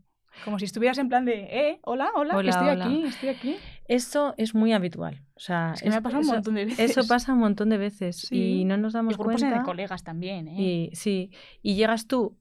como 0.45 0.59
si 0.59 0.66
estuvieras 0.66 0.97
en 0.97 1.09
plan 1.09 1.26
de, 1.26 1.34
eh, 1.51 1.80
hola, 1.84 2.09
hola, 2.16 2.38
Hola, 2.38 2.49
estoy 2.51 2.70
hola. 2.70 2.86
aquí, 2.86 3.03
estoy 3.03 3.30
aquí. 3.30 3.55
Esto 3.88 4.34
es 4.38 4.55
muy 4.55 4.72
habitual. 4.72 5.22
O 5.36 5.39
sea, 5.41 5.74
Es 5.76 5.82
que 5.82 5.89
me 5.89 5.95
ha 5.95 6.01
pasado 6.01 6.22
eso, 6.22 6.30
un 6.32 6.36
montón 6.38 6.55
de 6.55 6.66
veces. 6.66 6.91
eso 6.97 7.05
pasa 7.07 7.34
un 7.34 7.39
montón 7.39 7.70
de 7.70 7.78
veces 7.78 8.16
Sí. 8.30 8.62
y 8.62 8.66
no 8.66 8.78
nos 8.78 8.93
Y 8.93 8.95
damos 8.95 9.18
grupos 9.18 9.41
cuenta. 9.41 9.57
de 9.59 9.64
colegas 9.66 10.03
también, 10.03 10.47
¿eh? 10.47 10.55
Y 10.62 10.95
sí, 10.95 11.32
y 11.62 11.76
llegas 11.76 12.07
tú, 12.07 12.38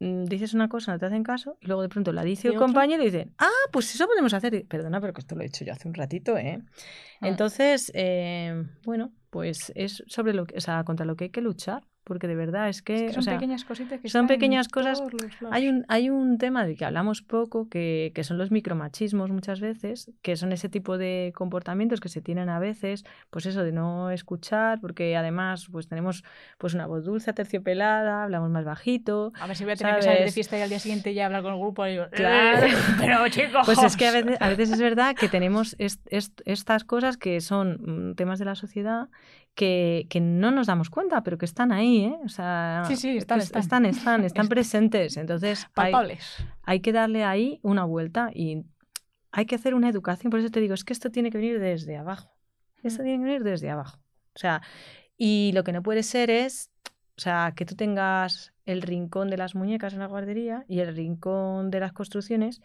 dices 0.00 0.54
una 0.54 0.68
cosa, 0.68 0.92
no 0.92 0.98
te 0.98 1.06
hacen 1.06 1.22
caso, 1.22 1.58
y 1.60 1.66
luego 1.66 1.82
de 1.82 1.90
pronto 1.90 2.12
la 2.12 2.24
dice 2.24 2.48
¿Y 2.48 2.52
el 2.52 2.56
compañero 2.56 3.02
y 3.02 3.06
dicen, 3.06 3.34
ah, 3.38 3.48
pues 3.70 3.94
eso 3.94 4.06
podemos 4.06 4.32
hacer. 4.32 4.54
Y, 4.54 4.64
Perdona, 4.64 5.00
pero 5.00 5.12
que 5.12 5.20
esto 5.20 5.34
lo 5.34 5.42
he 5.42 5.46
hecho 5.46 5.64
yo 5.64 5.72
hace 5.72 5.88
un 5.88 5.94
ratito, 5.94 6.38
¿eh? 6.38 6.62
Ah. 7.20 7.28
Entonces, 7.28 7.92
eh, 7.94 8.64
bueno, 8.84 9.12
pues 9.28 9.72
es 9.74 10.02
sobre 10.06 10.32
lo 10.32 10.46
que, 10.46 10.56
o 10.56 10.60
sea, 10.60 10.84
contra 10.84 11.04
lo 11.04 11.16
que 11.16 11.24
hay 11.24 11.30
que 11.30 11.42
luchar, 11.42 11.82
porque 12.10 12.26
de 12.26 12.34
verdad 12.34 12.68
es 12.68 12.82
que, 12.82 12.94
Es 12.96 13.02
que 13.02 13.08
o 13.10 13.12
son 13.12 13.22
sea, 13.22 13.34
pequeñas 13.34 13.64
cositas 13.64 14.00
que 14.00 14.08
son 14.08 14.26
pequeñas 14.26 14.66
cosas. 14.66 15.00
hay 15.52 15.68
un, 15.68 15.84
hay 15.86 16.10
un 16.10 16.38
tema 16.38 16.64
del 16.66 16.76
que 16.76 16.84
hablamos 16.84 17.22
poco, 17.22 17.68
que, 17.68 18.10
que 18.16 18.24
son 18.24 18.36
los 18.36 18.50
micromachismos 18.50 19.30
muchas 19.30 19.60
veces, 19.60 20.10
que 20.22 20.34
son 20.34 20.50
ese 20.50 20.68
tipo 20.68 20.98
de 20.98 21.32
comportamientos 21.36 22.00
que 22.00 22.08
se 22.08 22.20
tienen 22.20 22.48
a 22.48 22.58
veces, 22.58 23.04
pues 23.30 23.46
eso 23.46 23.62
de 23.62 23.70
no 23.70 24.10
escuchar, 24.10 24.80
porque 24.80 25.16
además 25.16 25.68
pues 25.70 25.86
tenemos 25.86 26.24
pues 26.58 26.74
una 26.74 26.88
voz 26.88 27.04
dulce, 27.04 27.32
terciopelada, 27.32 28.24
hablamos 28.24 28.50
más 28.50 28.64
bajito. 28.64 29.32
A 29.40 29.46
ver 29.46 29.54
si 29.54 29.62
voy 29.62 29.74
a 29.74 29.76
tener 29.76 29.94
que 29.94 30.02
salir 30.02 30.24
de 30.24 30.32
fiesta 30.32 30.58
y 30.58 30.62
al 30.62 30.68
día 30.68 30.80
siguiente 30.80 31.14
ya 31.14 31.26
hablar 31.26 31.42
con 31.44 31.52
el 31.54 31.60
grupo 31.60 31.86
y 31.86 31.92
digo, 31.92 32.06
Claro. 32.10 32.66
"Eh, 32.66 32.70
pero 32.98 33.28
chicos. 33.28 33.62
Pues 33.66 33.80
es 33.84 33.96
que 33.96 34.08
a 34.08 34.10
veces, 34.12 34.36
a 34.40 34.48
veces 34.48 34.72
es 34.72 34.80
verdad 34.80 35.14
que 35.14 35.28
tenemos 35.28 35.76
est- 35.78 36.04
est- 36.10 36.40
estas 36.44 36.82
cosas 36.82 37.16
que 37.16 37.40
son 37.40 38.10
mm, 38.10 38.14
temas 38.16 38.40
de 38.40 38.46
la 38.46 38.56
sociedad 38.56 39.08
que, 39.54 40.06
que 40.08 40.20
no 40.20 40.50
nos 40.50 40.66
damos 40.68 40.90
cuenta, 40.90 41.22
pero 41.22 41.36
que 41.38 41.44
están 41.44 41.72
ahí, 41.72 42.04
¿eh? 42.04 42.18
O 42.24 42.28
sea, 42.28 42.82
Sí, 42.86 42.96
sí, 42.96 43.16
están, 43.16 43.38
es- 43.38 43.46
están. 43.46 43.60
están, 43.62 43.84
están, 43.86 44.24
están 44.24 44.48
presentes. 44.48 45.16
Entonces, 45.16 45.66
hay, 45.74 45.92
hay 46.62 46.80
que 46.80 46.92
darle 46.92 47.24
ahí 47.24 47.60
una 47.62 47.84
vuelta 47.84 48.30
y 48.34 48.64
hay 49.32 49.46
que 49.46 49.56
hacer 49.56 49.74
una 49.74 49.88
educación. 49.88 50.30
Por 50.30 50.40
eso 50.40 50.50
te 50.50 50.60
digo, 50.60 50.74
es 50.74 50.84
que 50.84 50.92
esto 50.92 51.10
tiene 51.10 51.30
que 51.30 51.38
venir 51.38 51.60
desde 51.60 51.96
abajo. 51.96 52.32
Esto 52.82 53.02
Mm. 53.02 53.04
tiene 53.04 53.18
que 53.18 53.24
venir 53.24 53.44
desde 53.44 53.70
abajo. 53.70 53.98
O 54.34 54.38
sea, 54.38 54.62
y 55.18 55.50
lo 55.54 55.64
que 55.64 55.72
no 55.72 55.82
puede 55.82 56.02
ser 56.02 56.30
es, 56.30 56.70
o 57.18 57.20
sea, 57.20 57.52
que 57.54 57.66
tú 57.66 57.74
tengas 57.74 58.54
el 58.64 58.80
rincón 58.80 59.28
de 59.28 59.36
las 59.36 59.54
muñecas 59.54 59.92
en 59.92 59.98
la 59.98 60.06
guardería 60.06 60.64
y 60.68 60.78
el 60.80 60.94
rincón 60.96 61.70
de 61.70 61.80
las 61.80 61.92
construcciones. 61.92 62.62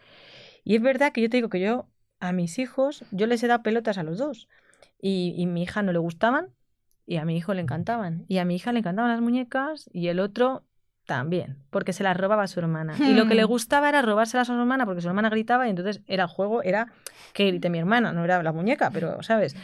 Y 0.64 0.76
es 0.76 0.82
verdad 0.82 1.12
que 1.12 1.20
yo 1.20 1.28
te 1.28 1.36
digo 1.36 1.50
que 1.50 1.60
yo 1.60 1.88
a 2.20 2.32
mis 2.32 2.58
hijos, 2.58 3.04
yo 3.10 3.26
les 3.26 3.42
he 3.42 3.48
dado 3.48 3.62
pelotas 3.62 3.98
a 3.98 4.02
los 4.02 4.16
dos. 4.16 4.48
Y, 4.98 5.34
y 5.36 5.44
mi 5.46 5.64
hija 5.64 5.82
no 5.82 5.92
le 5.92 5.98
gustaban 5.98 6.48
y 7.06 7.16
a 7.16 7.24
mi 7.24 7.36
hijo 7.36 7.54
le 7.54 7.62
encantaban. 7.62 8.24
Y 8.28 8.38
a 8.38 8.44
mi 8.44 8.56
hija 8.56 8.72
le 8.72 8.80
encantaban 8.80 9.10
las 9.10 9.20
muñecas 9.20 9.88
y 9.92 10.08
el 10.08 10.20
otro 10.20 10.64
también, 11.06 11.58
porque 11.70 11.92
se 11.92 12.02
las 12.02 12.16
robaba 12.16 12.42
a 12.42 12.46
su 12.48 12.58
hermana. 12.58 12.94
Y 13.06 13.14
lo 13.14 13.26
que 13.26 13.34
le 13.36 13.44
Hmm. 13.44 13.48
gustaba 13.48 13.88
era 13.88 14.02
robárselas 14.02 14.50
a 14.50 14.54
su 14.54 14.58
hermana 14.58 14.84
porque 14.86 15.00
su 15.02 15.08
hermana 15.08 15.30
gritaba 15.30 15.66
y 15.66 15.70
entonces 15.70 16.02
era 16.06 16.24
el 16.24 16.28
juego, 16.28 16.62
era 16.64 16.92
que 17.32 17.46
grite 17.46 17.70
mi 17.70 17.78
hermana, 17.78 18.12
no 18.12 18.24
era 18.24 18.42
la 18.42 18.52
muñeca, 18.52 18.90
pero, 18.90 19.22
¿sabes? 19.22 19.54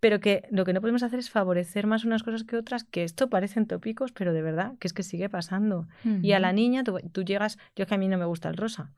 Pero 0.00 0.18
que 0.20 0.42
lo 0.50 0.64
que 0.64 0.72
no 0.72 0.80
podemos 0.80 1.02
hacer 1.04 1.18
es 1.20 1.30
favorecer 1.30 1.86
más 1.86 2.04
unas 2.04 2.22
cosas 2.22 2.44
que 2.44 2.56
otras, 2.56 2.84
que 2.84 3.04
esto 3.04 3.30
parecen 3.30 3.66
tópicos, 3.66 4.12
pero 4.12 4.32
de 4.32 4.42
verdad, 4.42 4.74
que 4.78 4.88
es 4.88 4.92
que 4.92 5.02
sigue 5.04 5.28
pasando. 5.28 5.86
Y 6.20 6.32
a 6.32 6.40
la 6.40 6.52
niña, 6.52 6.82
tú, 6.84 6.98
tú 7.12 7.22
llegas, 7.22 7.58
yo 7.76 7.84
es 7.84 7.88
que 7.88 7.94
a 7.94 7.98
mí 7.98 8.08
no 8.08 8.18
me 8.18 8.24
gusta 8.26 8.48
el 8.48 8.56
rosa. 8.56 8.92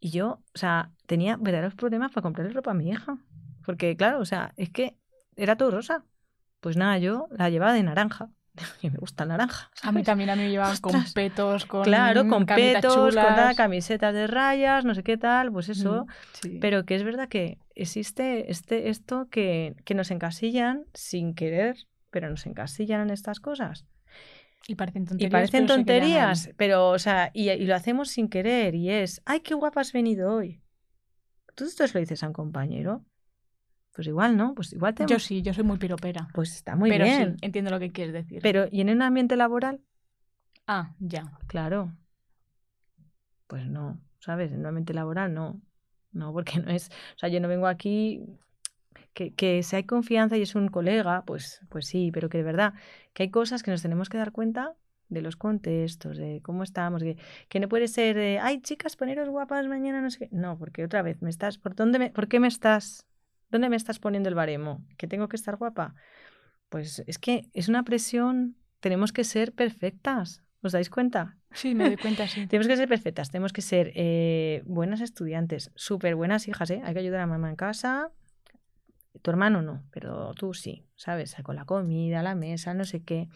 Y 0.00 0.10
yo, 0.10 0.40
o 0.54 0.58
sea, 0.58 0.92
tenía 1.06 1.36
verdaderos 1.36 1.74
problemas 1.74 2.12
para 2.12 2.22
comprarle 2.22 2.52
ropa 2.52 2.70
a 2.70 2.74
mi 2.74 2.88
hija. 2.90 3.18
Porque, 3.64 3.96
claro, 3.96 4.20
o 4.20 4.24
sea, 4.24 4.52
es 4.56 4.70
que 4.70 4.96
era 5.34 5.56
todo 5.56 5.70
rosa. 5.72 6.04
Pues 6.60 6.76
nada, 6.76 6.98
yo 6.98 7.28
la 7.30 7.50
llevaba 7.50 7.72
de 7.72 7.82
naranja. 7.82 8.30
Y 8.82 8.90
me 8.90 8.98
gusta 8.98 9.24
naranja. 9.24 9.70
A 9.82 9.92
mí 9.92 10.02
también 10.02 10.30
a 10.30 10.36
mí 10.36 10.42
me 10.42 10.50
llevaban 10.50 10.76
con 10.78 11.04
petos, 11.14 11.64
con 11.66 11.84
Claro, 11.84 12.26
con 12.28 12.44
petos, 12.44 13.14
con 13.14 13.14
nada, 13.14 13.54
camisetas 13.54 14.12
de 14.12 14.26
rayas, 14.26 14.84
no 14.84 14.94
sé 14.94 15.02
qué 15.04 15.16
tal, 15.16 15.52
pues 15.52 15.68
eso. 15.68 16.04
Mm, 16.06 16.08
sí. 16.32 16.58
Pero 16.60 16.84
que 16.84 16.96
es 16.96 17.04
verdad 17.04 17.28
que 17.28 17.58
existe 17.76 18.50
este, 18.50 18.88
esto 18.88 19.28
que, 19.30 19.76
que 19.84 19.94
nos 19.94 20.10
encasillan 20.10 20.84
sin 20.92 21.34
querer, 21.34 21.76
pero 22.10 22.28
nos 22.30 22.46
encasillan 22.46 23.02
en 23.02 23.10
estas 23.10 23.38
cosas. 23.38 23.86
y 24.66 24.74
parecen 24.74 25.02
Y 25.04 25.06
tonterías. 25.06 25.30
parecen 25.32 25.66
pero 25.66 25.66
quedan 25.66 25.76
tonterías, 25.86 26.50
pero, 26.56 26.88
o 26.90 26.98
sea, 26.98 27.30
y, 27.32 27.50
y 27.50 27.64
lo 27.66 27.76
hacemos 27.76 28.08
sin 28.08 28.28
querer, 28.28 28.74
y 28.74 28.90
es, 28.90 29.22
¡ay, 29.24 29.40
qué 29.40 29.54
guapa 29.54 29.80
has 29.82 29.92
venido 29.92 30.32
hoy! 30.34 30.60
¿Tú 31.54 31.64
esto 31.64 31.86
se 31.86 31.94
lo 31.94 32.00
dices 32.00 32.22
a 32.24 32.26
un 32.26 32.32
compañero? 32.32 33.04
Pues 33.98 34.06
igual, 34.06 34.36
¿no? 34.36 34.54
Pues 34.54 34.72
igual 34.72 34.94
te... 34.94 35.06
Yo 35.06 35.18
sí, 35.18 35.42
yo 35.42 35.52
soy 35.52 35.64
muy 35.64 35.76
piropera. 35.76 36.28
Pues 36.32 36.54
está 36.54 36.76
muy 36.76 36.88
pero 36.88 37.04
bien. 37.04 37.32
sí, 37.32 37.38
entiendo 37.42 37.72
lo 37.72 37.80
que 37.80 37.90
quieres 37.90 38.14
decir. 38.14 38.38
Pero, 38.44 38.68
¿y 38.70 38.80
en 38.80 38.90
un 38.90 39.02
ambiente 39.02 39.34
laboral? 39.34 39.80
Ah, 40.68 40.94
ya. 41.00 41.32
Claro. 41.48 41.92
Pues 43.48 43.66
no, 43.66 43.98
¿sabes? 44.20 44.52
En 44.52 44.60
un 44.60 44.66
ambiente 44.66 44.94
laboral 44.94 45.34
no. 45.34 45.60
No, 46.12 46.32
porque 46.32 46.60
no 46.60 46.70
es. 46.70 46.90
O 47.16 47.18
sea, 47.18 47.28
yo 47.28 47.40
no 47.40 47.48
vengo 47.48 47.66
aquí. 47.66 48.22
Que, 49.14 49.34
que 49.34 49.64
si 49.64 49.74
hay 49.74 49.82
confianza 49.82 50.36
y 50.36 50.42
es 50.42 50.54
un 50.54 50.68
colega, 50.68 51.24
pues, 51.26 51.60
pues 51.68 51.88
sí, 51.88 52.12
pero 52.12 52.28
que 52.28 52.38
de 52.38 52.44
verdad, 52.44 52.74
que 53.14 53.24
hay 53.24 53.30
cosas 53.32 53.64
que 53.64 53.72
nos 53.72 53.82
tenemos 53.82 54.08
que 54.08 54.18
dar 54.18 54.30
cuenta 54.30 54.76
de 55.08 55.22
los 55.22 55.34
contextos, 55.34 56.18
de 56.18 56.40
cómo 56.44 56.62
estamos, 56.62 57.02
que, 57.02 57.16
que 57.48 57.58
no 57.58 57.68
puede 57.68 57.88
ser 57.88 58.14
de, 58.14 58.38
ay, 58.38 58.60
chicas, 58.60 58.94
poneros 58.94 59.28
guapas 59.28 59.66
mañana, 59.66 60.00
no 60.00 60.10
sé 60.12 60.20
qué. 60.20 60.28
No, 60.30 60.56
porque 60.56 60.84
otra 60.84 61.02
vez, 61.02 61.20
me 61.20 61.30
estás, 61.30 61.58
¿por 61.58 61.74
dónde 61.74 61.98
me, 61.98 62.10
por 62.10 62.28
qué 62.28 62.38
me 62.38 62.46
estás, 62.46 63.08
dónde 63.50 63.68
me 63.68 63.76
estás 63.76 63.98
poniendo 63.98 64.28
el 64.28 64.34
baremo? 64.34 64.84
¿Que 64.96 65.06
tengo 65.06 65.28
que 65.28 65.36
estar 65.36 65.56
guapa? 65.56 65.94
Pues 66.68 67.02
es 67.06 67.18
que 67.18 67.48
es 67.54 67.68
una 67.68 67.82
presión, 67.82 68.56
tenemos 68.80 69.12
que 69.12 69.24
ser 69.24 69.52
perfectas, 69.52 70.42
¿os 70.62 70.72
dais 70.72 70.90
cuenta? 70.90 71.36
Sí, 71.52 71.74
me 71.74 71.84
doy 71.84 71.96
cuenta, 72.02 72.28
sí. 72.28 72.46
Tenemos 72.46 72.68
que 72.68 72.76
ser 72.76 72.88
perfectas, 72.88 73.30
tenemos 73.30 73.52
que 73.52 73.62
ser 73.62 73.92
eh, 73.94 74.62
buenas 74.66 75.00
estudiantes, 75.00 75.70
súper 75.74 76.14
buenas 76.14 76.48
hijas, 76.48 76.70
¿eh? 76.70 76.82
Hay 76.84 76.94
que 76.94 77.00
ayudar 77.00 77.20
a 77.20 77.26
mamá 77.26 77.48
en 77.48 77.56
casa, 77.56 78.12
tu 79.22 79.30
hermano 79.30 79.62
no, 79.62 79.84
pero 79.90 80.34
tú 80.34 80.54
sí, 80.54 80.84
¿sabes? 80.96 81.34
Con 81.42 81.56
la 81.56 81.64
comida, 81.64 82.22
la 82.22 82.34
mesa, 82.34 82.74
no 82.74 82.84
sé 82.84 83.02
qué. 83.02 83.28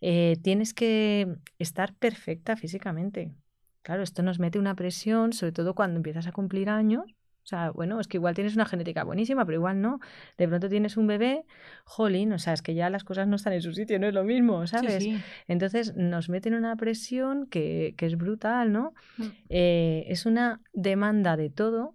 Eh, 0.00 0.36
tienes 0.42 0.74
que 0.74 1.36
estar 1.58 1.94
perfecta 1.94 2.56
físicamente. 2.56 3.34
Claro, 3.82 4.02
esto 4.02 4.22
nos 4.22 4.38
mete 4.38 4.58
una 4.58 4.74
presión, 4.74 5.32
sobre 5.32 5.52
todo 5.52 5.74
cuando 5.74 5.96
empiezas 5.96 6.26
a 6.26 6.32
cumplir 6.32 6.68
años. 6.68 7.04
O 7.46 7.48
sea, 7.48 7.70
bueno, 7.70 8.00
es 8.00 8.08
que 8.08 8.16
igual 8.16 8.34
tienes 8.34 8.56
una 8.56 8.64
genética 8.64 9.04
buenísima, 9.04 9.46
pero 9.46 9.58
igual 9.58 9.80
no. 9.80 10.00
De 10.36 10.48
pronto 10.48 10.68
tienes 10.68 10.96
un 10.96 11.06
bebé, 11.06 11.44
jolín, 11.84 12.32
o 12.32 12.40
sea, 12.40 12.52
es 12.52 12.60
que 12.60 12.74
ya 12.74 12.90
las 12.90 13.04
cosas 13.04 13.28
no 13.28 13.36
están 13.36 13.52
en 13.52 13.62
su 13.62 13.72
sitio, 13.72 14.00
no 14.00 14.08
es 14.08 14.14
lo 14.14 14.24
mismo, 14.24 14.66
¿sabes? 14.66 15.06
Entonces 15.46 15.94
nos 15.94 16.28
meten 16.28 16.54
una 16.54 16.74
presión 16.74 17.46
que, 17.46 17.94
que 17.96 18.06
es 18.06 18.16
brutal, 18.16 18.72
¿no? 18.72 18.94
Mm. 19.16 19.24
Eh, 19.48 20.04
es 20.08 20.26
una 20.26 20.60
demanda 20.72 21.36
de 21.36 21.48
todo, 21.48 21.94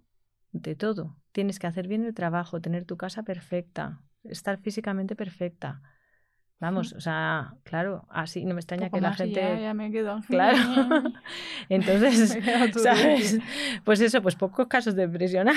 de 0.52 0.74
todo. 0.74 1.18
Tienes 1.32 1.58
que 1.58 1.66
hacer 1.66 1.86
bien 1.86 2.06
el 2.06 2.14
trabajo, 2.14 2.62
tener 2.62 2.86
tu 2.86 2.96
casa 2.96 3.22
perfecta, 3.22 4.00
estar 4.24 4.58
físicamente 4.58 5.16
perfecta. 5.16 5.82
Vamos, 6.62 6.92
o 6.92 7.00
sea, 7.00 7.56
claro, 7.64 8.06
así 8.08 8.44
no 8.44 8.54
me 8.54 8.60
extraña 8.60 8.88
que 8.88 9.00
la 9.00 9.12
gente. 9.14 9.40
Ya, 9.40 9.58
ya 9.58 9.74
me 9.74 9.90
quedo. 9.90 10.20
Claro. 10.28 10.56
Entonces, 11.68 12.38
¿sabes? 12.80 13.40
Pues 13.82 14.00
eso, 14.00 14.22
pues 14.22 14.36
pocos 14.36 14.68
casos 14.68 14.94
de 14.94 15.08
depresión 15.08 15.48
hay. 15.48 15.56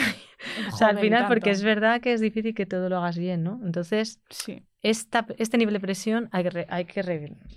o 0.68 0.76
sea, 0.76 0.88
al 0.88 0.98
final, 0.98 1.28
porque 1.28 1.52
es 1.52 1.62
verdad 1.62 2.02
que 2.02 2.12
es 2.12 2.22
difícil 2.22 2.56
que 2.56 2.66
todo 2.66 2.90
lo 2.90 2.98
hagas 2.98 3.20
bien, 3.20 3.44
¿no? 3.44 3.62
Entonces, 3.64 4.20
sí. 4.32 4.64
esta, 4.82 5.28
este 5.38 5.60
nivel 5.60 5.76
de 5.76 5.80
presión 5.80 6.28
hay 6.32 6.44
que, 6.46 6.66
hay 6.68 6.86
que 6.86 7.04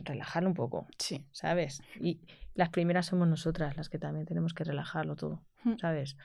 relajarlo 0.04 0.50
un 0.50 0.54
poco. 0.54 0.86
Sí. 0.98 1.24
¿Sabes? 1.32 1.80
Y 1.98 2.20
las 2.52 2.68
primeras 2.68 3.06
somos 3.06 3.28
nosotras 3.28 3.78
las 3.78 3.88
que 3.88 3.98
también 3.98 4.26
tenemos 4.26 4.52
que 4.52 4.64
relajarlo 4.64 5.16
todo, 5.16 5.42
¿sabes? 5.80 6.18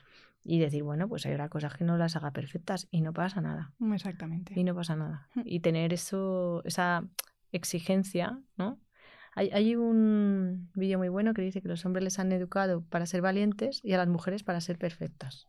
Y 0.44 0.58
decir, 0.58 0.82
bueno, 0.82 1.08
pues 1.08 1.24
hay 1.24 1.36
cosas 1.48 1.74
que 1.74 1.84
no 1.84 1.96
las 1.96 2.16
haga 2.16 2.30
perfectas 2.32 2.86
y 2.90 3.00
no 3.00 3.12
pasa 3.12 3.40
nada. 3.40 3.72
Exactamente. 3.92 4.52
Y 4.54 4.62
no 4.62 4.74
pasa 4.74 4.94
nada. 4.94 5.28
Hmm. 5.34 5.42
Y 5.44 5.60
tener 5.60 5.92
eso, 5.94 6.62
esa 6.64 7.08
exigencia, 7.50 8.38
¿no? 8.56 8.78
Hay, 9.34 9.50
hay 9.50 9.74
un 9.74 10.70
vídeo 10.74 10.98
muy 10.98 11.08
bueno 11.08 11.34
que 11.34 11.42
dice 11.42 11.62
que 11.62 11.68
los 11.68 11.84
hombres 11.84 12.04
les 12.04 12.18
han 12.18 12.30
educado 12.30 12.84
para 12.84 13.06
ser 13.06 13.22
valientes 13.22 13.80
y 13.82 13.94
a 13.94 13.96
las 13.96 14.06
mujeres 14.06 14.44
para 14.44 14.60
ser 14.60 14.78
perfectas. 14.78 15.46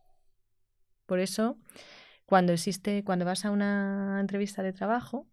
Por 1.04 1.20
eso, 1.20 1.58
cuando 2.24 2.52
existe, 2.52 3.04
cuando 3.04 3.24
vas 3.24 3.44
a 3.44 3.50
una 3.50 4.18
entrevista 4.18 4.62
de 4.62 4.72
trabajo, 4.72 5.28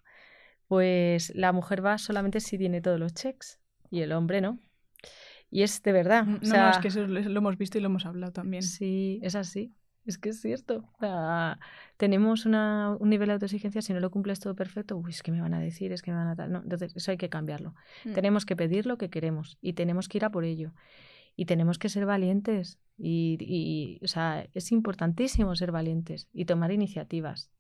pues 0.67 1.33
la 1.35 1.51
mujer 1.51 1.83
va 1.83 1.97
solamente 1.97 2.41
si 2.41 2.57
tiene 2.57 2.81
todos 2.81 2.99
los 2.99 3.13
checks 3.13 3.59
y 3.89 4.01
el 4.01 4.11
hombre 4.11 4.41
no. 4.41 4.59
Y 5.53 5.61
es 5.61 5.83
de 5.83 5.91
verdad. 5.91 6.25
No, 6.25 6.39
no, 6.41 6.69
es 6.71 6.79
que 6.79 6.87
eso 6.87 7.05
lo 7.05 7.37
hemos 7.37 7.59
visto 7.59 7.77
y 7.77 7.81
lo 7.81 7.85
hemos 7.85 8.07
hablado 8.07 8.33
también. 8.33 8.63
Sí, 8.63 9.19
es 9.21 9.35
así. 9.35 9.71
Es 10.03 10.17
que 10.17 10.29
es 10.29 10.41
cierto. 10.41 10.83
tenemos 11.97 12.47
una, 12.47 12.97
un 12.99 13.09
nivel 13.09 13.27
de 13.27 13.33
autoexigencia, 13.33 13.83
si 13.83 13.93
no 13.93 13.99
lo 13.99 14.09
cumples 14.09 14.39
todo 14.39 14.55
perfecto, 14.55 14.97
uy, 14.97 15.11
es 15.11 15.21
que 15.21 15.31
me 15.31 15.41
van 15.41 15.53
a 15.53 15.59
decir, 15.59 15.91
es 15.91 16.01
que 16.01 16.09
me 16.09 16.17
van 16.17 16.27
a 16.29 16.35
tal. 16.35 16.51
No, 16.51 16.63
entonces, 16.63 16.95
eso 16.95 17.11
hay 17.11 17.17
que 17.17 17.29
cambiarlo. 17.29 17.75
Mm. 18.03 18.13
Tenemos 18.13 18.47
que 18.47 18.55
pedir 18.55 18.87
lo 18.87 18.97
que 18.97 19.11
queremos 19.11 19.59
y 19.61 19.73
tenemos 19.73 20.09
que 20.09 20.17
ir 20.17 20.25
a 20.25 20.31
por 20.31 20.43
ello. 20.43 20.73
Y 21.35 21.45
tenemos 21.45 21.77
que 21.77 21.87
ser 21.87 22.07
valientes. 22.07 22.79
Y, 22.97 23.37
y, 23.39 24.03
o 24.03 24.07
sea, 24.07 24.47
es 24.55 24.71
importantísimo 24.71 25.55
ser 25.55 25.71
valientes 25.71 26.29
y 26.33 26.45
tomar 26.45 26.71
iniciativas. 26.71 27.51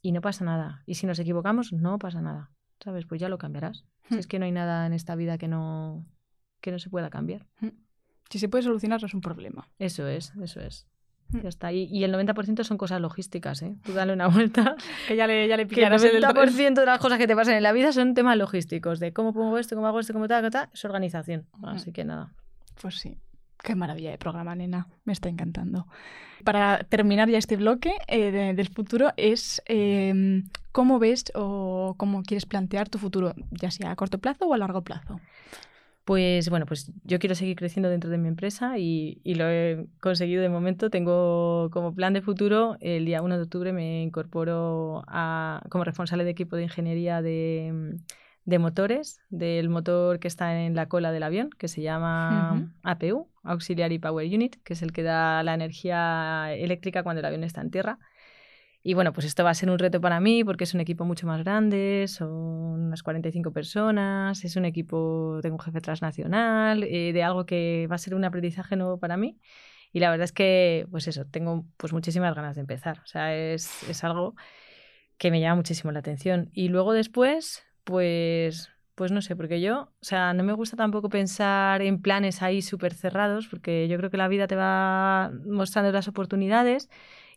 Y 0.00 0.12
no 0.12 0.22
pasa 0.22 0.46
nada. 0.46 0.82
Y 0.86 0.94
si 0.94 1.06
nos 1.06 1.18
equivocamos, 1.18 1.74
no 1.74 1.98
pasa 1.98 2.22
nada. 2.22 2.52
¿Sabes? 2.80 3.04
Pues 3.04 3.20
ya 3.20 3.28
lo 3.28 3.36
cambiarás. 3.36 3.84
Si 4.08 4.16
es 4.16 4.26
que 4.26 4.38
no 4.38 4.46
hay 4.46 4.52
nada 4.52 4.86
en 4.86 4.94
esta 4.94 5.14
vida 5.14 5.36
que 5.36 5.46
no, 5.46 6.04
que 6.62 6.72
no 6.72 6.78
se 6.78 6.88
pueda 6.88 7.10
cambiar. 7.10 7.46
Si 8.30 8.38
se 8.38 8.48
puede 8.48 8.64
solucionar, 8.64 9.02
no 9.02 9.06
es 9.06 9.12
un 9.12 9.20
problema. 9.20 9.68
Eso 9.78 10.08
es, 10.08 10.32
eso 10.42 10.60
es. 10.60 10.86
Ya 11.42 11.48
está. 11.48 11.72
Y, 11.72 12.04
el 12.04 12.14
90% 12.14 12.62
son 12.62 12.76
cosas 12.76 13.00
logísticas, 13.00 13.62
¿eh? 13.62 13.76
Tú 13.84 13.92
dale 13.92 14.12
una 14.12 14.28
vuelta. 14.28 14.76
que 15.08 15.16
ya 15.16 15.26
le, 15.26 15.48
ya 15.48 15.56
le 15.56 15.66
que 15.66 15.82
el 15.82 15.92
90% 15.92 16.74
de 16.74 16.86
las 16.86 16.98
cosas 16.98 17.18
que 17.18 17.26
te 17.26 17.34
pasan 17.34 17.54
en 17.54 17.62
la 17.62 17.72
vida 17.72 17.92
son 17.92 18.14
temas 18.14 18.36
logísticos, 18.36 19.00
de 19.00 19.12
cómo 19.12 19.32
pongo 19.32 19.58
esto, 19.58 19.74
cómo 19.74 19.86
hago 19.86 20.00
esto, 20.00 20.12
cómo 20.12 20.28
tal, 20.28 20.50
tal, 20.50 20.68
es 20.72 20.84
organización. 20.84 21.46
Así 21.62 21.92
que 21.92 22.04
nada. 22.04 22.32
Pues 22.80 22.96
sí. 22.96 23.18
Qué 23.62 23.76
maravilla 23.76 24.10
de 24.10 24.18
programa, 24.18 24.54
nena. 24.54 24.88
Me 25.04 25.12
está 25.12 25.28
encantando. 25.28 25.86
Para 26.44 26.80
terminar 26.88 27.28
ya 27.28 27.38
este 27.38 27.56
bloque 27.56 27.92
eh, 28.08 28.52
del 28.54 28.68
futuro 28.68 29.12
es 29.16 29.62
em, 29.66 30.48
cómo 30.72 30.98
ves 30.98 31.24
o 31.34 31.94
cómo 31.96 32.22
quieres 32.24 32.44
plantear 32.44 32.88
tu 32.88 32.98
futuro, 32.98 33.34
ya 33.52 33.70
sea 33.70 33.92
a 33.92 33.96
corto 33.96 34.18
plazo 34.18 34.46
o 34.46 34.54
a 34.54 34.58
largo 34.58 34.82
plazo. 34.82 35.20
Pues 36.04 36.50
bueno, 36.50 36.66
pues 36.66 36.90
yo 37.04 37.20
quiero 37.20 37.36
seguir 37.36 37.56
creciendo 37.56 37.88
dentro 37.88 38.10
de 38.10 38.18
mi 38.18 38.26
empresa 38.26 38.76
y, 38.76 39.20
lo 39.24 39.48
he 39.48 39.86
conseguido 40.00 40.42
de 40.42 40.48
momento. 40.48 40.90
Tengo 40.90 41.70
como 41.70 41.94
plan 41.94 42.12
de 42.12 42.22
futuro, 42.22 42.76
el 42.80 43.04
día 43.04 43.22
1 43.22 43.36
de 43.36 43.42
octubre 43.42 43.72
me 43.72 44.02
incorporo 44.02 45.04
a, 45.06 45.62
como 45.70 45.84
responsable 45.84 46.24
de 46.24 46.30
equipo 46.30 46.56
de 46.56 46.64
ingeniería 46.64 47.22
de, 47.22 48.00
motores, 48.58 49.20
del 49.30 49.68
motor 49.68 50.18
que 50.18 50.26
está 50.26 50.60
en 50.62 50.74
la 50.74 50.88
cola 50.88 51.12
del 51.12 51.22
avión, 51.22 51.50
que 51.56 51.68
se 51.68 51.82
llama 51.82 52.72
APU, 52.82 53.28
Auxiliary 53.44 54.00
Power 54.00 54.26
Unit, 54.26 54.56
que 54.64 54.72
es 54.72 54.82
el 54.82 54.92
que 54.92 55.04
da 55.04 55.44
la 55.44 55.54
energía 55.54 56.52
eléctrica 56.52 57.04
cuando 57.04 57.20
el 57.20 57.26
avión 57.26 57.44
está 57.44 57.60
en 57.60 57.70
tierra. 57.70 58.00
Y 58.84 58.94
bueno, 58.94 59.12
pues 59.12 59.26
esto 59.26 59.44
va 59.44 59.50
a 59.50 59.54
ser 59.54 59.70
un 59.70 59.78
reto 59.78 60.00
para 60.00 60.18
mí 60.18 60.42
porque 60.42 60.64
es 60.64 60.74
un 60.74 60.80
equipo 60.80 61.04
mucho 61.04 61.26
más 61.26 61.42
grande, 61.44 62.06
son 62.08 62.30
unas 62.30 63.02
45 63.02 63.52
personas, 63.52 64.44
es 64.44 64.56
un 64.56 64.64
equipo, 64.64 65.38
tengo 65.40 65.54
un 65.54 65.60
jefe 65.60 65.80
transnacional, 65.80 66.82
eh, 66.82 67.12
de 67.12 67.22
algo 67.22 67.46
que 67.46 67.86
va 67.90 67.94
a 67.94 67.98
ser 67.98 68.14
un 68.14 68.24
aprendizaje 68.24 68.74
nuevo 68.74 68.98
para 68.98 69.16
mí. 69.16 69.38
Y 69.92 70.00
la 70.00 70.10
verdad 70.10 70.24
es 70.24 70.32
que, 70.32 70.86
pues 70.90 71.06
eso, 71.06 71.26
tengo 71.26 71.64
pues 71.76 71.92
muchísimas 71.92 72.34
ganas 72.34 72.56
de 72.56 72.62
empezar. 72.62 73.00
O 73.04 73.06
sea, 73.06 73.36
es, 73.36 73.88
es 73.88 74.02
algo 74.04 74.34
que 75.18 75.30
me 75.30 75.40
llama 75.40 75.56
muchísimo 75.56 75.92
la 75.92 76.00
atención. 76.00 76.50
Y 76.52 76.68
luego 76.68 76.92
después, 76.92 77.64
pues, 77.84 78.70
pues 78.96 79.12
no 79.12 79.22
sé, 79.22 79.36
porque 79.36 79.60
yo, 79.60 79.92
o 80.00 80.04
sea, 80.04 80.32
no 80.34 80.42
me 80.42 80.54
gusta 80.54 80.76
tampoco 80.76 81.08
pensar 81.08 81.82
en 81.82 82.02
planes 82.02 82.42
ahí 82.42 82.62
súper 82.62 82.94
cerrados, 82.94 83.46
porque 83.48 83.86
yo 83.88 83.96
creo 83.98 84.10
que 84.10 84.16
la 84.16 84.28
vida 84.28 84.48
te 84.48 84.56
va 84.56 85.30
mostrando 85.46 85.92
las 85.92 86.08
oportunidades 86.08 86.88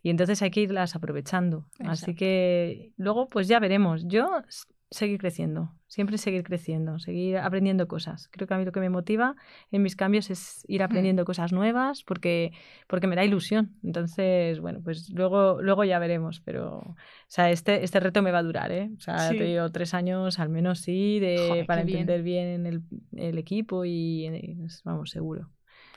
y 0.05 0.11
entonces 0.11 0.39
hay 0.43 0.51
que 0.51 0.61
irlas 0.61 0.95
aprovechando. 0.95 1.65
Así 1.79 2.13
que 2.13 2.91
luego 2.95 3.27
pues 3.27 3.47
ya 3.47 3.59
veremos. 3.59 4.05
Yo 4.05 4.43
seguir 4.91 5.17
creciendo, 5.17 5.73
siempre 5.87 6.19
seguir 6.19 6.43
creciendo, 6.43 6.99
seguir 6.99 7.39
aprendiendo 7.39 7.87
cosas. 7.87 8.29
Creo 8.31 8.47
que 8.47 8.53
a 8.53 8.59
mí 8.59 8.65
lo 8.65 8.71
que 8.71 8.81
me 8.81 8.91
motiva 8.91 9.35
en 9.71 9.81
mis 9.81 9.95
cambios 9.95 10.29
es 10.29 10.63
ir 10.67 10.83
aprendiendo 10.83 11.25
cosas 11.25 11.53
nuevas 11.53 12.03
porque, 12.03 12.51
porque 12.85 13.07
me 13.07 13.15
da 13.15 13.25
ilusión. 13.25 13.77
Entonces, 13.81 14.59
bueno, 14.59 14.79
pues 14.83 15.09
luego, 15.09 15.59
luego 15.63 15.83
ya 15.85 15.97
veremos, 15.97 16.39
pero 16.39 16.77
o 16.77 16.95
sea, 17.27 17.49
este, 17.49 17.83
este 17.83 17.99
reto 17.99 18.21
me 18.21 18.29
va 18.29 18.37
a 18.37 18.43
durar, 18.43 18.71
¿eh? 18.71 18.91
O 18.95 19.01
sea, 19.01 19.29
te 19.29 19.43
digo, 19.43 19.71
tres 19.71 19.95
años 19.95 20.37
al 20.37 20.49
menos 20.49 20.81
sí, 20.81 21.19
de, 21.19 21.63
para 21.65 21.81
entender 21.81 22.21
bien, 22.21 22.67
el, 22.67 22.83
el, 23.13 23.39
equipo 23.39 23.85
y 23.85 24.27
eh, 24.27 24.55
vamos, 24.83 25.09
seguro. 25.09 25.49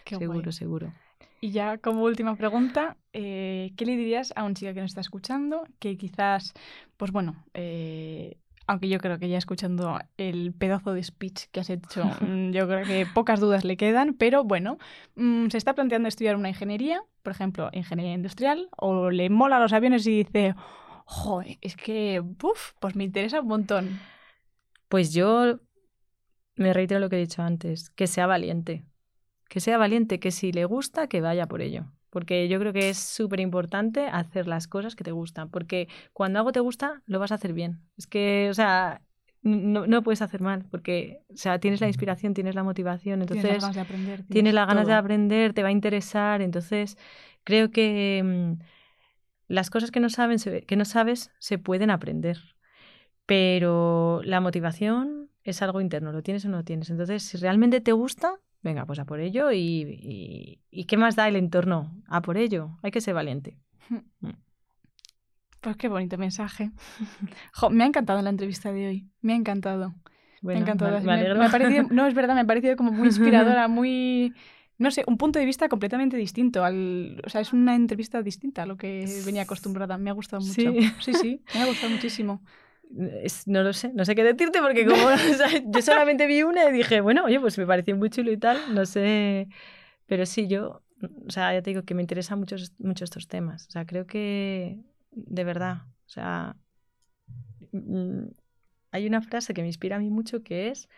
seguro, 0.07 0.51
seguro. 0.51 0.95
Y 1.41 1.51
ya 1.51 1.78
como 1.78 2.03
última 2.03 2.36
pregunta, 2.36 2.97
eh, 3.12 3.72
¿qué 3.76 3.86
le 3.86 3.97
dirías 3.97 4.32
a 4.34 4.45
un 4.45 4.55
chico 4.55 4.74
que 4.74 4.80
nos 4.80 4.91
está 4.91 5.01
escuchando 5.01 5.64
que 5.78 5.97
quizás, 5.97 6.53
pues 6.97 7.12
bueno, 7.12 7.45
eh, 7.55 8.39
aunque 8.66 8.89
yo 8.89 8.99
creo 8.99 9.18
que 9.18 9.28
ya 9.28 9.39
escuchando 9.39 9.99
el 10.16 10.53
pedazo 10.53 10.93
de 10.93 11.03
speech 11.03 11.45
que 11.53 11.61
has 11.61 11.70
hecho, 11.70 12.05
mm, 12.20 12.51
yo 12.51 12.66
creo 12.66 12.84
que 12.84 13.07
pocas 13.07 13.39
dudas 13.39 13.64
le 13.64 13.76
quedan, 13.76 14.14
pero 14.14 14.43
bueno, 14.43 14.78
mm, 15.14 15.49
se 15.49 15.59
está 15.59 15.74
planteando 15.74 16.09
estudiar 16.09 16.34
una 16.34 16.49
ingeniería, 16.49 17.03
por 17.22 17.32
ejemplo, 17.32 17.70
ingeniería 17.72 18.14
industrial, 18.14 18.68
o 18.76 19.11
le 19.11 19.30
mola 19.30 19.61
los 19.61 19.72
aviones 19.72 20.07
y 20.09 20.24
dice, 20.24 20.55
joder, 21.05 21.59
es 21.61 21.76
que, 21.76 22.20
uf, 22.20 22.72
pues 22.80 22.97
me 22.97 23.05
interesa 23.05 23.41
un 23.41 23.49
montón. 23.49 24.01
Pues 24.89 25.14
yo 25.14 25.61
me 26.57 26.72
reitero 26.72 26.99
lo 26.99 27.09
que 27.09 27.16
he 27.16 27.20
dicho 27.20 27.43
antes, 27.43 27.91
que 27.91 28.09
sea 28.09 28.26
valiente 28.26 28.84
que 29.49 29.61
sea 29.61 29.78
valiente, 29.78 30.20
que 30.20 30.30
si 30.30 30.53
le 30.53 30.64
gusta, 30.64 31.09
que 31.09 31.20
vaya 31.20 31.46
por 31.46 31.62
ello. 31.62 31.86
Porque 32.11 32.49
yo 32.49 32.59
creo 32.59 32.72
que 32.72 32.88
es 32.90 32.99
súper 32.99 33.40
importante 33.40 34.07
hacer 34.07 34.46
las 34.46 34.66
cosas 34.66 34.96
que 34.96 35.05
te 35.05 35.12
gustan. 35.12 35.51
Porque 35.51 35.88
cuando 36.12 36.38
algo 36.38 36.53
te 36.53 36.61
gusta, 36.61 37.03
lo 37.07 37.18
vas 37.18 37.32
a 37.32 37.36
hacer 37.36 37.53
bien. 37.53 37.80
Es 37.96 38.07
que, 38.07 38.49
o 38.51 38.55
sea, 38.55 39.03
no, 39.42 39.86
no 39.86 40.03
puedes 40.03 40.22
hacer 40.22 40.40
mal. 40.40 40.64
Porque, 40.70 41.20
o 41.32 41.36
sea, 41.36 41.59
tienes 41.59 41.80
la 41.80 41.86
inspiración, 41.86 42.32
tienes 42.32 42.55
la 42.55 42.62
motivación. 42.62 43.20
Entonces, 43.20 43.42
tienes 43.42 43.62
las 43.62 43.62
ganas 43.62 43.74
de 43.74 43.80
aprender. 43.82 44.24
Tienes, 44.28 44.55
las 44.55 44.66
ganas 44.66 44.86
de 44.86 44.92
aprender, 44.94 45.53
te 45.53 45.62
va 45.62 45.68
a 45.68 45.72
interesar. 45.72 46.40
Entonces, 46.40 46.96
creo 47.44 47.70
que 47.70 48.22
mm, 48.24 48.62
las 49.49 49.68
cosas 49.68 49.90
que 49.90 50.01
no, 50.01 50.09
saben, 50.09 50.38
que 50.66 50.76
no 50.76 50.84
sabes 50.86 51.30
se 51.38 51.59
pueden 51.59 51.90
aprender. 51.90 52.38
Pero 53.26 54.22
la 54.24 54.40
motivación 54.40 55.28
es 55.42 55.61
algo 55.61 55.82
interno, 55.82 56.12
lo 56.12 56.22
tienes 56.22 56.44
o 56.46 56.49
no 56.49 56.59
lo 56.59 56.64
tienes. 56.64 56.88
Entonces, 56.88 57.22
si 57.22 57.36
realmente 57.36 57.82
te 57.82 57.92
gusta, 57.92 58.40
Venga, 58.63 58.87
pues 58.87 58.99
a 58.99 59.05
por 59.05 59.21
ello 59.21 59.53
y, 59.53 60.59
y, 60.71 60.85
¿qué 60.85 60.97
más 60.97 61.17
da 61.17 61.29
el 61.29 61.37
entorno? 61.37 61.95
A 62.09 62.23
por 62.23 62.37
ello, 62.37 62.79
hay 62.83 62.91
que 62.91 63.01
ser 63.01 63.15
valiente. 63.15 63.57
Mm. 64.21 64.31
Pues 65.61 65.77
qué 65.77 65.89
bonito 65.89 66.18
mensaje. 66.18 66.71
me 67.71 67.83
ha 67.83 67.87
encantado 67.87 68.22
la 68.22 68.30
entrevista 68.30 68.72
de 68.72 68.87
hoy, 68.87 69.09
me 69.22 69.33
ha 69.33 69.37
encantado. 69.37 69.95
me 70.43 70.55
ha 70.55 70.59
encantado. 70.59 71.01
Me, 71.01 71.85
no, 71.91 72.07
es 72.07 72.14
verdad, 72.14 72.35
me 72.35 72.43
ha 72.43 72.47
parecido 72.47 72.76
como 72.76 72.93
muy 72.93 73.09
inspiradora, 73.09 73.67
muy 73.67 74.35
no 74.79 74.93
sé, 74.93 75.03
un 75.07 75.18
punto 75.18 75.41
de 75.41 75.45
vista 75.45 75.68
completamente 75.68 76.17
distinto. 76.17 76.64
Al, 76.64 77.21
o 77.25 77.29
sea, 77.29 77.41
es 77.41 77.53
una 77.53 77.75
entrevista 77.75 78.22
distinta 78.22 78.63
a 78.63 78.67
lo 78.67 78.76
que 78.76 79.05
venía 79.26 79.43
acostumbrada. 79.43 79.99
Me 79.99 80.11
ha 80.11 80.13
gustado 80.13 80.41
mucho. 80.41 80.55
Sí, 80.55 80.93
sí, 81.01 81.14
sí 81.14 81.43
me 81.53 81.63
ha 81.63 81.67
gustado 81.67 81.91
muchísimo. 81.93 82.41
No 82.91 83.63
lo 83.63 83.73
sé, 83.73 83.93
no 83.95 84.05
sé 84.05 84.15
qué 84.15 84.25
decirte 84.25 84.61
porque 84.61 84.87
como 84.87 84.97
yo 85.73 85.83
solamente 85.83 86.27
vi 86.27 86.43
una 86.43 86.69
y 86.69 86.73
dije, 86.73 87.01
bueno, 87.01 87.25
oye, 87.25 87.39
pues 87.41 87.59
me 87.59 87.67
pareció 87.67 87.97
muy 87.97 88.11
chulo 88.11 88.33
y 88.33 88.39
tal, 88.39 88.75
no 88.75 88.87
sé, 88.87 89.49
pero 90.07 90.27
sí, 90.27 90.49
yo, 90.49 90.83
o 91.27 91.31
sea, 91.31 91.53
ya 91.53 91.63
te 91.63 91.71
digo 91.71 91.83
que 91.83 91.95
me 91.95 92.03
interesan 92.03 92.39
mucho, 92.39 92.57
mucho 92.79 93.05
estos 93.05 93.29
temas, 93.29 93.67
o 93.69 93.71
sea, 93.71 93.85
creo 93.87 94.07
que, 94.07 94.81
de 95.13 95.45
verdad, 95.45 95.83
o 96.07 96.09
sea, 96.09 96.57
mm, 97.73 98.29
hay 98.91 99.07
una 99.07 99.21
frase 99.21 99.55
que 99.55 99.61
me 99.61 99.69
inspira 99.69 99.97
a 99.97 99.99
mí 99.99 100.11
mucho 100.11 100.43
que 100.43 100.69
es, 100.69 100.89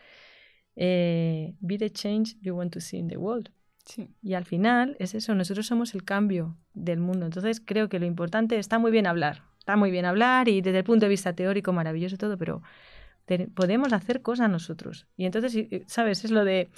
eh, 0.75 1.55
be 1.59 1.77
the 1.77 1.89
change 1.89 2.37
you 2.41 2.55
want 2.55 2.71
to 2.73 2.79
see 2.79 2.97
in 2.97 3.09
the 3.09 3.17
world. 3.17 3.51
Sí. 3.85 4.09
Y 4.21 4.35
al 4.35 4.45
final 4.45 4.95
es 4.99 5.15
eso, 5.15 5.35
nosotros 5.35 5.65
somos 5.65 5.93
el 5.95 6.03
cambio 6.03 6.57
del 6.73 6.99
mundo. 6.99 7.25
Entonces 7.25 7.61
creo 7.63 7.89
que 7.89 7.99
lo 7.99 8.05
importante 8.05 8.57
está 8.57 8.79
muy 8.79 8.91
bien 8.91 9.07
hablar, 9.07 9.43
está 9.61 9.75
muy 9.75 9.91
bien 9.91 10.05
hablar 10.05 10.49
y 10.49 10.61
desde 10.61 10.79
el 10.79 10.83
punto 10.83 11.05
de 11.05 11.09
vista 11.09 11.33
teórico 11.33 11.71
maravilloso 11.71 12.17
todo, 12.17 12.35
pero 12.35 12.63
podemos 13.53 13.93
hacer 13.93 14.23
cosas 14.23 14.49
nosotros. 14.49 15.05
Y 15.17 15.25
entonces, 15.25 15.67
¿sabes? 15.85 16.25
Es 16.25 16.31
lo 16.31 16.43
de, 16.43 16.71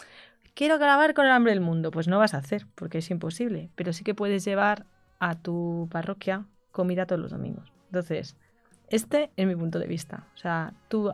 quiero 0.53 0.75
acabar 0.75 1.13
con 1.13 1.25
el 1.25 1.31
hambre 1.31 1.53
del 1.53 1.61
mundo. 1.61 1.91
Pues 1.91 2.09
no 2.09 2.19
vas 2.19 2.33
a 2.33 2.39
hacer, 2.39 2.67
porque 2.75 2.97
es 2.97 3.09
imposible, 3.09 3.69
pero 3.75 3.93
sí 3.93 4.03
que 4.03 4.13
puedes 4.13 4.43
llevar 4.43 4.85
a 5.19 5.35
tu 5.35 5.87
parroquia 5.91 6.45
comida 6.71 7.05
todos 7.05 7.21
los 7.21 7.31
domingos. 7.31 7.71
Entonces, 7.85 8.35
este 8.89 9.31
es 9.37 9.47
mi 9.47 9.55
punto 9.55 9.79
de 9.79 9.87
vista. 9.87 10.27
O 10.35 10.37
sea, 10.37 10.73
tú 10.89 11.09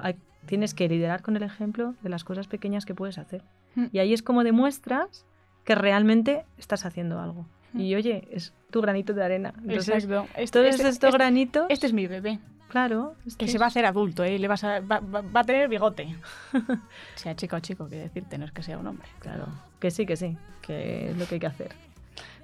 tienes 0.47 0.73
que 0.73 0.89
liderar 0.89 1.21
con 1.21 1.35
el 1.35 1.43
ejemplo 1.43 1.93
de 2.01 2.09
las 2.09 2.23
cosas 2.23 2.47
pequeñas 2.47 2.85
que 2.85 2.95
puedes 2.95 3.19
hacer. 3.19 3.43
Hmm. 3.75 3.89
Y 3.91 3.99
ahí 3.99 4.11
es 4.11 4.23
como 4.23 4.43
demuestras 4.43 5.23
que 5.65 5.75
realmente 5.75 6.47
estás 6.57 6.87
haciendo 6.87 7.19
algo. 7.19 7.45
Y 7.73 7.95
oye, 7.95 8.27
es 8.31 8.53
tu 8.71 8.81
granito 8.81 9.13
de 9.13 9.23
arena. 9.23 9.53
Exacto. 9.67 10.27
Este, 10.35 10.59
todos 10.59 10.75
este, 10.75 10.89
estos 10.89 11.13
granitos. 11.13 11.65
Este 11.69 11.87
es 11.87 11.93
mi 11.93 12.07
bebé. 12.07 12.39
Claro. 12.69 13.15
que 13.37 13.47
se 13.47 13.57
va 13.57 13.65
a 13.65 13.67
hacer 13.69 13.85
adulto, 13.85 14.23
¿eh? 14.23 14.37
Le 14.37 14.47
vas 14.47 14.63
a, 14.63 14.79
va, 14.79 15.01
a 15.33 15.43
tener 15.43 15.67
bigote. 15.67 16.15
sea 17.15 17.35
chico 17.35 17.55
o 17.55 17.59
chico, 17.59 17.89
que 17.89 17.95
decirte, 17.95 18.37
no 18.37 18.45
es 18.45 18.51
que 18.51 18.61
sea 18.61 18.77
un 18.77 18.85
hombre. 18.85 19.07
Claro. 19.19 19.47
Que 19.79 19.89
sí, 19.89 20.05
que 20.05 20.15
sí. 20.15 20.37
Que 20.61 21.09
es 21.09 21.17
lo 21.17 21.25
que 21.25 21.35
hay 21.35 21.39
que 21.39 21.47
hacer. 21.47 21.71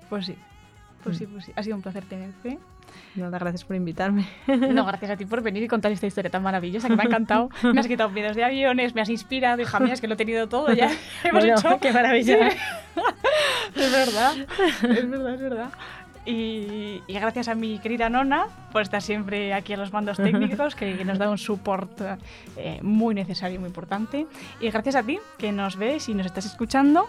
Pues 0.10 0.26
sí. 0.26 0.36
Pues 1.04 1.18
sí, 1.18 1.28
pues 1.28 1.46
sí. 1.46 1.54
Ha 1.56 1.62
sido 1.62 1.76
un 1.76 1.84
placer 1.84 2.06
tenerte. 2.06 2.58
Nada, 3.16 3.40
gracias 3.40 3.64
por 3.64 3.76
invitarme. 3.76 4.28
No, 4.76 4.86
gracias 4.86 5.12
a 5.12 5.18
ti 5.18 5.26
por 5.26 5.42
venir 5.42 5.64
y 5.64 5.68
contar 5.68 5.92
esta 5.92 6.08
historia 6.08 6.30
tan 6.30 6.44
maravillosa 6.44 6.88
que 6.88 6.96
me 6.96 7.04
ha 7.04 7.06
encantado. 7.06 7.50
Me 7.64 7.80
has 7.80 7.88
quitado 7.88 8.10
miedos 8.10 8.36
de 8.36 8.44
aviones, 8.44 8.94
me 8.94 9.02
has 9.02 9.10
inspirado, 9.10 9.62
hija 9.62 9.80
mía, 9.80 9.94
es 9.94 10.02
que 10.02 10.08
lo 10.08 10.16
he 10.16 10.18
tenido 10.18 10.48
todo 10.48 10.74
ya. 10.74 10.92
Hemos 11.24 11.44
hecho. 11.44 11.80
¡Qué 11.80 11.92
maravilla! 11.92 12.48
es 12.48 13.92
verdad, 13.92 14.36
es 14.84 15.10
verdad, 15.10 15.34
es 15.34 15.42
verdad. 15.42 15.70
Y, 16.26 17.04
gracias 17.08 17.48
a 17.48 17.56
mi 17.56 17.78
querida 17.80 18.10
Nona 18.10 18.48
por 18.72 18.82
estar 18.82 19.02
siempre 19.02 19.54
aquí 19.54 19.74
a 19.74 19.78
los 19.78 19.94
mandos 19.94 20.18
técnicos, 20.18 20.76
que, 20.76 21.06
nos 21.06 21.20
da 21.20 21.30
un 21.30 21.38
support 21.38 22.02
eh, 22.58 22.80
muy 22.82 23.14
necesario 23.14 23.58
y 23.58 23.60
muy 23.60 23.68
importante. 23.68 24.26
Y 24.60 24.70
gracias 24.72 24.96
a 24.96 25.04
ti, 25.04 25.20
que 25.38 25.52
nos 25.52 25.78
ves 25.78 26.10
y 26.10 26.16
nos 26.16 26.26
estás 26.26 26.46
escuchando 26.46 27.08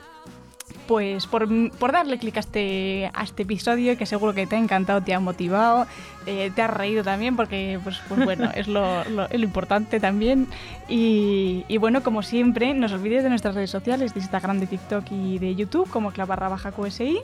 pues 0.86 1.26
por, 1.26 1.48
darle 1.92 2.18
clic 2.18 2.36
a 2.36 2.40
este, 2.40 3.10
a 3.14 3.24
este 3.24 3.42
episodio 3.42 3.96
que 3.96 4.06
seguro 4.06 4.34
que 4.34 4.46
te 4.46 4.56
ha 4.56 4.58
encantado, 4.58 5.02
te 5.02 5.14
ha 5.14 5.20
motivado, 5.20 5.86
eh, 6.26 6.50
te 6.54 6.62
ha 6.62 6.66
reído 6.66 7.04
también 7.04 7.36
porque 7.36 7.78
pues, 7.82 8.00
pues 8.08 8.24
bueno, 8.24 8.50
es 8.54 8.66
lo, 8.68 9.02
importante 9.32 10.00
también. 10.00 10.48
Y, 10.88 11.64
bueno, 11.78 12.02
como 12.02 12.22
siempre, 12.22 12.74
no 12.74 12.86
os 12.86 12.92
olvidéis 12.92 13.22
de 13.22 13.28
nuestras 13.28 13.54
redes 13.54 13.70
sociales, 13.70 14.14
de 14.14 14.20
Instagram, 14.20 14.58
de 14.58 14.66
TikTok 14.66 15.04
y 15.10 15.38
de 15.38 15.54
YouTube, 15.54 15.88
como 15.90 16.10
clavarra 16.10 16.48
baja 16.48 16.72
QSI. 16.72 17.18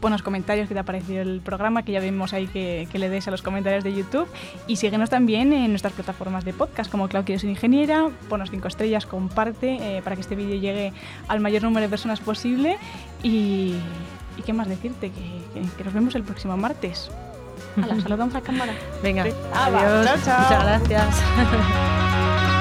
Pon 0.00 0.12
los 0.12 0.22
comentarios 0.22 0.68
que 0.68 0.74
te 0.74 0.80
ha 0.80 0.84
parecido 0.84 1.22
el 1.22 1.40
programa, 1.40 1.82
que 1.82 1.92
ya 1.92 2.00
vemos 2.00 2.32
ahí 2.32 2.46
que, 2.46 2.88
le 2.92 3.08
des 3.08 3.26
a 3.28 3.30
los 3.30 3.42
comentarios 3.42 3.84
de 3.84 3.92
YouTube. 3.92 4.28
Y 4.66 4.76
síguenos 4.76 5.10
también 5.10 5.52
en 5.52 5.70
nuestras 5.70 5.92
plataformas 5.92 6.44
de 6.44 6.52
podcast, 6.52 6.90
como 6.90 7.08
Clau 7.08 7.24
Quiero 7.24 7.48
Ingeniera. 7.48 8.08
Ponos 8.28 8.50
cinco 8.50 8.68
estrellas, 8.68 9.06
comparte 9.06 9.96
eh, 9.98 10.02
para 10.02 10.16
que 10.16 10.22
este 10.22 10.36
vídeo 10.36 10.58
llegue 10.58 10.92
al 11.26 11.40
mayor 11.40 11.64
número 11.64 11.82
de 11.82 11.90
personas 11.90 12.20
posible. 12.20 12.78
Y, 13.22 13.74
qué 14.46 14.52
más 14.52 14.68
decirte, 14.68 15.10
que, 15.10 15.84
nos 15.84 15.92
vemos 15.92 16.14
el 16.14 16.22
próximo 16.22 16.56
martes. 16.56 17.10
Ala, 17.82 18.00
saludamos 18.00 18.34
a 18.34 18.40
cámara. 18.40 18.72
Venga. 19.02 19.24
Sí. 19.24 19.32
Ah, 19.52 19.66
adiós. 19.66 20.06
Chao, 20.06 20.16
chao. 20.24 20.40
Muchas 20.42 20.64
gracias. 20.64 21.22